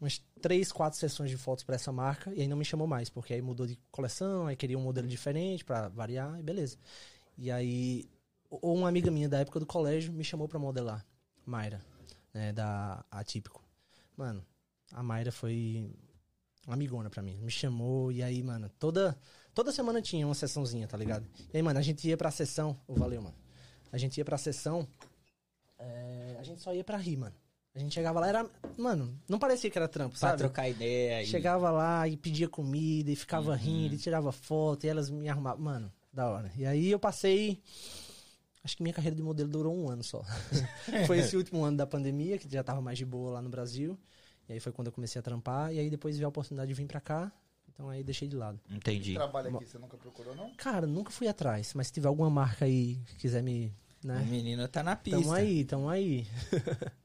Umas 0.00 0.20
três, 0.42 0.72
quatro 0.72 0.98
sessões 0.98 1.30
de 1.30 1.36
fotos 1.36 1.64
pra 1.64 1.76
essa 1.76 1.92
marca 1.92 2.32
e 2.34 2.42
aí 2.42 2.48
não 2.48 2.56
me 2.56 2.64
chamou 2.64 2.86
mais, 2.86 3.08
porque 3.08 3.32
aí 3.32 3.40
mudou 3.40 3.66
de 3.66 3.78
coleção, 3.90 4.46
aí 4.46 4.56
queria 4.56 4.78
um 4.78 4.82
modelo 4.82 5.06
diferente 5.06 5.64
pra 5.64 5.88
variar 5.88 6.38
e 6.38 6.42
beleza. 6.42 6.76
E 7.38 7.50
aí, 7.50 8.04
ou 8.50 8.76
uma 8.76 8.88
amiga 8.88 9.10
minha 9.10 9.28
da 9.28 9.38
época 9.38 9.60
do 9.60 9.66
colégio 9.66 10.12
me 10.12 10.24
chamou 10.24 10.48
pra 10.48 10.58
modelar, 10.58 11.06
Mayra 11.46 11.80
né, 12.32 12.52
da 12.52 13.04
Atípico. 13.10 13.62
Mano, 14.16 14.44
a 14.92 15.02
Mayra 15.02 15.30
foi 15.30 15.90
uma 16.66 16.74
amigona 16.74 17.10
pra 17.10 17.22
mim. 17.22 17.38
Me 17.40 17.50
chamou 17.50 18.10
e 18.10 18.22
aí, 18.22 18.42
mano, 18.42 18.68
toda 18.78 19.18
toda 19.54 19.72
semana 19.72 20.00
tinha 20.00 20.26
uma 20.26 20.34
sessãozinha, 20.34 20.88
tá 20.88 20.96
ligado? 20.96 21.26
E 21.52 21.56
aí, 21.56 21.62
mano, 21.62 21.78
a 21.78 21.82
gente 21.82 22.06
ia 22.08 22.16
pra 22.16 22.30
sessão. 22.30 22.78
Ô, 22.86 22.94
valeu, 22.94 23.22
mano. 23.22 23.36
A 23.90 23.98
gente 23.98 24.16
ia 24.18 24.24
pra 24.24 24.38
sessão. 24.38 24.86
é, 25.78 26.36
a 26.38 26.42
gente 26.42 26.60
só 26.60 26.74
ia 26.74 26.84
pra 26.84 26.96
rir, 26.96 27.16
mano. 27.16 27.34
A 27.74 27.78
gente 27.78 27.94
chegava 27.94 28.20
lá, 28.20 28.28
era. 28.28 28.46
Mano, 28.76 29.18
não 29.28 29.38
parecia 29.38 29.70
que 29.70 29.78
era 29.78 29.88
trampo, 29.88 30.10
Pra 30.18 30.28
sabe? 30.30 30.38
trocar 30.38 30.68
ideia. 30.68 31.22
e- 31.22 31.26
Chegava 31.26 31.70
lá 31.70 32.06
e 32.06 32.16
pedia 32.16 32.48
comida 32.48 33.10
e 33.10 33.16
ficava 33.16 33.52
Uhum. 33.52 33.56
rindo 33.56 33.94
e 33.94 33.98
tirava 33.98 34.30
foto 34.30 34.84
e 34.84 34.88
elas 34.88 35.08
me 35.08 35.28
arrumavam. 35.28 35.62
Mano, 35.64 35.92
da 36.12 36.28
hora. 36.28 36.52
E 36.56 36.66
aí 36.66 36.90
eu 36.90 36.98
passei. 36.98 37.62
Acho 38.62 38.76
que 38.76 38.82
minha 38.82 38.92
carreira 38.92 39.16
de 39.16 39.22
modelo 39.22 39.48
durou 39.48 39.74
um 39.74 39.88
ano 39.88 40.02
só. 40.04 40.22
foi 41.06 41.18
esse 41.20 41.36
último 41.36 41.64
ano 41.64 41.76
da 41.78 41.86
pandemia, 41.86 42.38
que 42.38 42.48
já 42.48 42.62
tava 42.62 42.80
mais 42.80 42.98
de 42.98 43.04
boa 43.06 43.32
lá 43.32 43.42
no 43.42 43.48
Brasil. 43.48 43.98
E 44.48 44.52
aí 44.52 44.60
foi 44.60 44.70
quando 44.70 44.88
eu 44.88 44.92
comecei 44.92 45.18
a 45.18 45.22
trampar. 45.22 45.72
E 45.72 45.78
aí 45.78 45.88
depois 45.88 46.16
veio 46.16 46.26
a 46.26 46.28
oportunidade 46.28 46.68
de 46.68 46.74
vir 46.74 46.86
pra 46.86 47.00
cá. 47.00 47.32
Então 47.72 47.88
aí 47.88 48.04
deixei 48.04 48.28
de 48.28 48.36
lado. 48.36 48.60
Entendi. 48.70 49.14
Trabalho 49.14 49.56
aqui, 49.56 49.64
você 49.66 49.78
nunca 49.78 49.96
procurou, 49.96 50.36
não? 50.36 50.52
Cara, 50.56 50.86
nunca 50.86 51.10
fui 51.10 51.26
atrás. 51.26 51.72
Mas 51.74 51.86
se 51.86 51.94
tiver 51.94 52.08
alguma 52.08 52.28
marca 52.28 52.66
aí 52.66 53.00
que 53.06 53.16
quiser 53.16 53.42
me. 53.42 53.72
O 54.04 54.08
Né? 54.08 54.26
menino 54.28 54.68
tá 54.68 54.82
na 54.82 54.94
pista. 54.94 55.18
Tamo 55.20 55.32
aí, 55.32 55.64
tamo 55.64 55.88
aí. 55.88 56.26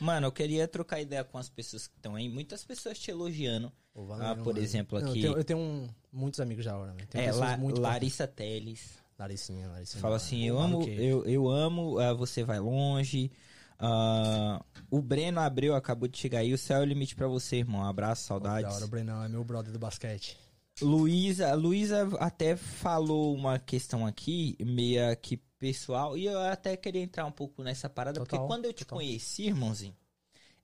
Mano, 0.00 0.26
eu 0.26 0.32
queria 0.32 0.66
trocar 0.68 1.00
ideia 1.00 1.24
com 1.24 1.38
as 1.38 1.48
pessoas 1.48 1.86
que 1.86 1.96
estão 1.96 2.14
aí. 2.14 2.28
Muitas 2.28 2.64
pessoas 2.64 2.98
te 2.98 3.10
elogiando. 3.10 3.72
Pô, 3.92 4.12
Ah, 4.12 4.36
por 4.36 4.56
exemplo, 4.56 5.00
Não, 5.00 5.10
aqui- 5.10 5.18
Eu 5.18 5.22
tenho, 5.22 5.38
eu 5.38 5.44
tenho 5.44 5.58
um- 5.58 5.88
muitos 6.12 6.38
amigos 6.40 6.64
da 6.64 6.76
hora, 6.76 6.92
velho. 6.92 7.06
Tem 7.08 7.22
É, 7.24 7.32
La- 7.32 7.56
muito 7.56 7.80
Larissa 7.80 8.26
Teles. 8.28 8.96
Laricinha, 9.18 9.66
Laricinha. 9.68 10.00
Fala 10.00 10.14
assim, 10.16 10.44
eu 10.44 10.56
amo, 10.58 10.84
eu, 10.88 11.24
eu 11.26 11.48
amo, 11.48 11.98
ah, 11.98 12.14
você 12.14 12.44
vai 12.44 12.60
longe. 12.60 13.32
Ah, 13.80 14.64
o 14.90 15.00
Breno 15.02 15.40
Abreu 15.40 15.74
acabou 15.74 16.08
de 16.08 16.16
chegar 16.18 16.38
aí. 16.40 16.52
O 16.54 16.58
céu 16.58 16.78
é 16.78 16.80
o 16.82 16.84
limite 16.84 17.16
pra 17.16 17.26
você, 17.26 17.56
irmão. 17.56 17.84
Abraço, 17.84 18.28
Pô, 18.28 18.38
Da 18.40 18.50
saudades. 18.50 18.76
hora, 18.76 18.84
o 18.84 18.88
Brenão 18.88 19.22
é 19.24 19.28
meu 19.28 19.42
brother 19.42 19.72
do 19.72 19.78
basquete. 19.78 20.36
Luísa, 20.80 21.52
Luísa 21.54 22.08
até 22.20 22.54
falou 22.54 23.34
uma 23.34 23.58
questão 23.58 24.06
aqui, 24.06 24.56
meia 24.60 25.14
que 25.16 25.40
pessoal, 25.58 26.16
e 26.16 26.26
eu 26.26 26.38
até 26.40 26.76
queria 26.76 27.02
entrar 27.02 27.24
um 27.26 27.32
pouco 27.32 27.62
nessa 27.62 27.88
parada, 27.88 28.20
Total, 28.20 28.38
porque 28.38 28.46
quando 28.46 28.64
eu 28.64 28.72
te 28.72 28.84
total. 28.84 28.98
conheci, 28.98 29.44
irmãozinho, 29.46 29.96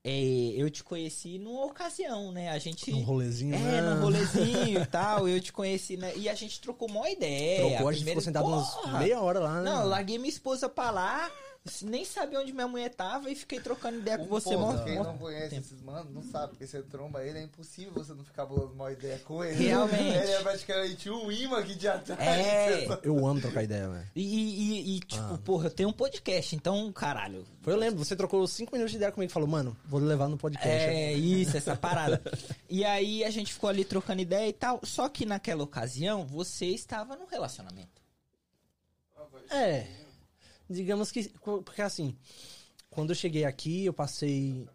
é, 0.03 0.13
eu 0.55 0.69
te 0.69 0.83
conheci 0.83 1.39
numa 1.39 1.65
ocasião, 1.65 2.31
né? 2.31 2.49
A 2.51 2.59
gente. 2.59 2.91
Num 2.91 3.01
rolezinho, 3.01 3.55
É, 3.55 3.57
né? 3.57 3.81
num 3.81 4.01
rolezinho 4.01 4.79
e 4.81 4.85
tal, 4.85 5.27
eu 5.27 5.41
te 5.41 5.51
conheci, 5.51 5.97
né? 5.97 6.13
E 6.15 6.29
a 6.29 6.35
gente 6.35 6.61
trocou 6.61 6.87
uma 6.87 7.09
ideia. 7.09 7.69
Trocou, 7.69 7.87
a 7.87 7.91
gente 7.91 8.03
primeira- 8.05 8.21
ficou 8.21 8.21
sentado 8.21 8.45
Porra! 8.81 8.99
meia 8.99 9.19
hora 9.19 9.39
lá, 9.39 9.61
né? 9.61 9.69
Não, 9.69 9.81
eu 9.81 9.87
larguei 9.89 10.17
minha 10.19 10.29
esposa 10.29 10.69
pra 10.69 10.91
lá, 10.91 11.31
nem 11.83 12.05
sabia 12.05 12.39
onde 12.39 12.53
minha 12.53 12.67
mulher 12.67 12.89
tava 12.93 13.29
e 13.29 13.35
fiquei 13.35 13.59
trocando 13.59 13.97
ideia 13.97 14.17
com 14.19 14.25
Um 14.25 14.27
você, 14.27 14.55
mó- 14.55 14.77
Quem 14.83 14.95
não 14.95 15.17
conhece 15.17 15.49
tempo. 15.49 15.61
esses 15.65 15.81
manos 15.81 16.13
não 16.13 16.21
sabe, 16.23 16.49
porque 16.49 16.67
você 16.67 16.81
tromba 16.83 17.23
ele, 17.23 17.39
é 17.39 17.43
impossível 17.43 17.91
você 17.93 18.13
não 18.13 18.23
ficar 18.23 18.45
bolando 18.45 18.73
uma 18.73 18.91
ideia 18.91 19.17
com 19.19 19.43
ele. 19.43 19.63
Realmente. 19.65 20.17
Ele 20.17 20.31
é 20.31 20.41
praticamente 20.43 21.09
um 21.09 21.31
imã 21.31 21.59
aqui 21.59 21.73
de 21.75 21.87
atrás. 21.87 22.19
É. 22.21 22.99
Eu 23.03 23.25
amo 23.25 23.41
trocar 23.41 23.63
ideia, 23.63 23.89
velho. 23.89 24.07
E, 24.15 24.21
e- 24.21 24.97
e, 24.97 24.99
tipo, 24.99 25.23
Ah. 25.33 25.39
porra, 25.43 25.65
eu 25.67 25.71
tenho 25.71 25.89
um 25.89 25.93
podcast, 25.93 26.55
então, 26.55 26.91
caralho. 26.91 27.45
Foi, 27.61 27.73
eu 27.73 27.77
lembro, 27.77 27.97
você 28.03 28.15
trocou 28.15 28.47
cinco 28.47 28.71
minutos 28.73 28.91
de 28.91 28.97
ideia 28.97 29.11
comigo 29.11 29.31
e 29.31 29.33
falou, 29.33 29.47
mano, 29.49 29.75
vou 29.85 29.99
levar 29.99 30.27
no 30.29 30.37
podcast. 30.37 30.69
É, 30.69 31.13
isso, 31.13 31.57
essa 31.57 31.75
parada. 31.75 32.21
e 32.69 32.85
aí 32.85 33.23
a 33.23 33.31
gente 33.31 33.51
ficou 33.51 33.69
ali 33.69 33.83
trocando 33.83 34.21
ideia 34.21 34.47
e 34.47 34.53
tal. 34.53 34.79
Só 34.83 35.09
que 35.09 35.25
naquela 35.25 35.63
ocasião, 35.63 36.25
você 36.27 36.67
estava 36.67 37.15
num 37.15 37.25
relacionamento. 37.25 38.03
É. 39.49 39.87
Digamos 40.69 41.11
que. 41.11 41.29
Porque 41.63 41.81
assim, 41.81 42.15
quando 42.89 43.09
eu 43.11 43.15
cheguei 43.15 43.45
aqui, 43.45 43.85
eu 43.85 43.93
passei 43.93 44.67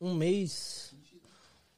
um 0.00 0.14
mês. 0.14 0.94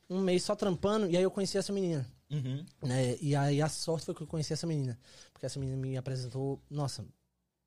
Um 0.09 0.21
mês 0.21 0.43
só 0.43 0.55
trampando, 0.55 1.11
e 1.11 1.17
aí 1.17 1.23
eu 1.23 1.31
conheci 1.31 1.57
essa 1.57 1.73
menina. 1.73 2.07
Uhum. 2.31 2.65
né? 2.83 3.17
E 3.21 3.37
aí 3.37 3.63
a 3.63 3.69
sorte 3.69 4.07
foi 4.07 4.15
que 4.15 4.23
eu 4.23 4.27
conheci 4.27 4.53
essa 4.53 4.67
menina. 4.67 4.99
Porque 5.33 5.47
essa 5.47 5.59
menina 5.59 5.77
me 5.77 5.97
apresentou. 5.97 6.61
Nossa, 6.69 7.05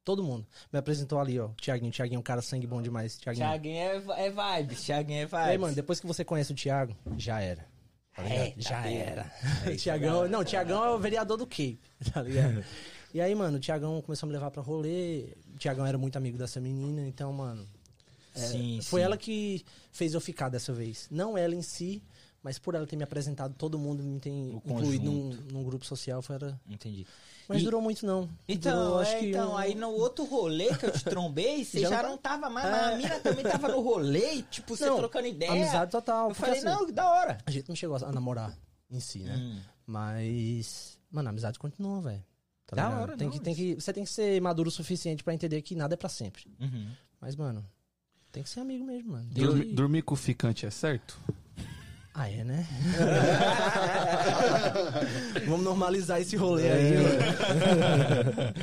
todo 0.03 0.23
mundo. 0.23 0.45
Me 0.71 0.79
apresentou 0.79 1.19
ali, 1.19 1.39
ó. 1.39 1.47
O 1.47 1.53
Thiaguinho. 1.53 1.89
O 1.89 1.93
Thiaguinho 1.93 2.17
é 2.17 2.19
um 2.19 2.23
cara 2.23 2.41
sangue 2.41 2.67
bom 2.67 2.81
demais. 2.81 3.17
Thiaguinho. 3.17 3.45
Thiaguinho 3.47 3.77
é, 3.77 4.25
é 4.25 4.29
vibes, 4.29 4.83
Thiaguinho 4.83 5.19
é 5.19 5.23
E 5.23 5.25
vibes. 5.25 5.47
aí, 5.47 5.57
mano, 5.57 5.75
depois 5.75 5.99
que 5.99 6.07
você 6.07 6.23
conhece 6.25 6.51
o 6.51 6.55
Thiago, 6.55 6.95
já 7.17 7.39
era. 7.39 7.65
Tá? 8.17 8.35
Eita, 8.35 8.61
já 8.61 8.89
era. 8.89 9.31
É 9.65 9.69
O 9.69 9.77
Thiagão, 9.77 10.27
não, 10.27 10.39
o 10.41 10.45
Thiagão 10.45 10.83
é 10.83 10.89
o 10.89 10.97
vereador 10.97 11.37
do 11.37 11.45
Cape, 11.45 11.79
tá 12.13 12.21
ligado? 12.21 12.63
E 13.13 13.21
aí, 13.21 13.33
mano, 13.33 13.57
o 13.57 13.59
Thiagão 13.59 14.01
começou 14.01 14.27
a 14.27 14.29
me 14.29 14.33
levar 14.33 14.51
pra 14.51 14.61
rolê. 14.61 15.29
O 15.55 15.57
Thiagão 15.57 15.85
era 15.85 15.97
muito 15.97 16.17
amigo 16.17 16.37
dessa 16.37 16.59
menina, 16.59 17.01
então, 17.07 17.31
mano. 17.31 17.65
é, 18.35 18.39
Sim, 18.39 18.79
foi 18.83 18.99
sim. 18.99 19.05
ela 19.05 19.17
que 19.17 19.65
fez 19.93 20.13
eu 20.13 20.19
ficar 20.19 20.49
dessa 20.49 20.73
vez. 20.73 21.07
Não 21.09 21.37
ela 21.37 21.55
em 21.55 21.61
si, 21.61 22.03
mas 22.43 22.57
por 22.59 22.75
ela 22.75 22.85
ter 22.87 22.95
me 22.95 23.03
apresentado, 23.03 23.53
todo 23.57 23.77
mundo 23.79 24.01
me 24.03 24.19
tem 24.19 24.33
O 24.55 24.61
incluído 24.65 25.05
num, 25.05 25.29
num 25.51 25.63
grupo 25.63 25.85
social. 25.85 26.21
Foi 26.21 26.35
era... 26.35 26.59
Entendi. 26.69 27.05
Mas 27.47 27.61
E- 27.61 27.63
durou 27.63 27.81
muito, 27.81 28.05
não. 28.05 28.29
Então, 28.47 28.85
durou, 28.85 29.03
é, 29.03 29.23
então 29.25 29.51
um- 29.53 29.57
aí 29.57 29.73
no 29.73 29.89
outro 29.91 30.25
rolê 30.25 30.75
que 30.75 30.85
eu 30.85 30.91
te 30.91 31.03
trombei, 31.05 31.63
você 31.65 31.79
já, 31.79 31.89
Já 31.89 32.03
não 32.03 32.17
tá- 32.17 32.31
tava 32.31 32.49
mais, 32.49 32.67
É. 32.67 32.71
mas 32.71 32.83
a 32.93 32.97
mina 32.97 33.19
também 33.21 33.43
tava 33.43 33.67
no 33.69 33.79
rolê, 33.81 34.41
tipo, 34.43 34.75
você 34.75 34.85
Não, 34.85 34.97
trocando 34.97 35.27
ideia. 35.27 35.51
Amizade 35.51 35.91
total. 35.91 36.29
Eu 36.29 36.35
falei, 36.35 36.57
assim, 36.57 36.65
não, 36.65 36.85
que 36.85 36.91
da 36.91 37.09
hora. 37.09 37.37
A 37.45 37.51
gente 37.51 37.69
não 37.69 37.75
chegou 37.75 37.95
a 37.95 38.11
namorar 38.11 38.53
em 38.91 38.99
si, 38.99 39.19
né? 39.19 39.35
Hum. 39.37 39.59
Mas, 40.11 40.97
mano, 41.11 41.29
a 41.29 41.31
amizade 41.31 41.57
continua, 41.57 42.01
velho. 42.01 42.23
Tá 42.65 42.75
Da 42.75 42.83
ligado? 42.89 43.01
hora, 43.01 43.17
tem 43.17 43.27
não, 43.27 43.33
que, 43.33 43.39
tem 43.39 43.55
que, 43.55 43.75
você 43.75 43.93
tem 43.93 44.03
que 44.03 44.09
ser 44.09 44.41
maduro 44.41 44.67
o 44.67 44.71
suficiente 44.71 45.23
pra 45.23 45.33
entender 45.33 45.61
que 45.61 45.73
nada 45.73 45.93
é 45.93 45.97
pra 45.97 46.09
sempre. 46.09 46.45
Uhum. 46.59 46.89
Mas, 47.21 47.35
mano, 47.35 47.65
tem 48.31 48.43
que 48.43 48.49
ser 48.49 48.59
amigo 48.59 48.83
mesmo, 48.83 49.13
mano. 49.13 49.25
Dormi- 49.31 49.71
E- 49.71 49.73
dormir 49.73 50.01
com 50.01 50.13
o 50.13 50.17
ficante 50.17 50.65
é 50.65 50.69
certo? 50.69 51.17
Ah, 52.19 52.27
é, 52.31 52.43
né? 52.43 52.65
Vamos 55.45 55.63
normalizar 55.63 56.19
esse 56.19 56.35
rolê 56.35 56.67
aí, 56.71 56.97
mano. 56.97 58.53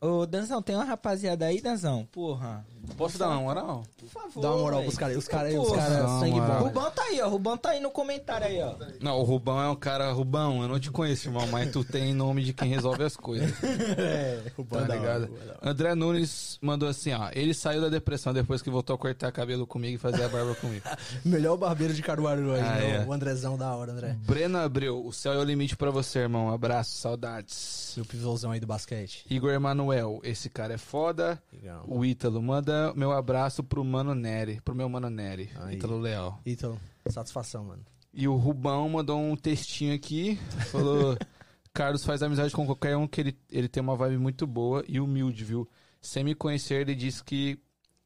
Ô, 0.00 0.24
Danzão, 0.24 0.62
tem 0.62 0.74
uma 0.74 0.84
rapaziada 0.84 1.44
aí, 1.44 1.60
Danzão? 1.60 2.08
Porra. 2.10 2.64
Posso 2.96 3.18
dar 3.18 3.28
uma 3.28 3.40
moral? 3.40 3.82
Por 3.98 4.08
favor. 4.08 4.42
Dá 4.42 4.50
uma 4.50 4.58
moral 4.62 4.78
véi. 4.80 4.86
pros 4.88 4.98
caras. 4.98 5.16
Os 5.16 5.28
caras, 5.28 5.54
os 5.54 5.72
caras, 5.72 6.10
sangue 6.20 6.40
bom. 6.40 6.58
Rubão 6.64 6.90
tá 6.90 7.02
aí, 7.04 7.20
ó. 7.20 7.28
Rubão 7.28 7.56
tá 7.56 7.70
aí 7.70 7.80
no 7.80 7.90
comentário 7.90 8.46
aí, 8.46 8.60
ó. 8.62 8.74
Não, 9.00 9.18
o 9.18 9.22
Rubão 9.22 9.60
é 9.62 9.68
um 9.68 9.76
cara. 9.76 10.10
Rubão, 10.12 10.62
eu 10.62 10.68
não 10.68 10.78
te 10.78 10.90
conheço, 10.90 11.28
irmão, 11.28 11.46
mas 11.48 11.70
tu 11.72 11.84
tem 11.84 12.12
nome 12.14 12.42
de 12.44 12.52
quem 12.52 12.68
resolve 12.68 13.02
as 13.04 13.16
coisas. 13.16 13.52
É, 13.96 14.40
o 14.56 14.64
Tá 14.64 14.80
ligado? 14.80 15.28
André 15.62 15.94
Nunes 15.94 16.58
mandou 16.60 16.88
assim, 16.88 17.12
ó. 17.12 17.30
Ele 17.32 17.54
saiu 17.54 17.80
da 17.80 17.88
depressão 17.88 18.32
depois 18.32 18.60
que 18.62 18.70
voltou 18.70 18.94
a 18.94 18.98
cortar 18.98 19.30
cabelo 19.32 19.66
comigo 19.66 19.94
e 19.94 19.98
fazer 19.98 20.24
a 20.24 20.28
barba 20.28 20.54
comigo. 20.56 20.84
Melhor 21.24 21.56
barbeiro 21.56 21.94
de 21.94 22.02
Caruaru 22.02 22.52
aí, 22.54 22.60
Ah, 22.60 22.74
né? 22.74 22.96
é. 23.02 23.04
O 23.06 23.12
Andrezão 23.12 23.56
da 23.56 23.74
hora, 23.74 23.92
André. 23.92 24.16
Breno 24.26 24.58
Abreu, 24.58 25.04
o 25.04 25.12
céu 25.12 25.32
é 25.34 25.38
o 25.38 25.44
limite 25.44 25.76
pra 25.76 25.90
você, 25.90 26.20
irmão. 26.20 26.50
Abraço, 26.50 26.96
saudades. 26.98 27.54
Seu 27.94 28.04
pivôzão 28.04 28.50
aí 28.50 28.60
do 28.60 28.66
basquete. 28.66 29.24
Igor 29.30 29.52
Emanuel, 29.52 30.20
esse 30.24 30.50
cara 30.50 30.74
é 30.74 30.78
foda. 30.78 31.40
Legal. 31.52 31.84
O 31.86 32.04
Ítalo, 32.04 32.42
manda 32.42 32.73
meu 32.94 33.12
abraço 33.12 33.62
pro 33.62 33.84
Mano 33.84 34.14
Nery, 34.14 34.60
pro 34.60 34.74
meu 34.74 34.88
Mano 34.88 35.10
Nery, 35.10 35.50
Aí. 35.56 35.76
Ítalo 35.76 35.98
Leal. 35.98 36.40
Ítalo, 36.44 36.80
satisfação, 37.08 37.64
mano. 37.64 37.84
E 38.12 38.28
o 38.28 38.36
Rubão 38.36 38.88
mandou 38.88 39.18
um 39.18 39.36
textinho 39.36 39.94
aqui, 39.94 40.36
falou: 40.70 41.16
Carlos 41.74 42.04
faz 42.04 42.22
amizade 42.22 42.54
com 42.54 42.64
qualquer 42.64 42.96
um 42.96 43.06
que 43.06 43.20
ele, 43.20 43.38
ele 43.50 43.68
tem 43.68 43.82
uma 43.82 43.96
vibe 43.96 44.18
muito 44.18 44.46
boa 44.46 44.84
e 44.86 45.00
humilde, 45.00 45.44
viu? 45.44 45.68
Sem 46.00 46.22
me 46.22 46.34
conhecer, 46.34 46.82
ele 46.82 46.94
disse 46.94 47.24
que 47.24 47.58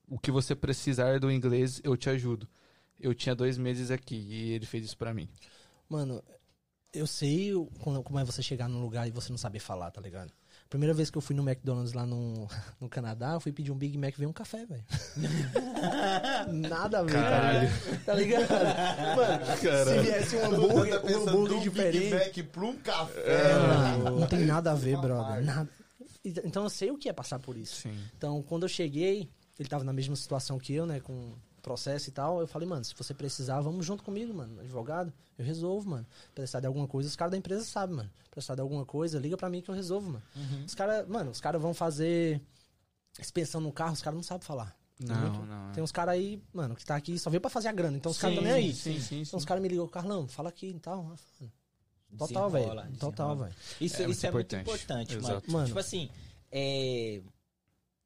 o 0.09 0.19
que 0.19 0.31
você 0.31 0.55
precisar 0.55 1.21
do 1.21 1.31
inglês, 1.31 1.81
eu 1.85 1.97
te 1.97 2.09
ajudo. 2.09 2.49
Eu 2.99 3.15
tinha 3.15 3.35
dois 3.35 3.59
meses 3.59 3.91
aqui 3.91 4.17
e 4.17 4.53
ele 4.53 4.67
fez 4.67 4.85
isso 4.85 4.97
pra 4.97 5.13
mim. 5.13 5.29
Mano, 5.89 6.23
eu 6.93 7.07
sei 7.07 7.53
como 7.81 8.19
é 8.19 8.25
você 8.25 8.43
chegar 8.43 8.69
num 8.69 8.81
lugar 8.81 9.07
e 9.07 9.11
você 9.11 9.31
não 9.31 9.39
saber 9.39 9.61
falar, 9.61 9.91
tá 9.91 10.01
ligado? 10.01 10.33
Primeira 10.69 10.93
vez 10.93 11.11
que 11.11 11.17
eu 11.17 11.23
fui 11.23 11.35
no 11.35 11.49
McDonald's 11.49 11.95
lá 11.95 12.05
no, 12.05 12.47
no 12.79 12.89
Canadá, 12.89 13.33
eu 13.33 13.41
fui 13.41 13.53
pedir 13.53 13.73
um 13.73 13.77
Big 13.77 13.97
Mac 13.97 14.13
e 14.15 14.19
veio 14.19 14.29
um 14.29 14.33
café, 14.35 14.67
velho. 14.67 14.85
Nada 16.69 16.99
a 16.99 17.03
ver, 17.03 17.13
Caralho. 17.13 17.69
tá 18.05 18.15
ligado? 18.15 18.49
Tá 18.49 18.59
ligado? 18.59 19.17
Mano, 19.17 19.57
se 19.57 20.01
viesse 20.03 20.37
um 20.37 20.45
hambúrguer, 20.45 21.05
um 21.05 21.29
hambúrguer 21.29 21.61
diferente. 21.61 21.99
Big 21.99 22.15
Mac 22.15 22.53
pra 22.53 22.65
um 22.65 22.77
café. 22.77 23.55
Mano, 23.55 24.21
não 24.21 24.27
tem 24.27 24.45
nada 24.45 24.73
a 24.73 24.75
ver, 24.75 24.99
brother. 25.01 25.43
Nada. 25.45 25.69
Então 26.25 26.65
eu 26.65 26.71
sei 26.71 26.91
o 26.91 26.99
que 26.99 27.09
é 27.09 27.13
passar 27.13 27.39
por 27.39 27.57
isso. 27.57 27.83
Sim. 27.83 27.97
Então, 28.17 28.43
quando 28.43 28.65
eu 28.65 28.69
cheguei, 28.69 29.31
ele 29.59 29.69
tava 29.69 29.85
na 29.85 29.93
mesma 29.93 30.17
situação 30.17 30.59
que 30.59 30.75
eu, 30.75 30.85
né? 30.85 31.01
Com 31.01 31.33
processo 31.69 32.09
e 32.09 32.13
tal. 32.13 32.41
Eu 32.41 32.47
falei, 32.47 32.67
mano, 32.67 32.85
se 32.85 32.95
você 32.97 33.13
precisar, 33.13 33.61
vamos 33.61 33.85
junto 33.85 34.03
comigo, 34.03 34.33
mano. 34.33 34.61
Advogado, 34.61 35.13
eu 35.39 35.45
resolvo, 35.45 35.91
mano. 35.91 36.07
Precisar 36.35 36.61
de 36.61 36.67
alguma 36.67 36.89
coisa, 36.89 37.09
os 37.09 37.17
caras 37.17 37.33
da 37.33 37.37
empresa 37.37 37.65
sabem, 37.65 37.97
mano. 37.97 38.11
Precisar 38.31 38.55
de 38.55 38.61
alguma 38.61 38.85
coisa, 38.87 39.19
liga 39.19 39.37
pra 39.37 39.51
mim 39.51 39.61
que 39.61 39.71
eu 39.71 39.75
resolvo, 39.75 40.11
mano. 40.11 40.23
Os 40.67 40.75
caras, 40.75 41.07
mano, 41.07 41.31
os 41.31 41.41
caras 41.41 41.61
vão 41.61 41.75
fazer 41.75 42.41
expensão 43.21 43.61
no 43.61 43.73
carro, 43.73 43.93
os 43.93 44.01
caras 44.03 44.17
não 44.17 44.23
sabem 44.23 44.47
falar. 44.47 44.75
Não, 45.01 45.47
não. 45.47 45.73
Tem 45.73 45.83
uns 45.83 45.93
caras 45.93 46.15
aí, 46.15 46.43
mano, 46.53 46.75
que 46.75 46.85
tá 46.85 46.97
aqui 46.97 47.19
só 47.19 47.31
veio 47.31 47.41
pra 47.41 47.51
fazer 47.51 47.69
a 47.69 47.73
grana. 47.73 47.97
Então 47.97 48.11
os 48.11 48.19
caras 48.19 48.37
também 48.37 48.53
aí. 48.53 48.73
Sim, 48.75 48.95
sim, 48.95 49.01
sim. 49.01 49.21
Então 49.23 49.39
os 49.39 49.45
caras 49.45 49.63
me 49.63 49.69
ligam, 49.69 49.87
Carlão, 49.87 50.27
fala 50.27 50.49
aqui 50.49 50.69
e 50.71 50.81
tal. 50.81 51.15
Total, 52.17 52.51
velho. 52.51 52.97
Total, 52.99 53.37
velho. 53.37 53.55
Isso, 53.81 53.97
É 54.03 54.07
muito 54.07 54.17
isso 54.17 54.27
é 54.27 54.31
muito 54.33 54.57
importante. 54.57 55.15
importante, 55.15 55.15
mano. 55.17 55.29
Exato. 55.29 55.53
Mano. 55.53 55.67
Tipo 55.67 55.79
assim, 55.79 56.11
é... 56.51 57.21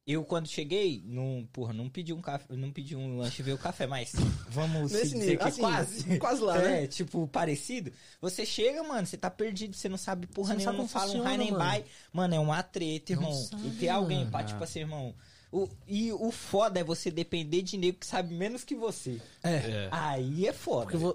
Eu, 0.05 0.25
quando 0.25 0.49
cheguei, 0.49 1.01
não, 1.07 1.49
porra, 1.53 1.73
não 1.73 1.89
pedi 1.89 2.13
um 2.13 2.21
café, 2.21 2.45
não 2.57 2.73
pedi 2.73 2.97
um 2.97 3.19
lanche 3.19 3.41
e 3.41 3.45
veio 3.45 3.57
o 3.57 3.61
café, 3.61 3.87
mas 3.87 4.13
vamos 4.49 4.91
se 4.91 4.97
Nesse 4.99 5.13
dizer 5.15 5.19
nível, 5.21 5.39
que 5.39 5.45
assim, 5.49 5.61
quase. 5.61 6.19
quase 6.19 6.43
lá, 6.43 6.59
é, 6.59 6.81
né? 6.81 6.87
tipo, 6.89 7.29
parecido. 7.29 7.93
Você 8.21 8.45
chega, 8.45 8.83
mano, 8.83 9.07
você 9.07 9.17
tá 9.17 9.31
perdido, 9.31 9.77
você 9.77 9.89
não 9.89 9.97
sabe 9.97 10.27
porra 10.27 10.57
Você 10.57 10.65
não 10.67 10.73
nenhuma, 10.73 10.89
sabe 10.89 11.07
não 11.07 11.13
como 11.13 11.23
fala 11.23 11.23
um 11.23 11.25
high 11.25 11.39
nem 11.39 11.53
mano. 11.53 11.65
bye. 11.65 11.85
Mano, 12.13 12.35
é 12.35 12.39
uma 12.41 12.63
treta, 12.65 13.15
Não 13.15 13.23
irmão. 13.23 13.33
sabe, 13.45 13.69
e 13.69 13.71
ter 13.73 13.89
alguém 13.91 14.29
pra, 14.29 14.43
tipo 14.43 14.63
assim, 14.65 14.81
irmão... 14.81 15.15
O, 15.53 15.69
e 15.87 16.11
o 16.11 16.31
foda 16.31 16.81
é 16.81 16.85
você 16.85 17.11
depender 17.11 17.61
de 17.61 17.77
nego 17.77 17.99
que 17.99 18.07
sabe 18.07 18.33
menos 18.33 18.65
que 18.65 18.75
você. 18.75 19.21
É. 19.43 19.57
É. 19.57 19.89
Aí 19.93 20.47
é 20.49 20.53
foda. 20.53 20.85
Porque 20.85 20.97
vou, 20.97 21.15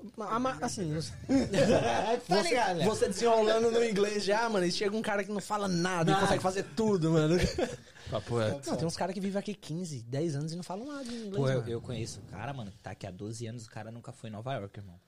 assim, 0.61 0.93
você, 0.93 1.11
tá 2.27 2.41
ligado, 2.43 2.77
né? 2.77 2.85
você 2.85 3.07
desenrolando 3.07 3.71
no 3.71 3.83
inglês 3.83 4.23
já, 4.23 4.47
mano, 4.47 4.63
e 4.63 4.71
chega 4.71 4.95
um 4.95 5.01
cara 5.01 5.23
que 5.23 5.31
não 5.31 5.41
fala 5.41 5.67
nada, 5.67 6.11
e 6.11 6.15
consegue 6.15 6.43
fazer 6.43 6.63
tudo, 6.75 7.13
mano. 7.13 7.35
Papo 8.11 8.37
reto. 8.37 8.69
Não, 8.69 8.77
tem 8.77 8.87
uns 8.87 8.95
caras 8.95 9.15
que 9.15 9.19
vivem 9.19 9.39
aqui 9.39 9.55
15, 9.55 10.03
10 10.03 10.35
anos 10.35 10.53
e 10.53 10.55
não 10.55 10.63
falam 10.63 10.85
nada 10.85 11.03
de 11.03 11.15
inglês, 11.15 11.35
Pô, 11.35 11.49
eu, 11.49 11.67
eu 11.67 11.81
conheço 11.81 12.19
um 12.19 12.25
cara, 12.31 12.53
mano, 12.53 12.71
que 12.71 12.77
tá 12.77 12.91
aqui 12.91 13.07
há 13.07 13.11
12 13.11 13.47
anos, 13.47 13.65
o 13.65 13.69
cara 13.71 13.91
nunca 13.91 14.11
foi 14.11 14.29
em 14.29 14.33
Nova 14.33 14.53
York, 14.53 14.79
irmão. 14.79 14.99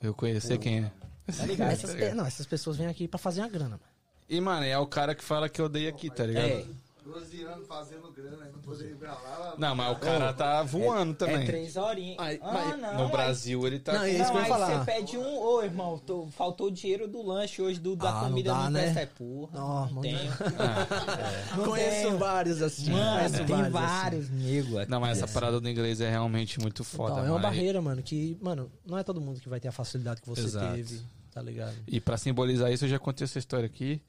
Eu 0.00 0.14
conheço, 0.14 0.46
sei 0.46 0.56
quem 0.56 0.84
é. 0.84 0.92
Tá 1.30 1.44
ligado? 1.44 1.72
Essas, 1.72 1.94
é, 1.94 2.14
não, 2.14 2.24
essas 2.24 2.46
pessoas 2.46 2.78
vêm 2.78 2.86
aqui 2.86 3.06
pra 3.06 3.18
fazer 3.18 3.42
a 3.42 3.48
grana, 3.48 3.70
mano. 3.70 3.82
E, 4.28 4.40
mano, 4.40 4.64
é 4.64 4.78
o 4.78 4.86
cara 4.86 5.14
que 5.14 5.22
fala 5.22 5.48
que 5.48 5.60
odeia 5.60 5.90
aqui, 5.90 6.10
tá 6.10 6.24
ligado? 6.24 6.46
É, 6.46 6.66
12 7.12 7.42
anos 7.44 7.66
fazendo 7.66 8.12
grana 8.12 8.50
não 8.52 8.60
poder 8.60 8.90
ir 8.90 8.96
pra 8.96 9.12
lá. 9.12 9.54
Não, 9.56 9.74
mas 9.74 9.96
o 9.96 10.00
cara 10.00 10.32
tá 10.34 10.62
voando 10.62 11.12
é 11.12 11.14
também. 11.16 11.46
três 11.46 11.76
horinhas. 11.76 12.16
Mas- 12.18 12.38
ah, 12.42 12.52
mas 12.52 12.80
não. 12.80 12.94
No 12.98 13.04
aí- 13.06 13.10
Brasil 13.10 13.66
ele 13.66 13.78
tá. 13.78 13.92
Não, 13.94 14.00
com- 14.00 14.04
é 14.06 14.10
isso 14.10 14.18
Não, 14.18 14.26
que 14.30 14.36
eu 14.36 14.40
aí 14.40 14.42
ia 14.42 14.48
falar. 14.54 14.78
você 14.84 14.84
pede 14.92 15.16
um, 15.16 15.38
ô 15.38 15.62
irmão, 15.62 15.98
tô- 15.98 16.26
faltou 16.28 16.66
o 16.66 16.70
dinheiro 16.70 17.08
do 17.08 17.22
lanche 17.22 17.62
hoje, 17.62 17.80
do, 17.80 17.96
da 17.96 18.10
Ah, 18.10 18.22
não 18.22 18.28
comida 18.28 18.50
dá, 18.52 18.58
não 18.64 18.70
né? 18.70 18.82
presta. 18.82 19.00
É 19.00 19.06
porra, 19.06 19.58
Ó, 19.58 19.80
não 19.86 19.88
mano. 19.94 20.00
tenho. 20.02 20.18
Não 21.56 21.64
Conheço 21.64 21.90
tenho. 22.06 22.18
vários 22.18 22.62
assim. 22.62 22.90
Mano, 22.90 23.16
conheço 23.30 23.44
tem 23.46 23.70
vários, 23.70 24.24
assim. 24.26 24.34
nego 24.34 24.78
aqui. 24.78 24.90
Não, 24.90 25.00
mas 25.00 25.18
essa 25.18 25.26
parada 25.32 25.60
do 25.60 25.68
inglês 25.68 26.00
é 26.00 26.10
realmente 26.10 26.60
muito 26.60 26.84
foda, 26.84 27.12
Então, 27.14 27.18
é 27.24 27.26
uma 27.26 27.30
mano. 27.32 27.42
barreira, 27.42 27.80
mano, 27.80 28.02
que, 28.02 28.36
mano, 28.40 28.70
não 28.86 28.98
é 28.98 29.02
todo 29.02 29.20
mundo 29.20 29.40
que 29.40 29.48
vai 29.48 29.58
ter 29.60 29.68
a 29.68 29.72
facilidade 29.72 30.20
que 30.20 30.28
você 30.28 30.42
Exato. 30.42 30.74
teve, 30.74 31.00
tá 31.32 31.40
ligado? 31.42 31.74
E 31.86 32.00
pra 32.00 32.16
simbolizar 32.16 32.70
isso, 32.70 32.84
eu 32.84 32.88
já 32.88 32.98
contei 32.98 33.24
essa 33.24 33.38
história 33.38 33.66
aqui. 33.66 34.00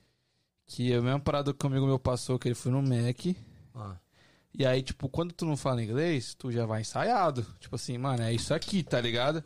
Que 0.70 0.94
é 0.94 0.98
a 0.98 1.02
mesma 1.02 1.20
parada 1.20 1.52
que 1.52 1.66
um 1.66 1.70
amigo 1.70 1.88
meu 1.88 1.98
passou, 1.98 2.38
que 2.38 2.48
ele 2.48 2.54
foi 2.54 2.72
no 2.72 2.80
Mac. 2.80 3.36
Ah. 3.76 3.96
E 4.54 4.64
aí, 4.64 4.84
tipo, 4.84 5.10
quando 5.10 5.34
tu 5.34 5.44
não 5.44 5.58
fala 5.58 5.84
inglês, 5.84 6.36
tu 6.36 6.52
já 6.52 6.64
vai 6.64 6.82
ensaiado. 6.82 7.44
Tipo 7.60 7.76
assim, 7.76 7.98
mano, 7.98 8.22
é 8.22 8.32
isso 8.32 8.54
aqui, 8.54 8.84
tá 8.84 9.02
ligado? 9.02 9.44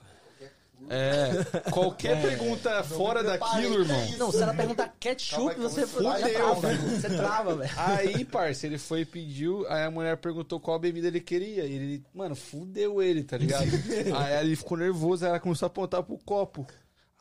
É. 0.89 1.71
Qualquer 1.71 2.21
pergunta 2.21 2.83
fora 2.83 3.23
daquilo, 3.23 3.79
irmão. 3.79 4.17
Não, 4.17 4.33
se 4.33 4.43
ela 4.43 4.53
perguntar 4.53 4.93
ketchup, 4.99 5.55
você 5.55 5.87
Fudeu, 5.87 6.11
trava, 6.11 6.59
velho. 6.59 6.81
Você 6.81 7.09
trava, 7.09 7.55
velho. 7.55 7.71
Aí, 7.77 8.25
parça, 8.25 8.67
ele 8.67 8.77
foi 8.77 9.01
e 9.01 9.05
pediu, 9.05 9.65
aí 9.69 9.85
a 9.85 9.91
mulher 9.91 10.17
perguntou 10.17 10.59
qual 10.59 10.77
bebida 10.77 11.07
ele 11.07 11.21
queria. 11.21 11.63
E 11.63 11.73
ele, 11.73 12.03
mano, 12.13 12.35
fudeu 12.35 13.01
ele, 13.01 13.23
tá 13.23 13.37
ligado? 13.37 13.63
aí 14.17 14.45
ele 14.45 14.57
ficou 14.57 14.77
nervoso, 14.77 15.23
aí 15.23 15.29
ela 15.29 15.39
começou 15.39 15.65
a 15.65 15.67
apontar 15.67 16.03
pro 16.03 16.17
copo. 16.17 16.67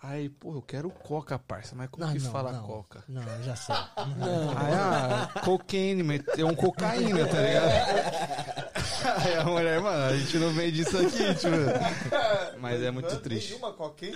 Aí, 0.03 0.29
pô, 0.29 0.55
eu 0.57 0.63
quero 0.63 0.91
coca, 0.91 1.39
parça, 1.39 1.77
mas 1.77 1.89
como 1.89 2.05
Não, 2.05 2.13
que 2.13 2.19
não, 2.21 2.33
fala 2.33 2.51
não. 2.53 2.67
coca? 2.67 3.05
Não, 3.09 3.23
eu 3.23 3.43
já 3.45 3.55
sei. 3.55 3.75
Não. 4.19 4.51
Aí, 4.51 4.73
ah, 4.75 5.31
cocaine, 5.45 6.03
meteu 6.03 6.49
um 6.49 6.55
cocaína, 6.57 7.25
tá 7.29 7.41
ligado? 7.41 8.73
Aí 9.25 9.35
a 9.37 9.45
mulher, 9.45 9.81
mano, 9.81 10.05
a 10.13 10.17
gente 10.17 10.37
não 10.39 10.51
vende 10.53 10.81
isso 10.83 10.97
aqui, 10.97 11.35
tipo. 11.35 12.59
Mas 12.61 12.83
é 12.83 12.91
muito 12.91 13.17
triste. 13.21 13.51
Nenhuma 13.51 13.73
coquinha. 13.73 14.15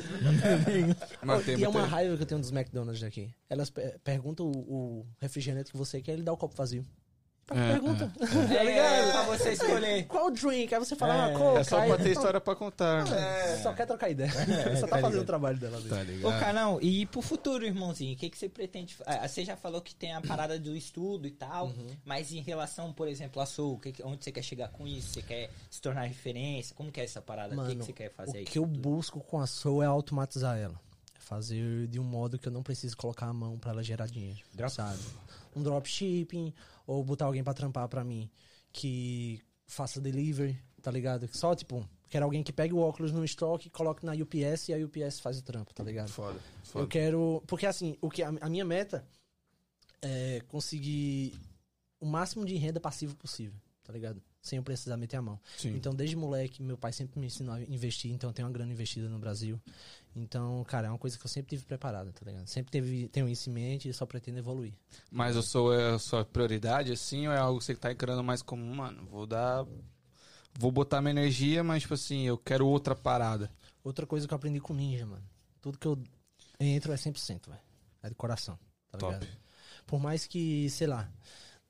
Mas 1.22 1.44
tem 1.44 1.58
e 1.58 1.64
é 1.64 1.68
uma 1.68 1.84
raiva 1.86 2.16
que 2.16 2.22
eu 2.22 2.26
tenho 2.26 2.40
dos 2.40 2.50
McDonald's 2.52 3.02
aqui. 3.02 3.32
Elas 3.48 3.70
pe- 3.70 3.98
perguntam 4.02 4.46
o, 4.46 4.50
o 5.02 5.06
refrigerante 5.20 5.70
que 5.70 5.76
você 5.78 6.00
quer, 6.00 6.12
ele 6.12 6.22
dá 6.22 6.32
o 6.32 6.36
copo 6.36 6.54
vazio. 6.56 6.84
É, 7.48 7.72
Pergunta. 7.72 8.12
É, 8.50 8.78
é, 8.78 9.12
pra 9.12 9.22
você 9.22 9.52
escolher. 9.52 10.04
Qual 10.06 10.26
o 10.26 10.30
drink? 10.32 10.74
Aí 10.74 10.80
você 10.80 10.96
fala, 10.96 11.14
É, 11.14 11.32
ah, 11.34 11.38
coca. 11.38 11.60
É 11.60 11.64
só 11.64 11.86
pra 11.86 11.96
ter 11.96 12.10
história 12.10 12.40
pra 12.40 12.56
contar, 12.56 13.04
mano. 13.04 13.14
É, 13.16 13.56
Só 13.62 13.72
quer 13.72 13.86
trocar 13.86 14.10
ideia. 14.10 14.32
só 14.80 14.86
tá, 14.86 14.96
tá 14.96 15.00
fazendo 15.02 15.06
ligado. 15.10 15.22
o 15.22 15.24
trabalho 15.24 15.58
dela. 15.58 15.80
Tá 15.88 15.96
Ô, 15.96 16.02
ligado? 16.02 16.40
Canão, 16.40 16.78
e 16.82 17.06
pro 17.06 17.22
futuro, 17.22 17.64
irmãozinho, 17.64 18.14
o 18.14 18.16
que, 18.16 18.28
que 18.30 18.36
você 18.36 18.48
pretende? 18.48 18.96
ah, 19.06 19.28
Você 19.28 19.44
já 19.44 19.56
falou 19.56 19.80
que 19.80 19.94
tem 19.94 20.12
a 20.12 20.20
parada 20.20 20.58
do 20.58 20.76
estudo 20.76 21.26
e 21.28 21.30
tal, 21.30 21.66
Uhum. 21.68 21.86
mas 22.04 22.32
em 22.32 22.40
relação, 22.40 22.92
por 22.92 23.06
exemplo, 23.06 23.40
a 23.40 23.46
Soul, 23.46 23.78
que 23.78 23.94
onde 24.02 24.24
você 24.24 24.32
quer 24.32 24.42
chegar 24.42 24.68
com 24.68 24.84
isso? 24.86 25.10
Você 25.10 25.22
quer 25.22 25.50
se 25.70 25.80
tornar 25.80 26.02
referência? 26.02 26.74
Como 26.74 26.90
que 26.90 27.00
é 27.00 27.04
essa 27.04 27.22
parada? 27.22 27.54
o 27.56 27.66
que, 27.68 27.76
que 27.76 27.84
você 27.84 27.92
quer 27.92 28.10
fazer 28.12 28.42
o 28.42 28.44
que 28.44 28.58
eu 28.58 28.66
busco 28.66 29.20
com 29.20 29.38
a 29.40 29.46
Soul 29.46 29.82
é 29.84 29.86
automatizar 29.86 30.58
ela. 30.58 30.74
É 31.14 31.20
fazer 31.20 31.86
de 31.86 31.98
um 32.00 32.04
modo 32.04 32.38
que 32.38 32.48
eu 32.48 32.52
não 32.52 32.62
preciso 32.62 32.96
colocar 32.96 33.26
a 33.26 33.32
mão 33.32 33.56
pra 33.58 33.70
ela 33.70 33.82
gerar 33.84 34.06
dinheiro. 34.06 34.40
Sabe? 34.68 34.98
Um 35.56 35.62
dropshipping, 35.62 36.52
ou 36.86 37.02
botar 37.02 37.24
alguém 37.24 37.42
pra 37.42 37.54
trampar 37.54 37.88
pra 37.88 38.04
mim 38.04 38.30
que 38.72 39.40
faça 39.66 40.00
delivery, 40.00 40.56
tá 40.82 40.90
ligado? 40.90 41.26
Só, 41.32 41.54
tipo, 41.54 41.88
quero 42.10 42.24
alguém 42.26 42.42
que 42.42 42.52
pegue 42.52 42.74
o 42.74 42.78
óculos 42.78 43.10
no 43.10 43.24
estoque, 43.24 43.70
coloque 43.70 44.04
na 44.04 44.12
UPS 44.12 44.68
e 44.68 44.74
a 44.74 44.78
UPS 44.78 45.18
faz 45.18 45.38
o 45.38 45.42
trampo, 45.42 45.72
tá 45.74 45.82
ligado? 45.82 46.10
Foda, 46.10 46.38
Eu 46.38 46.64
foda. 46.66 46.86
quero. 46.86 47.42
Porque 47.46 47.64
assim, 47.66 47.96
o 48.02 48.10
que 48.10 48.22
a, 48.22 48.28
a 48.40 48.48
minha 48.50 48.64
meta 48.64 49.04
é 50.02 50.42
conseguir 50.46 51.34
o 51.98 52.06
máximo 52.06 52.44
de 52.44 52.54
renda 52.56 52.78
passiva 52.78 53.14
possível, 53.16 53.58
tá 53.82 53.92
ligado? 53.92 54.22
Sem 54.46 54.58
eu 54.58 54.62
precisar 54.62 54.96
meter 54.96 55.16
a 55.16 55.22
mão. 55.22 55.40
Sim. 55.56 55.74
Então, 55.74 55.92
desde 55.92 56.14
moleque, 56.14 56.62
meu 56.62 56.78
pai 56.78 56.92
sempre 56.92 57.18
me 57.18 57.26
ensinou 57.26 57.56
a 57.56 57.62
investir, 57.62 58.12
então 58.12 58.30
eu 58.30 58.34
tenho 58.34 58.46
uma 58.46 58.54
grana 58.54 58.70
investida 58.70 59.08
no 59.08 59.18
Brasil. 59.18 59.60
Então, 60.14 60.62
cara, 60.62 60.86
é 60.86 60.90
uma 60.90 60.98
coisa 60.98 61.18
que 61.18 61.26
eu 61.26 61.28
sempre 61.28 61.50
tive 61.50 61.64
preparada, 61.64 62.12
tá 62.12 62.24
ligado? 62.24 62.46
Sempre 62.46 62.70
teve, 62.70 63.08
tenho 63.08 63.28
isso 63.28 63.50
em 63.50 63.52
mente 63.52 63.88
e 63.88 63.92
só 63.92 64.06
pretendo 64.06 64.38
evoluir. 64.38 64.72
Mas 65.10 65.34
eu 65.34 65.42
sou 65.42 65.74
é 65.74 65.94
a 65.94 65.98
sua 65.98 66.24
prioridade, 66.24 66.92
assim, 66.92 67.26
ou 67.26 67.32
é 67.32 67.38
algo 67.38 67.58
que 67.58 67.64
você 67.64 67.74
tá 67.74 67.90
encarando 67.90 68.22
mais 68.22 68.40
como, 68.40 68.64
mano, 68.64 69.04
vou 69.06 69.26
dar. 69.26 69.66
Vou 70.56 70.70
botar 70.70 71.02
minha 71.02 71.10
energia, 71.10 71.64
mas, 71.64 71.82
tipo 71.82 71.94
assim, 71.94 72.22
eu 72.22 72.38
quero 72.38 72.68
outra 72.68 72.94
parada. 72.94 73.50
Outra 73.82 74.06
coisa 74.06 74.28
que 74.28 74.32
eu 74.32 74.36
aprendi 74.36 74.60
com 74.60 74.72
ninja, 74.74 75.04
mano. 75.04 75.24
Tudo 75.60 75.76
que 75.76 75.86
eu 75.86 76.00
entro 76.60 76.92
é 76.92 76.96
100%, 76.96 77.48
velho. 77.48 77.60
É 78.00 78.08
de 78.08 78.14
coração, 78.14 78.56
tá 78.92 78.98
Top. 78.98 79.12
ligado? 79.12 79.26
Por 79.86 80.00
mais 80.00 80.24
que, 80.24 80.70
sei 80.70 80.86
lá, 80.86 81.10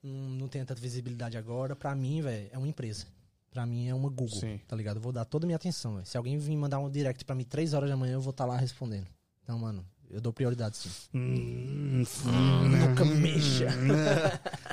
não 0.07 0.31
não 0.31 0.49
tenha 0.49 0.65
tanta 0.65 0.81
visibilidade 0.81 1.37
agora, 1.37 1.75
pra 1.77 1.95
mim, 1.95 2.23
velho, 2.23 2.49
é 2.53 2.59
uma 2.59 2.69
empresa. 2.69 3.07
Pra 3.51 3.65
mim 3.67 3.89
é 3.89 3.95
uma 3.95 4.09
Google, 4.11 4.39
Sim. 4.41 4.61
tá 4.69 4.77
ligado? 4.77 4.97
Eu 4.97 5.01
vou 5.03 5.13
dar 5.13 5.25
toda 5.25 5.45
a 5.45 5.49
minha 5.49 5.57
atenção. 5.57 6.05
Se 6.05 6.17
alguém 6.17 6.37
vir 6.39 6.55
mandar 6.57 6.79
um 6.79 6.91
direct 6.91 7.25
pra 7.25 7.35
mim 7.35 7.45
3 7.45 7.73
horas 7.75 7.89
da 7.89 7.97
manhã, 7.97 8.13
eu 8.15 8.21
vou 8.21 8.31
estar 8.31 8.45
lá 8.45 8.57
respondendo. 8.57 9.07
Então, 9.43 9.59
mano, 9.59 9.83
eu 10.11 10.21
dou 10.21 10.33
prioridade 10.33 10.77
sim. 10.77 10.91
Hum, 11.15 12.03
Nunca 12.69 13.05
mexa. 13.05 13.67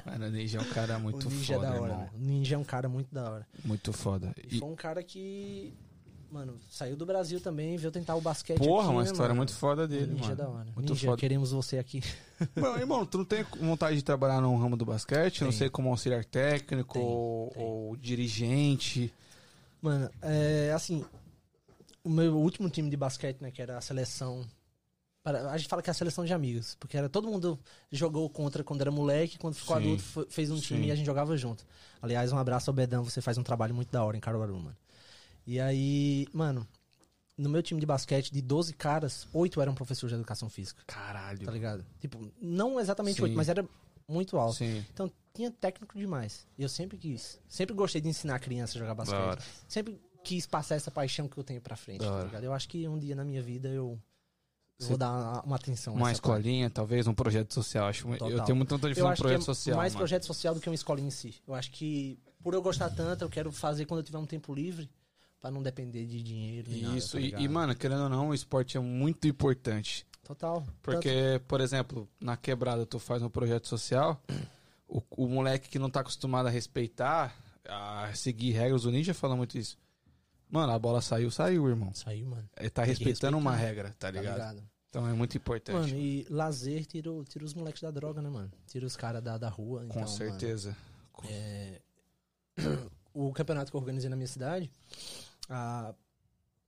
Mano, 0.06 0.26
o 0.26 0.30
Ninja 0.30 0.58
é 0.58 0.62
um 0.62 0.70
cara 0.70 1.00
muito 1.00 1.28
o 1.28 1.32
ninja 1.32 1.54
foda, 1.56 1.68
é 1.68 1.70
da 1.72 1.76
hora, 1.82 1.92
irmão. 1.94 2.06
velho. 2.06 2.18
O 2.18 2.26
ninja 2.28 2.56
é 2.56 2.58
um 2.58 2.64
cara 2.64 2.90
muito 2.90 3.14
da 3.14 3.30
hora. 3.32 3.48
Muito 3.64 3.94
foda. 3.94 4.36
E 4.50 4.58
E, 4.58 4.60
foi 4.60 4.68
um 4.70 4.76
cara 4.76 5.02
que, 5.02 5.74
mano, 6.34 6.60
saiu 6.68 6.96
do 6.98 7.06
Brasil 7.06 7.40
também, 7.40 7.78
veio 7.78 7.92
tentar 7.92 8.16
o 8.16 8.22
basquete 8.22 8.58
porra, 8.58 8.86
aqui, 8.86 8.92
uma 8.96 9.04
né, 9.04 9.06
história 9.06 9.30
mano? 9.30 9.38
muito 9.38 9.54
foda 9.54 9.88
dele, 9.88 10.08
ninja 10.14 10.30
mano. 10.30 10.34
é 10.34 10.36
da 10.36 10.50
hora. 10.50 10.72
Muito 10.76 10.90
ninja, 10.94 11.08
foda. 11.08 11.18
queremos 11.20 11.52
você 11.52 11.78
aqui. 11.78 12.02
Mano, 12.56 12.78
irmão, 12.80 13.06
tu 13.06 13.20
não 13.20 13.26
tem 13.26 13.44
vontade 13.62 13.96
de 13.96 14.04
trabalhar 14.04 14.42
no 14.42 14.54
ramo 14.58 14.76
do 14.76 14.84
basquete? 14.84 15.42
Não 15.42 15.50
Tenho. 15.50 15.58
sei 15.60 15.70
como 15.70 15.90
auxiliar 15.90 16.26
técnico 16.26 16.94
Tenho, 16.96 17.06
ou, 17.06 17.50
tenho. 17.52 17.66
ou 17.66 17.96
dirigente. 17.96 19.14
Mano, 19.82 20.10
é 20.22 20.72
assim. 20.76 21.06
O 22.04 22.10
meu 22.10 22.36
último 22.38 22.70
time 22.70 22.90
de 22.90 22.98
basquete, 22.98 23.40
né, 23.40 23.50
que 23.52 23.62
era 23.62 23.78
a 23.78 23.82
seleção 23.82 24.44
para- 25.24 25.52
A 25.52 25.58
gente 25.58 25.70
fala 25.70 25.82
que 25.82 25.90
é 25.90 25.92
a 25.92 25.94
seleção 25.94 26.26
de 26.26 26.34
amigos. 26.34 26.76
Porque 26.80 26.98
era 26.98 27.08
todo 27.08 27.30
mundo 27.30 27.58
jogou 27.92 28.30
contra 28.30 28.62
quando 28.64 28.82
era 28.82 28.92
moleque, 28.92 29.38
quando 29.38 29.54
ficou 29.56 29.78
Sim. 29.78 29.84
adulto, 29.84 30.28
fez 30.30 30.52
um 30.52 30.60
time 30.60 30.82
Sim. 30.82 30.88
e 30.88 30.92
a 30.92 30.96
gente 30.96 31.06
jogava 31.06 31.38
junto. 31.38 31.66
Aliás, 32.02 32.34
um 32.34 32.38
abraço 32.38 32.70
ao 32.70 32.74
Bedão, 32.74 33.04
você 33.06 33.22
faz 33.22 33.38
um 33.38 33.44
trabalho 33.44 33.74
muito 33.74 33.90
da 33.92 34.04
hora 34.04 34.18
em 34.18 34.20
Caruaru, 34.20 34.56
mano. 34.58 34.76
E 35.46 35.60
aí, 35.60 36.28
mano, 36.34 36.68
no 37.38 37.50
meu 37.50 37.62
time 37.64 37.80
de 37.80 37.86
basquete, 37.86 38.32
de 38.32 38.42
12 38.42 38.74
caras, 38.74 39.28
8 39.34 39.62
eram 39.62 39.74
professores 39.76 40.12
de 40.14 40.20
educação 40.20 40.50
física. 40.50 40.82
Caralho. 40.88 41.46
Tá 41.46 41.52
ligado? 41.52 41.86
Tipo, 42.00 42.32
não 42.42 42.80
exatamente 42.80 43.18
Sim. 43.18 43.24
8, 43.24 43.36
mas 43.36 43.50
era 43.50 43.68
muito 44.08 44.38
alto. 44.38 44.56
Sim. 44.58 44.86
Então 44.94 45.12
tinha 45.34 45.50
técnico 45.52 45.98
demais. 45.98 46.46
E 46.58 46.64
eu 46.64 46.70
sempre 46.70 46.98
quis. 46.98 47.40
Sempre 47.48 47.74
gostei 47.76 48.00
de 48.02 48.08
ensinar 48.08 48.36
a 48.36 48.40
criança 48.40 48.78
a 48.78 48.80
jogar 48.80 48.94
basquete. 48.96 49.18
hora. 49.20 49.42
Sempre 49.68 50.00
quis 50.24 50.46
passar 50.46 50.76
essa 50.76 50.90
paixão 50.92 51.28
que 51.28 51.38
eu 51.38 51.44
tenho 51.44 51.60
pra 51.60 51.76
frente, 51.76 52.00
Da 52.02 52.20
tá 52.20 52.24
ligado? 52.26 52.44
Eu 52.46 52.54
acho 52.54 52.70
que 52.70 52.88
um 52.88 52.98
dia 52.98 53.16
na 53.16 53.26
minha 53.26 53.42
vida 53.42 53.68
eu, 53.68 54.00
Você- 54.80 54.88
vou 54.90 54.98
dar 54.98 55.44
uma, 55.44 55.56
atenção 55.58 55.94
Uma 55.96 56.12
essa 56.12 56.22
parte. 56.22 56.40
escolinha, 56.40 56.70
talvez, 56.70 57.08
um 57.08 57.14
projeto 57.14 57.54
social. 57.54 57.88
Acho, 57.88 58.08
eu 58.08 58.44
tenho 58.46 58.56
muita 58.56 58.76
vontade 58.76 58.94
de 58.94 59.00
Eu 59.02 59.06
fazer 59.06 59.14
um 59.20 59.22
projeto 59.24 59.42
é 59.42 59.44
social. 59.46 59.76
mais 59.78 59.92
mano. 59.94 60.00
projeto 60.00 60.26
social 60.26 60.54
do 60.56 60.62
que 60.62 60.70
uma 60.70 60.76
escolinha 60.76 61.08
em 61.08 61.12
si. 61.12 61.36
Eu 61.46 61.54
acho 61.54 61.72
que 61.72 62.18
por 62.42 62.54
eu 62.54 62.62
gostar 62.62 62.90
tanto, 62.92 63.24
eu 63.26 63.30
quero 63.30 63.52
fazer 63.52 63.86
quando 63.86 64.00
eu 64.00 64.04
tiver 64.06 64.18
um 64.18 64.26
tempo 64.26 64.54
livre, 64.54 64.90
pra 65.44 65.52
não 65.52 65.62
depender 65.62 66.06
de 66.06 66.24
dinheiro 66.24 66.72
nem 66.72 66.84
nada, 66.84 66.98
Isso, 66.98 67.18
tá 67.18 67.20
e- 67.20 67.34
e, 67.44 67.48
mano, 67.50 67.76
querendo 67.76 68.04
ou 68.04 68.10
não, 68.10 68.30
o 68.30 68.34
esporte 68.34 68.78
é 68.78 68.80
muito 68.80 69.28
importante. 69.28 70.08
Total. 70.24 70.66
Porque, 70.82 71.42
por 71.50 71.60
exemplo, 71.60 72.08
na 72.18 72.38
quebrada 72.38 72.86
tu 72.86 72.98
faz 72.98 73.22
um 73.22 73.30
projeto 73.30 73.68
social, 73.68 74.24
o, 74.88 75.04
o 75.12 75.28
moleque 75.28 75.68
que 75.68 75.78
não 75.78 75.90
tá 75.90 76.00
acostumado 76.00 76.48
a 76.48 76.50
respeitar, 76.50 77.36
a 77.68 78.10
seguir 78.16 78.52
regras, 78.52 78.86
o 78.86 78.90
Ninja 78.92 79.14
fala 79.14 79.36
muito 79.36 79.58
isso. 79.58 79.78
Mano, 80.50 80.72
a 80.72 80.80
bola 80.80 81.02
saiu, 81.02 81.30
saiu, 81.30 81.68
irmão. 81.68 81.88
Tanto, 81.90 82.00
saiu, 82.00 82.26
mano. 82.26 82.50
Ele 82.58 82.70
tá 82.70 82.84
respeitando 82.86 83.38
uma 83.38 83.54
regra, 83.54 83.90
tá 83.90 84.08
Tá 84.08 84.12
ligado? 84.12 84.34
ligado? 84.36 84.64
Então 84.90 85.06
é 85.06 85.12
muito 85.12 85.36
importante. 85.36 85.92
Mano, 85.92 86.00
e 86.02 86.26
lazer 86.30 86.86
tira, 86.86 87.10
tira 87.28 87.44
os 87.44 87.54
moleques 87.54 87.82
da 87.82 87.92
droga, 87.92 88.22
né, 88.22 88.30
mano? 88.30 88.50
Tira 88.66 88.86
os 88.86 88.96
caras 88.96 89.22
da, 89.22 89.38
da 89.38 89.50
rua. 89.50 89.80
Com 89.82 89.86
então, 89.88 90.04
mano, 90.04 90.16
certeza. 90.16 90.78
É, 91.28 91.82
o 93.14 93.34
campeonato 93.34 93.72
que 93.72 93.76
eu 93.76 93.82
organizei 93.82 94.10
na 94.10 94.16
minha 94.16 94.28
cidade, 94.28 94.72
a 95.50 95.94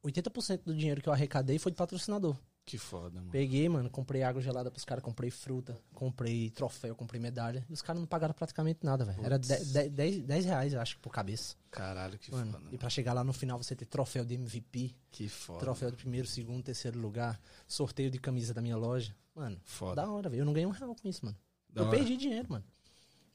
80% 0.03 0.61
do 0.65 0.75
dinheiro 0.75 1.01
que 1.01 1.09
eu 1.09 1.13
arrecadei 1.13 1.57
foi 1.59 1.71
de 1.71 1.77
patrocinador. 1.77 2.37
Que 2.67 2.79
foda, 2.79 3.19
mano. 3.19 3.29
Peguei, 3.29 3.69
mano, 3.69 3.91
comprei 3.91 4.23
água 4.23 4.41
gelada 4.41 4.71
pros 4.71 4.83
caras, 4.83 5.03
comprei 5.03 5.29
fruta, 5.29 5.77
comprei 5.93 6.49
troféu, 6.49 6.95
comprei 6.95 7.21
medalha. 7.21 7.63
E 7.69 7.73
os 7.73 7.81
caras 7.83 7.99
não 7.99 8.07
pagaram 8.07 8.33
praticamente 8.33 8.79
nada, 8.83 9.05
velho. 9.05 9.23
Era 9.23 9.37
Putz. 9.37 9.71
10 9.91 10.45
reais, 10.45 10.73
eu 10.73 10.81
acho, 10.81 10.97
por 10.99 11.11
cabeça. 11.11 11.55
Caralho, 11.69 12.17
que 12.17 12.31
Mano, 12.31 12.53
foda. 12.53 12.63
e 12.71 12.77
pra 12.79 12.89
chegar 12.89 13.13
lá 13.13 13.23
no 13.23 13.33
final 13.33 13.61
você 13.61 13.75
ter 13.75 13.85
troféu 13.85 14.25
de 14.25 14.33
MVP, 14.33 14.95
Que 15.11 15.29
foda. 15.29 15.59
troféu 15.59 15.91
de 15.91 15.97
primeiro, 15.97 16.27
segundo, 16.27 16.63
terceiro 16.63 16.97
lugar, 16.99 17.39
sorteio 17.67 18.09
de 18.09 18.17
camisa 18.19 18.51
da 18.51 18.63
minha 18.63 18.77
loja. 18.77 19.15
Mano, 19.35 19.59
Foda. 19.63 20.01
da 20.01 20.09
hora, 20.09 20.27
velho. 20.27 20.41
Eu 20.41 20.45
não 20.45 20.53
ganhei 20.53 20.65
um 20.65 20.71
real 20.71 20.95
com 20.95 21.07
isso, 21.07 21.23
mano. 21.23 21.37
Da 21.71 21.81
eu 21.83 21.87
hora. 21.87 21.97
perdi 21.97 22.17
dinheiro, 22.17 22.47
mano. 22.49 22.65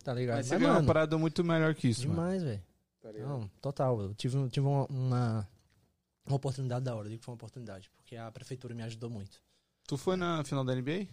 Tá 0.03 0.13
ligado? 0.13 0.39
Mas 0.39 0.47
você 0.47 0.55
Mas, 0.55 0.61
ganhou 0.61 0.73
uma 0.75 0.81
mano, 0.81 0.87
parada 0.89 1.17
muito 1.19 1.45
melhor 1.45 1.73
que 1.77 1.87
isso, 1.87 2.09
mano. 2.09 2.15
demais, 2.21 2.43
velho. 2.43 2.63
Tá? 3.01 3.13
Não, 3.13 3.49
total. 3.61 4.01
Eu 4.01 4.15
tive, 4.15 4.49
tive 4.51 4.67
uma, 4.67 4.85
uma, 4.87 5.49
uma 6.27 6.37
oportunidade 6.37 6.85
da 6.85 6.95
hora. 6.95 7.07
Eu 7.07 7.11
digo 7.11 7.21
que 7.21 7.25
foi 7.25 7.33
uma 7.33 7.37
oportunidade, 7.37 7.91
porque 7.97 8.17
a 8.17 8.31
prefeitura 8.31 8.75
me 8.75 8.83
ajudou 8.83 9.09
muito. 9.11 9.39
Tu 9.87 9.97
foi 9.97 10.17
na 10.17 10.45
final 10.45 10.65
da 10.65 10.75
NBA? 10.75 11.07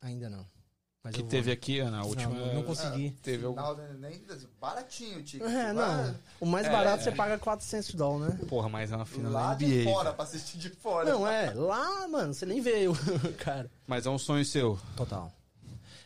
Ainda 0.00 0.28
não. 0.28 0.46
Mas 1.02 1.14
que 1.14 1.20
vou. 1.20 1.30
teve 1.30 1.52
aqui, 1.52 1.78
Ana, 1.78 1.98
a 1.98 2.00
Não, 2.00 2.08
última. 2.08 2.34
não, 2.34 2.54
não 2.54 2.62
consegui. 2.64 3.10
Teve 3.22 3.46
algum. 3.46 3.60
Final, 3.62 3.76
nem 4.00 4.20
baratinho 4.60 5.20
o 5.20 5.22
ticket. 5.22 5.46
É, 5.48 5.72
não. 5.72 6.16
O 6.40 6.46
mais 6.46 6.66
É, 6.66 6.70
barato 6.70 7.00
é. 7.00 7.04
você 7.04 7.12
paga 7.12 7.38
400 7.38 7.94
dólares, 7.94 8.36
né? 8.40 8.44
Porra, 8.46 8.68
mas 8.68 8.90
é 8.90 8.96
uma 8.96 9.06
final 9.06 9.30
Lá 9.30 9.48
da 9.50 9.54
de 9.54 9.66
NBA. 9.66 9.84
fora, 9.84 10.04
velho. 10.06 10.16
pra 10.16 10.24
assistir 10.24 10.58
de 10.58 10.70
fora. 10.70 11.08
Não, 11.08 11.24
é. 11.24 11.54
Lá, 11.54 12.08
mano, 12.08 12.34
você 12.34 12.44
nem 12.44 12.60
vê 12.60 12.88
o 12.88 12.94
cara. 13.38 13.70
Mas 13.86 14.04
é 14.04 14.10
um 14.10 14.18
sonho 14.18 14.44
seu. 14.44 14.76
Total. 14.96 15.30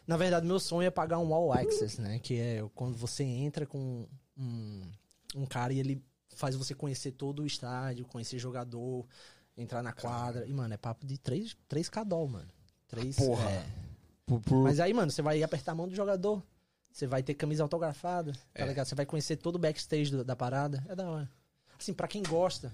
Na 0.07 0.19
verdade, 0.19 0.47
meu 0.47 0.61
sonho 0.61 0.87
é 0.87 0.91
pagar 0.91 1.19
um 1.19 1.33
All 1.33 1.51
Access, 1.53 1.99
né? 1.99 2.19
Que 2.19 2.39
é 2.39 2.69
quando 2.75 2.95
você 2.99 3.25
entra 3.25 3.65
com 3.65 4.07
um, 4.41 4.83
um 5.37 5.47
cara 5.47 5.73
e 5.73 5.79
ele 5.79 6.03
faz 6.35 6.55
você 6.57 6.75
conhecer 6.75 7.13
todo 7.13 7.43
o 7.43 7.47
estádio, 7.47 8.07
conhecer 8.07 8.39
jogador, 8.39 9.07
entrar 9.57 9.83
na 9.83 9.93
quadra. 9.93 10.47
E, 10.47 10.53
mano, 10.53 10.73
é 10.73 10.77
papo 10.77 11.07
de 11.07 11.19
3, 11.19 11.57
3k 11.69 12.05
doll, 12.05 12.29
mano. 12.29 12.49
3, 12.89 13.17
Porra. 13.17 13.51
é. 13.51 13.67
Por, 14.27 14.41
por- 14.41 14.63
Mas 14.63 14.81
aí, 14.81 14.95
mano, 14.95 15.11
você 15.11 15.23
vai 15.23 15.43
apertar 15.43 15.73
a 15.73 15.75
mão 15.75 15.89
do 15.89 15.95
jogador. 15.95 16.43
Você 16.93 17.07
vai 17.07 17.23
ter 17.23 17.35
camisa 17.35 17.63
autografada, 17.63 18.33
tá 18.33 18.39
É. 18.55 18.67
ligado? 18.67 18.87
Você 18.87 18.95
vai 18.95 19.07
conhecer 19.07 19.37
todo 19.37 19.57
o 19.57 19.59
backstage 19.59 20.11
do- 20.11 20.25
da 20.25 20.35
parada. 20.35 20.85
É 20.89 20.95
da 20.97 21.09
hora. 21.09 21.31
Assim, 21.79 21.93
pra 21.95 22.09
quem 22.09 22.23
gosta. 22.23 22.73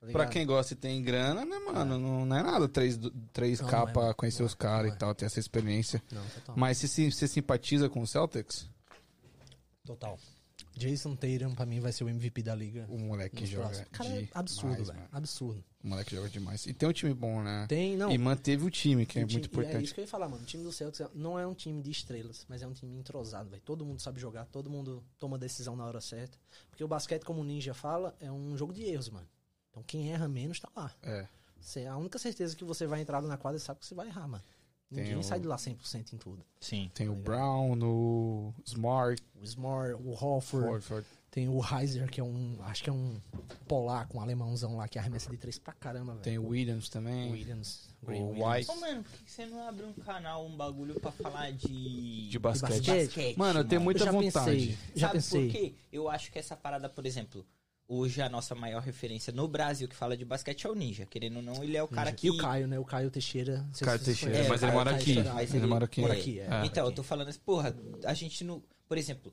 tá 0.00 0.06
Pra 0.12 0.26
quem 0.26 0.46
gosta 0.46 0.72
e 0.72 0.76
tem 0.76 1.02
grana, 1.02 1.44
né, 1.44 1.58
mano? 1.58 1.98
Não, 1.98 2.24
não 2.26 2.36
é 2.36 2.42
nada 2.42 2.66
3, 2.68 2.98
3K 3.32 3.62
Não, 3.72 3.80
não 3.84 3.88
é, 3.88 3.92
pra 3.92 4.14
conhecer 4.14 4.40
Não 4.42 4.46
os 4.46 4.54
é, 4.54 4.56
caras 4.56 4.90
e 4.90 4.94
é. 4.94 4.96
tal, 4.96 5.14
ter 5.14 5.26
essa 5.26 5.38
experiência. 5.40 6.02
Não, 6.10 6.24
total. 6.28 6.56
Mas 6.56 6.78
você, 6.78 6.88
se- 6.88 7.12
você 7.12 7.28
simpatiza 7.28 7.88
com 7.88 8.00
o 8.00 8.06
Celtics? 8.06 8.68
Total. 9.84 10.18
Jason 10.76 11.14
Tatum, 11.14 11.54
pra 11.54 11.66
mim, 11.66 11.80
vai 11.80 11.92
ser 11.92 12.04
o 12.04 12.08
MVP 12.08 12.42
da 12.42 12.54
liga. 12.54 12.86
O 12.88 12.98
moleque 12.98 13.44
joga. 13.44 13.64
próximos. 13.66 13.88
Cara, 13.92 14.08
é 14.22 14.28
absurdo, 14.32 14.84
velho. 14.84 15.08
Absurdo. 15.12 15.64
O 15.82 15.88
moleque 15.88 16.14
joga 16.14 16.28
demais. 16.28 16.66
E 16.66 16.72
tem 16.72 16.88
um 16.88 16.92
time 16.92 17.12
bom, 17.12 17.42
né? 17.42 17.66
Tem, 17.68 17.96
não. 17.96 18.10
E 18.10 18.16
manteve 18.18 18.64
o 18.64 18.70
time, 18.70 19.04
que 19.04 19.18
é 19.18 19.24
o 19.24 19.26
time- 19.26 19.40
muito 19.40 19.46
e 19.46 19.48
É 19.48 19.62
importante. 19.62 19.84
isso 19.84 19.94
que 19.94 20.00
eu 20.00 20.04
ia 20.04 20.08
falar, 20.08 20.28
mano. 20.28 20.42
O 20.42 20.46
time 20.46 20.62
do 20.62 20.72
Celtics 20.72 21.06
não 21.14 21.38
é 21.38 21.46
um 21.46 21.54
time 21.54 21.82
de 21.82 21.90
estrelas, 21.90 22.46
mas 22.48 22.62
é 22.62 22.66
um 22.66 22.72
time 22.72 22.96
entrosado, 22.96 23.50
velho. 23.50 23.62
Todo 23.62 23.84
mundo 23.84 24.00
sabe 24.00 24.20
jogar, 24.20 24.46
todo 24.46 24.70
mundo 24.70 25.02
toma 25.18 25.38
decisão 25.38 25.74
na 25.76 25.84
hora 25.84 26.00
certa. 26.00 26.38
Porque 26.70 26.84
o 26.84 26.88
basquete, 26.88 27.24
como 27.24 27.40
o 27.40 27.44
Ninja 27.44 27.74
fala, 27.74 28.14
é 28.20 28.30
um 28.30 28.56
jogo 28.56 28.72
de 28.72 28.82
erros, 28.84 29.08
mano. 29.10 29.28
Então 29.70 29.82
quem 29.82 30.12
erra 30.12 30.28
menos 30.28 30.60
tá 30.60 30.68
lá. 30.76 30.94
É. 31.02 31.26
Você, 31.60 31.84
a 31.86 31.96
única 31.96 32.18
certeza 32.18 32.56
que 32.56 32.64
você 32.64 32.86
vai 32.86 33.00
entrar 33.02 33.20
na 33.20 33.36
quadra 33.36 33.58
sabe 33.58 33.80
que 33.80 33.86
você 33.86 33.94
vai 33.94 34.06
errar, 34.06 34.26
mano. 34.26 34.42
Tem 34.92 35.04
Ninguém 35.04 35.18
o- 35.18 35.22
sai 35.22 35.38
de 35.38 35.46
lá 35.46 35.56
100% 35.56 36.12
em 36.14 36.18
tudo. 36.18 36.44
Sim. 36.60 36.90
Tem 36.92 37.08
o 37.08 37.12
ligado? 37.12 37.24
Brown, 37.24 37.78
o 37.82 38.52
Smart, 38.66 39.22
O 39.40 39.44
Smart, 39.44 39.94
o 40.02 40.10
Hofford, 40.12 40.66
Horford. 40.66 41.06
tem 41.30 41.48
o 41.48 41.60
Heiser, 41.64 42.10
que 42.10 42.20
é 42.20 42.24
um. 42.24 42.56
Acho 42.62 42.82
que 42.82 42.90
é 42.90 42.92
um 42.92 43.20
polaco, 43.68 44.18
um 44.18 44.20
alemãozão 44.20 44.76
lá 44.76 44.88
que 44.88 44.98
arremessa 44.98 45.30
de 45.30 45.36
três 45.36 45.58
pra 45.60 45.72
caramba, 45.72 46.12
velho. 46.14 46.24
Tem 46.24 46.38
o 46.38 46.48
Williams 46.48 46.88
também. 46.88 47.30
Williams. 47.30 47.88
O 48.02 48.10
Williams. 48.10 48.38
White. 48.58 48.70
Ô, 48.70 48.80
mano, 48.80 49.04
por 49.04 49.18
que 49.22 49.30
você 49.30 49.46
não 49.46 49.68
abre 49.68 49.84
um 49.84 49.92
canal, 49.92 50.44
um 50.44 50.56
bagulho 50.56 50.98
pra 50.98 51.12
falar 51.12 51.52
de... 51.52 52.28
De 52.28 52.38
basquete. 52.38 52.70
basquete? 52.70 53.04
basquete, 53.06 53.38
Mano, 53.38 53.60
eu 53.60 53.64
tenho 53.64 53.80
muita 53.80 54.00
Eu 54.00 54.06
já 54.06 54.12
vontade. 54.12 54.50
pensei. 54.56 54.78
Já 54.96 55.06
Sabe 55.08 55.18
pensei. 55.18 55.46
por 55.46 55.52
quê? 55.52 55.74
Eu 55.92 56.08
acho 56.08 56.32
que 56.32 56.38
essa 56.38 56.56
parada, 56.56 56.88
por 56.88 57.06
exemplo, 57.06 57.46
hoje 57.92 58.22
a 58.22 58.28
nossa 58.28 58.54
maior 58.54 58.80
referência 58.82 59.32
no 59.32 59.48
Brasil 59.48 59.88
que 59.88 59.96
fala 59.96 60.16
de 60.16 60.24
basquete 60.24 60.64
é 60.66 60.70
o 60.70 60.74
Ninja. 60.74 61.04
Querendo 61.04 61.36
ou 61.38 61.42
não, 61.42 61.62
ele 61.64 61.76
é 61.76 61.82
o 61.82 61.88
cara 61.88 62.12
que... 62.12 62.28
E 62.28 62.30
o 62.30 62.36
Caio, 62.36 62.68
né? 62.68 62.78
O 62.78 62.84
Caio 62.84 63.10
Teixeira. 63.10 63.58
não 63.66 63.74
sei 63.74 63.84
Caio 63.84 63.98
Teixeira, 63.98 64.32
conhecem. 64.34 64.48
mas 64.50 64.62
ele 64.62 64.70
Caio 64.72 64.78
mora 64.84 64.96
aqui. 64.96 65.10
estourado. 65.10 65.34
Mas 65.34 65.50
Ele 65.50 65.58
ele 65.58 65.66
mora 65.66 65.84
aqui. 65.84 66.00
Mora 66.00 66.12
aqui, 66.14 66.38
é. 66.40 66.44
É. 66.44 66.66
Então, 66.66 66.86
eu 66.86 66.92
tô 66.92 67.02
falando 67.02 67.28
assim, 67.28 67.40
porra, 67.40 67.74
a 68.04 68.14
gente 68.14 68.44
não. 68.44 68.62
Por 68.88 68.96
exemplo, 68.96 69.32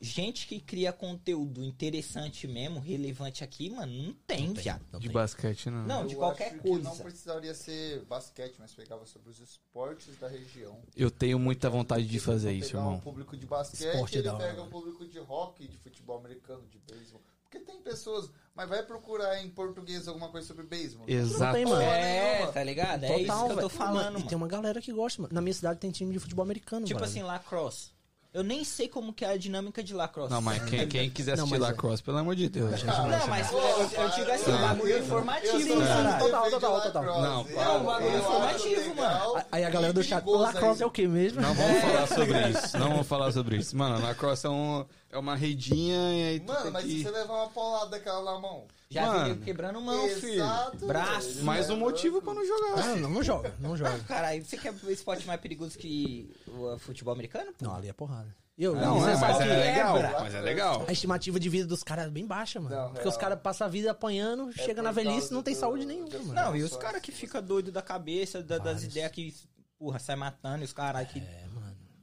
gente 0.00 0.46
que 0.46 0.60
cria 0.60 0.92
conteúdo 0.92 1.64
interessante 1.64 2.46
mesmo, 2.46 2.78
relevante 2.78 3.42
aqui, 3.42 3.68
mano, 3.70 3.92
não 3.92 4.12
tem, 4.26 4.52
viado. 4.52 4.84
Não 4.92 5.00
De 5.00 5.06
tem. 5.08 5.14
basquete, 5.14 5.68
não. 5.70 5.84
Não, 5.86 6.06
de 6.06 6.12
Eu 6.14 6.18
qualquer 6.20 6.52
acho 6.52 6.58
coisa. 6.60 6.78
Que 6.78 6.84
não 6.84 6.96
precisaria 7.04 7.54
ser 7.54 8.04
basquete, 8.04 8.54
mas 8.60 8.72
pegava 8.74 9.04
sobre 9.06 9.30
os 9.30 9.40
esportes 9.40 10.16
da 10.18 10.28
região. 10.28 10.78
Eu 10.96 11.10
tenho 11.10 11.38
muita 11.38 11.68
vontade 11.68 12.06
de 12.06 12.20
fazer 12.20 12.52
isso, 12.52 12.76
irmão. 12.76 12.94
um 12.94 13.00
público 13.00 13.36
de 13.36 13.44
basquete, 13.46 13.88
Esporte 13.88 14.16
é 14.16 14.18
ele 14.20 14.28
da 14.28 14.34
hora, 14.34 14.46
pega 14.46 14.62
um 14.62 14.68
público 14.70 15.04
de 15.06 15.18
hockey, 15.18 15.66
de 15.66 15.76
futebol 15.78 16.18
americano, 16.18 16.62
de 16.70 16.78
beisebol. 16.78 17.20
Porque 17.50 17.64
tem 17.64 17.80
pessoas, 17.80 18.30
mas 18.54 18.68
vai 18.68 18.82
procurar 18.82 19.42
em 19.42 19.48
português 19.48 20.06
alguma 20.06 20.28
coisa 20.28 20.46
sobre 20.46 20.64
beisebol. 20.66 21.06
Exato. 21.08 21.54
tem, 21.54 21.64
mano. 21.64 21.80
É, 21.80 22.32
nenhuma. 22.34 22.52
tá 22.52 22.62
ligado? 22.62 23.04
É 23.04 23.18
isso 23.20 23.46
que 23.46 23.52
eu 23.52 23.56
tô 23.58 23.68
falando, 23.70 23.94
Mano, 23.94 24.10
E 24.10 24.12
mano. 24.14 24.26
tem 24.28 24.36
uma 24.36 24.48
galera 24.48 24.80
que 24.82 24.92
gosta, 24.92 25.22
mano. 25.22 25.32
Na 25.34 25.40
minha 25.40 25.54
cidade 25.54 25.78
tem 25.78 25.90
time 25.90 26.12
de 26.12 26.18
futebol 26.18 26.42
americano, 26.44 26.84
Tipo 26.84 27.00
velho. 27.00 27.10
assim, 27.10 27.22
lacrosse. 27.22 27.96
Eu 28.30 28.42
nem 28.44 28.62
sei 28.62 28.86
como 28.88 29.10
que 29.14 29.24
é 29.24 29.30
a 29.30 29.36
dinâmica 29.38 29.82
de 29.82 29.94
lacrosse. 29.94 30.30
Não, 30.30 30.42
mas 30.42 30.62
quem, 30.64 30.86
quem 30.86 31.08
quiser 31.08 31.34
Não, 31.38 31.44
assistir 31.44 31.58
mas 31.60 31.68
é. 31.68 31.72
lacrosse, 31.72 32.02
pelo 32.02 32.18
amor 32.18 32.36
de 32.36 32.46
Deus. 32.50 32.82
Não, 32.84 33.26
mas 33.26 33.50
eu, 33.50 33.58
eu- 33.58 33.90
eu 33.90 34.08
digo 34.10 34.30
assim, 34.30 34.52
um 34.52 34.60
bagulho 34.60 34.98
informativo, 34.98 35.80
cara. 35.80 36.14
um 36.14 36.18
Total, 36.18 36.50
total, 36.50 36.80
total. 36.82 37.04
Não, 37.22 37.46
é 37.48 37.68
um 37.70 37.84
bagulho 37.84 38.18
informativo, 38.18 39.02
A- 39.02 39.46
Aí 39.50 39.64
a 39.64 39.70
galera 39.70 39.94
do 39.94 40.02
chat, 40.02 40.22
lacrosse 40.26 40.82
é 40.82 40.86
o 40.86 40.90
quê 40.90 41.08
mesmo? 41.08 41.40
Não 41.40 41.54
vamos 41.54 41.80
falar 41.80 42.06
sobre 42.06 42.48
isso. 42.50 42.78
Não 42.78 42.88
vamos 42.90 43.06
falar 43.06 43.32
sobre 43.32 43.56
isso. 43.56 43.74
Mano, 43.76 43.98
lacrosse 44.02 44.46
é, 44.46 44.50
um, 44.50 44.84
é 45.10 45.18
uma 45.18 45.34
redinha 45.34 45.96
e 46.14 46.28
aí 46.28 46.40
tu 46.40 46.46
Mano, 46.48 46.62
tem 46.62 46.70
mas 46.70 46.84
que... 46.84 46.90
se 46.98 47.02
você 47.02 47.10
levar 47.10 47.34
uma 47.34 47.48
paulada 47.50 47.90
daquela 47.90 48.32
na 48.32 48.38
mão. 48.38 48.66
Já 48.90 49.06
Mano. 49.06 49.34
vi 49.34 49.40
quebrando 49.42 49.80
mão, 49.80 50.08
filho. 50.08 50.34
Exato, 50.34 50.86
Braço. 50.86 51.32
velho. 51.34 51.44
Mais 51.44 51.68
um 51.70 51.76
motivo 51.76 52.22
pra 52.22 52.32
não 52.34 52.44
jogar. 52.46 52.76
Não, 52.86 52.96
não, 52.96 53.10
não 53.10 53.22
joga, 53.22 53.54
não 53.60 53.76
joga. 53.76 53.98
Caralho, 54.08 54.44
você 54.44 54.56
quer 54.56 54.72
o 54.82 54.90
esporte 54.90 55.26
mais 55.26 55.40
perigoso 55.40 55.78
que 55.78 56.30
o 56.46 56.74
uh, 56.74 56.78
futebol 56.78 57.12
americano? 57.12 57.52
pô? 57.58 57.64
Não, 57.66 57.74
ali 57.74 57.88
é 57.88 57.92
porrada. 57.92 58.34
Eu, 58.56 58.74
Não, 58.74 58.98
você 58.98 59.10
é, 59.12 59.16
mas 59.16 59.40
é 59.40 59.44
legal. 59.44 59.94
quebra. 59.96 60.20
Mas 60.20 60.34
é 60.34 60.40
legal. 60.40 60.84
A 60.88 60.90
estimativa 60.92 61.38
de 61.38 61.48
vida 61.48 61.64
dos 61.68 61.84
caras 61.84 62.06
é 62.06 62.10
bem 62.10 62.26
baixa, 62.26 62.58
mano. 62.58 62.74
Não, 62.74 62.84
Porque 62.86 63.02
real. 63.02 63.08
os 63.10 63.16
caras 63.16 63.40
passam 63.40 63.68
a 63.68 63.70
vida 63.70 63.92
apanhando, 63.92 64.50
chega 64.52 64.82
na 64.82 64.90
velhice 64.90 65.30
e 65.30 65.32
não 65.32 65.44
tem 65.44 65.54
do- 65.54 65.60
saúde 65.60 65.84
nenhuma, 65.86 66.10
mano. 66.18 66.32
Não, 66.34 66.56
e 66.56 66.64
os 66.64 66.76
caras 66.76 67.00
que 67.00 67.12
ficam 67.12 67.40
doidos 67.40 67.72
da 67.72 67.82
cabeça, 67.82 68.42
da- 68.42 68.58
das 68.58 68.82
ideias 68.82 69.12
que, 69.12 69.32
porra, 69.78 70.00
sai 70.00 70.16
matando 70.16 70.62
e 70.62 70.64
os 70.64 70.72
caras 70.72 71.06
que. 71.08 71.20
É, 71.20 71.44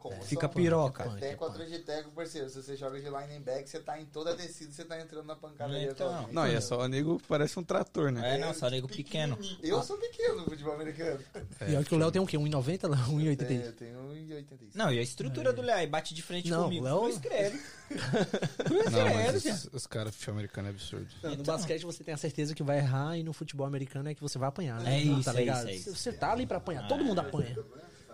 mano. 0.10 0.18
como 0.18 0.30
Fica 0.30 0.49
piroca. 0.49 1.03
Punk, 1.03 1.18
Até 1.18 1.32
é 1.32 1.36
com 1.36 1.45
a 1.45 1.48
punk. 1.49 1.57
trajetória, 1.60 2.06
parceiro. 2.15 2.49
Se 2.49 2.61
você 2.64 2.76
joga 2.76 2.99
de 2.99 3.06
lineback, 3.10 3.69
você 3.69 3.80
tá 3.80 3.99
em 3.99 4.06
toda 4.06 4.32
a 4.32 4.36
descida, 4.36 4.72
você 4.72 4.84
tá 4.86 4.99
entrando 4.99 5.26
na 5.26 5.36
pancadaria 5.36 5.90
Então. 5.91 6.27
Não, 6.32 6.48
e 6.48 6.53
é 6.56 6.61
só 6.61 6.80
o 6.82 6.88
nego 6.88 7.22
parece 7.27 7.57
um 7.60 7.64
trator, 7.64 8.11
né? 8.11 8.36
É, 8.36 8.38
não, 8.38 8.53
só 8.53 8.69
nego 8.69 8.88
pequeno. 8.88 9.38
Eu 9.61 9.82
sou 9.84 9.98
pequeno 9.98 10.38
no 10.38 10.44
futebol 10.45 10.73
americano. 10.73 11.19
E 11.68 11.76
olha 11.76 11.84
que 11.84 11.94
o 11.94 11.98
Léo 11.98 12.11
tem 12.11 12.22
o 12.22 12.26
quê? 12.26 12.38
1,90? 12.38 12.90
Léo? 12.90 13.36
1,80? 13.36 13.52
É, 13.64 13.68
eu 13.68 13.73
tenho 13.73 13.99
1,85. 13.99 14.57
Não, 14.73 14.91
e 14.91 14.99
a 14.99 15.02
estrutura 15.02 15.52
do 15.53 15.61
Léo 15.61 15.90
bate 15.90 16.14
de 16.14 16.22
frente 16.22 16.49
Não, 16.49 16.64
comigo. 16.64 16.84
Léo- 16.86 17.02
Não 17.06 17.10
escreve. 17.10 17.60
É, 17.90 19.40
já. 19.40 19.53
os, 19.53 19.69
os 19.73 19.88
caras 19.88 20.11
do 20.11 20.14
futebol 20.15 20.34
americano 20.36 20.68
é 20.68 20.72
absurdo. 20.72 21.07
Não, 21.23 21.36
no 21.36 21.44
basquete 21.44 21.84
você 21.84 22.03
tem 22.03 22.14
a 22.14 22.18
certeza 22.18 22.53
que 22.56 22.64
vai 22.64 22.77
errar 22.77 23.18
e 23.18 23.23
no 23.23 23.34
futebol 23.34 23.65
americano 23.65 24.10
é 24.10 24.15
que 24.15 24.22
você 24.22 24.38
vai 24.38 24.49
apanhar, 24.49 24.80
né? 24.82 24.95
É 24.95 25.02
isso, 25.02 25.23
tá 25.23 25.34
é 25.34 25.38
ligado? 25.38 25.60
isso, 25.60 25.68
é 25.69 25.76
isso. 25.76 25.95
Você 25.95 26.11
tá 26.14 26.32
ali 26.32 26.45
pra 26.45 26.57
apanhar, 26.57 26.88
todo 26.88 27.03
mundo 27.03 27.19
apanha. 27.19 27.56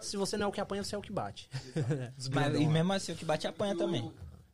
Se 0.02 0.18
você 0.18 0.38
não 0.38 0.46
é 0.46 0.50
o 0.50 0.52
que 0.52 0.62
apanha, 0.62 0.84
você 0.84 0.96
é 0.96 0.98
o 0.98 1.02
que 1.02 1.12
bate. 1.12 1.50
Mas, 2.34 2.60
e 2.60 2.66
lá. 2.66 2.72
mesmo 2.72 2.94
assim, 2.94 3.12
o 3.12 3.16
que 3.16 3.26
bate 3.26 3.48
apanha 3.48 3.76
também. 3.76 4.12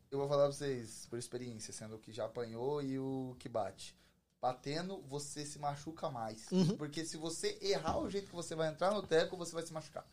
Eu 0.10 0.20
vou 0.20 0.28
falar 0.28 0.44
pra 0.44 0.54
vocês, 0.54 1.06
por 1.10 1.20
experiência, 1.20 1.74
sendo 1.74 1.96
o 1.96 2.00
que 2.00 2.14
já 2.14 2.26
apanhou 2.26 2.82
e 2.82 2.98
o 2.98 3.36
que 3.40 3.50
bate. 3.50 3.96
Batendo, 4.42 5.02
você 5.10 5.46
se 5.46 5.60
machuca 5.60 6.10
mais. 6.10 6.46
Uhum. 6.52 6.78
Porque 6.78 7.04
se 7.04 7.18
você 7.18 7.58
errar 7.62 7.98
o 8.00 8.10
jeito 8.10 8.28
que 8.30 8.36
você 8.36 8.56
vai 8.56 8.70
entrar 8.70 8.92
no 8.92 9.02
teco, 9.02 9.36
você 9.36 9.54
vai 9.54 9.66
se 9.66 9.74
machucar. 9.74 10.06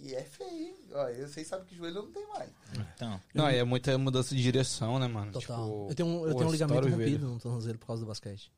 E 0.00 0.14
é 0.14 0.22
feio, 0.22 0.50
hein? 0.50 0.74
Ó, 0.92 1.12
vocês 1.26 1.46
sabem 1.46 1.66
que 1.66 1.76
joelho 1.76 2.02
não 2.02 2.12
tem 2.12 2.26
mais. 2.28 2.50
Então, 2.94 3.20
Não, 3.34 3.46
é 3.46 3.62
muita 3.64 3.96
mudança 3.98 4.34
de 4.34 4.42
direção, 4.42 4.98
né, 4.98 5.06
mano? 5.06 5.32
Total. 5.32 5.56
Tipo, 5.56 5.86
eu 5.90 5.94
tenho 5.94 6.08
um, 6.08 6.26
eu 6.26 6.34
tenho 6.34 6.48
um 6.48 6.52
ligamento 6.52 6.88
rompido 6.88 7.28
no 7.28 7.38
tornozelo 7.38 7.78
por 7.78 7.86
causa 7.86 8.02
do 8.02 8.08
basquete. 8.08 8.50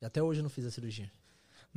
E 0.00 0.04
até 0.04 0.22
hoje 0.22 0.40
eu 0.40 0.42
não 0.42 0.50
fiz 0.50 0.64
a 0.66 0.70
cirurgia. 0.70 1.10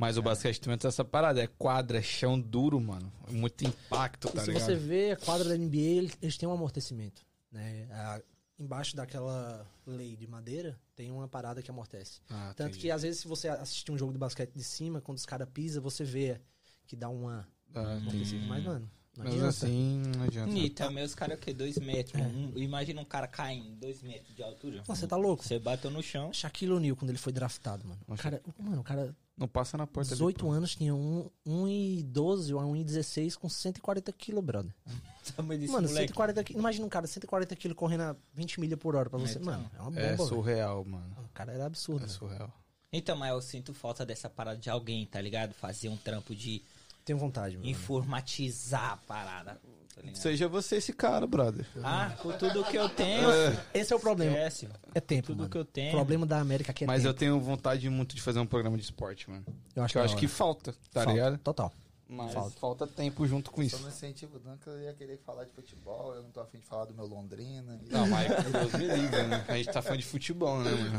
Mas 0.02 0.16
o 0.16 0.22
basquete 0.22 0.60
também 0.60 0.76
tem 0.76 0.88
essa 0.88 1.04
parada, 1.04 1.40
é 1.40 1.46
quadra, 1.46 1.98
é 1.98 2.02
chão 2.02 2.38
duro, 2.40 2.80
mano. 2.80 3.10
Muito 3.30 3.64
impacto, 3.64 4.26
E 4.28 4.32
tá 4.32 4.40
se 4.42 4.50
ligado? 4.50 4.64
você 4.64 4.74
vê 4.74 5.12
a 5.12 5.16
quadra 5.16 5.48
da 5.48 5.54
NBA, 5.56 5.78
eles, 6.20 6.36
têm 6.36 6.48
um 6.48 6.52
amortecimento. 6.52 7.24
Né? 7.52 7.86
A- 7.92 8.20
embaixo 8.58 8.96
daquela 8.96 9.64
lei 9.86 10.16
de 10.16 10.26
madeira, 10.26 10.76
tem 10.96 11.10
uma 11.12 11.28
parada 11.28 11.62
que 11.62 11.70
amortece. 11.70 12.20
Ah, 12.28 12.52
Tanto 12.56 12.70
entendi. 12.70 12.80
que 12.80 12.90
às 12.90 13.02
vezes 13.02 13.20
se 13.20 13.28
você 13.28 13.46
assistir 13.48 13.92
um 13.92 13.98
jogo 13.98 14.12
de 14.12 14.18
basquete 14.18 14.52
de 14.52 14.64
cima, 14.64 15.00
quando 15.00 15.18
os 15.18 15.24
caras 15.26 15.48
pisam, 15.54 15.80
você 15.80 16.02
vê 16.02 16.40
que 16.86 16.96
dá 16.96 17.08
uma 17.08 17.46
Ah, 17.72 17.82
entendi. 17.94 18.08
amortecida. 18.08 18.46
Mas, 18.46 18.64
mano, 18.64 18.90
não 19.16 19.24
Mas 19.24 19.34
adianta. 19.34 19.48
assim, 19.48 20.02
não 20.16 20.24
adianta. 20.24 20.50
e 20.52 20.70
também 20.70 21.04
os 21.04 21.14
caras 21.14 21.38
que 21.38 21.52
dois 21.52 21.76
metros. 21.78 22.20
um- 22.20 22.52
imagina 22.56 23.00
um 23.00 23.04
cara 23.04 23.26
caindo 23.28 23.70
dois 23.76 24.02
metros 24.02 24.34
de 24.34 24.42
altura. 24.42 24.78
Nossa, 24.88 25.00
você 25.02 25.06
tá 25.06 25.16
louco? 25.16 25.44
Você 25.44 25.58
bateu 25.58 25.90
no 25.90 26.02
chão. 26.02 26.32
Shaquille 26.32 26.72
O'Neal, 26.72 26.96
quando 26.96 27.10
ele 27.10 27.18
foi 27.18 27.32
draftado, 27.32 27.86
mano. 27.86 28.00
O 28.08 28.16
cara, 28.16 28.40
mano, 28.58 28.80
o 28.80 28.84
cara, 28.84 29.14
Não 29.36 29.46
passa 29.48 29.76
na 29.76 29.86
porta 29.86 30.10
18 30.10 30.46
ali, 30.46 30.56
anos, 30.56 30.74
tinha 30.76 30.94
um, 30.94 31.28
1,12 31.46 32.54
ou 32.54 32.60
1,16 32.74 33.36
com 33.36 33.48
140 33.48 34.12
quilos, 34.12 34.42
brother. 34.44 34.72
Desse 35.22 35.40
Mano, 35.40 35.88
moleque. 35.88 36.08
140 36.08 36.44
quilos. 36.44 36.60
Imagina 36.60 36.84
um 36.86 36.88
cara, 36.88 37.06
140 37.06 37.54
quilos 37.56 37.76
correndo 37.76 38.00
a 38.02 38.16
20 38.34 38.58
milhas 38.60 38.78
por 38.78 38.96
hora 38.96 39.08
pra 39.08 39.18
você. 39.18 39.38
Então, 39.38 39.52
mano, 39.52 39.70
é 39.76 39.80
uma 39.80 39.90
bomba, 39.90 40.00
É 40.00 40.16
surreal, 40.16 40.84
mano. 40.84 41.16
O 41.24 41.28
cara 41.32 41.52
era 41.52 41.66
absurdo. 41.66 42.04
É 42.04 42.08
surreal. 42.08 42.52
Então, 42.92 43.16
mas 43.16 43.30
eu 43.30 43.40
sinto 43.40 43.72
falta 43.72 44.04
dessa 44.04 44.28
parada 44.28 44.58
de 44.58 44.68
alguém, 44.68 45.06
tá 45.06 45.20
ligado? 45.20 45.54
Fazer 45.54 45.88
um 45.88 45.96
trampo 45.96 46.34
de 46.34 46.60
Tenho 47.04 47.18
vontade, 47.18 47.56
mano. 47.56 47.68
informatizar 47.68 48.92
a 48.92 48.96
parada. 48.96 49.52
Tá? 49.54 50.02
Seja 50.14 50.48
você 50.48 50.76
esse 50.76 50.92
cara, 50.92 51.26
brother. 51.26 51.66
Ah, 51.82 52.14
com 52.22 52.32
tudo 52.32 52.64
que 52.64 52.76
eu 52.78 52.88
tenho. 52.88 53.28
Esse 53.74 53.92
é 53.92 53.96
o 53.96 54.00
problema. 54.00 54.32
Esquece. 54.32 54.68
É 54.94 55.00
tempo, 55.00 55.26
Tudo 55.28 55.38
mano. 55.38 55.50
que 55.50 55.58
eu 55.58 55.64
tenho. 55.64 55.90
O 55.90 55.92
problema 55.96 56.24
da 56.26 56.40
América 56.40 56.70
aqui 56.72 56.84
é 56.84 56.86
Mas 56.86 57.04
eu 57.04 57.12
tempo. 57.12 57.18
tenho 57.20 57.40
vontade 57.40 57.88
muito 57.90 58.14
de 58.16 58.22
fazer 58.22 58.40
um 58.40 58.46
programa 58.46 58.76
de 58.76 58.82
esporte, 58.82 59.28
mano. 59.28 59.44
Eu 59.76 59.82
acho 59.84 59.92
Que 59.92 59.98
eu 59.98 60.02
acho 60.02 60.16
que 60.16 60.26
falta, 60.26 60.72
tá 60.92 61.02
Falta, 61.02 61.10
ligado? 61.12 61.38
Total. 61.38 61.72
Mas 62.14 62.32
Falta. 62.34 62.58
falta. 62.60 62.86
tempo 62.86 63.26
junto 63.26 63.50
com 63.50 63.62
isso. 63.62 63.78
no 63.80 63.88
incentivo 63.88 64.38
não 64.44 64.58
que 64.58 64.66
eu 64.68 64.78
ia 64.82 64.92
querer 64.92 65.16
falar 65.18 65.44
de 65.44 65.50
futebol, 65.52 66.14
eu 66.14 66.22
não 66.22 66.30
tô 66.30 66.40
afim 66.40 66.58
de 66.58 66.66
falar 66.66 66.84
do 66.84 66.92
meu 66.94 67.06
Londrina. 67.06 67.80
Não, 67.90 68.06
mas 68.06 68.28
Deus 68.52 68.72
me 68.74 68.86
livre, 68.86 69.22
né? 69.28 69.44
A 69.48 69.56
gente 69.56 69.72
tá 69.72 69.80
falando 69.80 70.00
de 70.00 70.06
futebol, 70.06 70.60
né, 70.62 70.70
mano? 70.70 70.98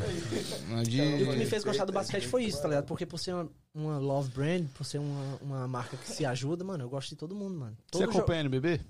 Não 0.69 0.81
de... 0.83 0.99
E 1.01 1.23
o 1.23 1.31
que 1.31 1.37
me 1.37 1.45
fez 1.45 1.63
gostar 1.63 1.85
do 1.85 1.93
basquete 1.93 2.27
foi 2.27 2.45
isso, 2.45 2.61
tá 2.61 2.67
ligado? 2.67 2.85
Porque 2.85 3.05
por 3.05 3.19
ser 3.19 3.33
uma, 3.33 3.49
uma 3.75 3.97
love 3.99 4.29
brand, 4.31 4.65
por 4.73 4.85
ser 4.85 4.97
uma, 4.97 5.35
uma 5.41 5.67
marca 5.67 5.95
que 5.97 6.09
se 6.09 6.25
ajuda, 6.25 6.63
mano, 6.63 6.83
eu 6.83 6.89
gosto 6.89 7.09
de 7.09 7.15
todo 7.15 7.35
mundo, 7.35 7.59
mano. 7.59 7.77
Você 7.85 7.99
Todo 7.99 8.11
jo- 8.11 8.17
acompanha 8.17 8.39
NBB? 8.41 8.81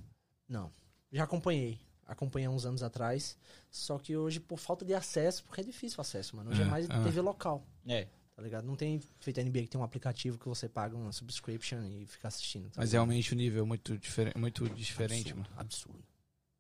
Não. 0.48 0.72
Já 1.12 1.26
acompanhei. 1.26 1.78
Acompanhei 2.08 2.48
há 2.48 2.52
uns 2.52 2.66
anos 2.66 2.84
atrás. 2.84 3.38
Só 3.70 3.98
que 3.98 4.16
hoje, 4.16 4.40
por 4.40 4.58
falta 4.60 4.86
de 4.86 4.94
acesso, 4.94 5.44
porque 5.44 5.62
é 5.62 5.64
difícil 5.64 5.98
o 5.98 6.02
acesso, 6.02 6.36
mano. 6.36 6.52
Hoje 6.52 6.62
é, 6.62 6.66
É, 6.66 6.68
mais 6.70 6.90
é. 6.90 7.04
TV 7.04 7.22
local, 7.22 7.64
É. 7.88 8.08
tá 8.36 8.42
ligado? 8.42 8.66
Não 8.66 8.76
tem 8.76 9.00
feito 9.20 9.40
a 9.40 9.44
NBA 9.44 9.62
que 9.62 9.68
tem 9.68 9.80
um 9.80 9.84
aplicativo 9.84 10.38
que 10.38 10.48
você 10.48 10.68
paga 10.68 10.96
uma 10.96 11.12
subscription 11.12 11.84
e 11.86 12.06
fica 12.06 12.28
assistindo. 12.28 12.70
tá 12.70 12.82
Mas 12.82 12.92
realmente 12.92 13.34
o 13.34 13.36
nível 13.36 13.64
é 13.64 13.66
muito, 13.66 13.98
diferente, 13.98 14.38
muito 14.38 14.70
diferente, 14.70 15.32
absurdo, 15.32 15.50
mano. 15.50 15.62
Absurdo. 15.62 16.04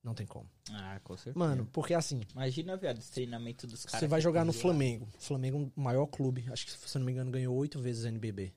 Não 0.03 0.13
tem 0.13 0.27
como. 0.27 0.49
Ah, 0.69 0.99
com 1.01 1.15
certeza. 1.15 1.39
Mano, 1.39 1.65
porque 1.71 1.93
assim, 1.93 2.21
Imagina, 2.33 2.75
viado, 2.75 2.97
os 2.97 3.09
treinamentos 3.09 3.69
dos 3.69 3.85
caras. 3.85 4.01
você 4.01 4.07
vai 4.07 4.19
jogar 4.19 4.43
no 4.43 4.51
lá. 4.51 4.57
Flamengo. 4.57 5.07
Flamengo 5.17 5.71
é 5.75 5.79
o 5.79 5.81
maior 5.81 6.05
clube. 6.07 6.45
Acho 6.51 6.65
que, 6.65 6.71
se 6.73 6.97
eu 6.97 6.99
não 6.99 7.05
me 7.05 7.13
engano, 7.13 7.31
ganhou 7.31 7.55
oito 7.55 7.79
vezes 7.79 8.03
NBB. 8.03 8.53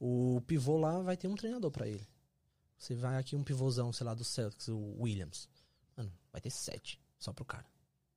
O 0.00 0.42
pivô 0.46 0.76
lá 0.76 1.00
vai 1.00 1.16
ter 1.16 1.28
um 1.28 1.36
treinador 1.36 1.70
pra 1.70 1.86
ele. 1.86 2.04
Você 2.76 2.94
vai 2.94 3.16
aqui 3.16 3.36
um 3.36 3.44
pivôzão, 3.44 3.92
sei 3.92 4.04
lá, 4.04 4.14
do 4.14 4.24
Celtics, 4.24 4.66
o 4.66 4.96
Williams. 5.00 5.48
Mano, 5.96 6.12
vai 6.32 6.40
ter 6.40 6.50
sete 6.50 7.00
só 7.20 7.32
pro 7.32 7.44
cara. 7.44 7.64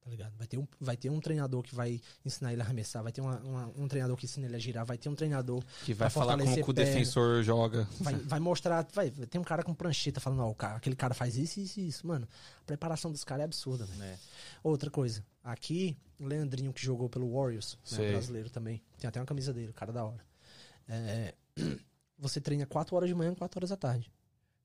Tá 0.08 0.12
ligado? 0.12 0.34
Vai 0.38 0.48
ter 0.48 0.58
um, 0.58 0.66
vai 0.80 0.96
ter 0.96 1.10
um 1.10 1.20
treinador 1.20 1.62
que 1.62 1.76
vai 1.76 2.00
ensinar 2.24 2.54
ele 2.54 2.62
a 2.62 2.66
arremessar. 2.66 3.04
Vai 3.04 3.12
ter 3.12 3.20
uma- 3.20 3.40
uma- 3.42 3.68
um 3.76 3.90
treinador 3.90 4.16
que 4.16 4.24
ensina 4.24 4.46
ele 4.46 4.56
a 4.56 4.60
girar. 4.60 4.86
Vai 4.86 4.98
ter 4.98 5.10
um 5.10 5.16
treinador 5.16 5.62
Que 5.84 5.94
vai 5.94 6.10
falar 6.10 6.38
como 6.38 6.56
que 6.56 6.70
o 6.70 6.74
defensor 6.74 7.44
joga. 7.44 7.86
vai, 8.00 8.16
vai 8.16 8.40
mostrar. 8.40 8.88
Vai, 8.94 9.12
tem 9.12 9.40
um 9.42 9.44
cara 9.44 9.64
com 9.64 9.74
prancheta 9.74 10.22
falando, 10.22 10.44
ó, 10.44 10.50
o 10.50 10.56
cara, 10.56 10.78
aquele 10.78 10.96
cara 10.96 11.14
faz 11.14 11.36
isso, 11.36 11.60
isso 11.60 11.82
e 11.82 11.90
isso. 11.90 12.08
Mano, 12.08 12.26
a 12.62 12.64
preparação 12.64 13.12
dos 13.12 13.26
caras 13.26 13.42
é 13.42 13.44
absurda, 13.46 13.84
velho. 13.86 14.02
É. 14.02 14.18
Outra 14.64 14.90
coisa, 14.90 15.22
aqui, 15.44 15.98
o 16.18 16.26
Leandrinho 16.26 16.72
que 16.72 16.82
jogou 16.82 17.10
pelo 17.10 17.30
Warriors, 17.34 17.78
né, 17.92 18.12
brasileiro 18.12 18.50
também. 18.50 18.82
Tem 18.98 19.10
até 19.10 19.20
uma 19.20 19.26
camisa 19.26 19.54
dele, 19.54 19.74
cara 19.74 19.92
da 19.92 20.06
hora. 20.06 20.26
É, 20.88 21.34
você 22.18 22.40
treina 22.40 22.66
4 22.66 22.96
horas 22.96 23.10
de 23.10 23.14
manhã 23.16 23.34
e 23.34 23.36
4 23.36 23.60
horas 23.60 23.72
da 23.72 23.76
tarde. 23.78 24.10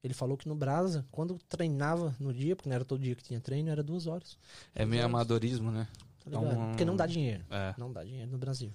Ele 0.02 0.14
falou 0.14 0.36
que 0.36 0.48
no 0.48 0.54
Brasa, 0.56 1.06
quando 1.12 1.38
treinava 1.48 2.14
no 2.18 2.32
dia, 2.32 2.56
porque 2.56 2.68
não 2.68 2.74
era 2.74 2.84
todo 2.84 3.00
dia 3.00 3.14
que 3.14 3.22
tinha 3.22 3.40
treino, 3.40 3.70
era 3.70 3.82
duas 3.82 4.06
horas. 4.08 4.36
É 4.74 4.84
meio 4.84 5.04
amadorismo, 5.04 5.70
né? 5.70 5.86
Tá? 5.94 6.00
Então, 6.26 6.68
Porque 6.68 6.84
não 6.84 6.96
dá 6.96 7.06
dinheiro. 7.06 7.44
É. 7.50 7.74
Não 7.78 7.92
dá 7.92 8.02
dinheiro 8.02 8.30
no 8.30 8.38
Brasil. 8.38 8.72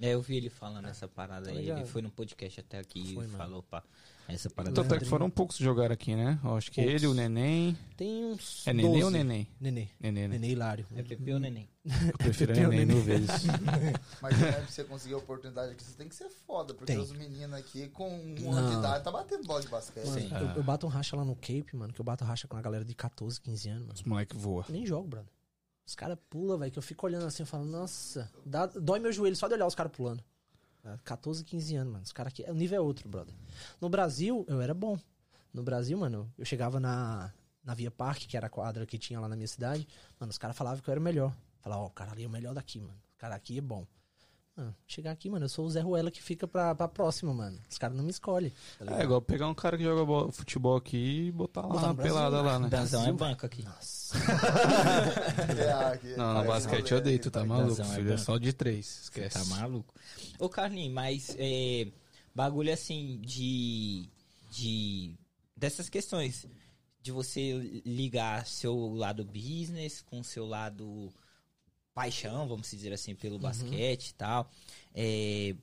É, 0.00 0.14
eu 0.14 0.22
vi 0.22 0.36
ele 0.36 0.48
falando 0.48 0.86
essa 0.88 1.06
parada 1.06 1.46
Tá 1.46 1.58
aí. 1.58 1.70
Ele 1.70 1.84
foi 1.84 2.00
no 2.00 2.10
podcast 2.10 2.60
até 2.60 2.78
aqui 2.78 3.14
Foi, 3.14 3.24
e 3.24 3.28
mano. 3.28 3.36
falou, 3.36 3.62
pá, 3.62 3.82
essa 4.28 4.48
parada. 4.48 4.74
Tanto 4.74 4.94
é 4.94 4.98
que 4.98 5.04
foram 5.04 5.28
poucos 5.28 5.56
que 5.56 5.64
jogaram 5.64 5.92
aqui, 5.92 6.14
né? 6.14 6.38
Eu 6.42 6.56
acho 6.56 6.70
que 6.70 6.80
Poucos. 6.80 6.94
ele, 7.02 7.06
o 7.06 7.14
Neném. 7.14 7.76
Tem 7.96 8.24
uns. 8.24 8.66
É 8.66 8.72
Neném 8.72 8.92
12. 8.92 9.04
ou 9.04 9.10
Neném? 9.10 9.48
Nenê. 9.60 9.88
Neném, 10.00 10.28
né? 10.28 10.38
Nenê 10.38 10.52
Hilário. 10.52 10.86
É 10.94 11.02
Pepe 11.02 11.32
ou 11.32 11.40
Neném? 11.40 11.68
Eu 11.84 12.16
prefiro 12.18 12.52
Pepeu, 12.54 12.70
Neném 12.70 12.86
Neném. 12.86 12.96
mil 12.96 13.04
vezes. 13.04 13.44
Mas 14.22 14.38
né, 14.38 14.52
pra 14.52 14.66
você 14.66 14.84
conseguir 14.84 15.14
a 15.14 15.18
oportunidade 15.18 15.72
aqui, 15.72 15.82
você 15.82 15.96
tem 15.96 16.08
que 16.08 16.14
ser 16.14 16.28
foda, 16.30 16.72
porque 16.72 16.92
Tem. 16.92 17.02
os 17.02 17.12
meninos 17.12 17.58
aqui 17.58 17.88
com 17.88 18.08
um 18.08 18.52
ano 18.52 18.70
de 18.70 18.76
idade 18.78 19.04
tá 19.04 19.10
batendo 19.10 19.44
bola 19.46 19.60
de 19.60 19.68
basquete. 19.68 20.06
Mano, 20.06 20.20
Sim. 20.20 20.30
eu, 20.32 20.46
eu 20.56 20.62
bato 20.62 20.86
um 20.86 20.90
racha 20.90 21.16
lá 21.16 21.24
no 21.24 21.34
Cape, 21.34 21.74
mano, 21.74 21.92
que 21.92 22.00
eu 22.00 22.04
bato 22.04 22.24
racha 22.24 22.46
com 22.46 22.56
a 22.56 22.62
galera 22.62 22.84
de 22.84 22.94
14, 22.94 23.40
15 23.40 23.68
anos, 23.68 23.82
mano. 23.82 23.94
Os 23.94 24.02
moleque 24.04 24.36
voa. 24.36 24.64
Nem 24.68 24.86
jogo, 24.86 25.08
brother. 25.08 25.30
Os 25.90 25.96
caras 25.96 26.16
pulam, 26.30 26.56
velho, 26.56 26.70
que 26.70 26.78
eu 26.78 26.82
fico 26.84 27.04
olhando 27.04 27.26
assim 27.26 27.44
falo, 27.44 27.64
nossa, 27.64 28.30
dá- 28.46 28.66
dói 28.66 29.00
meu 29.00 29.12
joelho 29.12 29.34
só 29.34 29.48
de 29.48 29.54
olhar 29.54 29.66
os 29.66 29.74
caras 29.74 29.90
pulando. 29.90 30.22
É, 30.84 30.96
14, 31.02 31.42
15 31.42 31.74
anos, 31.74 31.92
mano. 31.92 32.04
Os 32.04 32.12
caras 32.12 32.32
aqui. 32.32 32.44
O 32.48 32.54
nível 32.54 32.76
é 32.78 32.80
outro, 32.80 33.08
brother. 33.08 33.34
No 33.80 33.88
Brasil, 33.88 34.44
eu 34.48 34.60
era 34.60 34.72
bom. 34.72 34.96
No 35.52 35.64
Brasil, 35.64 35.98
mano, 35.98 36.32
eu 36.38 36.44
chegava 36.44 36.78
na, 36.78 37.32
na 37.64 37.74
Via 37.74 37.90
Parque, 37.90 38.28
que 38.28 38.36
era 38.36 38.46
a 38.46 38.48
quadra 38.48 38.86
que 38.86 38.96
tinha 38.98 39.18
lá 39.18 39.26
na 39.26 39.34
minha 39.34 39.48
cidade. 39.48 39.84
Mano, 40.20 40.30
os 40.30 40.38
caras 40.38 40.56
falavam 40.56 40.80
que 40.80 40.88
eu 40.88 40.92
era 40.92 41.00
o 41.00 41.02
melhor. 41.02 41.34
Falavam, 41.58 41.86
ó, 41.86 41.88
o 41.88 41.90
cara 41.90 42.12
ali 42.12 42.22
é 42.22 42.26
o 42.28 42.30
melhor 42.30 42.54
daqui, 42.54 42.80
mano. 42.80 42.94
O 43.16 43.18
cara 43.18 43.34
aqui 43.34 43.58
é 43.58 43.60
bom. 43.60 43.84
Mano, 44.60 44.76
chegar 44.86 45.12
aqui, 45.12 45.30
mano, 45.30 45.46
eu 45.46 45.48
sou 45.48 45.64
o 45.64 45.70
Zé 45.70 45.80
Ruela 45.80 46.10
que 46.10 46.22
fica 46.22 46.46
pra, 46.46 46.74
pra 46.74 46.86
próxima, 46.86 47.32
mano. 47.32 47.58
Os 47.70 47.78
caras 47.78 47.96
não 47.96 48.04
me 48.04 48.10
escolhem. 48.10 48.52
Tá 48.78 49.00
É 49.00 49.04
igual 49.04 49.22
pegar 49.22 49.48
um 49.48 49.54
cara 49.54 49.78
que 49.78 49.84
joga 49.84 50.30
futebol 50.30 50.76
aqui 50.76 51.28
e 51.28 51.32
botar 51.32 51.62
lá 51.62 51.68
Botar 51.68 51.94
Brasil, 51.94 52.14
pelada 52.14 52.42
lá, 52.42 52.58
né? 52.58 52.68
Danzão 52.68 53.06
é 53.06 53.12
banco 53.12 53.46
aqui. 53.46 53.62
Nossa. 53.62 54.18
É, 55.50 56.16
Não, 56.16 56.34
no 56.34 56.44
basquete 56.44 56.92
eu 56.92 57.18
tu 57.20 57.30
tá 57.30 57.44
maluco, 57.44 57.68
Danzão 57.76 57.92
é 57.92 57.94
filho. 57.96 58.08
É 58.08 58.10
banco. 58.12 58.22
só 58.24 58.38
de 58.38 58.52
três, 58.52 58.86
Você 58.86 59.02
esquece. 59.04 59.38
tá 59.38 59.56
maluco? 59.56 59.94
Ô, 60.38 60.48
Carlinhos, 60.48 60.92
mas 60.92 61.36
é, 61.38 61.86
bagulho 62.34 62.72
assim 62.72 63.18
de. 63.22 64.08
de. 64.50 65.14
dessas 65.56 65.88
questões. 65.88 66.46
De 67.02 67.12
você 67.12 67.82
ligar 67.86 68.46
seu 68.46 68.92
lado 68.92 69.24
business 69.24 70.02
com 70.02 70.22
seu 70.22 70.44
lado 70.44 71.10
paixão, 72.00 72.48
vamos 72.48 72.70
dizer 72.70 72.92
assim, 72.92 73.14
pelo 73.14 73.38
basquete 73.38 74.08
e 74.08 74.14
tal. 74.14 74.50
É, 74.94 75.54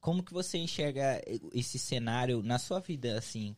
como 0.00 0.22
que 0.22 0.32
você 0.32 0.58
enxerga 0.58 1.22
esse 1.52 1.78
cenário 1.78 2.42
na 2.42 2.58
sua 2.58 2.78
vida, 2.78 3.16
assim, 3.16 3.56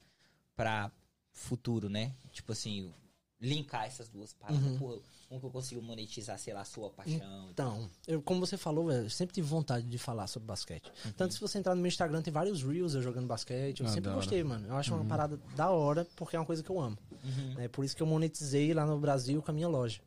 pra 0.55 0.91
futuro, 1.33 1.89
né? 1.89 2.15
Tipo 2.33 2.53
assim, 2.53 2.93
linkar 3.41 3.87
essas 3.87 4.09
duas 4.09 4.33
paradas. 4.33 4.63
Uhum. 4.63 5.01
Como 5.29 5.41
que 5.41 5.47
eu 5.47 5.51
consigo 5.51 5.81
monetizar, 5.81 6.39
sei 6.39 6.53
lá, 6.53 6.63
a 6.63 6.65
sua 6.65 6.91
paixão? 6.91 7.49
Então, 7.51 7.89
eu, 8.07 8.21
como 8.21 8.41
você 8.41 8.57
falou, 8.57 8.91
eu 8.91 9.09
sempre 9.09 9.35
tive 9.35 9.47
vontade 9.47 9.87
de 9.87 9.97
falar 9.99 10.27
sobre 10.27 10.47
basquete. 10.47 10.91
Tanto 11.17 11.35
se 11.35 11.41
você 11.41 11.59
entrar 11.59 11.75
no 11.75 11.81
meu 11.81 11.89
Instagram, 11.89 12.21
tem 12.21 12.33
vários 12.33 12.63
reels 12.63 12.95
eu 12.95 13.03
jogando 13.03 13.27
basquete. 13.29 13.81
Eu 13.81 13.87
Ah, 13.87 13.91
sempre 13.91 14.11
gostei, 14.13 14.43
mano. 14.43 14.67
Eu 14.67 14.77
acho 14.77 14.93
uma 14.95 15.05
parada 15.05 15.37
da 15.55 15.71
hora, 15.71 16.07
porque 16.17 16.35
é 16.35 16.39
uma 16.39 16.47
coisa 16.47 16.63
que 16.63 16.71
eu 16.71 16.81
amo. 16.81 16.99
Uhum. 17.23 17.61
É 17.61 17.69
por 17.69 17.85
isso 17.85 17.95
que 17.97 18.03
eu 18.03 18.07
monetizei 18.07 18.75
lá 18.75 18.85
no 18.85 18.99
Brasil 18.99 19.41
com 19.41 19.51
a 19.51 19.55
minha 19.55 19.69
loja. 19.69 20.01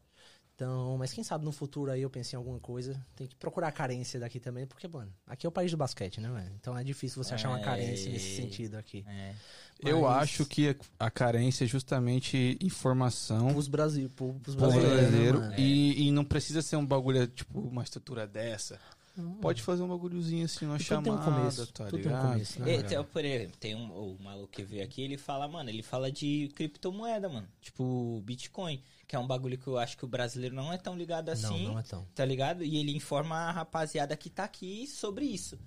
Então, 0.55 0.95
mas 0.99 1.11
quem 1.11 1.23
sabe 1.23 1.43
no 1.43 1.51
futuro 1.51 1.89
aí 1.91 2.01
eu 2.03 2.09
pensei 2.09 2.37
em 2.37 2.39
alguma 2.39 2.59
coisa. 2.59 3.03
Tem 3.15 3.25
que 3.25 3.35
procurar 3.35 3.69
a 3.69 3.71
carência 3.71 4.19
daqui 4.19 4.39
também, 4.39 4.67
porque, 4.67 4.87
mano, 4.87 5.11
aqui 5.25 5.47
é 5.47 5.49
o 5.49 5.51
país 5.51 5.71
do 5.71 5.77
basquete, 5.77 6.21
né, 6.21 6.29
velho? 6.31 6.51
Então 6.59 6.77
é 6.77 6.83
difícil 6.83 7.23
você 7.23 7.33
achar 7.33 7.49
uma 7.49 7.59
É. 7.59 7.63
carência 7.63 8.11
nesse 8.11 8.35
sentido 8.35 8.75
aqui. 8.75 9.03
É. 9.07 9.33
Eu 9.81 10.01
Mas- 10.01 10.23
acho 10.23 10.45
que 10.45 10.75
a 10.99 11.09
carência 11.09 11.63
é 11.65 11.67
justamente 11.67 12.55
informação 12.61 13.57
Os 13.57 13.67
Brasil, 13.67 14.09
pro, 14.15 14.33
pros 14.35 14.55
pro 14.55 14.65
brasileiros, 14.67 14.95
né, 15.01 15.07
brasileiro. 15.07 15.39
mano? 15.39 15.55
e, 15.57 16.07
e 16.07 16.11
não 16.11 16.23
precisa 16.23 16.61
ser 16.61 16.75
um 16.75 16.85
bagulho, 16.85 17.25
tipo, 17.27 17.59
uma 17.59 17.81
estrutura 17.83 18.27
dessa. 18.27 18.79
Pode 19.41 19.61
fazer 19.61 19.83
um 19.83 19.87
bagulhozinho 19.87 20.45
assim, 20.45 20.65
uma 20.65 20.77
tudo 20.77 20.87
tem 20.87 20.97
um 20.97 21.03
chamada, 21.03 21.23
começo, 21.39 21.67
tá 21.73 21.85
tudo 21.85 21.91
tem 21.91 21.99
um 21.99 22.03
ligado? 22.15 22.31
começo, 22.31 22.59
né? 22.61 22.73
É, 22.75 22.81
tem, 22.83 23.03
por 23.03 23.23
exemplo, 23.25 23.57
tem 23.59 23.75
um, 23.75 23.91
o 23.91 24.17
maluco 24.19 24.47
que 24.47 24.63
veio 24.63 24.83
aqui, 24.83 25.01
ele 25.03 25.17
fala, 25.17 25.47
mano, 25.47 25.69
ele 25.69 25.83
fala 25.83 26.11
de 26.11 26.49
criptomoeda, 26.55 27.29
mano. 27.29 27.47
Tipo, 27.61 28.21
Bitcoin, 28.25 28.81
que 29.07 29.15
é 29.15 29.19
um 29.19 29.27
bagulho 29.27 29.57
que 29.57 29.67
eu 29.67 29.77
acho 29.77 29.95
que 29.97 30.05
o 30.05 30.07
brasileiro 30.07 30.55
não 30.55 30.73
é 30.73 30.77
tão 30.77 30.95
ligado 30.97 31.27
Não, 31.27 31.33
assim. 31.33 31.67
não 31.67 31.77
é 31.79 31.83
tão. 31.83 32.07
tá 32.15 32.25
ligado? 32.25 32.63
E 32.63 32.77
ele 32.77 32.95
informa 32.95 33.35
a 33.35 33.51
rapaziada 33.51 34.17
que 34.17 34.29
tá 34.29 34.45
aqui 34.45 34.87
sobre 34.87 35.25
isso. 35.25 35.59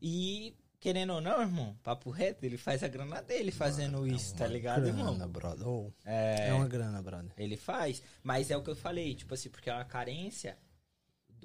E, 0.00 0.54
querendo 0.80 1.12
ou 1.14 1.20
não, 1.20 1.40
irmão, 1.42 1.76
papo 1.82 2.10
reto, 2.10 2.44
ele 2.44 2.56
faz 2.56 2.82
a 2.82 2.88
grana 2.88 3.20
dele 3.22 3.50
fazendo 3.50 4.06
isso, 4.06 4.34
tá 4.34 4.46
ligado, 4.46 4.82
grana, 4.84 4.98
irmão? 5.12 5.28
brother. 5.28 5.66
Oh, 5.68 5.90
É, 6.04 6.48
é 6.48 6.54
uma 6.54 6.68
grana, 6.68 7.02
brother. 7.02 7.32
ele 7.36 7.56
faz. 7.56 8.02
Mas 8.22 8.50
é 8.50 8.56
o 8.56 8.62
que 8.62 8.70
eu 8.70 8.76
falei, 8.76 9.14
tipo 9.14 9.34
assim, 9.34 9.50
porque 9.50 9.68
é 9.68 9.74
uma 9.74 9.84
carência 9.84 10.56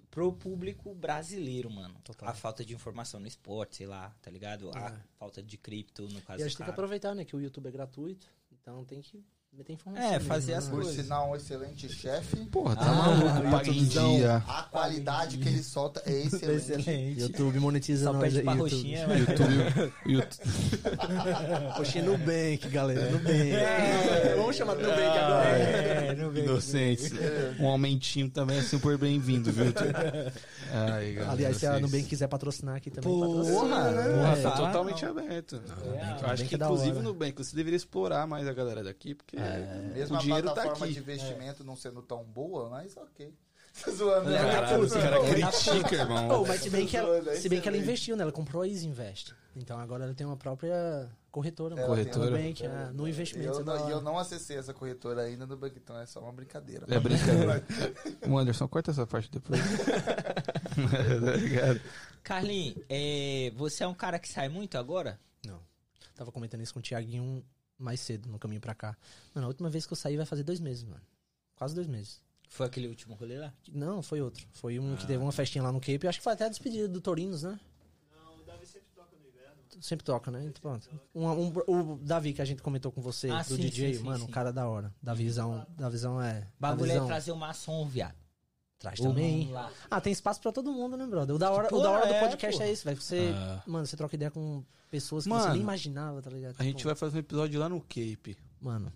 pro 0.09 0.33
público 0.33 0.93
brasileiro, 0.95 1.69
mano. 1.69 1.95
Total. 2.03 2.29
A 2.29 2.33
falta 2.33 2.65
de 2.65 2.73
informação 2.73 3.19
no 3.19 3.27
esporte, 3.27 3.77
sei 3.77 3.87
lá, 3.87 4.09
tá 4.21 4.29
ligado? 4.31 4.71
A 4.75 4.87
É. 4.89 5.03
falta 5.17 5.41
de 5.43 5.57
cripto, 5.57 6.03
no 6.09 6.21
caso 6.21 6.39
E 6.39 6.43
a 6.43 6.47
gente 6.47 6.57
tem 6.57 6.65
que 6.65 6.71
aproveitar, 6.71 7.13
né? 7.15 7.23
Que 7.25 7.35
o 7.35 7.39
YouTube 7.41 7.67
é 7.67 7.71
gratuito. 7.71 8.27
Então 8.51 8.83
tem 8.85 9.01
que 9.01 9.23
meter 9.51 9.73
informação. 9.73 10.13
É, 10.13 10.19
fazer 10.19 10.53
mesmo, 10.53 10.57
as 10.59 10.65
né? 10.65 10.71
Por 10.71 10.83
coisas. 10.83 11.03
sinal, 11.05 11.31
um 11.31 11.35
excelente 11.35 11.89
chefe. 11.89 12.35
Porra, 12.45 12.75
tá 12.75 12.85
Ah, 12.85 12.93
maluco, 12.93 13.51
paga 13.51 13.69
em 13.69 13.83
dia. 13.83 14.43
A 14.47 14.63
qualidade 14.63 15.37
que 15.37 15.49
ele 15.49 15.63
solta 15.63 16.01
é 16.05 16.11
excelente. 16.21 16.55
Excelente. 16.71 17.19
YouTube 17.21 17.59
monetiza 17.59 18.05
Só 18.05 18.13
nós 18.13 18.21
pede 18.21 18.37
aí, 18.37 18.43
pra 18.43 18.53
YouTube. 18.53 18.71
roxinha, 18.75 19.07
mas... 19.07 19.19
YouTube, 19.27 19.93
YouTube. 20.05 20.49
Poxa, 21.75 22.01
Nubank, 22.01 22.69
galera. 22.69 23.11
Nubank. 23.11 23.51
Vamos 24.37 24.55
chamar 24.55 24.75
de 24.75 24.83
Nubank 24.83 25.01
agora. 25.17 25.49
É. 25.49 26.13
Inocentes. 26.43 27.11
Um 27.59 27.67
aumentinho 27.67 28.29
também 28.29 28.59
é 28.59 28.61
super 28.61 28.97
bem-vindo, 28.97 29.51
viu? 29.51 29.65
Ai, 30.71 31.13
galera, 31.13 31.31
Aliás, 31.31 31.57
se 31.57 31.65
a 31.67 31.79
Nubank 31.79 32.03
quiser 32.03 32.27
patrocinar 32.27 32.75
aqui 32.75 32.89
também, 32.91 33.11
Porra, 33.11 33.27
patrocina, 33.27 33.91
né? 33.91 34.03
Porra, 34.03 34.31
É. 34.37 34.41
tá 34.41 34.51
Fala, 34.51 34.67
totalmente 34.67 35.05
aberto. 35.05 35.61
É, 35.95 36.23
Eu 36.23 36.29
acho 36.29 36.45
que, 36.45 36.55
é 36.55 36.57
inclusive, 36.57 36.99
Nubank, 36.99 37.35
você 37.43 37.55
deveria 37.55 37.77
explorar 37.77 38.25
mais 38.27 38.47
a 38.47 38.53
galera 38.53 38.83
daqui, 38.83 39.15
porque 39.15 39.38
Mesmo 39.93 40.15
o 40.15 40.19
a 40.19 40.21
dinheiro 40.21 40.47
tá 40.47 40.53
plataforma 40.53 40.85
aqui. 40.85 40.93
de 40.95 40.99
investimento 40.99 41.63
não 41.63 41.75
sendo 41.75 42.01
tão 42.01 42.23
boa, 42.23 42.69
mas 42.69 42.95
ok. 42.97 43.33
Tô 43.85 43.91
zoando, 43.91 44.29
né? 44.31 44.39
Caralho, 44.39 44.83
os 44.83 44.93
caras 44.93 45.21
Tá 45.21 45.29
criticam, 45.29 45.93
irmão. 45.99 46.27
Pô, 46.27 46.45
mas 46.47 46.61
se 46.61 46.69
bem, 46.69 46.87
que 46.87 46.97
ela, 46.97 47.17
é 47.31 47.35
se 47.35 47.47
bem 47.47 47.61
que 47.61 47.67
ela 47.67 47.77
investiu, 47.77 48.15
né? 48.17 48.23
Ela 48.23 48.31
comprou 48.31 48.63
a 48.63 48.67
Easy 48.67 48.87
Invest. 48.87 49.35
Então 49.55 49.79
agora 49.79 50.05
ela 50.05 50.13
tem 50.13 50.25
uma 50.25 50.37
própria 50.37 51.07
corretora. 51.31 51.75
mano. 51.75 51.87
Corretora. 51.87 52.31
Nubank, 52.31 52.65
é, 52.65 52.91
no 52.93 53.07
E 53.07 53.11
investimento. 53.11 53.53
eu, 53.53 53.61
é 53.61 53.63
não, 53.63 53.75
e 53.75 53.79
hora. 53.81 53.91
eu 53.91 54.01
não 54.01 54.17
acessei 54.17 54.57
essa 54.57 54.73
corretora 54.73 55.21
ainda 55.21 55.45
no 55.45 55.55
banco, 55.55 55.77
então 55.77 55.97
é 55.99 56.05
só 56.05 56.19
uma 56.19 56.31
brincadeira. 56.31 56.85
É 56.89 56.99
brincadeira. 56.99 57.63
O 58.27 58.37
Anderson, 58.37 58.67
corta 58.67 58.91
essa 58.91 59.05
parte 59.05 59.29
depois. 59.31 59.59
tá? 59.59 59.65
Carlinhos, 62.23 62.75
é, 62.89 63.51
você 63.55 63.83
é 63.83 63.87
um 63.87 63.93
cara 63.93 64.19
que 64.19 64.27
sai 64.29 64.49
muito 64.49 64.77
agora? 64.77 65.19
Não. 65.45 65.59
Tava 66.15 66.31
comentando 66.31 66.61
isso 66.61 66.73
com 66.73 66.79
o 66.79 66.83
Thiaguinho 66.83 67.43
mais 67.79 67.99
cedo, 68.01 68.29
no 68.29 68.37
caminho 68.37 68.61
pra 68.61 68.75
cá. 68.75 68.95
Mano, 69.33 69.45
a 69.45 69.47
última 69.47 69.69
vez 69.69 69.85
que 69.87 69.93
eu 69.93 69.97
saí 69.97 70.17
vai 70.17 70.25
fazer 70.25 70.43
dois 70.43 70.59
meses, 70.59 70.83
mano. 70.83 71.01
Quase 71.55 71.73
dois 71.73 71.87
meses. 71.87 72.21
Foi 72.49 72.65
aquele 72.65 72.87
último 72.87 73.13
rolê 73.15 73.37
lá? 73.37 73.53
Não, 73.71 74.01
foi 74.01 74.21
outro. 74.21 74.45
Foi 74.51 74.79
um 74.79 74.95
que 74.95 75.05
teve 75.07 75.21
uma 75.21 75.31
festinha 75.31 75.63
lá 75.63 75.71
no 75.71 75.79
Cape. 75.79 75.99
Eu 76.03 76.09
acho 76.09 76.19
que 76.19 76.23
foi 76.23 76.33
até 76.33 76.45
a 76.45 76.49
despedida 76.49 76.87
do 76.87 76.99
Torinos, 76.99 77.43
né? 77.43 77.59
Não, 78.11 78.39
o 78.39 78.43
Davi 78.43 78.65
sempre 78.65 78.89
toca 78.95 79.15
no 79.15 79.27
inverno. 79.27 79.57
Sempre 79.81 80.03
toca, 80.05 80.31
né? 80.31 80.45
Então, 80.45 80.61
pronto. 80.61 80.89
Um, 81.13 81.27
um- 81.27 81.93
o 81.93 81.97
Davi 81.97 82.33
que 82.33 82.41
a 82.41 82.45
gente 82.45 82.61
comentou 82.61 82.91
com 82.91 83.01
você, 83.01 83.29
Ah, 83.29 83.43
do 83.43 83.55
sim, 83.55 83.61
DJ, 83.61 83.95
sim, 83.97 84.03
mano, 84.03 84.19
sim. 84.19 84.25
um 84.25 84.31
cara 84.31 84.51
da 84.51 84.67
hora. 84.67 84.93
Da 85.01 85.13
visão, 85.13 85.65
da 85.77 85.89
visão 85.89 86.19
é. 86.21 86.39
da 86.41 86.47
Bagulho 86.59 86.91
é 86.91 87.05
trazer 87.05 87.31
uma 87.31 87.53
som, 87.53 87.87
viado. 87.87 88.15
Traz 88.79 88.99
também. 88.99 89.51
lá. 89.51 89.69
Ah, 89.91 89.99
tem 89.99 90.13
espaço 90.13 90.39
pra 90.41 90.51
todo 90.53 90.71
mundo, 90.71 90.95
né, 90.95 91.05
brother? 91.05 91.35
O 91.35 91.37
da 91.39 91.51
hora, 91.51 91.67
o 91.67 91.69
Porra, 91.69 91.83
da 91.83 91.89
hora 91.91 92.07
do 92.07 92.13
é, 92.13 92.19
podcast 92.21 92.57
porra. 92.57 92.69
é 92.69 92.71
isso, 92.73 92.85
velho. 92.85 93.01
Você, 93.01 93.31
Ah. 93.35 93.61
mano, 93.67 93.85
você 93.85 93.97
troca 93.97 94.15
ideia 94.15 94.31
com 94.31 94.63
pessoas 94.89 95.25
que 95.25 95.29
Mano, 95.29 95.43
você 95.43 95.49
nem 95.51 95.61
imaginava, 95.61 96.21
tá 96.21 96.29
ligado? 96.29 96.55
A 96.57 96.63
gente 96.63 96.77
Tipo, 96.77 96.87
vai 96.87 96.95
fazer 96.95 97.17
um 97.17 97.19
episódio 97.19 97.59
lá 97.59 97.67
no 97.69 97.81
Cape. 97.81 98.37
Mano, 98.61 98.91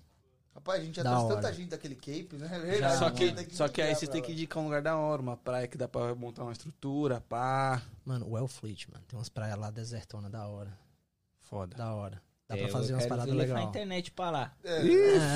Rapaz, 0.55 0.81
a 0.81 0.85
gente 0.85 0.95
já 0.95 1.03
Da 1.03 1.09
trouxe 1.09 1.25
hora. 1.25 1.35
tanta 1.41 1.53
gente 1.53 1.69
daquele 1.71 1.95
Cape, 1.95 2.35
né? 2.37 2.47
É 2.53 2.59
verdade, 2.59 2.97
Só 2.99 3.09
que, 3.09 3.31
tem 3.33 3.49
só 3.49 3.67
que 3.67 3.81
aí 3.81 3.93
você 3.95 4.05
tem 4.07 4.21
que 4.21 4.31
indicar 4.31 4.61
um 4.61 4.65
lugar 4.67 4.81
da 4.83 4.95
hora, 4.95 5.19
uma 5.21 5.35
praia 5.35 5.67
que 5.67 5.75
dá 5.77 5.87
pra 5.87 6.13
montar 6.15 6.43
uma 6.43 6.51
estrutura, 6.53 7.19
pá. 7.21 7.81
mano, 8.05 8.29
o 8.29 8.37
Elfleet, 8.37 8.87
mano. 8.91 9.03
Tem 9.07 9.17
umas 9.17 9.29
praias 9.29 9.57
lá 9.57 9.71
desertona 9.71 10.29
da 10.29 10.47
hora. 10.47 10.71
Foda. 11.41 11.75
Da 11.75 11.93
hora. 11.93 12.21
Dá 12.53 12.59
É, 12.59 12.63
pra 12.63 12.71
fazer 12.71 12.93
umas 12.93 13.05
paradas 13.05 13.33
levar 13.33 13.43
a 13.43 13.55
legais. 13.55 13.69
internet 13.69 14.11
pra 14.11 14.29
lá. 14.29 14.53
É, 14.63 14.79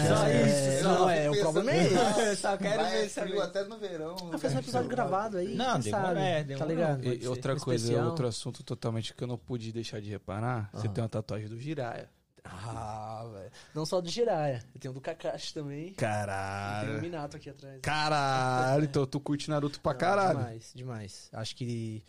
Só 0.08 0.26
É, 0.28 0.78
isso, 0.78 0.84
Não, 0.88 0.98
só. 0.98 1.10
é, 1.10 1.30
o 1.30 1.40
problema 1.40 1.72
é 1.72 1.84
esse. 1.86 1.96
Eu 2.28 2.36
só 2.36 2.58
quero 2.58 2.82
Lá 2.84 2.90
é 2.90 3.02
ver 3.02 3.10
frio 3.10 3.42
até 3.42 3.64
no 3.64 3.78
verão. 3.78 4.16
Ah, 4.34 4.38
faz 4.38 4.54
um 4.54 4.60
episódio 4.60 4.90
gravado 4.90 5.38
aí, 5.38 5.56
Não, 5.56 5.82
sabe, 5.82 6.20
é, 6.20 6.44
tá 6.44 6.66
ligado? 6.66 7.14
E 7.14 7.28
outra 7.28 7.56
coisa, 7.56 8.06
outro 8.06 8.28
assunto 8.28 8.64
totalmente 8.64 9.14
que 9.14 9.24
eu 9.24 9.28
não 9.28 9.38
pude 9.38 9.72
deixar 9.72 10.00
de 10.02 10.10
reparar. 10.10 10.70
Você 10.74 10.88
tem 10.88 11.02
uma 11.04 11.10
tatuagem 11.10 11.48
do 11.48 11.60
Jiraya. 11.60 12.10
Ah, 12.50 13.26
velho. 13.34 13.52
Não 13.76 13.86
só 13.86 14.00
do 14.00 14.08
Jiraya. 14.10 14.64
Eu 14.74 14.80
tenho 14.80 14.92
um 14.94 14.96
do 14.96 15.02
Kakashi 15.02 15.54
também. 15.54 15.80
E 15.88 15.92
tem 15.92 16.08
um 16.08 16.12
Caralho. 16.12 17.02
Minato 17.02 17.36
aqui 17.36 17.50
atrás. 17.50 17.82
Caralho, 17.82 18.86
então 18.86 19.06
tu 19.06 19.20
curte 19.20 19.50
Naruto 19.50 19.82
pra 19.82 19.92
Não, 19.92 20.00
caralho. 20.00 20.38
Demais, 20.40 20.72
demais. 20.74 21.30
Acho 21.34 21.54
que 21.56 22.06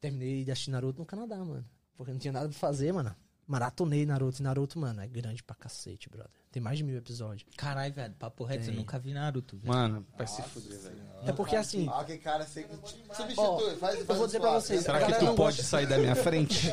terminei 0.00 0.44
de 0.44 0.52
assistir 0.52 0.70
Naruto 0.70 1.00
no 1.00 1.06
Canadá, 1.06 1.36
mano. 1.38 1.64
Porque 1.96 2.12
não 2.12 2.18
tinha 2.20 2.32
nada 2.32 2.48
pra 2.48 2.56
fazer, 2.56 2.92
mano. 2.92 3.12
Maratonei 3.46 4.04
Naruto. 4.04 4.40
E 4.40 4.42
Naruto, 4.42 4.78
mano, 4.78 5.00
é 5.00 5.06
grande 5.06 5.42
pra 5.42 5.54
cacete, 5.54 6.08
brother. 6.08 6.30
Tem 6.50 6.62
mais 6.62 6.78
de 6.78 6.84
mil 6.84 6.96
episódios. 6.96 7.48
Caralho, 7.56 7.92
velho, 7.92 8.14
papo 8.14 8.42
reto, 8.44 8.70
eu 8.70 8.74
nunca 8.74 8.98
vi 8.98 9.12
Naruto, 9.12 9.56
velho. 9.58 9.72
Mano, 9.72 10.06
vai 10.16 10.26
se 10.26 10.42
fuder, 10.42 10.78
velho. 10.80 10.96
É 11.26 11.32
porque 11.32 11.54
assim, 11.54 11.88
Ah, 11.92 12.02
que 12.04 12.16
cara 12.18 12.44
sempre 12.46 12.76
substitui. 12.76 13.34
Ó, 13.36 13.58
faz, 13.76 13.98
eu 14.00 14.06
faz 14.06 14.18
vou 14.18 14.20
os 14.20 14.26
dizer 14.26 14.40
pra 14.40 14.52
vocês, 14.54 14.80
né? 14.80 14.84
Será 14.86 15.06
que 15.06 15.12
tu 15.18 15.26
pode 15.26 15.36
gosta- 15.36 15.62
sair 15.62 15.86
da 15.86 15.98
minha 15.98 16.16
frente? 16.16 16.68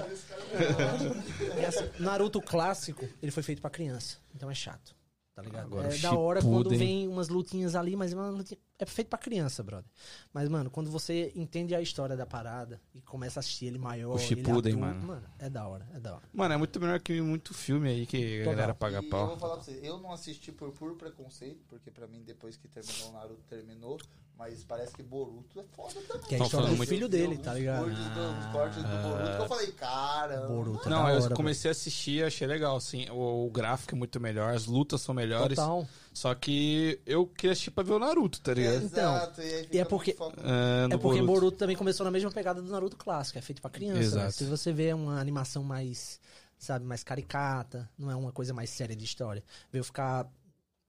é 1.58 1.66
assim, 1.68 1.90
Naruto 2.00 2.42
clássico, 2.42 3.08
ele 3.22 3.32
foi 3.32 3.44
feito 3.44 3.62
pra 3.62 3.70
criança. 3.70 4.18
Então 4.34 4.50
é 4.50 4.56
chato. 4.56 4.96
Tá 5.36 5.42
ligado? 5.42 5.66
Agora 5.66 5.94
é 5.94 5.98
da 5.98 6.14
hora 6.14 6.42
quando 6.44 6.70
vem 6.70 7.08
umas 7.08 7.28
lutinhas 7.28 7.74
ali, 7.76 7.96
mas 7.96 8.14
é 8.14 8.16
uma 8.16 8.30
lutinha- 8.30 8.60
é 8.78 8.86
feito 8.86 9.08
pra 9.08 9.18
criança, 9.18 9.64
brother. 9.64 9.90
Mas, 10.32 10.48
mano, 10.48 10.70
quando 10.70 10.92
você 10.92 11.32
entende 11.36 11.74
a 11.74 11.82
história 11.82 12.16
da 12.16 12.24
parada 12.26 12.80
e 12.94 13.02
começa 13.02 13.40
a 13.40 13.42
assistir 13.42 13.66
ele 13.66 13.80
maior, 13.80 14.12
O 14.12 14.18
ele 14.20 14.24
Shippuden, 14.28 14.74
adulto, 14.74 15.08
mano. 15.08 15.24
é 15.40 15.50
da 15.50 15.68
hora, 15.68 15.88
é 15.92 16.00
da 16.00 16.16
hora. 16.18 16.24
Mano, 16.32 16.54
é 16.54 16.58
muito 16.58 16.80
melhor 16.80 17.00
que 17.00 17.20
muito 17.20 17.52
filme 17.52 17.90
aí 17.90 18.06
que 18.06 18.42
a 18.44 18.46
galera 18.46 18.76
paga 18.76 19.02
E 19.02 19.06
eu 19.06 19.10
pau. 19.10 19.28
vou 19.30 19.38
falar 19.38 19.56
pra 19.56 19.64
você, 19.64 19.80
eu 19.82 19.98
não 20.00 20.12
assisti 20.12 20.52
por 20.52 20.72
puro 20.72 20.96
preconceito, 20.96 21.66
porque 21.68 21.90
pra 21.90 22.06
mim 22.06 22.22
depois 22.24 22.56
que 22.56 22.68
terminou 22.68 23.10
o 23.10 23.14
Naruto 23.14 23.42
terminou, 23.50 24.00
mas 24.38 24.64
parece 24.64 24.94
que 24.94 25.04
Boruto 25.04 25.60
é 25.60 25.64
foda 25.76 25.94
também. 26.08 26.28
Que 26.28 26.36
é 26.36 26.42
a 26.42 26.44
história 26.44 26.68
do 26.70 26.76
muito- 26.76 26.90
filho 26.90 27.08
dele, 27.08 27.38
tá 27.38 27.54
ligado? 27.54 27.86
Os 27.86 27.94
cortes 27.94 28.14
do, 28.14 28.40
os 28.40 28.46
cortes 28.52 28.84
do 28.84 29.02
Boruto 29.10 29.36
que 29.38 29.42
eu 29.44 29.48
falei, 29.48 29.72
cara. 29.74 30.48
Boruto 30.48 30.88
é 30.88 30.90
Não, 30.92 31.10
eu 31.10 31.22
hora, 31.24 31.36
comecei 31.36 31.70
a 31.70 31.72
assistir, 31.72 32.24
achei 32.26 32.48
legal, 32.48 32.76
assim. 32.76 33.10
O, 33.12 33.46
o 33.48 33.52
gráfico 33.52 33.96
é 33.96 33.98
muito 33.98 34.20
melhor, 34.20 34.54
as 34.54 34.66
lutas 34.66 35.02
são 35.02 35.14
melhores. 35.16 35.56
Total. 35.56 35.88
Só 36.14 36.34
que 36.36 37.00
eu 37.06 37.26
queria 37.26 37.54
assistir 37.54 37.72
pra 37.72 37.84
ver 37.84 37.94
o 37.94 38.00
Naruto, 38.00 38.40
tá 38.42 38.54
ligado? 38.54 38.84
Então, 38.84 39.16
Exato, 39.16 39.42
e, 39.42 39.68
e 39.72 39.80
é 39.80 39.86
porque- 39.86 40.12
É, 40.12 40.86
É 40.94 40.98
porque 40.98 41.20
Boruto. 41.22 41.26
Boruto. 41.26 41.58
também 41.58 41.76
começou 41.76 42.04
na 42.04 42.12
mesma 42.12 42.32
pegada 42.32 42.62
do 42.62 42.70
Naruto 42.72 42.98
clássico, 42.98 43.38
é 43.40 43.42
feito 43.42 43.62
pra 43.62 43.72
criança. 43.72 43.98
né? 44.00 44.04
Exato. 44.06 44.32
Se 44.34 44.44
você 44.46 44.72
vê 44.74 44.94
uma 44.94 45.20
animação 45.20 45.64
mais, 45.64 46.20
sabe, 46.58 46.86
mais 46.86 47.04
caricata, 47.04 47.90
não 47.98 48.12
é 48.12 48.16
uma 48.16 48.32
coisa 48.32 48.54
mais 48.54 48.70
séria 48.70 48.96
de 48.96 49.04
história. 49.06 49.44
Veio 49.72 49.84
ficar, 49.84 50.28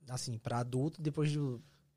assim, 0.09 0.37
pra 0.39 0.59
adulto 0.59 1.01
depois 1.01 1.31
de 1.31 1.39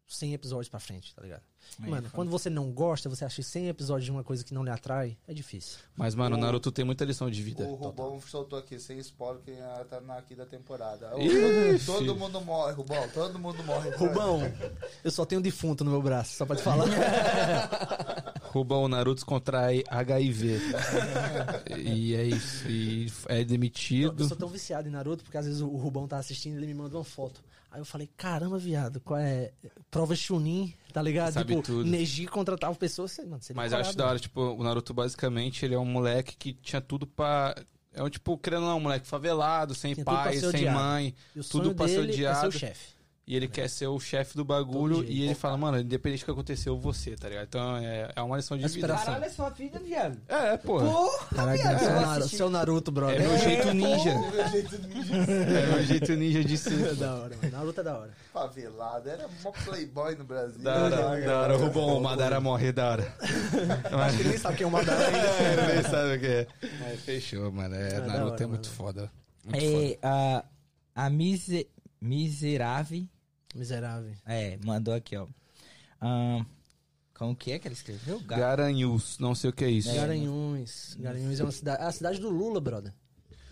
100 0.07 0.33
episódios 0.33 0.69
pra 0.69 0.79
frente, 0.79 1.13
tá 1.13 1.21
ligado? 1.21 1.41
Aí, 1.83 1.89
Mano, 1.89 2.09
quando 2.13 2.31
você 2.31 2.49
não 2.49 2.71
gosta, 2.71 3.09
você 3.09 3.25
acha 3.25 3.43
100 3.43 3.67
episódios 3.67 4.05
de 4.05 4.11
uma 4.11 4.23
coisa 4.23 4.43
que 4.43 4.53
não 4.53 4.63
lhe 4.63 4.69
atrai, 4.69 5.17
é 5.27 5.33
difícil. 5.33 5.79
Mas, 5.97 6.15
mano, 6.15 6.37
o 6.37 6.39
Naruto 6.39 6.71
tem 6.71 6.85
muita 6.85 7.03
lição 7.03 7.29
de 7.29 7.43
vida. 7.43 7.65
O 7.65 7.75
Rubão 7.75 8.19
soltou 8.21 8.57
aqui, 8.57 8.79
sem 8.79 8.97
spoiler, 8.99 9.41
quem 9.43 9.59
ah, 9.61 9.85
tá 9.87 9.99
na 9.99 10.17
aqui 10.17 10.33
da 10.33 10.45
temporada. 10.45 11.11
Ih, 11.19 11.77
todo 11.85 12.15
mundo 12.15 12.39
morre, 12.39 12.73
Rubão, 12.73 13.09
todo 13.09 13.37
mundo 13.37 13.61
morre. 13.65 13.89
Rubão, 13.91 14.41
eu 15.03 15.11
só 15.11 15.25
tenho 15.25 15.41
defunto 15.41 15.83
no 15.83 15.91
meu 15.91 16.01
braço, 16.01 16.35
só 16.37 16.45
pra 16.45 16.55
te 16.55 16.61
falar. 16.63 16.85
Rubão, 18.43 18.83
o 18.83 18.87
Naruto 18.87 19.25
contrai 19.25 19.83
HIV. 19.89 20.59
e 21.77 22.15
é 22.15 22.23
isso. 22.23 22.67
E 22.69 23.11
é 23.27 23.41
Eu, 23.41 23.45
demitido. 23.45 24.23
eu 24.23 24.27
sou 24.27 24.37
tão 24.37 24.47
viciado 24.47 24.87
em 24.87 24.91
Naruto, 24.91 25.23
porque 25.23 25.37
às 25.37 25.45
vezes 25.45 25.61
o 25.61 25.67
Rubão 25.75 26.07
tá 26.07 26.17
assistindo 26.17 26.53
e 26.55 26.57
ele 26.57 26.67
me 26.67 26.73
manda 26.73 26.97
uma 26.97 27.03
foto. 27.03 27.43
Aí 27.71 27.81
eu 27.81 27.85
falei, 27.85 28.09
caramba, 28.17 28.57
viado, 28.57 28.99
qual 29.01 29.19
é? 29.19 29.51
Prova 29.91 30.15
Chunin, 30.15 30.73
tá 30.93 31.01
ligado? 31.01 31.33
Sabe 31.33 31.53
tipo, 31.55 31.65
tudo. 31.65 31.85
Neji 31.89 32.25
contratava 32.25 32.73
pessoas, 32.75 33.11
você- 33.11 33.23
mano, 33.23 33.41
Mas 33.53 33.71
eu 33.71 33.77
acho 33.79 33.95
da 33.95 34.07
hora, 34.07 34.19
tipo, 34.19 34.41
o 34.41 34.63
Naruto 34.63 34.93
basicamente 34.93 35.65
ele 35.65 35.75
é 35.75 35.79
um 35.79 35.85
moleque 35.85 36.35
que 36.37 36.53
tinha 36.53 36.81
tudo 36.81 37.05
pra. 37.05 37.55
É 37.93 38.01
um 38.03 38.09
tipo, 38.09 38.37
querendo 38.37 38.61
não, 38.61 38.77
um 38.77 38.81
moleque 38.81 39.07
favelado, 39.07 39.73
sem 39.75 39.93
Tinha 39.93 40.05
pai, 40.05 40.37
sem 40.39 40.49
odiado. 40.49 40.79
mãe. 40.79 41.15
Tudo 41.49 41.73
pra 41.75 41.87
ser 41.87 42.01
dele 42.01 42.11
é 42.11 42.15
ser 42.15 42.21
odiado. 42.21 42.47
o 42.47 42.51
chefe. 42.51 42.96
E 43.29 43.35
ele 43.35 43.45
quer 43.49 43.69
ser 43.69 43.87
o 43.87 43.99
chefe 43.99 44.37
do 44.37 44.45
bagulho. 44.45 45.03
E 45.03 45.23
ele 45.23 45.35
fala, 45.35 45.57
mano, 45.57 45.77
independente 45.81 46.21
do 46.21 46.25
que 46.25 46.31
aconteceu, 46.31 46.93
ser, 46.93 47.19
tá 47.19 47.27
ligado? 47.27 47.43
Então 47.47 47.75
é, 47.75 48.09
é 48.15 48.21
uma 48.21 48.37
lição 48.37 48.57
de 48.57 48.63
A 48.63 48.67
vida. 48.69 48.87
Caralho, 48.87 49.25
é 49.25 49.29
sua 49.29 49.49
vida, 49.49 49.79
viado. 49.79 50.17
É, 50.29 50.55
porra. 50.55 50.85
Porra, 50.89 51.27
Caralho, 51.35 51.61
viado. 51.61 51.79
seu, 51.79 51.87
eu 51.89 51.93
Naruto, 51.95 52.17
assisti- 52.19 52.37
seu 52.37 52.49
Naruto, 52.49 52.89
É 52.89 52.93
brother. 52.93 53.19
meu 53.27 53.37
jeito 53.37 53.73
ninja. 53.73 54.15
Meu 54.17 54.47
jeito 54.47 54.77
de 54.77 55.11
É 55.13 55.65
meu 55.67 55.83
jeito 55.83 56.13
ninja 56.15 56.41
de 56.45 56.53
É 56.53 56.57
ser. 56.57 56.95
da 56.95 57.15
hora, 57.15 57.35
mano. 57.35 57.51
Naruto 57.51 57.81
é 57.81 57.83
da 57.83 57.97
hora. 57.99 58.11
favelado. 58.31 59.09
Era 59.09 59.27
mó 59.43 59.51
playboy 59.51 60.15
no 60.15 60.23
Brasil. 60.23 60.63
Da 60.63 60.75
hora, 60.85 61.19
Já, 61.21 61.27
da 61.27 61.39
hora. 61.41 61.57
O 61.57 61.69
bom, 61.69 61.97
o 61.97 62.01
Madara 62.01 62.39
morrer, 62.39 62.71
da 62.71 62.91
hora. 62.91 63.13
Acho 64.05 64.15
que 64.15 64.21
ele 64.23 64.29
nem 64.29 64.37
sabe 64.37 64.55
quem 64.55 64.63
é 64.63 64.67
o 64.67 64.71
Madara 64.71 65.03
ainda. 65.05 65.17
É, 65.19 65.73
nem 65.73 65.83
sabe 65.83 66.15
o 66.15 66.19
que 66.21 66.25
é. 66.27 66.47
Mas 66.79 67.01
fechou, 67.01 67.51
mano. 67.51 67.75
É, 67.75 67.89
É 67.95 67.99
Naruto 67.99 68.31
hora, 68.35 68.43
é 68.43 68.47
muito 68.47 68.69
mano. 68.69 68.77
foda. 68.77 69.11
Muito 69.43 69.57
É, 69.61 69.97
a, 70.01 70.45
a 70.95 71.09
mise, 71.09 71.67
Miserável. 71.99 73.03
Miserável. 73.55 74.11
É, 74.25 74.57
mandou 74.63 74.93
aqui, 74.93 75.15
ó. 75.17 75.25
Ahn, 76.01 76.43
como 77.13 77.35
que 77.35 77.51
é 77.51 77.59
que 77.59 77.67
ele 77.67 77.73
escreveu? 77.75 78.19
foda. 78.19 78.35
Ga- 78.35 78.37
Garanhuns, 78.37 79.17
não 79.19 79.33
sei 79.33 79.49
o 79.49 79.53
que 79.53 79.65
é 79.65 79.69
isso. 79.69 79.93
Garanhuns. 79.93 80.95
Garanhuns 80.99 81.39
é 81.39 81.43
uma 81.43 81.51
cidade. 81.51 81.81
É 81.81 81.85
a 81.85 81.91
cidade 81.91 82.19
do 82.19 82.29
Lula, 82.29 82.59
brother. 82.61 82.93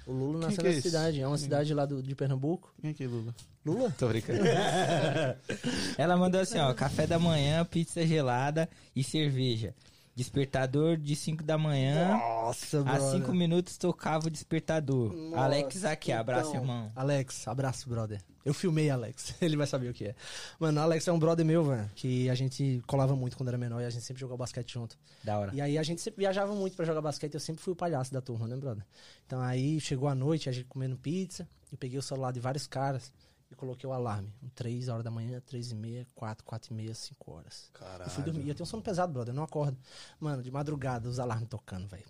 O 0.06 0.12
Lula 0.12 0.40
nasceu 0.48 0.62
é 0.64 0.68
nessa 0.68 0.80
esse? 0.80 0.90
cidade. 0.90 1.20
É 1.20 1.28
uma 1.28 1.38
cidade 1.38 1.74
lá 1.74 1.86
do, 1.86 2.04
de 2.04 2.14
Pernambuco. 2.14 2.72
Quem 2.80 2.92
é 2.92 2.94
que 2.94 3.04
é 3.04 3.08
Lula? 3.08 3.34
Lula? 3.66 3.90
Tô 3.98 4.08
brincando. 4.08 4.42
Ela 5.98 6.16
mandou 6.16 6.40
assim, 6.42 6.60
ó, 6.60 6.72
café 6.76 7.08
da 7.08 7.18
manhã, 7.18 7.66
pizza 7.66 8.06
gelada 8.06 8.70
e 8.96 9.04
cerveja. 9.04 9.74
Despertador 10.16 10.96
de 10.96 11.14
5 11.14 11.44
da 11.44 11.58
manhã. 11.58 12.18
Nossa, 12.18 12.80
Há 12.80 12.84
brother. 12.84 13.20
5 13.20 13.34
minutos 13.34 13.78
tocava 13.78 14.28
o 14.28 14.30
despertador. 14.30 15.14
Nossa, 15.14 15.44
Alex 15.44 15.84
aqui, 15.84 16.12
abraço, 16.14 16.52
então. 16.52 16.62
irmão. 16.62 16.92
Alex, 16.96 17.46
abraço, 17.48 17.90
brother. 17.90 18.22
Eu 18.46 18.54
filmei 18.54 18.90
Alex, 18.90 19.36
ele 19.42 19.58
vai 19.58 19.68
saber 19.68 19.90
o 19.90 19.94
que 19.94 20.06
é. 20.06 20.16
Mano, 20.58 20.80
Alex 20.80 21.06
é 21.06 21.12
um 21.12 21.20
brother 21.20 21.46
meu, 21.46 21.66
velho, 21.66 21.92
que 21.96 22.30
a 22.30 22.36
gente 22.36 22.82
colava 22.88 23.14
muito 23.14 23.36
quando 23.36 23.50
era 23.50 23.58
menor 23.58 23.82
e 23.82 23.86
a 23.86 23.90
gente 23.90 24.06
sempre 24.06 24.22
jogou 24.22 24.38
basquete 24.38 24.72
junto. 24.72 24.98
Da 25.22 25.38
hora. 25.38 25.54
E 25.54 25.60
aí 25.60 25.78
a 25.78 25.84
gente 25.84 26.00
sempre 26.00 26.22
viajava 26.22 26.56
muito 26.56 26.78
pra 26.78 26.86
jogar 26.86 27.02
basquete, 27.02 27.34
eu 27.34 27.40
sempre 27.40 27.62
fui 27.62 27.74
o 27.74 27.76
palhaço 27.76 28.14
da 28.14 28.22
turma, 28.22 28.48
né, 28.48 28.56
brother? 28.56 28.86
Então 29.26 29.42
aí 29.42 29.82
chegou 29.82 30.08
a 30.08 30.16
noite, 30.16 30.48
a 30.48 30.52
gente 30.54 30.66
comendo 30.66 30.96
pizza, 30.96 31.46
eu 31.72 31.78
peguei 31.78 32.00
o 32.00 32.02
celular 32.02 32.32
de 32.32 32.40
vários 32.40 32.68
caras 32.68 33.12
e 33.56 33.57
coloquei 33.57 33.90
o 33.90 33.94
alarme. 33.94 34.32
3 34.53 34.90
horas 34.90 35.03
da 35.03 35.10
manhã, 35.10 35.41
3 35.45 35.72
e 35.72 35.76
meia, 35.76 36.07
4, 36.14 36.44
4 36.44 36.73
e 36.73 36.76
meia, 36.76 36.94
5 36.94 37.32
horas. 37.32 37.72
Eu 37.99 38.10
fui 38.10 38.23
dormir. 38.23 38.45
E 38.45 38.49
eu 38.49 38.56
tenho 38.56 38.68
sono 38.68 38.84
pesado, 38.84 39.11
brother, 39.11 39.34
eu 39.34 39.36
não 39.36 39.44
acordo. 39.44 39.77
Mano, 40.19 40.44
de 40.44 40.52
madrugada, 40.52 41.07
os 41.07 41.19
alarmes 41.19 41.48
tocando, 41.48 41.88
velho. 41.88 42.03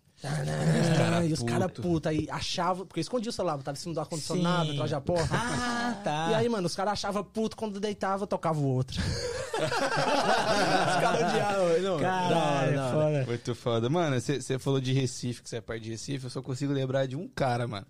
E 1.28 1.34
os 1.34 1.44
caras 1.44 1.72
puta 1.72 2.10
aí 2.10 2.28
achavam, 2.30 2.86
porque 2.86 3.00
eu 3.00 3.02
escondia 3.02 3.30
o 3.30 3.34
celular, 3.34 3.62
tava 3.62 3.78
em 3.78 3.82
cima 3.82 3.94
do 3.94 4.00
ar-condicionado, 4.00 4.72
atrás 4.72 4.92
da 4.92 5.02
porta. 5.02 5.36
Ah, 5.36 6.02
tá. 6.04 6.32
E 6.32 6.36
aí, 6.36 6.50
mano, 6.50 6.66
os 6.68 6.76
caras 6.76 6.94
achavam 6.94 7.24
puto 7.24 7.56
quando 7.56 7.80
deitava, 7.80 8.26
tocava 8.26 8.60
o 8.60 8.66
outro. 8.66 9.00
os 9.54 11.02
caras 11.02 11.32
odiavam, 11.32 11.82
não. 11.82 12.00
Caralho, 12.00 12.80
hora. 12.80 12.92
foda. 12.92 13.26
Muito 13.26 13.56
foda. 13.56 13.90
Mano, 13.90 14.20
você 14.20 14.58
falou 14.58 14.80
de 14.80 14.94
Recife, 14.94 15.44
que 15.44 15.50
você 15.50 15.58
é 15.58 15.62
parte 15.62 15.84
de 15.84 15.92
Recife, 15.92 16.24
eu 16.24 16.30
só 16.30 16.42
consigo 16.42 16.74
lembrar 16.74 17.06
de 17.06 17.16
um 17.16 17.28
cara, 17.28 17.68
mano. 17.68 17.86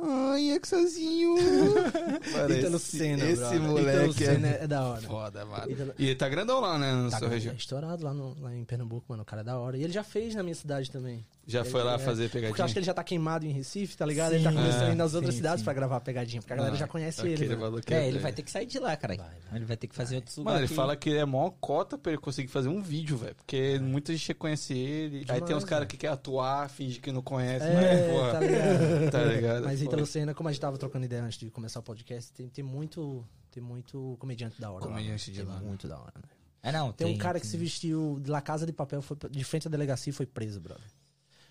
Ai, 0.00 0.50
Exazinho. 0.50 1.34
Ítalo 2.58 2.76
esse- 2.76 2.98
Senna, 2.98 3.24
Esse 3.24 3.40
brother. 3.40 3.60
moleque 3.60 4.24
é 4.24 4.58
é 4.62 4.66
da 4.66 4.84
hora. 4.84 5.00
foda, 5.02 5.44
mano. 5.44 5.70
Ítalo- 5.70 5.94
E 5.98 6.04
ele 6.06 6.14
tá 6.14 6.28
grandão 6.28 6.60
lá, 6.60 6.78
né, 6.78 6.92
na 6.92 7.10
Tá, 7.10 7.18
sua 7.18 7.26
é 7.26 7.30
região. 7.30 7.54
estourado 7.54 8.04
lá, 8.04 8.14
no- 8.14 8.36
lá 8.40 8.54
em 8.54 8.64
Pernambuco, 8.64 9.06
mano. 9.08 9.22
O 9.22 9.26
cara 9.26 9.42
é 9.42 9.44
da 9.44 9.58
hora. 9.58 9.76
E 9.76 9.82
ele 9.82 9.92
já 9.92 10.04
fez 10.04 10.34
na 10.34 10.42
minha 10.42 10.54
cidade 10.54 10.90
também. 10.90 11.24
Já 11.50 11.60
Ele- 11.60 11.70
foi 11.70 11.82
lá 11.82 11.94
é, 11.94 11.98
fazer 11.98 12.24
Porque 12.24 12.36
eu 12.36 12.42
pegadinha? 12.42 12.64
acho 12.66 12.74
que 12.74 12.78
ele 12.78 12.84
já 12.86 12.92
tá 12.92 13.02
queimado 13.02 13.46
em 13.46 13.50
Recife, 13.50 13.96
tá 13.96 14.04
ligado? 14.04 14.34
ele 14.34 14.44
tá 14.44 14.50
Sim. 14.50 14.56
começando 14.56 14.82
a 14.82 14.92
ir 14.92 14.94
nas 14.94 15.14
É, 15.14 15.16
outras 15.16 15.34
sim, 15.34 15.38
cidades 15.38 15.60
sim. 15.60 15.64
pra 15.64 15.72
gravar 15.72 15.98
pegadinha, 16.02 16.42
porque 16.42 16.52
a 16.52 16.56
galera 16.56 16.74
Ah, 16.74 16.78
já 16.78 16.86
conhece 16.86 17.26
ele. 17.26 17.48
mano. 17.48 17.60
maluco 17.62 17.90
É, 17.94 18.06
ele 18.06 18.18
vai 18.18 18.32
ter 18.34 18.42
que 18.42 18.50
sair 18.50 18.66
de 18.66 18.78
lá, 18.78 18.94
cara. 18.98 19.16
Vai, 19.16 19.26
vai. 19.48 19.56
Ele 19.58 19.64
vai 19.64 19.76
ter 19.78 19.86
que 19.86 19.94
fazer 19.94 20.16
outros 20.16 20.36
Mano, 20.36 20.50
lugares. 20.50 20.70
ele 20.70 20.76
fala 20.76 20.94
que 20.94 21.10
é 21.16 21.24
mó 21.24 21.50
cota 21.58 21.96
pra 21.96 22.12
ele 22.12 22.20
conseguir 22.20 22.48
fazer 22.48 22.68
um 22.68 22.82
vídeo, 22.82 23.16
velho. 23.16 23.34
Porque 23.34 23.78
muita 23.80 24.12
gente 24.12 24.28
reconhece 24.28 24.74
ele. 24.76 25.20
Aí 25.20 25.24
tem 25.24 25.34
Demais, 25.46 25.64
uns 25.64 25.64
caras 25.64 25.88
que 25.88 25.96
quer 25.96 26.08
atuar, 26.08 26.68
finge 26.68 27.00
que 27.00 27.10
não 27.10 27.22
conhece, 27.22 27.64
É, 27.64 27.74
mas, 27.74 28.12
porra, 28.12 28.32
tá 28.32 28.40
ligado? 28.40 29.10
tá 29.10 29.24
ligado? 29.24 29.64
Mas. 29.64 29.80
Ítalo 29.82 30.04
Senna, 30.04 30.34
como 30.34 30.50
a 30.50 30.52
gente 30.52 30.60
tava 30.60 30.76
trocando 30.76 31.06
ideia 31.06 31.22
antes 31.24 31.38
de 31.38 31.50
começar 31.50 31.80
o 31.80 31.82
podcast, 31.82 32.30
tem, 32.32 32.46
tem 32.48 32.62
muito. 32.62 33.24
Tem 33.50 33.62
muito 33.62 34.16
comediante 34.20 34.60
da 34.60 34.70
hora. 34.70 34.84
lá, 34.84 34.90
Comediante 34.90 35.30
mano. 35.30 35.40
de 35.40 35.46
Tem 35.46 35.54
lá, 35.54 35.60
né? 35.62 35.66
Muito 35.66 35.88
da 35.88 35.98
hora, 35.98 36.12
né? 36.16 36.28
É, 36.62 36.70
não, 36.72 36.92
Tem, 36.92 37.06
um 37.06 37.16
cara 37.16 37.40
que 37.40 37.46
se 37.46 37.56
vestiu 37.56 38.18
de 38.20 38.30
La 38.30 38.42
Casa 38.42 38.66
de 38.66 38.72
Papel, 38.74 39.00
foi 39.00 39.16
de 39.30 39.42
frente 39.42 39.66
à 39.66 39.70
delegacia 39.70 40.10
e 40.10 40.12
foi 40.12 40.26
preso, 40.26 40.60
brother. 40.60 40.84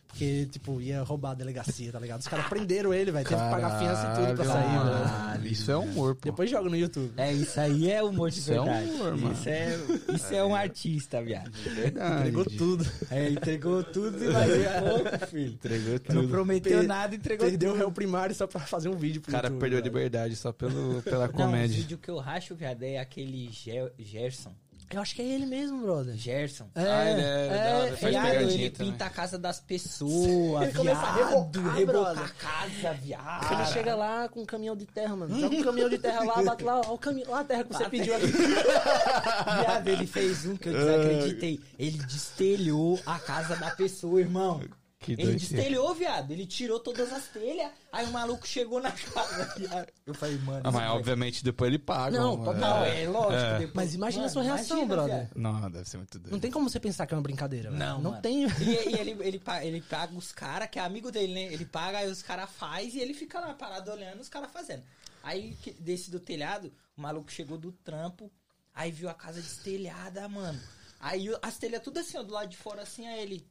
Porque, 0.08 0.48
tipo, 0.48 0.82
ia 0.82 1.04
roubar 1.04 1.32
a 1.32 1.34
delegacia, 1.36 1.92
tá 1.92 2.00
ligado? 2.00 2.22
Os 2.22 2.28
caras 2.28 2.48
prenderam 2.48 2.92
ele, 2.94 3.12
velho. 3.12 3.28
Teve 3.28 3.40
que 3.42 3.50
pagar 3.52 3.78
fiança 3.78 4.08
e 4.14 4.16
tudo 4.26 4.36
pra 4.36 4.46
sair, 4.46 4.68
mano. 4.74 5.46
Isso 5.46 5.70
é 5.72 5.78
humor, 5.78 6.16
pô. 6.16 6.22
Depois 6.30 6.50
joga 6.50 6.70
no 6.70 6.76
YouTube. 6.76 7.14
É, 7.18 7.32
isso 7.32 7.60
aí 7.60 7.92
é 7.92 8.02
humor 8.02 8.32
de 8.32 8.40
Isso 8.40 8.52
é 8.52 8.56
verdade. 8.56 8.90
humor, 8.90 9.18
mano. 9.18 9.34
Isso 9.34 9.50
é, 9.50 9.78
isso 10.16 10.34
é 10.34 10.44
um 10.44 10.56
artista, 10.56 11.22
viado. 11.22 11.52
Verdade. 11.52 12.20
Entregou 12.30 12.46
tudo. 12.46 12.86
É, 13.12 13.30
entregou 13.30 13.84
tudo 13.84 14.24
e 14.24 14.28
mais 14.30 14.50
um 14.82 14.90
pouco, 14.90 15.28
filho. 15.28 15.54
Entregou 15.54 15.92
Não 16.10 16.22
tudo. 16.22 16.30
prometeu 16.30 16.80
Per- 16.80 16.88
nada, 16.88 17.16
entregou 17.16 17.48
Perdeu 17.48 17.70
o 17.70 17.74
tudo. 17.74 17.80
réu 17.84 17.92
primário 17.92 18.34
só 18.34 18.48
pra 18.48 18.62
fazer 18.62 18.90
um 18.90 18.96
vídeo 18.98 19.20
O 19.20 19.22
pro 19.22 19.32
cara 19.34 19.48
YouTube, 19.48 19.60
perdeu 19.60 19.80
a 19.80 19.82
liberdade 19.84 20.36
só 20.36 20.52
pelo, 20.52 21.02
pela 21.04 21.26
Não, 21.28 21.34
o 21.34 21.38
comédia. 21.38 21.78
vídeo 21.78 21.98
que 21.98 22.10
eu 22.10 22.18
racho, 22.18 22.56
viado, 22.56 22.82
é 22.82 22.98
aquele 22.98 23.50
Ger- 23.52 23.92
Gerson. 24.00 24.54
Eu 24.90 25.02
acho 25.02 25.14
que 25.16 25.22
é 25.22 25.26
ele 25.26 25.46
mesmo, 25.46 25.82
brother. 25.82 26.16
Gerson. 26.16 26.68
É, 26.74 26.82
Ah, 26.82 27.12
ele 27.12 27.22
é- 27.22 27.48
da 27.50 27.78
hora, 27.78 27.88
é, 27.90 27.98
faz 27.98 28.14
Viado, 28.14 28.28
ele 28.50 28.70
também. 28.70 28.92
pinta 28.94 29.06
a 29.06 29.10
casa 29.10 29.38
das 29.38 29.60
pessoas, 29.60 30.64
Ele 30.64 30.74
começa 30.78 31.02
a 31.02 31.12
viado, 31.14 31.62
rebocar, 31.62 31.76
rebocar 31.76 32.18
a 32.24 32.30
casa, 32.30 32.94
viado. 32.94 33.54
Ele 33.54 33.66
chega 33.66 33.96
lá 33.96 34.30
com 34.30 34.42
um 34.42 34.46
caminhão 34.46 34.76
de 34.78 34.86
terra, 34.86 35.16
mano. 35.16 35.38
Joga 35.40 35.56
um 35.58 35.64
caminhão 35.64 35.90
de 35.90 35.98
terra 35.98 36.24
lá, 36.24 36.42
bate 36.42 36.64
lá, 36.64 36.82
ó, 36.86 36.94
o 36.94 36.98
caminhão, 36.98 37.32
ó 37.32 37.36
a 37.36 37.44
terra 37.44 37.64
que 37.66 37.74
você 37.74 37.90
pediu 37.90 38.16
aqui. 38.16 38.28
Viado, 39.62 39.88
ele 39.90 40.08
fez 40.08 40.46
um 40.46 40.56
que 40.56 40.70
eu 40.70 40.74
desacreditei. 40.74 41.60
Ele 41.78 41.98
destelhou 42.00 43.00
a 43.06 43.20
casa 43.20 43.56
da 43.58 43.72
pessoa, 43.72 44.20
irmão. 44.22 44.62
Que 45.00 45.12
Ele 45.12 45.24
doideira. 45.26 45.40
destelhou, 45.40 45.94
viado. 45.94 46.32
Ele 46.32 46.46
tirou 46.48 46.80
todas 46.80 47.14
as 47.14 47.28
telhas. 47.28 47.72
Aí 47.92 48.04
o 48.08 48.12
maluco 48.12 48.48
chegou 48.48 48.82
na 48.82 48.92
casa, 48.92 49.54
viado. 49.56 49.88
Eu 50.08 50.14
falei, 50.16 50.38
mano. 50.40 50.62
Ah, 50.64 50.72
mas 50.72 50.74
vai- 50.74 50.88
obviamente 50.90 51.44
depois 51.44 51.70
ele 51.70 51.78
paga. 51.78 52.18
Não, 52.20 52.36
mano. 52.36 52.54
total, 52.54 52.80
Não, 52.80 52.86
é 52.86 53.08
lógico. 53.08 53.34
É. 53.34 53.58
depois- 53.60 53.74
Mas 53.76 53.94
imagina 53.94 54.26
a 54.26 54.30
sua 54.30 54.42
reação, 54.42 54.78
imagina, 54.80 54.96
brother. 54.96 55.16
viado. 55.28 55.32
Não, 55.36 55.70
deve 55.72 55.88
ser 55.88 55.98
muito 55.98 56.18
doido. 56.18 56.32
Não 56.34 56.40
tem 56.40 56.50
como 56.50 56.68
você 56.68 56.80
pensar 56.80 57.06
que 57.06 57.14
é 57.14 57.18
uma 57.18 57.22
brincadeira, 57.22 57.70
velho. 57.70 57.80
Não, 57.80 58.02
Não 58.02 58.10
mano. 58.12 58.22
tem. 58.24 58.46
E, 58.48 58.50
e 58.90 58.98
ele, 59.00 59.12
ele, 59.24 59.40
pa- 59.40 59.64
ele 59.64 59.82
paga 59.82 60.16
os 60.16 60.32
caras, 60.32 60.68
que 60.68 60.80
é 60.80 60.82
amigo 60.82 61.12
dele, 61.12 61.32
né? 61.34 61.54
Ele 61.54 61.66
paga, 61.66 62.00
aí 62.00 62.10
os 62.10 62.24
caras 62.24 62.50
faz 62.50 62.96
e 62.96 63.00
ele 63.00 63.14
fica 63.14 63.40
lá 63.40 63.54
parado 63.54 63.92
olhando 63.92 64.20
os 64.20 64.30
caras 64.30 64.52
fazendo. 64.52 64.82
Aí 65.22 65.56
desse 65.80 66.10
do 66.10 66.20
telhado, 66.20 66.74
o 66.98 67.02
maluco 67.02 67.32
chegou 67.32 67.58
do 67.58 67.72
trampo, 67.72 68.32
aí 68.74 68.92
viu 68.92 69.10
a 69.10 69.14
casa 69.14 69.40
destelhada, 69.42 70.28
mano. 70.28 70.60
Aí 71.00 71.28
as 71.44 71.58
telhas 71.60 71.84
tudo 71.84 72.00
assim, 72.00 72.18
ó, 72.18 72.24
do 72.24 72.34
lado 72.34 72.50
de 72.50 72.58
fora 72.58 72.82
assim, 72.82 73.06
aí 73.08 73.22
ele. 73.22 73.48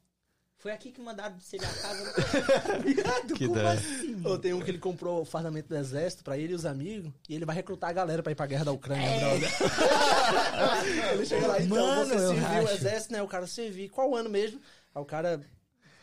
Foi 0.59 0.73
aqui 0.73 0.91
que 0.91 1.01
mandaram 1.01 1.37
destelhar 1.37 1.70
a 1.70 1.74
casa. 1.74 2.15
Viado, 2.83 3.35
Que 3.35 3.47
como 3.47 3.61
da- 3.61 3.73
assim? 3.73 4.20
Ou 4.24 4.39
tem 4.39 4.53
um 4.55 4.61
que 4.61 4.70
ele 4.70 4.78
comprou 4.78 5.20
o 5.20 5.24
fardamento 5.24 5.69
do 5.69 5.77
exército 5.77 6.24
pra 6.24 6.37
ele 6.39 6.53
e 6.53 6.57
os 6.57 6.65
amigos, 6.65 7.12
e 7.28 7.35
ele 7.35 7.45
vai 7.45 7.55
recrutar 7.55 7.91
a 7.91 7.93
galera 7.93 8.23
pra 8.23 8.33
ir 8.33 8.35
pra 8.35 8.47
guerra 8.47 8.65
da 8.65 8.73
Ucrânia, 8.73 9.05
É. 9.07 9.19
brother. 9.39 9.51
ele 11.12 11.27
chega 11.27 11.47
lá, 11.47 11.61
então, 11.61 11.77
Mano, 11.77 12.07
você 12.07 12.15
eu 12.15 12.19
serviu 12.35 12.62
o 12.65 12.70
exército, 12.70 13.12
né? 13.12 13.23
O 13.23 13.28
cara 13.28 13.47
serviu. 13.47 13.89
Qual 13.91 14.15
ano 14.16 14.31
mesmo? 14.31 14.61
Aí 14.95 15.03
o 15.03 15.05
cara, 15.05 15.41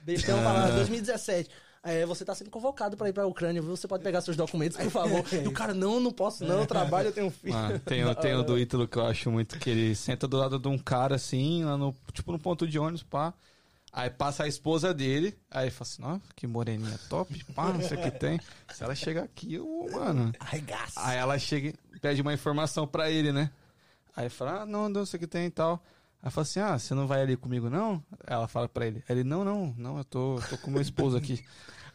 bestão, 0.03 0.41
fala, 0.43 0.71
2017. 0.71 1.49
É, 1.85 2.05
você 2.05 2.23
tá 2.23 2.33
sendo 2.33 2.49
convocado 2.49 2.95
pra 2.95 3.09
ir 3.09 3.13
pra 3.13 3.27
Ucrânia, 3.27 3.61
viu? 3.61 3.75
Você 3.75 3.89
pode 3.89 4.03
pegar 4.03 4.21
seus 4.21 4.37
documentos, 4.37 4.77
por 4.77 4.89
favor. 4.89 5.25
E 5.33 5.45
o 5.47 5.51
cara, 5.51 5.73
não, 5.73 5.99
não 5.99 6.11
posso 6.13 6.45
não, 6.45 6.59
eu 6.59 6.65
trabalho, 6.65 7.09
eu 7.09 7.11
tenho 7.11 7.27
um 7.27 7.31
filho. 7.31 7.53
Mano, 7.53 7.77
tem, 7.79 8.05
o- 8.05 8.15
tem 8.15 8.33
o 8.35 8.43
do 8.43 8.57
Ítalo 8.57 8.87
que 8.87 8.97
eu 8.97 9.05
acho 9.05 9.29
muito 9.29 9.59
que 9.59 9.69
ele 9.69 9.93
senta 9.93 10.25
do 10.25 10.37
lado 10.37 10.57
de 10.57 10.67
um 10.69 10.77
cara 10.77 11.15
assim, 11.15 11.65
lá 11.65 11.75
no, 11.75 11.93
tipo 12.13 12.31
no 12.31 12.39
ponto 12.39 12.65
de 12.65 12.79
ônibus, 12.79 13.03
pá. 13.03 13.33
Aí 13.95 14.09
passa 14.09 14.45
a 14.45 14.47
esposa 14.47 14.91
dele, 14.91 15.37
aí 15.51 15.69
fala 15.69 15.81
assim, 15.83 16.03
ó, 16.03 16.19
que 16.35 16.47
moreninha 16.47 16.99
top, 17.09 17.43
pá, 17.53 17.71
não 17.71 17.79
sei 17.79 17.95
o 17.95 18.01
que 18.01 18.09
tem. 18.09 18.39
Se 18.73 18.83
ela 18.83 18.95
chegar 18.95 19.23
aqui, 19.23 19.53
eu, 19.53 19.87
mano. 19.91 20.33
Arregaça. 20.39 20.99
Aí 20.99 21.19
ela 21.19 21.37
chega 21.37 21.75
e 21.93 21.99
pede 21.99 22.19
uma 22.19 22.33
informação 22.33 22.87
pra 22.87 23.11
ele, 23.11 23.31
né? 23.31 23.51
Aí 24.15 24.29
fala, 24.29 24.61
ah, 24.61 24.65
não, 24.65 24.89
não 24.89 25.05
sei 25.05 25.17
o 25.17 25.21
que 25.21 25.27
tem 25.27 25.45
e 25.45 25.51
tal. 25.51 25.79
Aí 26.23 26.31
fala 26.31 26.41
assim, 26.41 26.59
ah, 26.59 26.79
você 26.79 26.95
não 26.95 27.05
vai 27.05 27.21
ali 27.21 27.37
comigo, 27.37 27.69
não? 27.69 28.03
Ela 28.25 28.47
fala 28.47 28.67
pra 28.67 28.87
ele. 28.87 29.03
Aí 29.07 29.15
ele, 29.15 29.23
não, 29.23 29.45
não, 29.45 29.75
não, 29.77 29.99
eu 29.99 30.03
tô, 30.03 30.39
tô 30.49 30.57
com 30.57 30.71
meu 30.71 30.81
esposo 30.81 31.15
aqui. 31.15 31.45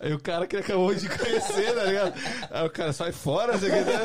Aí 0.01 0.13
o 0.13 0.21
cara 0.21 0.47
que 0.47 0.57
acabou 0.57 0.95
de 0.95 1.09
conhecer, 1.09 1.75
tá 1.75 1.85
ligado? 1.85 2.15
Aí 2.51 2.67
o 2.67 2.71
cara 2.71 2.93
sai 2.93 3.11
fora, 3.13 3.53
não 3.55 3.59
sei 3.61 3.69
o 3.69 3.73
que 3.75 3.85
tem. 3.85 3.97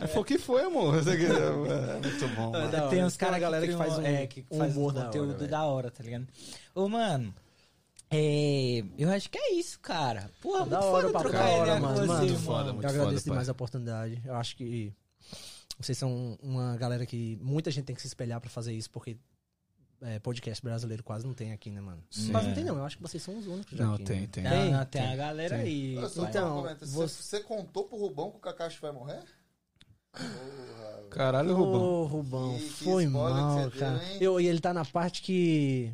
Aí 0.00 0.08
falou, 0.08 0.22
o 0.22 0.24
que 0.24 0.38
foi, 0.38 0.62
amor? 0.64 0.94
Não 0.96 1.02
sei 1.02 1.14
o 1.14 1.18
que 1.18 1.26
tem. 1.26 1.36
É 1.36 2.00
muito 2.00 2.28
bom, 2.34 2.50
mano. 2.50 2.70
da 2.70 2.80
hora. 2.82 2.90
Tem 2.90 3.04
uns 3.04 3.16
caras 3.16 3.40
galera 3.40 3.66
que, 3.66 3.76
faz 3.76 3.98
um- 3.98 4.02
é, 4.02 4.26
que 4.26 4.42
faz 4.56 4.74
um 4.74 4.80
humor 4.80 4.92
da 4.94 5.04
conteúdo 5.04 5.28
hora, 5.30 5.38
velho. 5.38 5.50
da 5.50 5.64
hora, 5.64 5.90
tá 5.90 6.02
ligado? 6.02 6.26
Ô, 6.74 6.88
mano, 6.88 7.34
é, 8.10 8.84
eu 8.96 9.10
acho 9.10 9.28
que 9.28 9.36
é 9.38 9.52
isso, 9.54 9.78
cara. 9.80 10.30
Porra, 10.40 10.66
Da 10.66 10.80
muito 10.80 10.84
hora, 10.94 11.06
foda 11.08 11.18
trocar 11.18 11.38
da 11.38 11.50
hora, 11.50 11.62
ideia 11.62 11.80
mano. 11.80 11.94
você, 11.96 12.06
Mano, 12.06 12.24
irmão. 12.24 12.40
foda, 12.40 12.72
muito 12.72 12.84
eu 12.84 12.88
agradeço 12.90 13.12
foda, 13.16 13.22
demais 13.24 13.46
pai. 13.46 13.50
a 13.50 13.52
oportunidade. 13.52 14.22
Eu 14.24 14.34
acho 14.36 14.56
que 14.56 14.92
vocês 15.78 15.98
são 15.98 16.38
uma 16.42 16.76
galera 16.76 17.04
que 17.04 17.38
muita 17.42 17.70
gente 17.70 17.84
tem 17.84 17.94
que 17.96 18.00
se 18.02 18.06
espelhar 18.08 18.40
pra 18.40 18.48
fazer 18.48 18.72
isso, 18.72 18.88
porque 18.90 19.16
é, 20.04 20.18
podcast 20.18 20.62
brasileiro 20.62 21.02
quase 21.02 21.26
não 21.26 21.34
tem 21.34 21.52
aqui, 21.52 21.70
né, 21.70 21.80
mano? 21.80 22.02
Sim. 22.10 22.30
Quase 22.30 22.48
não 22.48 22.54
tem, 22.54 22.64
não. 22.64 22.76
Eu 22.76 22.84
acho 22.84 22.96
que 22.96 23.02
vocês 23.02 23.22
são 23.22 23.36
os 23.38 23.46
únicos 23.46 23.76
já 23.76 23.84
Não, 23.84 23.94
aqui, 23.94 24.04
tem, 24.04 24.20
né? 24.22 24.28
tem. 24.30 24.44
Não, 24.44 24.50
Tem, 24.50 24.70
não, 24.72 24.84
tem, 24.86 25.02
tem, 25.02 25.12
a 25.12 25.16
galera 25.16 25.56
tem. 25.56 25.64
aí. 25.66 25.96
Então, 25.96 26.62
comenta, 26.62 26.86
você- 26.86 27.22
você... 27.22 27.40
contou 27.40 27.84
pro 27.84 27.96
Rubão 27.98 28.30
que 28.30 28.36
o 28.36 28.40
Kakashi 28.40 28.80
vai 28.80 28.92
morrer? 28.92 29.22
Porra, 30.12 31.08
Caralho, 31.10 31.54
Rubão. 31.56 31.82
Ô, 31.82 32.04
Rubão, 32.06 32.56
Que- 32.58 32.64
que 32.64 32.84
foi 32.84 33.06
mal, 33.06 33.60
deu, 33.60 33.70
cara. 33.72 34.04
hein? 34.04 34.18
Eu, 34.20 34.40
e 34.40 34.46
ele 34.46 34.60
tá 34.60 34.72
na 34.72 34.84
parte 34.84 35.22
que. 35.22 35.92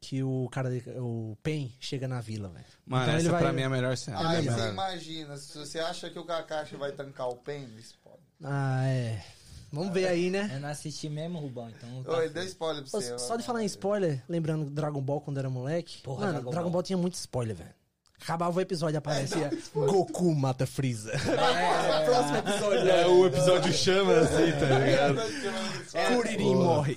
Que 0.00 0.20
o 0.20 0.48
cara, 0.50 0.68
o 1.00 1.38
Pen 1.44 1.72
chega 1.78 2.08
na 2.08 2.20
vila, 2.20 2.48
velho. 2.48 2.64
Mano, 2.84 3.04
Então 3.04 3.14
essa 3.14 3.22
ele 3.22 3.28
vai- 3.30 3.40
pra 3.40 3.52
mim 3.52 3.60
é 3.62 3.64
a 3.66 3.70
melhor 3.70 3.96
cena. 3.96 4.18
Aí 4.30 4.38
Melhor. 4.38 4.58
você 4.58 4.68
imagina, 4.70 5.36
se 5.36 5.56
você 5.56 5.78
acha 5.78 6.10
que 6.10 6.18
o 6.18 6.24
Kakashi 6.24 6.74
vai 6.74 6.90
tancar 6.90 7.28
o 7.28 7.36
Pen, 7.36 7.68
spoiler. 7.78 8.20
Ah, 8.42 8.84
é. 8.84 9.24
Vamos 9.72 9.92
ver 9.94 10.06
aí, 10.06 10.28
né? 10.30 10.50
Eu 10.54 10.60
não 10.60 10.68
assisti 10.68 11.08
mesmo, 11.08 11.38
Rubão, 11.38 11.70
então. 11.70 12.02
tá 12.02 12.18
Oi, 12.18 12.28
deu 12.28 12.44
spoiler 12.44 12.82
pra 12.84 12.98
Ô, 12.98 13.00
você. 13.00 13.18
Só 13.18 13.36
de 13.36 13.42
falar 13.42 13.62
em 13.62 13.66
spoiler, 13.66 14.22
lembrando 14.28 14.68
Dragon 14.68 15.00
Ball 15.00 15.20
quando 15.20 15.38
era 15.38 15.48
moleque. 15.48 16.02
Porra, 16.02 16.26
mano, 16.26 16.32
Dragon 16.32 16.50
Dragon, 16.50 16.64
Ball. 16.64 16.72
Ball. 16.72 16.82
tinha 16.82 16.98
muito 16.98 17.14
spoiler, 17.14 17.56
velho. 17.56 17.70
Acabava 18.20 18.56
o 18.56 18.60
episódio 18.60 18.94
e 18.94 18.98
aparecia 18.98 19.50
Goku 19.74 20.32
mata 20.32 20.64
Freeza. 20.64 21.10
É, 21.12 22.04
Próximo 22.04 22.36
episódio. 22.36 22.88
É, 22.88 23.06
o 23.08 23.26
episódio 23.26 23.72
chama 23.72 24.12
assim, 24.20 24.52
tá 24.60 24.78
ligado? 24.78 25.20
É, 25.92 26.14
Kuririn 26.14 26.54
morre. 26.54 26.94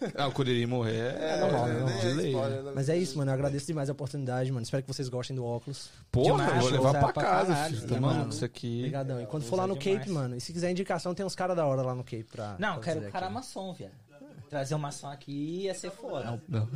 Ah, 0.16 0.26
o 0.28 0.32
Kuririn 0.32 0.66
morrer 0.66 1.14
é, 1.16 1.36
É, 1.36 1.40
normal, 1.40 1.66
é, 1.66 1.70
é 1.70 1.74
normal. 1.80 1.98
de 2.00 2.08
lei. 2.12 2.30
spoiler, 2.32 2.62
né? 2.62 2.72
Mas 2.74 2.88
é 2.88 2.96
isso, 2.96 3.18
mano. 3.18 3.30
Eu 3.30 3.34
agradeço 3.34 3.66
demais 3.66 3.88
a 3.88 3.92
oportunidade, 3.92 4.50
mano. 4.52 4.62
Espero 4.62 4.82
que 4.82 4.92
vocês 4.92 5.08
gostem 5.08 5.34
do 5.36 5.44
óculos. 5.44 5.88
Porra, 6.10 6.44
Demais, 6.44 6.54
eu 6.54 6.60
vou 6.60 6.70
levar 6.70 6.88
usar 6.90 6.98
pra 7.00 7.12
pra 7.12 7.22
casa, 7.22 7.54
caralho, 7.54 7.74
filho. 7.76 7.86
né, 7.88 7.94
Tá 7.94 8.00
mano? 8.00 8.28
isso 8.30 8.44
aqui. 8.44 8.78
Obrigadão. 8.78 9.22
E 9.22 9.26
quando 9.26 9.42
for 9.44 9.56
lá 9.56 9.66
no 9.66 9.76
demais. 9.78 9.98
Cape, 10.00 10.10
mano, 10.10 10.36
e 10.36 10.40
se 10.40 10.52
quiser 10.52 10.70
indicação, 10.70 11.14
tem 11.14 11.24
uns 11.24 11.34
caras 11.34 11.56
da 11.56 11.66
hora 11.66 11.82
lá 11.82 11.94
no 11.94 12.04
Cape 12.04 12.24
pra. 12.24 12.56
Não, 12.58 12.74
pra 12.74 12.82
quero 12.82 13.06
o 13.06 13.10
cara 13.10 13.28
maçom, 13.30 13.72
viado. 13.72 13.92
Trazer 14.48 14.74
uma 14.74 14.82
maçom 14.88 15.08
aqui 15.08 15.62
ia 15.64 15.74
ser 15.74 15.90
foda. 15.90 16.40
Não. 16.48 16.68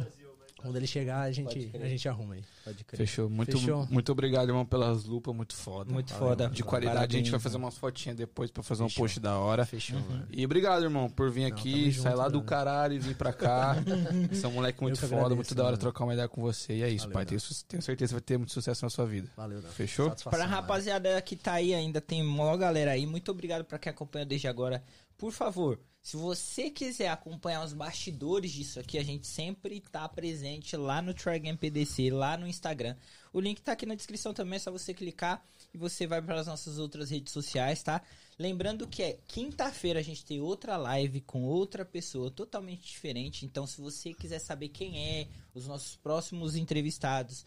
Quando 0.61 0.77
ele 0.77 0.87
chegar, 0.87 1.21
a 1.23 1.33
gente, 1.33 1.71
a 1.75 1.89
gente 1.89 2.09
arruma 2.09 2.35
aí. 2.35 2.43
Pode 2.65 2.85
crer. 2.85 2.99
Fechou. 2.99 3.31
Muito, 3.31 3.59
Fechou. 3.59 3.87
muito 3.91 4.13
obrigado, 4.13 4.49
irmão, 4.49 4.65
pelas 4.67 5.05
lupas. 5.05 5.35
Muito 5.35 5.55
foda. 5.55 5.93
Muito 5.93 6.13
Valeu. 6.13 6.29
foda. 6.29 6.49
De 6.51 6.63
qualidade. 6.63 6.97
a 6.99 7.01
gente 7.03 7.09
Parabéns, 7.11 7.31
vai 7.31 7.41
fazer 7.41 7.57
umas 7.57 7.79
fotinhas 7.79 8.17
depois 8.17 8.51
pra 8.51 8.63
fazer 8.63 8.83
um 8.83 8.89
Fechou. 8.89 9.05
post 9.05 9.21
da 9.21 9.39
hora. 9.39 9.65
Fechou, 9.65 9.99
mano. 10.01 10.27
E 10.31 10.45
obrigado, 10.45 10.83
irmão, 10.85 11.09
por 11.09 11.31
vir 11.31 11.49
Não, 11.49 11.57
aqui, 11.57 11.93
sair 11.93 12.15
lá 12.15 12.29
do 12.29 12.43
caralho 12.43 12.95
e 12.95 12.99
vir 12.99 13.17
pra 13.17 13.33
cá. 13.33 13.77
Você 14.31 14.45
é 14.45 14.49
um 14.49 14.53
moleque 14.53 14.83
muito 14.83 14.95
que 14.95 15.01
foda, 15.01 15.15
agradeço, 15.17 15.37
muito 15.37 15.55
da 15.55 15.63
hora 15.63 15.71
mano. 15.73 15.81
trocar 15.81 16.05
uma 16.05 16.13
ideia 16.13 16.29
com 16.29 16.43
você. 16.43 16.75
E 16.75 16.83
é 16.83 16.89
isso, 16.91 17.05
Valeu, 17.07 17.15
pai. 17.15 17.27
Tenho, 17.27 17.41
tenho 17.67 17.83
certeza 17.83 18.09
que 18.11 18.15
vai 18.15 18.21
ter 18.21 18.37
muito 18.39 18.53
sucesso 18.53 18.85
na 18.85 18.91
sua 18.91 19.07
vida. 19.07 19.29
Valeu, 19.37 19.61
Dan. 19.63 19.69
Fechou? 19.69 20.09
Satisfação, 20.11 20.39
Pra 20.39 20.47
mano. 20.49 20.61
rapaziada 20.61 21.21
que 21.23 21.37
tá 21.37 21.55
aí 21.55 21.73
ainda, 21.75 22.01
tem 22.01 22.23
mó 22.23 22.57
galera 22.57 22.91
aí. 22.93 23.07
Muito 23.07 23.31
obrigado 23.31 23.65
pra 23.65 23.79
quem 23.79 23.91
acompanha 23.91 24.27
desde 24.27 24.47
agora. 24.47 24.83
Por 25.17 25.33
favor, 25.33 25.79
se 26.03 26.17
você 26.17 26.71
quiser 26.71 27.09
acompanhar 27.09 27.63
os 27.63 27.75
bastidores 27.75 28.51
disso 28.51 28.81
aqui, 28.81 28.99
a 28.99 29.05
gente 29.05 29.27
sempre 29.27 29.81
tá 29.81 30.09
presente 30.09 30.77
lá 30.77 31.03
no 31.03 31.13
Try 31.13 31.39
Game 31.39 31.59
PDC, 31.59 32.11
lá 32.11 32.37
no 32.37 32.47
Instagram. 32.47 32.97
O 33.33 33.41
link 33.41 33.61
tá 33.61 33.73
aqui 33.73 33.85
na 33.85 33.95
descrição 33.95 34.33
também, 34.33 34.57
é 34.57 34.59
só 34.59 34.71
você 34.71 34.95
clicar 34.95 35.45
e 35.75 35.79
você 35.79 36.07
vai 36.07 36.23
para 36.23 36.41
as 36.41 36.47
nossas 36.47 36.79
outras 36.79 37.11
redes 37.11 37.33
sociais, 37.33 37.83
tá? 37.83 38.03
Lembrando 38.39 38.89
que 38.89 39.03
é 39.03 39.19
quinta-feira 39.29 40.01
a 40.01 40.03
gente 40.03 40.25
tem 40.25 40.41
outra 40.41 40.79
live 40.79 41.21
com 41.21 41.43
outra 41.45 41.85
pessoa 41.85 42.31
totalmente 42.31 42.83
diferente. 42.83 43.45
Então, 43.45 43.67
se 43.67 43.81
você 43.81 44.15
quiser 44.15 44.39
saber 44.39 44.71
quem 44.71 44.99
é, 44.99 45.29
os 45.55 45.67
nossos 45.69 45.97
próximos 45.97 46.57
entrevistados, 46.57 47.45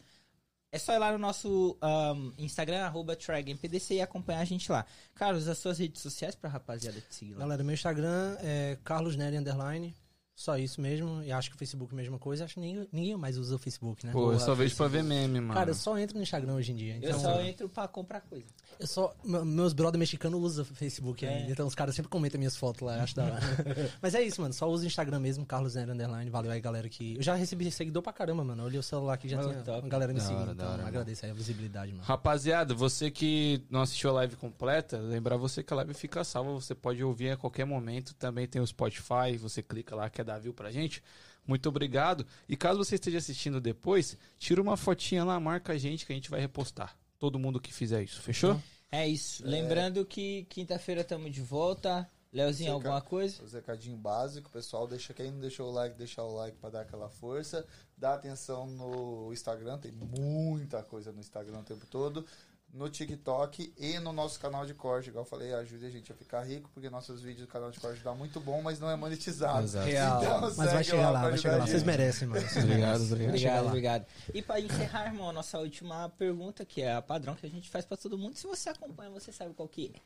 é 0.73 0.79
só 0.79 0.91
ir 0.91 0.97
lá 0.97 1.11
no 1.11 1.19
nosso 1.19 1.77
ahn, 1.79 2.31
Instagram, 2.39 2.83
arroba 2.83 3.15
TryGamePDC 3.15 3.93
e 3.93 4.01
acompanhar 4.01 4.39
a 4.39 4.45
gente 4.45 4.71
lá. 4.71 4.83
Carlos, 5.13 5.47
as 5.47 5.59
suas 5.59 5.77
redes 5.77 6.01
sociais 6.01 6.33
pra 6.33 6.49
rapaziada 6.49 6.99
te 6.99 7.13
seguir 7.13 7.33
lá. 7.33 7.41
Galera, 7.41 7.63
meu 7.63 7.75
Instagram 7.75 8.35
é 8.41 8.75
Carlos 8.83 9.15
Nery 9.15 9.37
Underline. 9.37 9.95
Só 10.35 10.57
isso 10.57 10.81
mesmo. 10.81 11.21
E 11.23 11.31
acho 11.31 11.49
que 11.49 11.55
o 11.55 11.59
Facebook 11.59 11.93
é 11.93 11.95
a 11.95 12.01
mesma 12.01 12.17
coisa. 12.17 12.43
Acho 12.43 12.55
que 12.55 12.59
ninguém, 12.59 12.87
ninguém 12.91 13.15
mais 13.15 13.37
usa 13.37 13.55
o 13.55 13.59
Facebook, 13.59 14.03
né? 14.05 14.11
Pô, 14.11 14.31
eu 14.33 14.39
só 14.39 14.55
vejo 14.55 14.75
pra 14.75 14.87
ver 14.87 15.03
meme, 15.03 15.39
mano. 15.39 15.53
Cara, 15.53 15.69
eu 15.69 15.75
só 15.75 15.97
entro 15.97 16.17
no 16.17 16.23
Instagram 16.23 16.55
hoje 16.55 16.71
em 16.71 16.75
dia. 16.75 16.95
Eu 17.01 17.09
Então, 17.09 17.19
só 17.19 17.41
entro 17.41 17.69
pra 17.69 17.87
comprar 17.87 18.21
coisa. 18.21 18.47
eu 18.79 18.87
só. 18.87 19.13
me- 19.23 19.45
Meus 19.45 19.73
brother 19.73 19.99
mexicanos 19.99 20.41
usam 20.41 20.63
o 20.63 20.65
Facebook 20.75 21.23
É. 21.23 21.29
ainda. 21.29 21.51
Então 21.51 21.67
os 21.67 21.75
caras 21.75 21.93
sempre 21.93 22.09
comentam 22.09 22.39
minhas 22.39 22.55
fotos 22.57 22.81
lá. 22.81 22.97
eu 22.97 23.03
Acho 23.03 23.15
da 23.15 23.25
hora. 23.25 23.39
Mas 24.01 24.15
é 24.15 24.23
isso, 24.23 24.41
mano. 24.41 24.53
Só 24.55 24.67
uso 24.67 24.83
o 24.83 24.87
Instagram 24.87 25.19
mesmo, 25.19 25.45
Carlos 25.45 25.75
Underline. 25.75 26.29
Valeu 26.31 26.51
aí, 26.51 26.59
galera. 26.59 26.89
que 26.89 27.15
Eu 27.15 27.21
já 27.21 27.35
recebi 27.35 27.71
seguidor 27.71 28.01
pra 28.01 28.11
caramba, 28.11 28.43
mano. 28.43 28.63
Eu 28.63 28.65
olhei 28.67 28.79
o 28.79 28.83
celular 28.83 29.13
aqui 29.13 29.29
já 29.29 29.39
Oh, 29.39 29.43
tinha 29.49 29.61
top. 29.61 29.81
uma 29.81 29.89
galera 29.89 30.11
me 30.11 30.19
Da 30.19 30.25
hora, 30.25 30.33
seguindo. 30.35 30.55
da 30.55 30.63
Então, 30.63 30.73
hora, 30.73 30.87
agradeço 30.87 31.25
aí 31.25 31.31
a 31.31 31.33
visibilidade, 31.35 31.91
mano. 31.91 32.03
Rapaziada, 32.03 32.73
você 32.73 33.11
que 33.11 33.63
não 33.69 33.81
assistiu 33.81 34.09
a 34.09 34.13
live 34.13 34.35
completa, 34.35 34.97
lembrar 34.97 35.37
você 35.37 35.61
que 35.63 35.71
a 35.71 35.75
live 35.77 35.93
fica 35.93 36.23
salva, 36.23 36.51
você 36.53 36.73
pode 36.73 37.03
ouvir 37.03 37.29
a 37.31 37.37
qualquer 37.37 37.65
momento. 37.65 38.15
Também 38.15 38.47
tem 38.47 38.59
o 38.61 38.65
Spotify, 38.67 39.37
você 39.39 39.61
clica 39.61 39.95
lá, 39.95 40.09
quer 40.09 40.23
dar 40.33 40.39
view 40.39 40.53
pra 40.53 40.71
gente. 40.71 41.03
Muito 41.45 41.67
obrigado. 41.69 42.25
E 42.47 42.55
caso 42.55 42.77
você 42.77 42.95
esteja 42.95 43.17
assistindo 43.17 43.59
depois, 43.59 44.17
tira 44.37 44.61
uma 44.61 44.77
fotinha 44.77 45.23
lá, 45.23 45.39
marca 45.39 45.73
a 45.73 45.77
gente 45.77 46.05
que 46.05 46.13
a 46.13 46.15
gente 46.15 46.29
vai 46.29 46.39
repostar. 46.39 46.97
Todo 47.19 47.39
mundo 47.39 47.59
que 47.59 47.73
fizer 47.73 48.03
isso, 48.03 48.21
fechou? 48.21 48.59
É 48.91 49.07
isso. 49.07 49.45
Lembrando 49.45 50.05
que 50.05 50.45
quinta-feira 50.49 51.03
tamo 51.03 51.29
de 51.29 51.41
volta. 51.41 52.09
Leozinho, 52.31 52.73
alguma 52.73 52.99
coisa? 52.99 53.43
Os 53.43 53.53
recadinho 53.53 53.95
básico, 53.95 54.49
pessoal. 54.49 54.87
Deixa 54.87 55.13
quem 55.13 55.31
não 55.31 55.39
deixou 55.39 55.69
o 55.69 55.71
like, 55.71 55.95
deixar 55.95 56.23
o 56.23 56.33
like 56.33 56.57
pra 56.57 56.71
dar 56.71 56.81
aquela 56.81 57.07
força. 57.07 57.65
Dá 57.95 58.15
atenção 58.15 58.65
no 58.65 59.31
Instagram, 59.31 59.77
tem 59.77 59.91
muita 59.91 60.81
coisa 60.81 61.11
no 61.11 61.19
Instagram 61.19 61.59
o 61.59 61.63
tempo 61.63 61.85
todo. 61.85 62.25
No 62.73 62.89
TikTok 62.89 63.71
e 63.77 63.99
no 63.99 64.11
nosso 64.11 64.39
canal 64.39 64.65
de 64.65 64.73
corte. 64.73 65.09
Igual 65.09 65.23
eu 65.23 65.29
falei, 65.29 65.53
ajude 65.53 65.85
a 65.85 65.91
gente 65.91 66.11
a 66.11 66.15
ficar 66.15 66.41
rico, 66.41 66.71
porque 66.73 66.89
nossos 66.89 67.21
vídeos 67.21 67.45
do 67.45 67.51
canal 67.51 67.69
de 67.69 67.79
corte 67.79 68.03
dá 68.03 68.15
muito 68.15 68.39
bom, 68.39 68.63
mas 68.63 68.79
não 68.79 68.89
é 68.89 68.95
monetizado. 68.95 69.63
Exato. 69.63 69.87
Real. 69.87 70.23
Então, 70.23 70.41
Mas 70.41 70.55
vai 70.55 70.83
chegar 70.83 71.11
lá, 71.11 71.21
vai 71.21 71.37
chegar 71.37 71.57
lá. 71.57 71.67
Vocês 71.67 71.83
merecem, 71.83 72.27
mano. 72.27 72.41
Vocês 72.41 72.65
Obrigado, 72.65 73.03
obrigado. 73.03 73.29
Obrigado, 73.29 73.67
obrigado. 73.67 74.05
E 74.33 74.41
pra 74.41 74.59
encerrar, 74.59 75.05
irmão, 75.05 75.29
a 75.29 75.33
nossa 75.33 75.59
última 75.59 76.09
pergunta, 76.09 76.65
que 76.65 76.81
é 76.81 76.95
a 76.95 77.01
padrão 77.01 77.35
que 77.35 77.45
a 77.45 77.49
gente 77.49 77.69
faz 77.69 77.85
pra 77.85 77.95
todo 77.95 78.17
mundo. 78.17 78.35
Se 78.35 78.47
você 78.47 78.69
acompanha, 78.69 79.11
você 79.11 79.31
sabe 79.31 79.53
qual 79.53 79.69
que 79.69 79.93
é. 79.95 79.99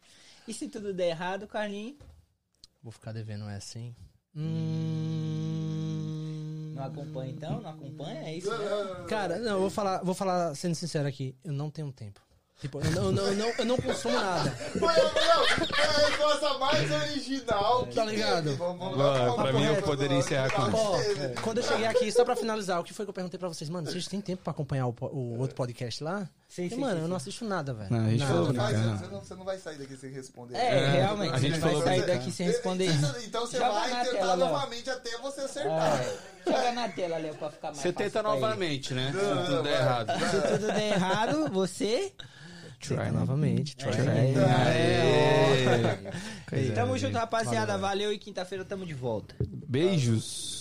E 0.46 0.54
se 0.54 0.68
tudo 0.68 0.94
der 0.94 1.12
errado, 1.12 1.48
Carlinhos, 1.48 1.96
Vou 2.82 2.92
ficar 2.92 3.12
devendo 3.12 3.50
essa, 3.50 3.80
hein? 3.80 3.96
Hum... 4.36 4.44
não 6.76 6.84
acompanha 6.86 7.32
então? 7.32 7.62
Não 7.62 7.70
acompanha? 7.70 8.20
É 8.22 8.36
isso 8.36 8.50
mesmo? 8.50 9.06
Cara, 9.08 9.40
não, 9.40 9.54
eu 9.54 9.60
vou 9.62 9.70
falar, 9.70 10.04
vou 10.04 10.14
falar 10.14 10.56
sendo 10.56 10.76
sincero 10.76 11.08
aqui, 11.08 11.36
eu 11.44 11.52
não 11.52 11.70
tenho 11.72 11.92
tempo. 11.92 12.27
Tipo, 12.60 12.82
eu 12.84 12.90
não, 12.90 13.06
eu 13.06 13.12
não, 13.12 13.24
eu 13.28 13.36
não, 13.36 13.50
eu 13.60 13.66
não 13.66 13.78
consumo 13.78 14.20
nada. 14.20 14.50
Foi, 14.50 14.80
não, 14.82 14.88
é 14.88 15.86
a 15.86 16.08
resposta 16.08 16.58
mais 16.58 16.92
original. 16.92 17.86
Tá 17.94 18.04
ligado? 18.06 18.56
Vamos, 18.56 18.80
vamos 18.80 18.98
Mano, 18.98 19.36
pra 19.36 19.54
mim 19.54 19.64
eu 19.64 19.82
poderia 19.84 20.18
encerrar 20.18 20.50
com 20.50 20.98
Teve. 20.98 21.36
quando 21.44 21.58
eu 21.60 21.64
cheguei 21.64 21.86
aqui, 21.86 22.12
só 22.12 22.26
pra 22.26 22.36
finalizar, 22.36 22.80
o 22.80 22.84
que 22.84 22.96
foi 22.96 23.06
que 23.06 23.12
eu 23.12 23.14
perguntei 23.14 23.40
pra 23.40 23.48
vocês? 23.48 23.70
Mano, 23.70 23.88
vocês 23.92 24.08
têm 24.08 24.20
tempo 24.22 24.42
pra 24.44 24.50
acompanhar 24.50 24.88
o, 24.88 24.96
o 25.02 25.38
outro 25.40 25.56
podcast 25.56 26.04
lá? 26.04 26.28
Sim, 26.50 26.66
E, 26.66 26.70
sim, 26.72 26.78
mano, 26.78 26.96
sim, 26.96 27.02
eu 27.04 27.08
não 27.08 27.16
assisto 27.18 27.46
nada, 27.46 27.76
velho. 27.76 27.92
Não, 27.92 28.06
a 28.08 28.10
gente 28.10 28.26
falou 28.26 28.48
brincando. 28.48 28.98
você 28.98 29.08
não, 29.08 29.20
você 29.20 29.36
não 29.36 29.44
vai 29.46 29.58
sair 29.60 29.78
daqui 29.78 29.96
sem 29.98 30.12
responder. 30.12 30.56
É, 30.58 30.90
realmente. 30.94 31.36
a 31.36 31.38
gente 31.40 31.54
você 31.56 31.60
falou 31.62 31.82
vai 31.84 31.88
sair 32.00 32.08
daqui 32.08 32.32
sem 32.32 32.48
responder 32.48 32.86
isso. 32.86 33.06
Isso, 33.06 33.20
então 33.28 33.42
você 33.42 33.58
Joga 33.58 33.72
vai 33.72 33.90
tentar 33.90 34.06
tela, 34.18 34.34
Léo. 34.36 34.50
novamente 34.50 34.90
até 34.90 35.18
você 35.20 35.42
acertar. 35.42 36.02
É, 36.02 36.18
joga 36.52 36.72
na 36.72 36.90
tela, 36.90 37.18
Léo, 37.20 37.36
pra 37.36 37.52
ficar 37.52 37.68
mais 37.68 37.78
Você 37.78 37.92
fácil 37.94 38.10
tenta 38.12 38.24
novamente, 38.24 38.94
né? 38.96 39.12
Não, 39.14 39.22
Se 39.22 39.28
não, 39.36 39.46
tudo 39.46 39.62
der 39.64 39.80
errado. 39.80 40.12
Se 40.32 40.42
tudo 40.54 40.68
der 40.74 40.94
errado, 40.94 41.50
você... 41.52 42.14
Try, 42.80 42.98
Tenta 42.98 43.04
né? 43.04 43.12
novamente. 43.12 43.76
Try. 43.76 43.90
É, 43.90 43.94
Coisa 46.48 46.74
Tamo 46.74 46.94
linda, 46.94 47.08
junto, 47.08 47.18
rapaziada. 47.18 47.78
Valeu. 47.78 47.82
Valeu 47.82 48.14
e 48.14 48.18
quinta-feira 48.18 48.64
tamo 48.64 48.86
de 48.86 48.94
volta. 48.94 49.36
Beijos. 49.68 50.57